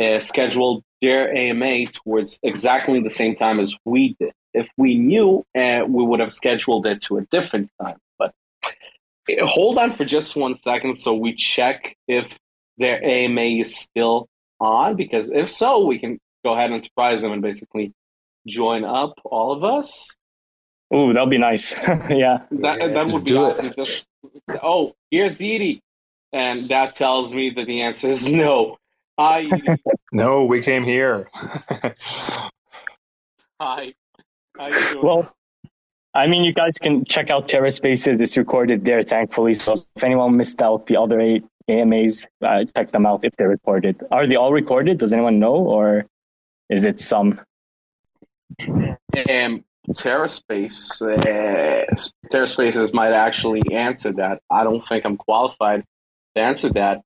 uh, 0.00 0.20
scheduled 0.20 0.82
their 1.00 1.34
AMA 1.34 1.86
towards 1.86 2.38
exactly 2.42 3.00
the 3.00 3.10
same 3.10 3.36
time 3.36 3.60
as 3.60 3.76
we 3.84 4.16
did. 4.18 4.32
If 4.52 4.68
we 4.76 4.94
knew, 4.96 5.44
uh, 5.56 5.84
we 5.86 6.04
would 6.04 6.20
have 6.20 6.32
scheduled 6.32 6.86
it 6.86 7.02
to 7.02 7.18
a 7.18 7.22
different 7.26 7.70
time. 7.82 7.96
But 8.18 8.32
hold 9.42 9.78
on 9.78 9.92
for 9.92 10.04
just 10.04 10.36
one 10.36 10.56
second 10.56 10.96
so 10.96 11.14
we 11.14 11.34
check 11.34 11.96
if 12.06 12.38
their 12.78 13.02
AMA 13.04 13.40
is 13.40 13.76
still 13.76 14.28
on, 14.60 14.96
because 14.96 15.30
if 15.30 15.50
so, 15.50 15.86
we 15.86 15.98
can 15.98 16.18
go 16.44 16.54
ahead 16.54 16.70
and 16.72 16.82
surprise 16.82 17.20
them 17.20 17.32
and 17.32 17.42
basically 17.42 17.92
join 18.46 18.84
up 18.84 19.14
all 19.24 19.52
of 19.52 19.64
us. 19.64 20.08
Ooh, 20.94 21.12
that'll 21.12 21.26
be 21.26 21.38
nice. 21.38 21.72
yeah. 22.10 22.44
That, 22.50 22.78
Yeah, 22.78 22.88
that 22.88 23.06
would 23.06 23.24
be 23.24 23.30
do 23.30 23.44
awesome. 23.44 23.72
Just 23.74 24.06
oh, 24.62 24.94
here's 25.10 25.40
Edie, 25.40 25.80
and 26.32 26.68
that 26.68 26.94
tells 26.94 27.34
me 27.34 27.50
that 27.50 27.66
the 27.66 27.82
answer 27.82 28.08
is 28.08 28.30
no. 28.30 28.78
Hi, 29.18 29.48
No, 30.12 30.44
we 30.44 30.60
came 30.60 30.84
here. 30.84 31.28
Hi. 33.60 33.94
How 34.56 34.68
you 34.68 34.92
doing? 34.92 35.04
Well, 35.04 35.34
I 36.14 36.26
mean, 36.28 36.44
you 36.44 36.52
guys 36.52 36.78
can 36.78 37.04
check 37.04 37.30
out 37.30 37.48
TerraSpaces. 37.48 38.20
It's 38.20 38.36
recorded 38.36 38.84
there, 38.84 39.02
thankfully. 39.02 39.54
So 39.54 39.72
if 39.72 40.04
anyone 40.04 40.36
missed 40.36 40.62
out 40.62 40.86
the 40.86 40.96
other 40.96 41.20
eight 41.20 41.44
AMAs, 41.68 42.24
uh, 42.40 42.64
check 42.76 42.92
them 42.92 43.04
out 43.04 43.24
if 43.24 43.32
they're 43.36 43.48
recorded. 43.48 44.00
Are 44.12 44.26
they 44.26 44.36
all 44.36 44.52
recorded? 44.52 44.98
Does 44.98 45.12
anyone 45.12 45.40
know, 45.40 45.54
or 45.54 46.06
is 46.70 46.84
it 46.84 47.00
some? 47.00 47.40
um, 48.60 49.64
TerraSpace, 49.90 51.02
uh, 51.02 51.84
TerraSpaces 52.32 52.94
might 52.94 53.12
actually 53.12 53.62
answer 53.72 54.12
that. 54.12 54.40
I 54.50 54.62
don't 54.64 54.86
think 54.86 55.04
I'm 55.04 55.16
qualified 55.16 55.84
to 56.36 56.40
answer 56.42 56.70
that, 56.74 57.02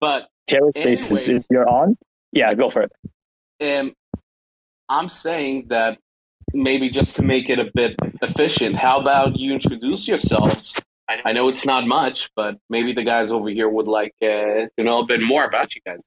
but 0.00 0.28
TerraSpaces, 0.48 1.10
Anyways. 1.12 1.28
if 1.28 1.46
you're 1.50 1.68
on, 1.68 1.96
yeah, 2.32 2.52
go 2.54 2.68
for 2.70 2.82
it. 2.82 2.92
um, 3.62 3.94
I'm 4.88 5.08
saying 5.08 5.66
that 5.68 5.98
maybe 6.52 6.90
just 6.90 7.16
to 7.16 7.22
make 7.22 7.48
it 7.48 7.58
a 7.58 7.70
bit 7.74 7.96
efficient, 8.22 8.76
how 8.76 9.00
about 9.00 9.36
you 9.36 9.52
introduce 9.52 10.08
yourselves? 10.08 10.74
I 11.24 11.32
know 11.32 11.48
it's 11.48 11.64
not 11.64 11.86
much, 11.86 12.28
but 12.36 12.58
maybe 12.68 12.92
the 12.92 13.02
guys 13.02 13.32
over 13.32 13.48
here 13.48 13.68
would 13.68 13.88
like 13.88 14.14
uh, 14.22 14.26
to 14.26 14.70
know 14.78 15.00
a 15.00 15.06
bit 15.06 15.22
more 15.22 15.44
about 15.44 15.74
you 15.74 15.80
guys. 15.86 16.06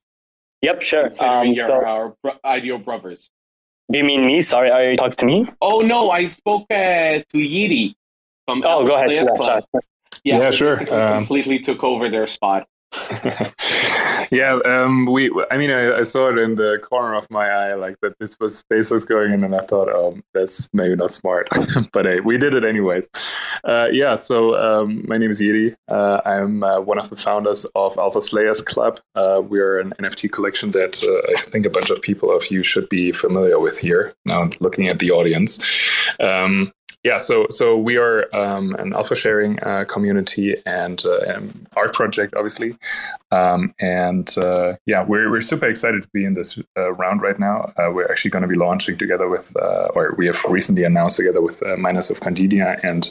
Yep, 0.61 0.81
sure. 0.83 1.23
Um, 1.23 1.47
you're 1.47 1.67
so, 1.67 1.73
our 1.85 2.15
bro- 2.21 2.37
ideal 2.45 2.77
brothers. 2.77 3.31
do 3.91 3.97
you 3.97 4.03
mean 4.03 4.27
me? 4.27 4.43
Sorry, 4.43 4.69
are 4.69 4.91
you 4.91 4.97
talking 4.97 5.17
to 5.17 5.25
me? 5.25 5.47
Oh 5.59 5.79
no, 5.79 6.11
I 6.11 6.27
spoke 6.27 6.67
uh, 6.69 7.25
to 7.31 7.37
Yidi 7.37 7.95
from 8.45 8.61
Oh, 8.63 8.85
go 8.85 8.93
ahead. 8.93 9.11
Yeah, 9.11 9.25
Club. 9.35 9.63
Yeah, 10.23 10.37
Yeah, 10.37 10.51
sure. 10.51 10.77
Um, 10.93 11.25
completely 11.25 11.57
took 11.57 11.83
over 11.83 12.07
their 12.09 12.27
spot. 12.27 12.67
yeah, 14.31 14.59
um, 14.65 15.05
we. 15.05 15.31
I 15.49 15.57
mean, 15.57 15.71
I, 15.71 15.99
I 15.99 16.01
saw 16.01 16.29
it 16.29 16.37
in 16.37 16.55
the 16.55 16.79
corner 16.81 17.15
of 17.15 17.29
my 17.29 17.49
eye, 17.49 17.73
like 17.73 17.99
that. 18.01 18.17
This 18.19 18.37
was 18.39 18.57
space 18.57 18.91
was 18.91 19.05
going 19.05 19.31
in, 19.31 19.43
and 19.43 19.55
I 19.55 19.61
thought, 19.61 19.87
oh, 19.87 20.11
that's 20.33 20.69
maybe 20.73 20.95
not 20.95 21.13
smart, 21.13 21.47
but 21.93 22.05
hey, 22.05 22.19
we 22.19 22.37
did 22.37 22.53
it 22.53 22.65
anyways. 22.65 23.05
Uh, 23.63 23.87
yeah. 23.91 24.17
So 24.17 24.55
um, 24.55 25.05
my 25.07 25.17
name 25.17 25.29
is 25.29 25.39
Yiri. 25.39 25.75
Uh, 25.87 26.19
I'm 26.25 26.63
uh, 26.63 26.81
one 26.81 26.99
of 26.99 27.09
the 27.09 27.15
founders 27.15 27.65
of 27.75 27.97
Alpha 27.97 28.21
Slayers 28.21 28.61
Club. 28.61 28.99
Uh, 29.15 29.41
we're 29.43 29.79
an 29.79 29.93
NFT 29.99 30.31
collection 30.31 30.71
that 30.71 31.01
uh, 31.03 31.31
I 31.31 31.41
think 31.41 31.65
a 31.65 31.69
bunch 31.69 31.89
of 31.89 32.01
people 32.01 32.35
of 32.35 32.45
you 32.51 32.61
should 32.61 32.89
be 32.89 33.11
familiar 33.13 33.59
with 33.59 33.77
here. 33.77 34.13
Now, 34.25 34.49
looking 34.59 34.87
at 34.89 34.99
the 34.99 35.11
audience. 35.11 35.59
Um, 36.19 36.73
yeah, 37.03 37.17
so 37.17 37.47
so 37.49 37.77
we 37.77 37.97
are 37.97 38.27
um, 38.35 38.75
an 38.75 38.93
alpha 38.93 39.15
sharing 39.15 39.59
uh, 39.63 39.85
community 39.87 40.55
and 40.67 41.03
uh, 41.03 41.19
an 41.21 41.67
art 41.75 41.93
project, 41.93 42.35
obviously, 42.35 42.77
um, 43.31 43.73
and 43.79 44.37
uh, 44.37 44.75
yeah, 44.85 45.03
we're 45.03 45.31
we're 45.31 45.41
super 45.41 45.67
excited 45.67 46.03
to 46.03 46.09
be 46.13 46.25
in 46.25 46.33
this 46.33 46.59
uh, 46.77 46.93
round 46.93 47.21
right 47.21 47.39
now. 47.39 47.73
Uh, 47.77 47.89
we're 47.91 48.09
actually 48.09 48.29
going 48.29 48.43
to 48.43 48.47
be 48.47 48.57
launching 48.57 48.97
together 48.97 49.27
with, 49.27 49.51
uh, 49.59 49.87
or 49.95 50.13
we 50.17 50.27
have 50.27 50.43
recently 50.47 50.83
announced 50.83 51.17
together 51.17 51.41
with 51.41 51.63
Miners 51.77 52.11
of 52.11 52.19
Kadenia 52.19 52.79
and 52.83 53.09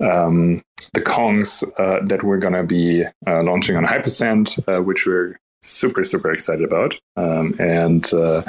um, 0.00 0.62
the 0.92 1.00
Kongs 1.00 1.60
that 2.08 2.24
we're 2.24 2.38
going 2.38 2.54
to 2.54 2.64
be 2.64 3.04
launching 3.26 3.76
on 3.76 3.86
Hypercent, 3.86 4.84
which 4.84 5.06
we're 5.06 5.38
super 5.62 6.02
super 6.02 6.32
excited 6.32 6.64
about 6.64 6.98
um, 7.16 7.54
and 7.58 8.12
uh, 8.14 8.42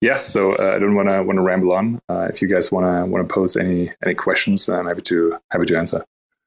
yeah 0.00 0.22
so 0.22 0.52
uh, 0.54 0.72
i 0.74 0.78
don't 0.78 0.94
want 0.94 1.08
to 1.08 1.22
want 1.22 1.36
to 1.36 1.42
ramble 1.42 1.72
on 1.72 2.00
uh, 2.08 2.26
if 2.30 2.40
you 2.42 2.48
guys 2.48 2.70
want 2.72 2.86
to 2.86 3.10
want 3.10 3.26
to 3.26 3.32
pose 3.32 3.56
any 3.56 3.92
any 4.04 4.14
questions 4.14 4.68
i'm 4.68 4.86
happy 4.86 5.02
to 5.02 5.38
happy 5.50 5.66
to 5.66 5.76
answer 5.76 6.04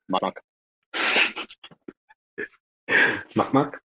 Mark. 0.10 0.42
Mark, 3.36 3.54
Mark. 3.54 3.82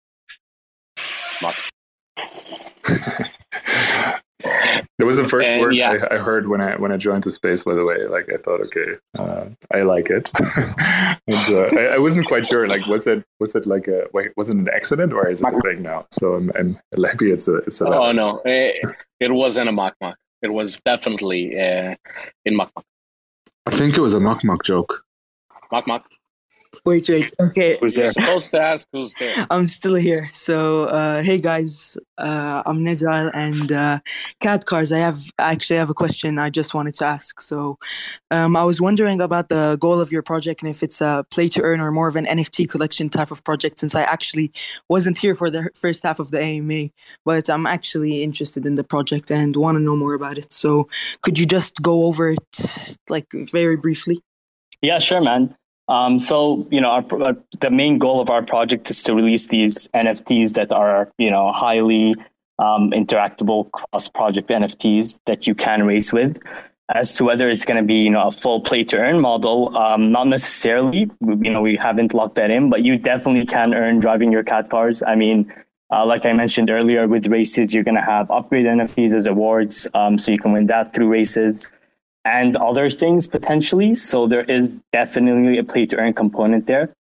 There 5.05 5.07
was 5.07 5.17
the 5.17 5.27
first 5.27 5.47
And, 5.47 5.61
word 5.61 5.75
yeah. 5.75 5.99
I, 6.09 6.15
I 6.15 6.17
heard 6.17 6.47
when 6.47 6.61
I 6.61 6.77
when 6.77 6.91
I 6.91 6.97
joined 6.97 7.25
the 7.25 7.29
space. 7.29 7.61
By 7.61 7.75
the 7.75 7.85
way, 7.85 8.01
like 8.09 8.27
I 8.33 8.37
thought, 8.37 8.59
okay, 8.61 8.89
uh, 9.19 9.45
I 9.71 9.81
like 9.81 10.09
it. 10.09 10.31
and, 10.39 11.45
uh, 11.55 11.69
I, 11.79 11.93
I 11.93 11.97
wasn't 11.99 12.25
quite 12.25 12.47
sure. 12.47 12.67
Like, 12.67 12.87
was 12.87 13.05
it 13.05 13.23
was 13.39 13.53
it 13.53 13.67
like 13.67 13.87
a 13.87 14.07
wait, 14.13 14.31
was 14.35 14.49
it 14.49 14.57
an 14.57 14.67
accident 14.73 15.13
or 15.13 15.29
is 15.29 15.43
it 15.43 15.53
a 15.53 15.61
thing 15.61 15.83
now? 15.83 16.07
So 16.09 16.33
I'm, 16.33 16.51
I'm 16.55 16.79
happy 17.05 17.29
it's 17.31 17.47
a 17.47 17.57
it's 17.57 17.81
a 17.81 17.85
Oh 17.85 18.11
no, 18.13 18.41
it, 18.45 18.83
it 19.19 19.31
wasn't 19.31 19.69
a 19.69 19.71
mock 19.71 19.93
mock. 20.01 20.17
It 20.41 20.51
was 20.51 20.79
definitely 20.83 21.55
uh, 21.55 21.93
in 22.45 22.55
mock 22.55 22.71
mock. 22.75 22.85
I 23.67 23.77
think 23.77 23.99
it 23.99 24.01
was 24.01 24.15
a 24.15 24.19
mock 24.19 24.43
mock 24.43 24.63
joke. 24.63 25.03
Mock 25.71 25.85
mock. 25.85 26.09
Wait, 26.85 27.09
wait. 27.09 27.33
Okay. 27.39 27.79
Who's 27.79 27.95
there? 27.95 28.09
supposed 28.09 28.51
to 28.51 28.61
ask 28.61 28.87
who's 28.91 29.15
there. 29.15 29.47
I'm 29.49 29.67
still 29.67 29.95
here. 29.95 30.29
So, 30.33 30.85
uh, 30.85 31.23
hey 31.23 31.39
guys, 31.39 31.97
uh, 32.19 32.61
I'm 32.63 32.85
Nedral 32.85 33.31
and 33.33 33.71
uh, 33.71 33.99
KadCars. 34.39 34.95
I 34.95 34.99
have 34.99 35.23
actually 35.39 35.77
have 35.77 35.89
a 35.89 35.95
question 35.95 36.37
I 36.37 36.51
just 36.51 36.75
wanted 36.75 36.93
to 36.95 37.07
ask. 37.07 37.41
So, 37.41 37.79
um, 38.29 38.55
I 38.55 38.63
was 38.63 38.79
wondering 38.79 39.19
about 39.19 39.49
the 39.49 39.77
goal 39.81 39.99
of 39.99 40.11
your 40.11 40.21
project 40.21 40.61
and 40.61 40.69
if 40.69 40.83
it's 40.83 41.01
a 41.01 41.25
play 41.31 41.47
to 41.49 41.63
earn 41.63 41.81
or 41.81 41.91
more 41.91 42.07
of 42.07 42.15
an 42.17 42.27
NFT 42.27 42.69
collection 42.69 43.09
type 43.09 43.31
of 43.31 43.43
project. 43.43 43.79
Since 43.79 43.95
I 43.95 44.03
actually 44.03 44.51
wasn't 44.87 45.17
here 45.17 45.33
for 45.33 45.49
the 45.49 45.71
first 45.73 46.03
half 46.03 46.19
of 46.19 46.29
the 46.29 46.39
AMA, 46.39 46.91
but 47.25 47.49
I'm 47.49 47.65
actually 47.65 48.21
interested 48.21 48.63
in 48.63 48.75
the 48.75 48.83
project 48.83 49.31
and 49.31 49.55
want 49.55 49.75
to 49.75 49.81
know 49.81 49.95
more 49.95 50.13
about 50.13 50.37
it. 50.37 50.53
So, 50.53 50.87
could 51.23 51.39
you 51.39 51.47
just 51.47 51.81
go 51.81 52.03
over 52.05 52.29
it 52.29 52.97
like 53.09 53.25
very 53.33 53.75
briefly? 53.75 54.19
Yeah, 54.83 54.99
sure, 54.99 55.21
man. 55.21 55.55
Um, 55.87 56.19
so, 56.19 56.67
you 56.71 56.81
know, 56.81 56.89
our, 56.89 57.23
uh, 57.23 57.33
the 57.61 57.69
main 57.69 57.99
goal 57.99 58.19
of 58.19 58.29
our 58.29 58.43
project 58.43 58.89
is 58.89 59.03
to 59.03 59.13
release 59.13 59.47
these 59.47 59.87
NFTs 59.89 60.53
that 60.53 60.71
are, 60.71 61.11
you 61.17 61.29
know, 61.29 61.51
highly 61.51 62.15
um, 62.57 62.91
interactable 62.91 63.69
cross-project 63.71 64.49
NFTs 64.49 65.19
that 65.27 65.45
you 65.45 65.53
can 65.53 65.83
race 65.83 66.11
with. 66.11 66.39
As 66.93 67.13
to 67.13 67.23
whether 67.23 67.49
it's 67.49 67.65
going 67.65 67.81
to 67.81 67.85
be, 67.85 67.95
you 67.95 68.11
know, 68.11 68.27
a 68.27 68.31
full 68.31 68.61
play-to-earn 68.61 69.19
model, 69.19 69.75
um, 69.75 70.11
not 70.11 70.27
necessarily. 70.27 71.09
You 71.19 71.51
know, 71.51 71.61
we 71.61 71.75
haven't 71.75 72.13
locked 72.13 72.35
that 72.35 72.51
in, 72.51 72.69
but 72.69 72.83
you 72.83 72.97
definitely 72.97 73.45
can 73.47 73.73
earn 73.73 73.99
driving 73.99 74.31
your 74.31 74.43
KadCars. 74.43 75.01
I 75.05 75.15
mean, 75.15 75.51
uh, 75.91 76.05
like 76.05 76.27
I 76.27 76.33
mentioned 76.33 76.69
earlier, 76.69 77.07
with 77.07 77.25
races, 77.25 77.73
you're 77.73 77.83
going 77.83 77.95
to 77.95 78.01
have 78.01 78.29
upgrade 78.29 78.67
NFTs 78.67 79.15
as 79.15 79.25
awards, 79.25 79.87
um, 79.95 80.19
so 80.19 80.31
you 80.31 80.37
can 80.37 80.51
win 80.51 80.67
that 80.67 80.93
through 80.93 81.09
races 81.09 81.67
and 82.25 82.57
other 82.57 82.89
things 82.89 83.27
potentially. 83.27 83.93
So 83.93 84.27
there 84.27 84.43
is 84.43 84.81
definitely 84.91 85.59
a 85.59 85.63
play 85.63 85.85
to 85.85 85.95
earn 85.97 86.13
component 86.13 86.65
there. 86.65 86.93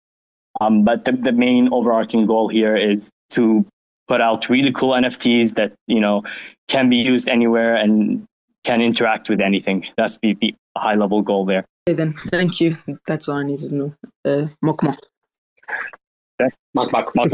Um, 0.62 0.84
but 0.84 1.06
the, 1.06 1.14
the 1.14 1.32
main 1.32 1.70
overarching 1.72 2.28
goal 2.28 2.50
here 2.50 2.76
is 2.76 3.10
to 3.32 3.66
put 4.08 4.22
out 4.22 4.50
really 4.50 4.72
cool 4.72 4.92
NFTs 4.92 5.56
that, 5.56 5.74
you 5.88 6.00
know, 6.00 6.24
can 6.68 6.90
be 6.90 6.98
used 6.98 7.28
anywhere 7.28 7.76
and 7.76 8.26
can 8.64 8.82
interact 8.82 9.30
with 9.30 9.42
anything. 9.42 9.86
That's 9.98 10.20
the, 10.22 10.36
the 10.40 10.54
high 10.78 10.96
level 10.96 11.22
goal 11.22 11.46
there. 11.46 11.66
Okay, 11.88 11.96
then 11.96 12.14
thank 12.14 12.62
you. 12.62 12.76
That's 13.08 13.28
all 13.28 13.38
I 13.38 13.44
needed 13.44 13.70
to 13.70 13.76
know. 13.76 13.96
Uh, 14.24 14.48
Mok 14.62 14.84
Mok. 14.84 15.00
Mok 16.74 17.16
Mok. 17.16 17.30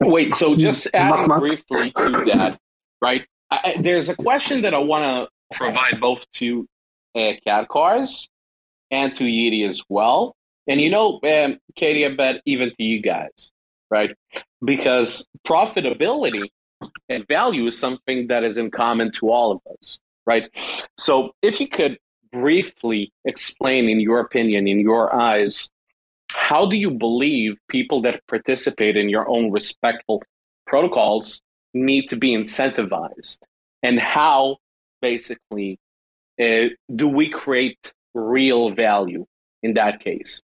Wait, 0.00 0.34
so 0.34 0.54
just 0.54 0.88
adding 0.94 1.28
briefly 1.38 1.90
to 1.92 2.24
that, 2.26 2.58
right? 3.00 3.26
I, 3.50 3.76
there's 3.80 4.08
a 4.08 4.16
question 4.16 4.62
that 4.62 4.72
I 4.72 4.78
want 4.78 5.04
to 5.04 5.56
provide 5.56 6.00
both 6.00 6.24
to 6.34 6.66
uh, 7.14 7.32
KadCars 7.46 8.28
and 8.90 9.14
to 9.16 9.24
Yeti 9.24 9.66
as 9.66 9.82
well. 9.88 10.36
And 10.66 10.80
you 10.80 10.90
know, 10.90 11.14
um, 11.14 11.58
KDA 11.76 12.16
Bet 12.16 12.40
even 12.46 12.70
to 12.70 12.82
you 12.82 13.00
guys, 13.00 13.52
right? 13.90 14.14
Because 14.64 15.26
profitability 15.46 16.48
and 17.08 17.26
value 17.26 17.66
is 17.66 17.78
something 17.78 18.28
that 18.28 18.44
is 18.44 18.56
in 18.56 18.70
common 18.70 19.12
to 19.12 19.30
all 19.30 19.52
of 19.52 19.60
us, 19.72 19.98
right? 20.26 20.44
So 20.96 21.32
if 21.42 21.60
you 21.60 21.68
could 21.68 21.98
briefly 22.32 23.12
explain, 23.24 23.88
in 23.88 24.00
your 24.00 24.20
opinion, 24.20 24.68
in 24.68 24.80
your 24.80 25.14
eyes, 25.14 25.68
how 26.30 26.66
do 26.66 26.76
you 26.76 26.90
believe 26.90 27.56
people 27.68 28.00
that 28.02 28.26
participate 28.26 28.96
in 28.96 29.08
your 29.08 29.28
own 29.28 29.50
respectful 29.50 30.22
protocols 30.66 31.42
need 31.74 32.08
to 32.08 32.16
be 32.16 32.34
incentivized 32.34 33.38
and 33.82 33.98
how 33.98 34.56
basically 35.00 35.78
uh, 36.40 36.68
do 36.94 37.08
we 37.08 37.28
create 37.28 37.92
real 38.14 38.70
value 38.70 39.26
in 39.62 39.74
that 39.74 40.00
case? 40.00 40.40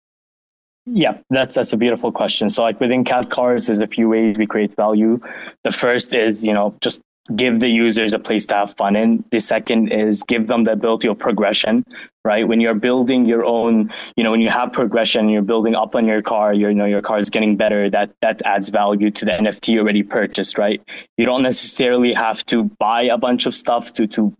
Yeah, 0.87 1.17
that's 1.31 1.55
that's 1.55 1.73
a 1.73 1.77
beautiful 1.77 2.11
question. 2.11 2.49
So 2.49 2.61
like 2.61 2.79
within 2.79 3.03
KadCars, 3.03 3.65
there's 3.65 3.81
a 3.81 3.87
few 3.87 4.07
ways 4.09 4.37
we 4.37 4.45
create 4.45 4.75
value. 4.75 5.19
The 5.63 5.71
first 5.71 6.13
is, 6.13 6.43
you 6.43 6.53
know, 6.53 6.75
just 6.79 7.01
give 7.35 7.59
the 7.59 7.67
users 7.67 8.13
a 8.13 8.19
place 8.19 8.45
to 8.45 8.53
have 8.53 8.75
fun 8.77 8.95
in. 8.95 9.23
The 9.31 9.39
second 9.39 9.91
is 9.91 10.21
give 10.21 10.45
them 10.45 10.63
the 10.63 10.73
ability 10.73 11.07
of 11.07 11.17
progression, 11.17 11.83
right? 12.23 12.47
When 12.47 12.61
you're 12.61 12.75
building 12.75 13.25
your 13.25 13.43
own, 13.43 13.91
you 14.15 14.23
know, 14.23 14.29
when 14.29 14.41
you 14.41 14.49
have 14.49 14.71
progression, 14.73 15.27
you're 15.29 15.41
building 15.41 15.73
up 15.73 15.95
on 15.95 16.05
your 16.05 16.21
car, 16.21 16.53
you 16.53 16.71
know, 16.71 16.85
your 16.85 17.01
car 17.01 17.17
is 17.17 17.31
getting 17.31 17.57
better. 17.57 17.89
That 17.89 18.11
that 18.21 18.43
adds 18.45 18.69
value 18.69 19.09
to 19.09 19.25
the 19.25 19.31
NFT 19.31 19.79
already 19.79 20.03
purchased, 20.03 20.59
right? 20.59 20.81
You 21.17 21.25
don't 21.25 21.41
necessarily 21.41 22.13
have 22.13 22.45
to 22.47 22.65
buy 22.77 23.03
a 23.03 23.17
bunch 23.17 23.47
of 23.47 23.55
stuff 23.55 23.91
to 23.93 24.05
to 24.07 24.35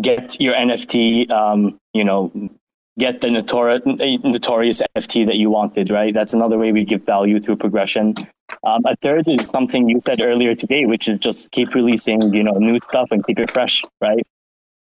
get 0.00 0.40
your 0.40 0.54
NFT, 0.54 1.30
um, 1.30 1.78
you 1.92 2.04
know, 2.04 2.32
get 2.98 3.20
the 3.20 3.30
notorious, 3.30 3.82
notorious 3.84 4.82
NFT 4.96 5.26
that 5.26 5.36
you 5.36 5.50
wanted, 5.50 5.90
right? 5.90 6.14
That's 6.14 6.32
another 6.32 6.58
way 6.58 6.72
we 6.72 6.84
give 6.84 7.04
value 7.04 7.40
through 7.40 7.56
progression. 7.56 8.14
Um, 8.64 8.82
a 8.86 8.96
third 8.96 9.26
is 9.28 9.46
something 9.46 9.88
you 9.88 9.98
said 10.06 10.22
earlier 10.22 10.54
today, 10.54 10.86
which 10.86 11.08
is 11.08 11.18
just 11.18 11.50
keep 11.50 11.74
releasing, 11.74 12.20
you 12.32 12.42
know, 12.42 12.52
new 12.52 12.78
stuff 12.78 13.08
and 13.10 13.24
keep 13.26 13.38
it 13.38 13.50
fresh, 13.50 13.82
right? 14.00 14.26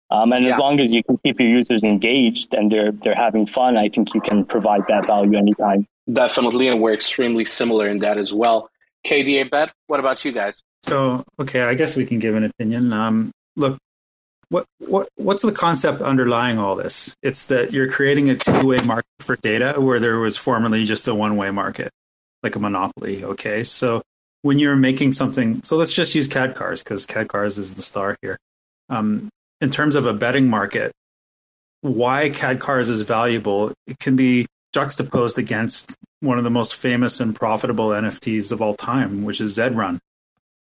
Um, 0.09 0.31
and 0.31 0.45
yeah. 0.45 0.53
as 0.53 0.59
long 0.59 0.79
as 0.79 0.91
you 0.91 1.03
can 1.03 1.17
keep 1.17 1.39
your 1.39 1.49
users 1.49 1.83
engaged 1.83 2.53
and 2.53 2.71
they're 2.71 2.93
they're 2.93 3.15
having 3.15 3.45
fun, 3.45 3.75
I 3.75 3.89
think 3.89 4.13
you 4.13 4.21
can 4.21 4.45
provide 4.45 4.81
that 4.87 5.05
value 5.05 5.37
anytime. 5.37 5.85
Definitely, 6.11 6.69
and 6.69 6.79
we're 6.79 6.93
extremely 6.93 7.43
similar 7.43 7.89
in 7.89 7.97
that 7.97 8.17
as 8.17 8.33
well. 8.33 8.69
KDA 9.05 9.49
bet, 9.49 9.71
what 9.87 9.99
about 9.99 10.23
you 10.23 10.31
guys? 10.31 10.63
So, 10.83 11.25
okay, 11.39 11.63
I 11.63 11.73
guess 11.73 11.97
we 11.97 12.05
can 12.05 12.19
give 12.19 12.35
an 12.35 12.45
opinion. 12.45 12.93
Um, 12.93 13.31
look, 13.57 13.77
what 14.49 14.65
what 14.79 15.09
what's 15.15 15.41
the 15.41 15.51
concept 15.51 16.01
underlying 16.01 16.57
all 16.57 16.75
this? 16.75 17.15
It's 17.21 17.45
that 17.45 17.73
you're 17.73 17.89
creating 17.89 18.29
a 18.29 18.35
two-way 18.35 18.81
market 18.81 19.05
for 19.19 19.35
data 19.37 19.75
where 19.79 19.99
there 19.99 20.19
was 20.19 20.37
formerly 20.37 20.85
just 20.85 21.07
a 21.07 21.15
one-way 21.15 21.51
market, 21.51 21.91
like 22.43 22.55
a 22.55 22.59
monopoly. 22.59 23.23
Okay, 23.23 23.63
so 23.63 24.01
when 24.41 24.59
you're 24.59 24.75
making 24.75 25.11
something, 25.11 25.61
so 25.63 25.75
let's 25.75 25.93
just 25.93 26.15
use 26.15 26.27
KadCars 26.27 26.83
because 26.83 27.05
KadCars 27.05 27.59
is 27.59 27.75
the 27.75 27.81
star 27.81 28.15
here. 28.21 28.37
Um, 28.89 29.29
in 29.59 29.69
terms 29.69 29.95
of 29.95 30.05
a 30.05 30.13
betting 30.13 30.47
market, 30.47 30.91
why 31.81 32.29
KadCars 32.29 32.89
is 32.89 33.01
valuable, 33.01 33.73
it 33.85 33.99
can 33.99 34.15
be 34.15 34.45
juxtaposed 34.73 35.37
against 35.37 35.95
one 36.19 36.37
of 36.37 36.43
the 36.43 36.49
most 36.49 36.75
famous 36.75 37.19
and 37.19 37.35
profitable 37.35 37.89
NFTs 37.89 38.51
of 38.51 38.61
all 38.61 38.75
time, 38.75 39.23
which 39.23 39.41
is 39.41 39.53
Zed 39.53 39.75
Run. 39.75 39.99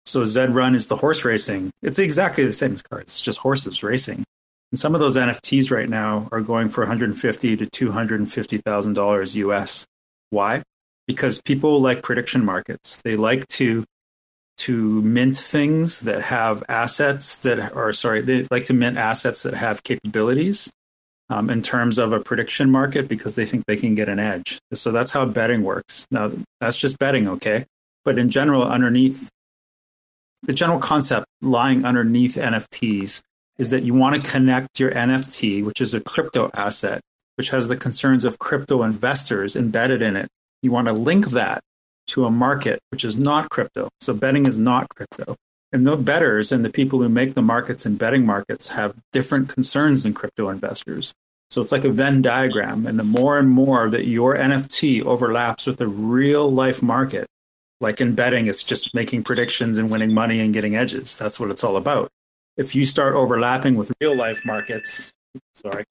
So 0.05 0.25
Zed 0.25 0.53
Run 0.53 0.75
is 0.75 0.87
the 0.87 0.97
horse 0.97 1.23
racing. 1.23 1.71
It's 1.81 1.99
exactly 1.99 2.43
the 2.43 2.51
same 2.51 2.73
as 2.73 2.81
cars. 2.81 3.03
It's 3.03 3.21
just 3.21 3.39
horses 3.39 3.83
racing. 3.83 4.23
And 4.71 4.79
some 4.79 4.95
of 4.95 5.01
those 5.01 5.15
NFTs 5.15 5.71
right 5.71 5.87
now 5.87 6.27
are 6.31 6.41
going 6.41 6.67
for 6.69 6.81
150 6.81 7.57
to 7.57 7.65
250 7.65 8.57
thousand 8.57 8.93
dollars 8.93 9.35
US. 9.37 9.85
Why? 10.29 10.63
Because 11.07 11.41
people 11.41 11.79
like 11.79 12.01
prediction 12.01 12.43
markets. 12.43 13.01
They 13.01 13.15
like 13.15 13.47
to 13.49 13.85
to 14.57 15.01
mint 15.01 15.35
things 15.37 16.01
that 16.01 16.21
have 16.21 16.63
assets 16.69 17.39
that 17.39 17.73
are 17.73 17.93
sorry. 17.93 18.21
They 18.21 18.45
like 18.49 18.65
to 18.65 18.73
mint 18.73 18.97
assets 18.97 19.43
that 19.43 19.53
have 19.53 19.83
capabilities 19.83 20.71
um, 21.29 21.49
in 21.49 21.61
terms 21.61 21.97
of 21.97 22.11
a 22.11 22.19
prediction 22.19 22.71
market 22.71 23.07
because 23.07 23.35
they 23.35 23.45
think 23.45 23.65
they 23.65 23.75
can 23.75 23.95
get 23.95 24.09
an 24.09 24.19
edge. 24.19 24.59
So 24.73 24.91
that's 24.91 25.11
how 25.11 25.25
betting 25.25 25.63
works. 25.63 26.05
Now 26.11 26.31
that's 26.59 26.77
just 26.77 26.99
betting, 26.99 27.27
okay? 27.27 27.65
But 28.05 28.17
in 28.17 28.29
general, 28.29 28.63
underneath 28.63 29.29
the 30.43 30.53
general 30.53 30.79
concept 30.79 31.25
lying 31.41 31.85
underneath 31.85 32.35
NFTs 32.35 33.21
is 33.57 33.69
that 33.69 33.83
you 33.83 33.93
want 33.93 34.21
to 34.21 34.31
connect 34.31 34.79
your 34.79 34.91
NFT, 34.91 35.63
which 35.63 35.79
is 35.79 35.93
a 35.93 36.01
crypto 36.01 36.49
asset, 36.53 37.01
which 37.35 37.49
has 37.49 37.67
the 37.67 37.77
concerns 37.77 38.25
of 38.25 38.39
crypto 38.39 38.83
investors 38.83 39.55
embedded 39.55 40.01
in 40.01 40.15
it. 40.15 40.27
You 40.61 40.71
want 40.71 40.87
to 40.87 40.93
link 40.93 41.29
that 41.29 41.61
to 42.07 42.25
a 42.25 42.31
market 42.31 42.79
which 42.89 43.05
is 43.05 43.17
not 43.17 43.49
crypto. 43.49 43.89
So 44.01 44.13
betting 44.13 44.45
is 44.45 44.59
not 44.59 44.89
crypto. 44.89 45.35
And 45.71 45.87
the 45.87 45.95
betters 45.95 46.51
and 46.51 46.63
the 46.63 46.69
people 46.69 47.01
who 47.01 47.09
make 47.09 47.33
the 47.33 47.41
markets 47.41 47.85
and 47.85 47.97
betting 47.97 48.25
markets 48.25 48.69
have 48.69 48.95
different 49.11 49.49
concerns 49.49 50.03
than 50.03 50.13
crypto 50.13 50.49
investors. 50.49 51.13
So 51.49 51.61
it's 51.61 51.71
like 51.71 51.85
a 51.85 51.89
Venn 51.89 52.21
diagram. 52.21 52.85
And 52.85 52.99
the 52.99 53.03
more 53.03 53.39
and 53.39 53.49
more 53.49 53.89
that 53.89 54.05
your 54.05 54.35
NFT 54.35 55.03
overlaps 55.03 55.65
with 55.65 55.77
the 55.77 55.87
real 55.87 56.51
life 56.51 56.83
market, 56.83 57.27
like 57.84 58.01
in 58.01 58.15
betting, 58.15 58.47
it's 58.47 58.63
just 58.63 58.95
making 58.95 59.23
predictions 59.23 59.77
and 59.77 59.91
winning 59.91 60.13
money 60.13 60.39
and 60.39 60.53
getting 60.53 60.75
edges. 60.75 61.17
That's 61.17 61.39
what 61.39 61.51
it's 61.51 61.63
all 61.63 61.75
about. 61.75 62.09
If 62.57 62.73
you 62.73 62.86
start 62.86 63.13
overlapping 63.13 63.75
with 63.75 63.91
real 63.99 64.15
life 64.15 64.41
markets, 64.45 65.13
sorry, 65.53 65.84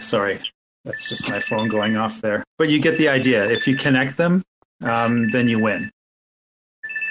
sorry, 0.00 0.38
that's 0.84 1.08
just 1.08 1.28
my 1.28 1.40
phone 1.40 1.68
going 1.68 1.96
off 1.96 2.20
there. 2.20 2.44
But 2.58 2.68
you 2.68 2.78
get 2.80 2.98
the 2.98 3.08
idea. 3.08 3.48
If 3.48 3.66
you 3.66 3.74
connect 3.74 4.18
them, 4.18 4.42
um, 4.82 5.30
then 5.30 5.48
you 5.48 5.60
win. 5.60 5.90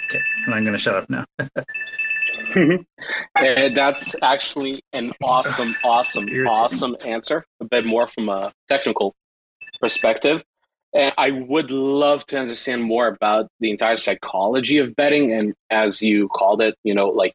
Okay, 0.06 0.22
and 0.46 0.54
I'm 0.54 0.64
going 0.64 0.76
to 0.76 0.82
shut 0.82 0.96
up 0.96 1.10
now. 1.10 1.26
that's 3.36 4.16
actually 4.22 4.84
an 4.94 5.12
awesome, 5.24 5.76
awesome, 5.84 6.28
awesome 6.48 6.96
answer. 7.08 7.46
A 7.60 7.66
bit 7.66 7.86
more 7.86 8.08
from 8.08 8.30
a 8.30 8.52
technical 8.68 9.16
perspective. 9.80 10.44
And 10.94 11.14
I 11.18 11.32
would 11.32 11.72
love 11.72 12.26
to 12.28 12.38
understand 12.38 12.84
more 12.84 13.08
about 13.08 13.48
the 13.60 13.72
entire 13.72 13.98
psychology 13.98 14.78
of 14.80 14.96
betting 14.96 15.32
and, 15.32 15.54
as 15.70 16.02
you 16.02 16.28
called 16.28 16.62
it, 16.62 16.76
you 16.84 16.94
know, 16.94 17.08
like 17.10 17.34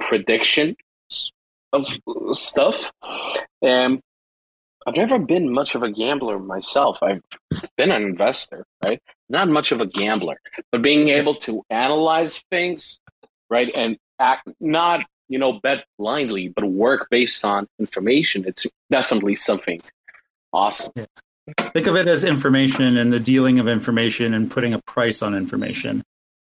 prediction 0.00 0.76
of 1.72 1.86
stuff. 2.32 2.90
And 3.62 4.00
I've 4.86 4.96
never 4.96 5.18
been 5.18 5.52
much 5.52 5.74
of 5.74 5.82
a 5.82 5.90
gambler 5.90 6.38
myself. 6.38 6.98
I've 7.02 7.22
been 7.76 7.92
an 7.92 8.02
investor, 8.02 8.64
right? 8.82 9.00
Not 9.28 9.48
much 9.48 9.72
of 9.72 9.80
a 9.80 9.86
gambler, 9.86 10.40
but 10.72 10.82
being 10.82 11.08
able 11.08 11.36
to 11.36 11.62
analyze 11.70 12.42
things, 12.50 13.00
right, 13.48 13.70
and 13.74 13.96
act 14.18 14.48
not 14.60 15.00
you 15.28 15.38
know 15.38 15.54
bet 15.60 15.84
blindly, 15.98 16.48
but 16.48 16.64
work 16.64 17.08
based 17.10 17.44
on 17.44 17.68
information. 17.78 18.44
It's 18.46 18.66
definitely 18.90 19.36
something 19.36 19.78
awesome. 20.52 20.92
Think 21.46 21.86
of 21.86 21.96
it 21.96 22.06
as 22.06 22.22
information 22.22 22.96
and 22.96 23.12
the 23.12 23.20
dealing 23.20 23.58
of 23.58 23.66
information 23.66 24.32
and 24.32 24.50
putting 24.50 24.72
a 24.72 24.80
price 24.80 25.22
on 25.22 25.34
information. 25.34 26.02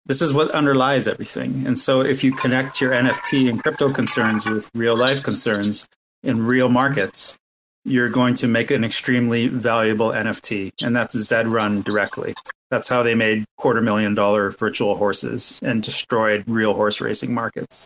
This 0.06 0.22
is 0.22 0.34
what 0.34 0.50
underlies 0.52 1.08
everything. 1.08 1.68
And 1.68 1.78
so 1.78 2.02
if 2.02 2.24
you 2.24 2.32
connect 2.32 2.82
your 2.82 2.92
NFT 2.92 3.50
and 3.50 3.62
crypto 3.62 3.92
concerns 3.92 4.48
with 4.48 4.70
real 4.74 4.98
life 4.98 5.22
concerns 5.22 5.88
in 6.24 6.48
real 6.48 6.70
markets, 6.70 7.38
you're 7.86 8.10
going 8.10 8.34
to 8.36 8.48
make 8.48 8.72
an 8.72 8.84
extremely 8.84 9.48
valuable 9.48 10.10
NFT. 10.10 10.72
And 10.82 10.96
that's 10.96 11.16
Zed 11.16 11.50
Run 11.50 11.84
directly. 11.84 12.34
That's 12.72 12.90
how 12.90 13.04
they 13.04 13.16
made 13.16 13.46
quarter 13.58 13.82
million 13.82 14.16
dollar 14.16 14.50
virtual 14.50 14.96
horses 14.96 15.60
and 15.64 15.84
destroyed 15.84 16.44
real 16.48 16.74
horse 16.74 17.00
racing 17.00 17.34
markets. 17.34 17.86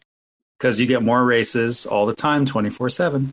Because 0.58 0.80
you 0.80 0.88
get 0.88 1.04
more 1.04 1.26
races 1.26 1.86
all 1.86 2.06
the 2.06 2.14
time, 2.14 2.46
24 2.46 2.88
7 2.88 3.32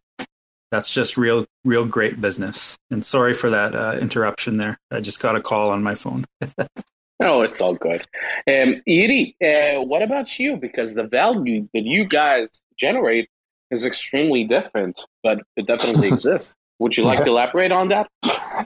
that's 0.70 0.90
just 0.90 1.16
real, 1.16 1.46
real 1.64 1.84
great 1.84 2.20
business. 2.20 2.76
And 2.90 3.04
sorry 3.04 3.34
for 3.34 3.50
that 3.50 3.74
uh, 3.74 3.98
interruption 4.00 4.56
there. 4.56 4.78
I 4.90 5.00
just 5.00 5.20
got 5.20 5.36
a 5.36 5.40
call 5.40 5.70
on 5.70 5.82
my 5.82 5.94
phone. 5.94 6.24
no, 7.20 7.42
it's 7.42 7.60
all 7.60 7.74
good. 7.74 8.00
Um, 8.46 8.82
Iri, 8.86 9.36
uh, 9.42 9.82
what 9.82 10.02
about 10.02 10.38
you? 10.38 10.56
Because 10.56 10.94
the 10.94 11.04
value 11.04 11.68
that 11.74 11.84
you 11.84 12.04
guys 12.04 12.62
generate 12.76 13.28
is 13.70 13.84
extremely 13.84 14.44
different, 14.44 15.04
but 15.22 15.40
it 15.56 15.66
definitely 15.66 16.08
exists. 16.12 16.54
Would 16.78 16.96
you 16.96 17.04
like 17.04 17.18
yeah. 17.18 17.24
to 17.26 17.30
elaborate 17.30 17.72
on 17.72 17.88
that? 17.88 18.08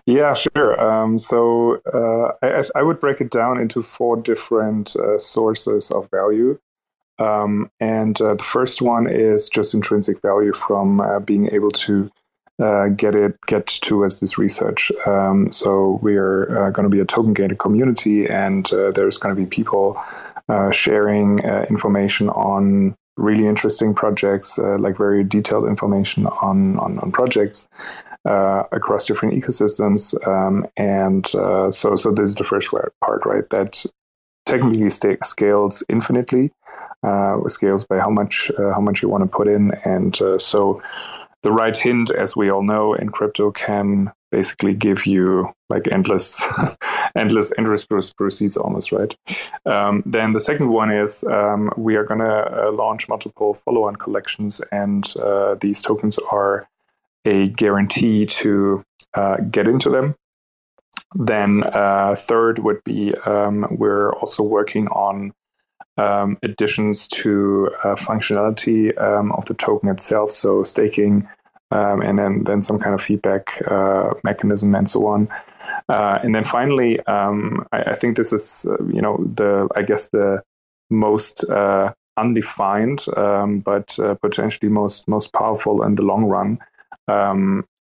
Yeah, 0.06 0.34
sure. 0.34 0.80
Um, 0.80 1.18
so 1.18 1.80
uh, 1.92 2.32
I, 2.46 2.64
I, 2.76 2.82
would 2.82 3.00
break 3.00 3.20
it 3.20 3.30
down 3.30 3.60
into 3.60 3.82
four 3.82 4.16
different 4.16 4.94
uh, 4.96 5.18
sources 5.18 5.90
of 5.90 6.08
value. 6.10 6.58
Um, 7.18 7.70
and 7.80 8.20
uh, 8.20 8.34
the 8.34 8.44
first 8.44 8.82
one 8.82 9.06
is 9.06 9.48
just 9.48 9.74
intrinsic 9.74 10.20
value 10.20 10.52
from 10.52 11.00
uh, 11.00 11.20
being 11.20 11.48
able 11.52 11.70
to 11.70 12.10
uh, 12.62 12.88
get 12.88 13.14
it 13.16 13.36
get 13.46 13.66
to 13.66 14.04
as 14.04 14.20
this 14.20 14.38
research. 14.38 14.92
Um, 15.06 15.50
so 15.50 15.98
we're 16.02 16.66
uh, 16.66 16.70
going 16.70 16.84
to 16.84 16.88
be 16.88 17.00
a 17.00 17.04
token 17.04 17.34
gated 17.34 17.58
community, 17.58 18.26
and 18.26 18.72
uh, 18.72 18.92
there's 18.92 19.18
going 19.18 19.34
to 19.34 19.40
be 19.40 19.46
people 19.46 20.00
uh, 20.48 20.70
sharing 20.70 21.40
information 21.68 22.28
on 22.28 22.94
really 23.16 23.46
interesting 23.46 23.94
projects, 23.94 24.58
like 24.58 24.96
very 24.96 25.24
detailed 25.24 25.66
information 25.66 26.26
on 26.26 26.78
on, 26.78 26.98
on 27.00 27.10
projects. 27.10 27.68
across 28.24 29.06
different 29.06 29.34
ecosystems, 29.34 30.14
um, 30.26 30.64
and 30.76 31.26
so 31.26 31.96
so 31.96 32.12
this 32.12 32.30
is 32.30 32.34
the 32.36 32.44
first 32.44 32.70
part, 33.00 33.26
right? 33.26 33.48
That 33.50 33.84
technically 34.46 34.90
scales 34.90 35.82
infinitely, 35.88 36.50
uh, 37.02 37.36
scales 37.48 37.84
by 37.84 37.98
how 37.98 38.10
much 38.10 38.50
uh, 38.58 38.72
how 38.72 38.80
much 38.80 39.02
you 39.02 39.08
want 39.08 39.22
to 39.22 39.36
put 39.36 39.48
in, 39.48 39.72
and 39.84 40.20
uh, 40.22 40.38
so 40.38 40.82
the 41.44 41.52
right 41.52 41.76
hint, 41.76 42.10
as 42.10 42.34
we 42.34 42.50
all 42.50 42.62
know, 42.62 42.94
in 42.94 43.10
crypto 43.10 43.52
can 43.52 44.10
basically 44.32 44.74
give 44.74 45.06
you 45.06 45.48
like 45.68 45.86
endless, 45.92 46.42
endless 47.16 47.52
interest 47.56 47.88
proceeds 48.16 48.56
almost, 48.56 48.90
right? 48.92 49.14
Um, 49.66 50.02
then 50.06 50.32
the 50.32 50.40
second 50.40 50.70
one 50.70 50.90
is 50.90 51.22
um, 51.24 51.70
we 51.76 51.96
are 51.96 52.04
going 52.04 52.20
to 52.20 52.66
uh, 52.66 52.72
launch 52.72 53.08
multiple 53.08 53.54
follow-on 53.54 53.96
collections, 53.96 54.60
and 54.72 55.04
uh, 55.18 55.54
these 55.60 55.82
tokens 55.82 56.18
are 56.32 56.66
a 57.26 57.48
guarantee 57.50 58.26
to 58.26 58.82
uh, 59.12 59.36
get 59.50 59.68
into 59.68 59.90
them 59.90 60.16
then 61.14 61.62
uh, 61.64 62.14
third 62.16 62.58
would 62.60 62.82
be 62.84 63.14
um, 63.26 63.66
we're 63.70 64.10
also 64.10 64.42
working 64.42 64.88
on 64.88 65.32
um, 65.96 66.36
additions 66.42 67.06
to 67.08 67.70
uh, 67.84 67.94
functionality 67.94 69.00
um, 69.00 69.32
of 69.32 69.44
the 69.46 69.54
token 69.54 69.88
itself, 69.88 70.30
so 70.30 70.64
staking, 70.64 71.28
um, 71.70 72.02
and 72.02 72.18
then 72.18 72.44
then 72.44 72.62
some 72.62 72.78
kind 72.78 72.94
of 72.94 73.02
feedback 73.02 73.62
uh, 73.70 74.10
mechanism 74.24 74.74
and 74.74 74.88
so 74.88 75.06
on. 75.06 75.28
Uh, 75.88 76.18
and 76.22 76.34
then 76.34 76.44
finally, 76.44 77.00
um, 77.06 77.66
I, 77.72 77.82
I, 77.82 77.94
think 77.94 78.16
this 78.16 78.32
is 78.32 78.66
uh, 78.68 78.84
you 78.86 79.00
know 79.00 79.18
the 79.18 79.68
I 79.76 79.82
guess 79.82 80.08
the 80.10 80.42
most 80.90 81.48
uh, 81.48 81.92
undefined, 82.16 83.06
um, 83.16 83.60
but 83.60 83.96
potentially 84.20 84.70
most 84.70 85.06
most 85.06 85.32
powerful 85.32 85.82
in 85.84 85.94
the 85.94 86.02
long 86.02 86.24
run. 86.24 86.58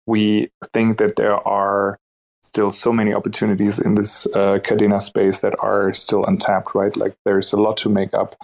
we 0.07 0.49
think 0.73 0.97
that 0.97 1.15
there 1.15 1.47
are 1.47 1.99
still 2.41 2.71
so 2.71 2.91
many 2.91 3.13
opportunities 3.13 3.79
in 3.79 3.95
this 3.95 4.25
uh, 4.27 4.59
Kadena 4.59 5.01
space 5.01 5.39
that 5.39 5.55
are 5.59 5.93
still 5.93 6.25
untapped, 6.25 6.73
right? 6.73 6.95
Like 6.95 7.15
there's 7.25 7.53
a 7.53 7.57
lot 7.57 7.77
to 7.77 7.89
make 7.89 8.13
up. 8.13 8.35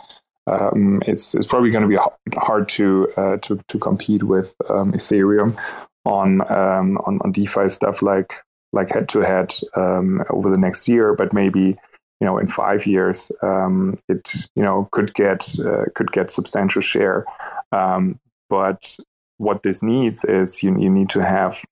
Um, 0.48 1.02
it's 1.08 1.34
it's 1.34 1.48
probably 1.48 1.72
going 1.72 1.90
to 1.90 1.90
be 1.90 2.38
hard 2.38 2.70
to 2.70 3.08
uh, 3.18 3.38
to 3.38 3.60
to 3.68 3.80
compete 3.80 4.24
with 4.24 4.56
um, 4.70 4.94
Ethereum 4.94 5.60
on 6.06 6.42
um, 6.52 6.98
on 7.06 7.20
on 7.24 7.32
DeFi 7.32 7.70
stuff 7.70 8.02
like 8.02 8.34
like 8.72 8.90
head 8.90 9.10
to 9.10 9.22
head 9.22 9.56
over 9.76 10.52
the 10.52 10.60
next 10.60 10.88
year, 10.88 11.16
but 11.16 11.34
maybe 11.34 11.78
you 12.20 12.26
know 12.26 12.38
in 12.38 12.48
five 12.48 12.86
years 12.86 13.32
um, 13.42 13.96
it 14.08 14.46
you 14.56 14.62
know 14.62 14.88
could 14.92 15.14
get 15.16 15.56
uh, 15.60 15.86
could 15.96 16.12
get 16.12 16.30
substantial 16.30 16.82
share. 16.82 17.26
Um, 17.72 18.20
but 18.50 18.98
what 19.38 19.64
this 19.64 19.82
needs 19.82 20.24
is 20.24 20.62
you 20.62 20.78
you 20.80 20.90
need 20.90 21.10
to 21.10 21.26
have 21.26 21.64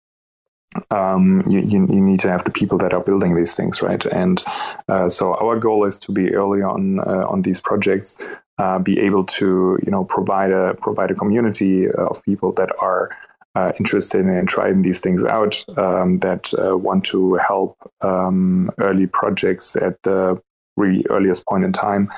um, 0.92 1.44
you, 1.48 1.60
you, 1.62 1.88
you, 1.88 2.02
need 2.02 2.20
to 2.20 2.30
have 2.30 2.44
the 2.44 2.52
people 2.52 2.78
that 2.80 2.94
are 2.94 3.02
building 3.02 3.36
these 3.36 3.56
things, 3.56 3.82
right? 3.82 4.04
And 4.06 4.44
uh, 4.88 5.10
so 5.10 5.34
our 5.36 5.58
goal 5.58 5.86
is 5.86 5.98
to 6.00 6.12
be 6.12 6.34
early 6.34 6.62
on 6.62 7.00
uh, 7.00 7.26
on 7.28 7.42
these 7.42 7.60
projects, 7.60 8.18
uh, 8.58 8.80
be 8.80 9.00
able 9.00 9.26
to 9.26 9.80
you 9.86 9.92
know 9.92 10.04
provide 10.04 10.52
a 10.52 10.76
provide 10.82 11.12
a 11.12 11.16
community 11.16 11.90
of 11.90 12.24
people 12.24 12.52
that 12.54 12.72
are 12.80 13.10
uh, 13.56 13.72
interested 13.78 14.26
in 14.26 14.46
trying 14.46 14.82
these 14.82 15.00
things 15.00 15.24
out, 15.24 15.64
um, 15.78 16.20
that 16.20 16.54
uh, 16.56 16.78
want 16.78 17.06
to 17.06 17.36
help 17.36 17.78
um, 18.02 18.70
early 18.80 19.08
projects 19.08 19.76
at 19.76 20.02
the 20.04 20.42
really 20.76 21.06
earliest 21.10 21.46
point 21.46 21.64
in 21.64 21.72
time. 21.72 22.10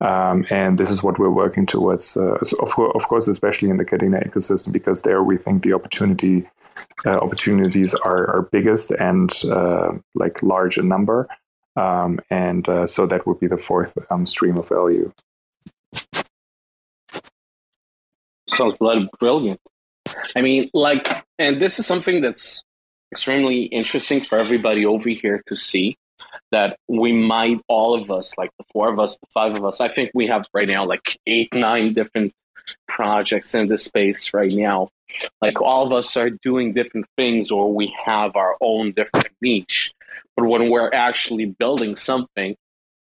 Um, 0.00 0.46
and 0.50 0.78
this 0.78 0.90
is 0.90 1.02
what 1.02 1.18
we're 1.18 1.30
working 1.30 1.66
towards, 1.66 2.16
uh, 2.16 2.42
so 2.42 2.56
of, 2.58 2.72
of, 2.94 3.06
course, 3.06 3.28
especially 3.28 3.68
in 3.68 3.76
the 3.76 3.84
Kadena 3.84 4.26
ecosystem, 4.26 4.72
because 4.72 5.02
there 5.02 5.22
we 5.22 5.36
think 5.36 5.62
the 5.62 5.74
opportunity 5.74 6.48
uh, 7.06 7.18
opportunities 7.18 7.94
are, 7.94 8.26
are 8.28 8.48
biggest 8.50 8.90
and 8.90 9.30
uh, 9.44 9.92
like 10.14 10.42
large 10.42 10.78
in 10.78 10.88
number. 10.88 11.28
Um, 11.76 12.20
and 12.30 12.68
uh, 12.68 12.86
so 12.86 13.06
that 13.06 13.26
would 13.26 13.38
be 13.38 13.46
the 13.46 13.56
fourth 13.56 13.96
um, 14.10 14.26
stream 14.26 14.56
of 14.56 14.68
value. 14.68 15.12
Sounds 18.54 18.76
brilliant. 19.18 19.60
I 20.34 20.40
mean, 20.40 20.70
like, 20.74 21.24
and 21.38 21.60
this 21.60 21.78
is 21.78 21.86
something 21.86 22.20
that's 22.20 22.64
extremely 23.12 23.64
interesting 23.64 24.20
for 24.20 24.38
everybody 24.38 24.84
over 24.84 25.08
here 25.08 25.42
to 25.46 25.56
see 25.56 25.96
that 26.50 26.78
we 26.88 27.12
might 27.12 27.60
all 27.68 27.94
of 27.94 28.10
us 28.10 28.36
like 28.36 28.50
the 28.58 28.64
four 28.72 28.92
of 28.92 28.98
us 28.98 29.18
the 29.18 29.26
five 29.32 29.54
of 29.54 29.64
us 29.64 29.80
i 29.80 29.88
think 29.88 30.10
we 30.14 30.26
have 30.26 30.44
right 30.52 30.68
now 30.68 30.84
like 30.84 31.16
eight 31.26 31.48
nine 31.54 31.94
different 31.94 32.32
projects 32.86 33.54
in 33.54 33.68
the 33.68 33.78
space 33.78 34.32
right 34.34 34.52
now. 34.52 34.90
Like 35.40 35.60
all 35.60 35.86
of 35.86 35.92
us 35.92 36.16
are 36.16 36.30
doing 36.30 36.74
different 36.74 37.06
things 37.16 37.50
or 37.50 37.72
we 37.72 37.94
have 38.04 38.36
our 38.36 38.56
own 38.60 38.92
different 38.92 39.28
niche. 39.40 39.92
But 40.36 40.46
when 40.46 40.70
we're 40.70 40.92
actually 40.92 41.46
building 41.46 41.96
something 41.96 42.56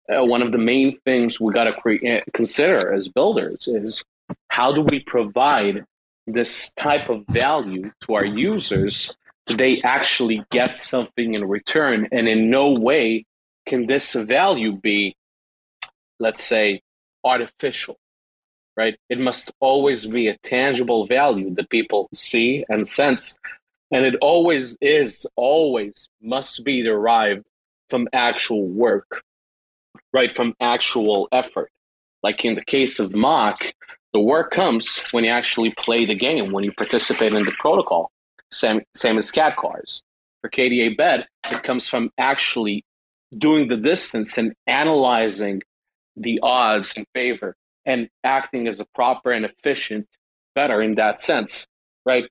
uh, 0.07 0.23
one 0.23 0.43
of 0.43 0.51
the 0.51 0.57
main 0.57 0.97
things 0.99 1.41
we 1.41 1.51
got 1.51 1.63
to 1.63 1.73
create 1.73 2.23
consider 2.33 2.93
as 2.93 3.07
builders 3.07 3.67
is 3.67 4.03
how 4.49 4.71
do 4.71 4.81
we 4.81 4.99
provide 4.99 5.83
this 6.27 6.71
type 6.73 7.09
of 7.09 7.23
value 7.29 7.83
to 8.01 8.13
our 8.13 8.25
users 8.25 9.17
do 9.45 9.55
they 9.55 9.81
actually 9.83 10.43
get 10.51 10.77
something 10.77 11.35
in 11.35 11.47
return? 11.47 12.07
And 12.11 12.27
in 12.27 12.49
no 12.49 12.71
way 12.71 13.25
can 13.67 13.85
this 13.85 14.13
value 14.13 14.73
be 14.73 15.15
let's 16.19 16.43
say 16.43 16.81
artificial 17.23 17.97
right? 18.77 18.97
It 19.09 19.19
must 19.19 19.51
always 19.59 20.05
be 20.05 20.27
a 20.27 20.37
tangible 20.37 21.05
value 21.05 21.53
that 21.55 21.69
people 21.69 22.09
see 22.13 22.65
and 22.69 22.87
sense. 22.87 23.37
And 23.91 24.05
it 24.05 24.15
always 24.21 24.77
is, 24.81 25.25
always 25.35 26.09
must 26.21 26.63
be 26.63 26.81
derived 26.83 27.49
from 27.89 28.07
actual 28.13 28.67
work, 28.67 29.23
right? 30.11 30.31
From 30.31 30.55
actual 30.59 31.27
effort. 31.31 31.71
Like 32.23 32.43
in 32.43 32.55
the 32.55 32.65
case 32.65 32.99
of 32.99 33.15
Mock, 33.15 33.71
the 34.11 34.19
work 34.19 34.51
comes 34.51 34.99
when 35.11 35.23
you 35.23 35.29
actually 35.29 35.71
play 35.71 36.05
the 36.05 36.15
game, 36.15 36.51
when 36.51 36.63
you 36.63 36.71
participate 36.71 37.33
in 37.33 37.45
the 37.45 37.51
protocol. 37.59 38.11
Same, 38.51 38.81
same 38.95 39.17
as 39.17 39.31
KadCars. 39.31 40.03
For 40.41 40.49
KDA 40.49 40.97
Bet, 40.97 41.27
it 41.51 41.63
comes 41.63 41.87
from 41.87 42.11
actually 42.17 42.83
doing 43.37 43.67
the 43.67 43.77
distance 43.77 44.37
and 44.37 44.53
analyzing 44.67 45.61
the 46.15 46.39
odds 46.41 46.93
in 46.93 47.05
favor 47.13 47.55
and 47.85 48.09
acting 48.23 48.67
as 48.67 48.79
a 48.79 48.85
proper 48.93 49.31
and 49.31 49.45
efficient 49.45 50.07
better 50.53 50.81
in 50.81 50.95
that 50.95 51.21
sense, 51.21 51.67
right? 52.05 52.25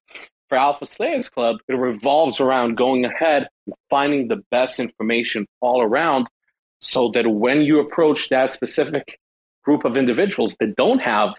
for 0.49 0.59
Alpha 0.59 0.87
Slayers 0.87 1.29
Club, 1.29 1.57
it 1.69 1.75
revolves 1.75 2.41
around 2.41 2.77
going 2.77 3.05
ahead 3.05 3.49
and 3.67 3.75
finding 3.91 4.29
the 4.29 4.43
best 4.53 4.79
information 4.79 5.47
all 5.61 5.83
around 5.83 6.29
so 6.81 7.09
that 7.09 7.27
when 7.29 7.63
you 7.63 7.81
approach 7.81 8.29
that 8.29 8.53
specific 8.53 9.19
group 9.65 9.85
of 9.85 9.97
individuals 9.97 10.57
that 10.61 10.77
don't 10.77 11.01
have 11.01 11.35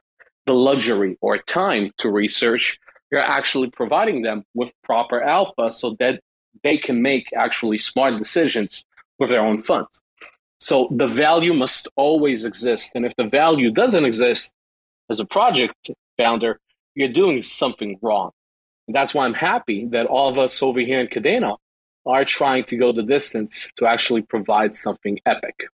the 0.45 0.53
luxury 0.53 1.17
or 1.21 1.37
time 1.37 1.91
to 1.99 2.09
research, 2.09 2.79
you're 3.11 3.21
actually 3.21 3.69
providing 3.69 4.21
them 4.21 4.43
with 4.53 4.73
proper 4.83 5.21
alpha 5.21 5.71
so 5.71 5.95
that 5.99 6.19
they 6.63 6.77
can 6.77 7.01
make 7.01 7.31
actually 7.33 7.77
smart 7.77 8.17
decisions 8.17 8.83
with 9.19 9.29
their 9.29 9.41
own 9.41 9.61
funds. 9.61 10.01
So 10.59 10.87
the 10.91 11.07
value 11.07 11.53
must 11.53 11.87
always 11.95 12.45
exist. 12.45 12.91
And 12.95 13.05
if 13.05 13.13
the 13.17 13.25
value 13.25 13.71
doesn't 13.71 14.05
exist 14.05 14.51
as 15.09 15.19
a 15.19 15.25
project 15.25 15.91
founder, 16.17 16.59
you're 16.95 17.09
doing 17.09 17.41
something 17.41 17.99
wrong. 18.01 18.31
And 18.87 18.95
that's 18.95 19.13
why 19.13 19.25
I'm 19.25 19.33
happy 19.33 19.85
that 19.87 20.05
all 20.05 20.29
of 20.29 20.39
us 20.39 20.61
over 20.63 20.79
here 20.79 20.99
in 20.99 21.07
Kadena 21.07 21.57
are 22.05 22.23
trying 22.23 22.63
to 22.65 22.77
go 22.77 22.91
the 22.91 23.03
distance 23.03 23.67
to 23.77 23.85
actually 23.87 24.21
provide 24.21 24.75
something 24.75 25.19
epic. 25.25 25.67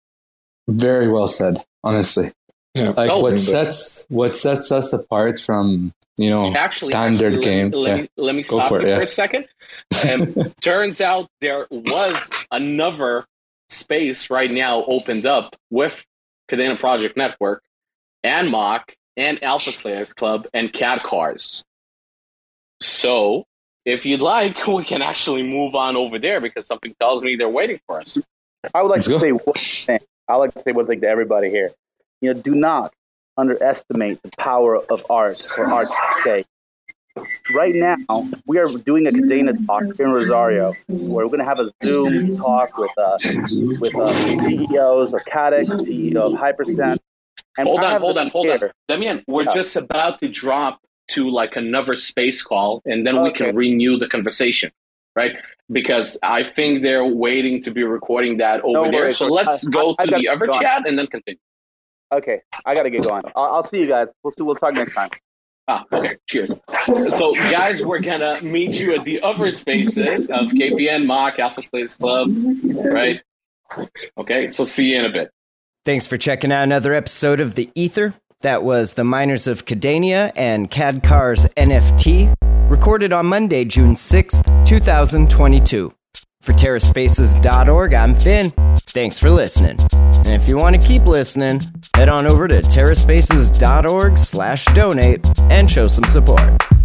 Very 0.68 1.08
well 1.08 1.26
said, 1.26 1.58
honestly. 1.82 2.32
Yeah. 2.74 2.90
Like 2.96 3.10
Oh, 3.10 3.18
what 3.20 3.30
but- 3.32 3.38
sets 3.40 4.06
what 4.08 4.36
sets 4.36 4.70
us 4.70 4.92
apart 4.92 5.40
from 5.40 5.92
you 6.16 6.30
know 6.30 6.52
Actually, 6.54 6.92
standard 6.92 7.34
actually, 7.34 7.44
game. 7.44 7.70
Let, 7.72 7.78
let, 7.80 7.96
yeah. 7.96 8.02
me, 8.02 8.08
let 8.16 8.34
me 8.36 8.42
Go 8.42 8.58
stop 8.60 8.68
for 8.68 8.80
you 8.80 8.86
it, 8.86 8.90
yeah. 8.90 8.96
for 8.96 9.02
a 9.02 9.06
second. 9.06 9.48
And 10.06 10.38
um, 10.38 10.52
turns 10.60 11.00
out 11.00 11.28
there 11.40 11.66
was 11.70 12.30
another 12.52 13.24
space 13.70 14.30
right 14.30 14.50
now 14.50 14.84
opened 14.84 15.26
up 15.26 15.56
with 15.70 16.04
Kadena 16.50 16.78
Project 16.78 17.16
Network 17.16 17.62
and 18.22 18.50
Mock 18.50 18.94
and 19.16 19.42
Alpha 19.42 19.70
Slayers 19.70 20.12
Club 20.12 20.46
and 20.52 20.72
KadCars. 20.72 21.64
So, 22.80 23.44
if 23.84 24.04
you'd 24.04 24.20
like, 24.20 24.66
we 24.66 24.84
can 24.84 25.02
actually 25.02 25.42
move 25.42 25.74
on 25.74 25.96
over 25.96 26.18
there 26.18 26.40
because 26.40 26.66
something 26.66 26.94
tells 27.00 27.22
me 27.22 27.36
they're 27.36 27.48
waiting 27.48 27.80
for 27.86 28.00
us. 28.00 28.18
I 28.74 28.82
would 28.82 28.88
like 28.88 28.96
Let's 28.96 29.06
to 29.06 29.12
go. 29.12 29.20
say 29.20 29.32
one 29.32 29.54
thing. 29.54 29.98
I 30.28 30.36
would 30.36 30.40
like 30.40 30.54
to 30.54 30.62
say 30.62 30.72
one 30.72 30.86
thing 30.86 31.00
to 31.00 31.08
everybody 31.08 31.50
here. 31.50 31.70
You 32.20 32.34
know, 32.34 32.40
do 32.40 32.54
not 32.54 32.92
underestimate 33.36 34.22
the 34.22 34.30
power 34.38 34.76
of 34.76 35.04
art 35.08 35.36
for 35.36 35.64
art's 35.66 35.96
sake. 36.24 36.46
Right 37.54 37.74
now, 37.74 37.96
we 38.46 38.58
are 38.58 38.66
doing 38.66 39.06
a 39.06 39.10
Kadena 39.10 39.66
talk 39.66 39.82
here 39.96 40.06
in 40.06 40.12
Rosario, 40.12 40.72
where 40.88 41.26
we're 41.26 41.36
going 41.36 41.40
to 41.40 41.44
have 41.44 41.58
a 41.58 41.70
Zoom 41.82 42.30
talk 42.30 42.78
with 42.78 42.90
uh, 42.96 43.18
with 43.80 43.94
uh, 43.96 44.12
CEOs 44.12 45.12
of 45.12 45.20
Kaddex, 45.26 45.66
CEO 45.84 46.16
of 46.16 46.32
Hypercent. 46.38 46.98
And 47.58 47.66
hold 47.66 47.80
on, 47.80 48.00
hold 48.00 48.16
on, 48.16 48.28
hold 48.28 48.48
on. 48.48 48.58
here. 48.58 48.72
Damian, 48.88 49.24
we're 49.26 49.42
Yeah. 49.42 49.54
just 49.54 49.74
about 49.76 50.20
to 50.20 50.28
drop 50.28 50.80
to 51.08 51.28
like 51.28 51.56
another 51.56 51.96
space 51.96 52.42
call 52.42 52.80
and 52.84 53.04
then 53.04 53.20
we 53.22 53.32
can 53.32 53.56
renew 53.56 53.96
the 53.98 54.06
conversation, 54.06 54.70
right? 55.16 55.34
Because 55.72 56.16
I 56.22 56.44
think 56.44 56.82
they're 56.82 57.04
waiting 57.04 57.60
to 57.64 57.72
be 57.72 57.82
recording 57.82 58.36
that 58.38 58.60
over 58.60 58.84
No 58.86 58.90
there. 58.90 59.10
So 59.10 59.26
let's 59.26 59.66
I- 59.66 59.70
go 59.70 59.96
I- 59.98 60.06
to 60.06 60.16
the 60.16 60.28
other 60.28 60.46
chat 60.46 60.86
and 60.86 60.96
then 60.96 61.08
continue. 61.08 61.40
Okay, 62.12 62.40
I 62.64 62.74
got 62.74 62.84
to 62.84 62.90
get 62.90 63.02
going. 63.04 63.22
I'll, 63.36 63.44
I'll 63.56 63.66
see 63.66 63.78
you 63.78 63.86
guys. 63.86 64.08
We'll 64.22 64.32
see. 64.32 64.42
We'll 64.42 64.54
talk 64.56 64.74
next 64.74 64.94
time. 64.94 65.08
Ah, 65.72 65.84
okay, 65.92 66.16
cheers. 66.26 66.50
So, 67.16 67.32
guys, 67.34 67.84
we're 67.84 68.00
gonna 68.00 68.42
meet 68.42 68.72
you 68.72 68.92
at 68.92 69.04
the 69.04 69.22
other 69.22 69.52
spaces 69.52 70.28
of 70.28 70.48
KPN, 70.48 71.06
Mock, 71.06 71.38
Alpha 71.38 71.62
Slayers 71.62 71.94
Club, 71.94 72.28
right? 72.86 73.22
Okay, 74.18 74.48
so 74.48 74.64
see 74.64 74.86
you 74.86 74.98
in 74.98 75.04
a 75.04 75.10
bit. 75.10 75.30
Thanks 75.84 76.08
for 76.08 76.16
checking 76.16 76.50
out 76.50 76.64
another 76.64 76.92
episode 76.92 77.38
of 77.38 77.54
The 77.54 77.70
Ether. 77.76 78.14
That 78.40 78.64
was 78.64 78.94
the 78.94 79.04
Miners 79.04 79.46
of 79.46 79.64
Kadenia 79.64 80.32
and 80.34 80.68
KadCars 80.68 81.46
NFT, 81.54 82.34
recorded 82.68 83.12
on 83.12 83.26
Monday, 83.26 83.64
June 83.64 83.94
6th, 83.94 84.66
2022. 84.66 85.94
For 86.40 86.54
TerraSpaces.org, 86.54 87.92
I'm 87.92 88.14
Finn. 88.14 88.50
Thanks 88.86 89.18
for 89.18 89.28
listening. 89.28 89.76
And 89.92 90.28
if 90.28 90.48
you 90.48 90.56
want 90.56 90.74
to 90.74 90.86
keep 90.86 91.04
listening, 91.04 91.60
head 91.94 92.08
on 92.08 92.26
over 92.26 92.48
to 92.48 92.62
TerraSpaces.org 92.62 94.16
slash 94.16 94.64
donate 94.66 95.20
and 95.50 95.70
show 95.70 95.86
some 95.86 96.04
support. 96.04 96.40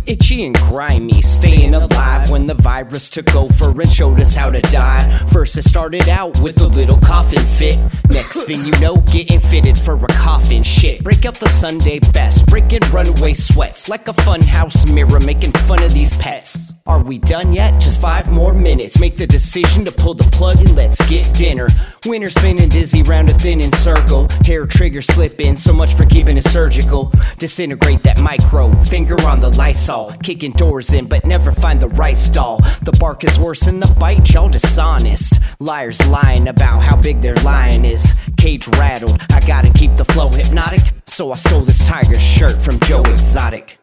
Itchy 0.05 0.45
and 0.45 0.55
grimy, 0.55 1.21
staying 1.21 1.73
alive 1.73 2.29
when 2.29 2.47
the 2.47 2.53
virus 2.53 3.09
took 3.09 3.33
over 3.33 3.81
and 3.81 3.89
showed 3.91 4.19
us 4.19 4.35
how 4.35 4.51
to 4.51 4.61
die. 4.61 5.17
First, 5.31 5.57
it 5.57 5.63
started 5.63 6.09
out 6.09 6.37
with 6.41 6.61
a 6.61 6.67
little 6.67 6.99
coffin 6.99 7.41
fit. 7.41 7.79
Next 8.09 8.43
thing 8.43 8.65
you 8.65 8.77
know, 8.79 8.97
getting 8.97 9.39
fitted 9.39 9.79
for 9.79 9.95
a 9.95 10.07
coffin. 10.07 10.63
Shit, 10.63 11.01
break 11.03 11.25
out 11.25 11.35
the 11.35 11.49
Sunday 11.49 11.99
best, 12.11 12.45
breaking 12.47 12.81
runaway 12.91 13.33
sweats 13.33 13.87
like 13.87 14.09
a 14.09 14.13
funhouse 14.13 14.93
mirror, 14.93 15.21
making 15.21 15.53
fun 15.53 15.81
of 15.81 15.93
these 15.93 16.15
pets. 16.17 16.74
Are 16.87 17.01
we 17.01 17.17
done 17.17 17.51
yet? 17.51 17.81
Just 17.81 17.99
five 17.99 18.31
more 18.31 18.53
minutes. 18.53 18.99
Make 18.99 19.17
the 19.17 19.25
decision 19.25 19.85
to 19.85 19.91
pull 19.91 20.13
the 20.13 20.23
plug 20.25 20.59
and 20.59 20.75
let's 20.75 21.03
get 21.09 21.33
dinner. 21.33 21.67
Winter 22.05 22.29
spinning 22.29 22.69
dizzy 22.69 23.01
round 23.01 23.27
a 23.31 23.33
thinning 23.33 23.71
circle. 23.71 24.27
Hair 24.45 24.67
trigger 24.67 25.01
slipping, 25.01 25.57
so 25.57 25.73
much 25.73 25.95
for 25.95 26.05
keeping 26.05 26.37
it 26.37 26.43
surgical. 26.43 27.11
Disintegrate 27.39 28.03
that 28.03 28.21
micro, 28.21 28.71
finger 28.83 29.19
on 29.21 29.39
the 29.39 29.49
Lysol. 29.49 30.11
Kicking 30.21 30.51
doors 30.51 30.93
in, 30.93 31.07
but 31.07 31.25
never 31.25 31.51
find 31.51 31.81
the 31.81 31.89
right 31.89 32.17
stall. 32.17 32.57
The 32.83 32.95
bark 32.99 33.23
is 33.23 33.39
worse 33.39 33.61
than 33.61 33.79
the 33.79 33.91
bite, 33.99 34.31
y'all 34.31 34.47
dishonest. 34.47 35.39
Liars 35.59 36.07
lying 36.07 36.47
about 36.47 36.83
how 36.83 36.97
big 36.97 37.19
their 37.19 37.35
lion 37.37 37.83
is. 37.83 38.13
Cage 38.37 38.67
rattled, 38.67 39.19
I 39.31 39.39
gotta 39.39 39.73
keep 39.73 39.95
the 39.95 40.05
flow 40.05 40.29
hypnotic. 40.29 40.81
So 41.07 41.31
I 41.31 41.37
stole 41.37 41.61
this 41.61 41.83
tiger 41.83 42.19
shirt 42.19 42.61
from 42.61 42.79
Joe 42.81 43.01
Exotic. 43.01 43.79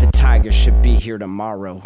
The 0.00 0.10
tiger 0.12 0.52
should 0.52 0.80
be 0.82 0.94
here 0.94 1.18
tomorrow. 1.18 1.82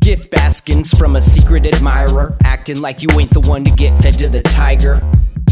Gift 0.00 0.30
baskins 0.30 0.90
from 0.92 1.16
a 1.16 1.22
secret 1.22 1.64
admirer, 1.64 2.36
acting 2.44 2.80
like 2.80 3.02
you 3.02 3.08
ain't 3.20 3.30
the 3.30 3.40
one 3.40 3.64
to 3.64 3.70
get 3.70 3.96
fed 4.02 4.18
to 4.18 4.28
the 4.28 4.42
tiger. 4.42 5.00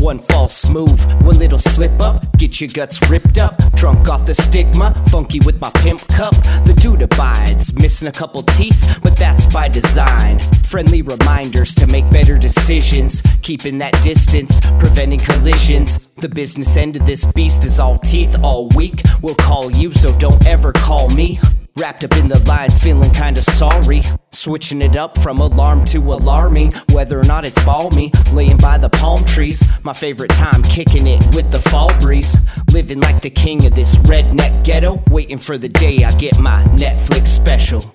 One 0.00 0.18
false 0.18 0.66
move, 0.66 1.04
one 1.24 1.38
little 1.38 1.58
slip 1.58 2.00
up, 2.00 2.24
get 2.38 2.58
your 2.58 2.70
guts 2.70 2.98
ripped 3.10 3.36
up. 3.36 3.58
Drunk 3.74 4.08
off 4.08 4.24
the 4.24 4.34
stigma, 4.34 4.94
funky 5.10 5.40
with 5.44 5.60
my 5.60 5.70
pimp 5.74 6.00
cup. 6.08 6.32
The 6.64 6.72
dude 6.74 7.02
abides, 7.02 7.74
missing 7.74 8.08
a 8.08 8.12
couple 8.12 8.42
teeth, 8.42 8.98
but 9.02 9.14
that's 9.14 9.44
by 9.44 9.68
design. 9.68 10.40
Friendly 10.64 11.02
reminders 11.02 11.74
to 11.74 11.86
make 11.86 12.08
better 12.10 12.38
decisions, 12.38 13.22
keeping 13.42 13.76
that 13.78 13.92
distance, 14.02 14.58
preventing 14.78 15.20
collisions. 15.20 16.06
The 16.16 16.30
business 16.30 16.78
end 16.78 16.96
of 16.96 17.04
this 17.04 17.26
beast 17.32 17.66
is 17.66 17.78
all 17.78 17.98
teeth 17.98 18.38
all 18.42 18.68
week. 18.70 19.02
We'll 19.20 19.34
call 19.34 19.70
you, 19.70 19.92
so 19.92 20.16
don't 20.16 20.46
ever 20.46 20.72
call 20.72 21.10
me. 21.10 21.38
Wrapped 21.76 22.04
up 22.04 22.16
in 22.16 22.28
the 22.28 22.38
lines, 22.46 22.78
feeling 22.78 23.10
kinda 23.10 23.42
sorry. 23.42 24.02
Switching 24.32 24.82
it 24.82 24.96
up 24.96 25.18
from 25.18 25.40
alarm 25.40 25.84
to 25.86 25.98
alarming. 25.98 26.72
Whether 26.92 27.18
or 27.18 27.24
not 27.24 27.44
it's 27.44 27.64
balmy, 27.64 28.12
laying 28.32 28.56
by 28.56 28.78
the 28.78 28.88
palm 28.88 29.24
trees. 29.24 29.62
My 29.82 29.92
favorite 29.92 30.30
time, 30.30 30.62
kicking 30.62 31.06
it 31.06 31.22
with 31.34 31.50
the 31.50 31.58
fall 31.58 31.90
breeze. 32.00 32.36
Living 32.72 33.00
like 33.00 33.20
the 33.20 33.30
king 33.30 33.64
of 33.66 33.74
this 33.74 33.96
redneck 33.96 34.64
ghetto. 34.64 35.02
Waiting 35.10 35.38
for 35.38 35.56
the 35.58 35.68
day 35.68 36.04
I 36.04 36.12
get 36.12 36.38
my 36.38 36.64
Netflix 36.74 37.28
special. 37.28 37.94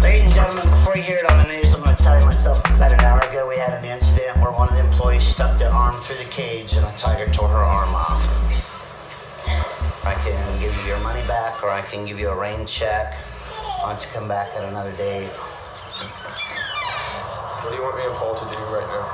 Ladies 0.00 0.22
and 0.22 0.34
gentlemen, 0.34 0.68
before 0.70 0.96
you 0.96 1.02
hear 1.02 1.18
it 1.18 1.30
on 1.30 1.46
the 1.46 1.52
news, 1.54 1.74
I'm 1.74 1.82
going 1.82 1.96
to 1.96 2.02
tell 2.02 2.18
you 2.18 2.24
myself. 2.24 2.58
About 2.70 2.92
an 2.92 3.00
hour 3.00 3.20
ago, 3.20 3.48
we 3.48 3.56
had 3.56 3.72
an 3.72 3.84
incident 3.84 4.36
where 4.38 4.52
one 4.52 4.68
of 4.68 4.74
the 4.74 4.80
employees 4.80 5.26
stuck 5.26 5.58
their 5.58 5.70
arm 5.70 5.96
through 6.00 6.16
the 6.16 6.30
cage 6.30 6.74
and 6.74 6.84
a 6.84 6.92
tiger 6.96 7.30
tore 7.32 7.48
her 7.48 7.64
arm 7.64 7.94
off. 7.94 8.22
I 10.04 10.14
can 10.14 10.24
give 10.24 10.34
you 10.40 10.47
your 10.88 10.98
money 11.00 11.20
back 11.28 11.62
or 11.62 11.68
I 11.68 11.82
can 11.82 12.06
give 12.06 12.18
you 12.18 12.30
a 12.30 12.34
rain 12.34 12.66
check. 12.66 13.12
Why 13.82 13.92
don't 13.92 14.02
you 14.02 14.08
come 14.10 14.26
back 14.26 14.48
at 14.56 14.64
another 14.64 14.92
date? 14.96 15.28
What 17.60 17.68
do 17.70 17.76
you 17.76 17.82
want 17.82 17.98
me 17.98 18.04
and 18.04 18.14
Paul 18.14 18.34
to 18.34 18.44
do 18.50 18.58
right 18.72 18.88
now? 18.88 19.04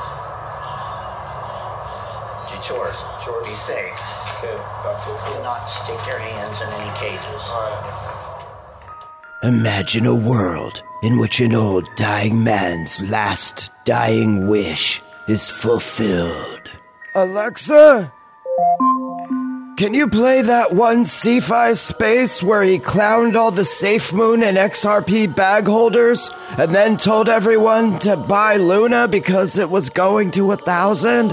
Do 2.47 2.55
chores. 2.63 2.97
Chores. 3.25 3.49
Be 3.49 3.55
safe. 3.55 3.99
Okay, 4.39 4.55
back 4.87 5.03
to 5.03 5.11
Do 5.35 5.43
not 5.43 5.67
stick 5.67 5.99
your 6.07 6.19
hands 6.19 6.63
in 6.63 6.69
any 6.69 6.91
cages. 6.97 7.51
Alright. 7.51 8.15
Imagine 9.43 10.07
a 10.07 10.15
world 10.15 10.81
in 11.03 11.19
which 11.19 11.41
an 11.41 11.57
old 11.57 11.89
dying 11.97 12.45
man's 12.45 13.11
last 13.11 13.71
dying 13.85 14.47
wish 14.47 15.03
is 15.27 15.51
fulfilled. 15.51 16.71
Alexa? 17.17 18.13
Can 19.77 19.93
you 19.93 20.07
play 20.07 20.41
that 20.43 20.73
one 20.73 21.05
Ci-Fi 21.05 21.73
space 21.73 22.41
where 22.45 22.63
he 22.63 22.79
clowned 22.79 23.35
all 23.35 23.51
the 23.51 23.65
Safe 23.65 24.13
Moon 24.13 24.45
and 24.45 24.57
XRP 24.57 25.35
bag 25.35 25.67
holders 25.67 26.31
and 26.57 26.73
then 26.73 26.97
told 26.97 27.29
everyone 27.29 27.99
to 28.01 28.17
buy 28.17 28.55
Luna 28.55 29.09
because 29.09 29.59
it 29.59 29.69
was 29.69 29.91
going 29.91 30.31
to 30.33 30.53
a 30.53 30.57
thousand? 30.57 31.33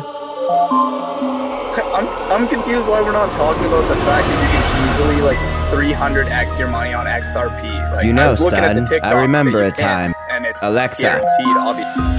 I'm, 1.94 2.08
I'm 2.32 2.48
confused 2.48 2.88
why 2.88 3.02
we're 3.02 3.12
not 3.12 3.32
talking 3.32 3.66
about 3.66 3.88
the 3.88 3.96
fact 3.98 4.28
that 4.28 4.42
you 4.42 4.50
can 4.50 5.12
easily 5.12 5.22
like 5.22 5.38
300x 5.72 6.58
your 6.58 6.68
money 6.68 6.94
on 6.94 7.06
XRP. 7.06 7.92
Like, 7.92 8.06
you 8.06 8.12
I 8.12 8.14
know, 8.14 8.32
at 8.32 8.40
son, 8.40 8.88
I 9.04 9.22
remember 9.22 9.62
a 9.62 9.70
time. 9.70 10.16
and 10.32 10.48
it's 10.48 10.58
Alexa. 10.64 11.22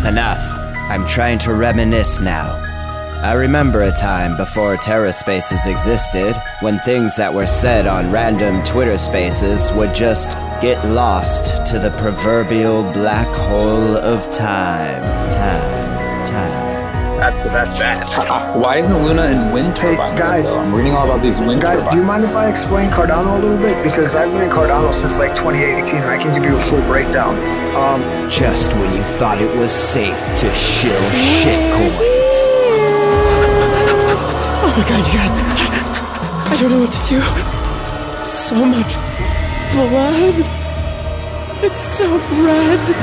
Enough. 0.06 0.38
I'm 0.88 1.04
trying 1.08 1.40
to 1.40 1.52
reminisce 1.52 2.20
now. 2.20 2.71
I 3.22 3.34
remember 3.34 3.82
a 3.82 3.92
time 3.92 4.36
before 4.36 4.76
TerraSpaces 4.76 5.70
existed 5.70 6.34
when 6.60 6.80
things 6.80 7.14
that 7.16 7.32
were 7.32 7.46
said 7.46 7.86
on 7.86 8.10
random 8.10 8.62
Twitter 8.64 8.98
spaces 8.98 9.70
would 9.72 9.94
just 9.94 10.32
get 10.60 10.84
lost 10.88 11.64
to 11.70 11.78
the 11.78 11.90
proverbial 11.98 12.82
black 12.92 13.28
hole 13.28 13.96
of 13.96 14.28
time. 14.32 15.00
Time, 15.30 16.26
time. 16.26 16.72
That's 17.20 17.44
the 17.44 17.50
best 17.50 17.76
bet. 17.78 18.08
Why 18.56 18.78
isn't 18.78 19.00
Luna 19.04 19.26
in 19.26 19.52
wind 19.52 19.76
turbines? 19.76 20.12
Hey, 20.14 20.18
guys. 20.18 20.50
though? 20.50 20.58
I'm 20.58 20.74
reading 20.74 20.94
all 20.94 21.04
about 21.04 21.22
these 21.22 21.38
wind 21.38 21.62
Guys, 21.62 21.78
turbines. 21.78 21.94
do 21.94 22.00
you 22.00 22.04
mind 22.04 22.24
if 22.24 22.34
I 22.34 22.48
explain 22.50 22.90
Cardano 22.90 23.36
a 23.36 23.38
little 23.38 23.56
bit? 23.58 23.80
Because 23.84 24.16
I've 24.16 24.32
been 24.32 24.42
in 24.42 24.50
Cardano 24.50 24.92
since 24.92 25.20
like 25.20 25.36
2018 25.36 26.00
and 26.00 26.04
I 26.10 26.18
can 26.20 26.32
give 26.34 26.44
you 26.44 26.56
a 26.56 26.60
full 26.60 26.82
breakdown. 26.82 27.36
Um, 27.76 28.02
Just 28.28 28.74
when 28.74 28.92
you 28.92 29.02
thought 29.04 29.40
it 29.40 29.56
was 29.56 29.70
safe 29.70 30.18
to 30.40 30.52
shill 30.52 31.00
shitcoins. 31.12 32.11
Oh 34.74 34.78
my 34.78 34.88
god, 34.88 35.06
you 35.06 35.12
guys. 35.12 35.30
I 36.50 36.56
don't 36.58 36.70
know 36.70 36.80
what 36.80 36.92
to 36.92 37.06
do. 37.06 37.20
So 38.24 38.54
much 38.54 38.94
blood. 39.74 40.40
It's 41.62 41.78
so 41.78 42.16
red. 42.42 42.94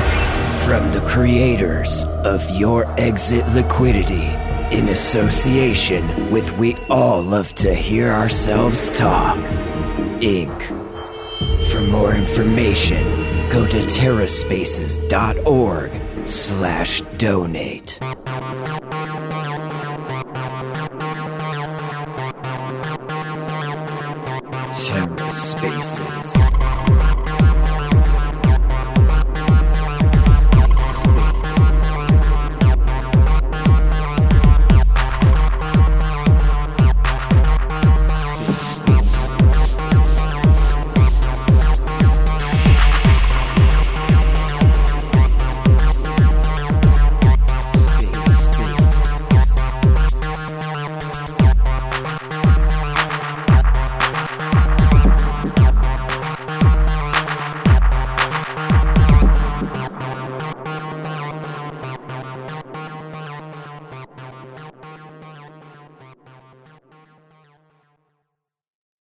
From 0.64 0.90
the 0.90 1.00
creators 1.06 2.02
of 2.24 2.50
Your 2.50 2.86
Exit 2.98 3.46
Liquidity, 3.54 4.34
in 4.76 4.88
association 4.88 6.32
with 6.32 6.50
We 6.58 6.74
All 6.88 7.22
Love 7.22 7.54
to 7.54 7.72
Hear 7.72 8.08
Ourselves 8.08 8.90
Talk, 8.90 9.38
Inc. 10.18 10.60
For 11.70 11.82
more 11.82 12.16
information, 12.16 13.04
go 13.48 13.64
to 13.64 13.78
terraspaces.org 13.78 15.92
slash 16.26 17.00
donate. 17.16 18.00
TerraSpaces. 25.60 26.39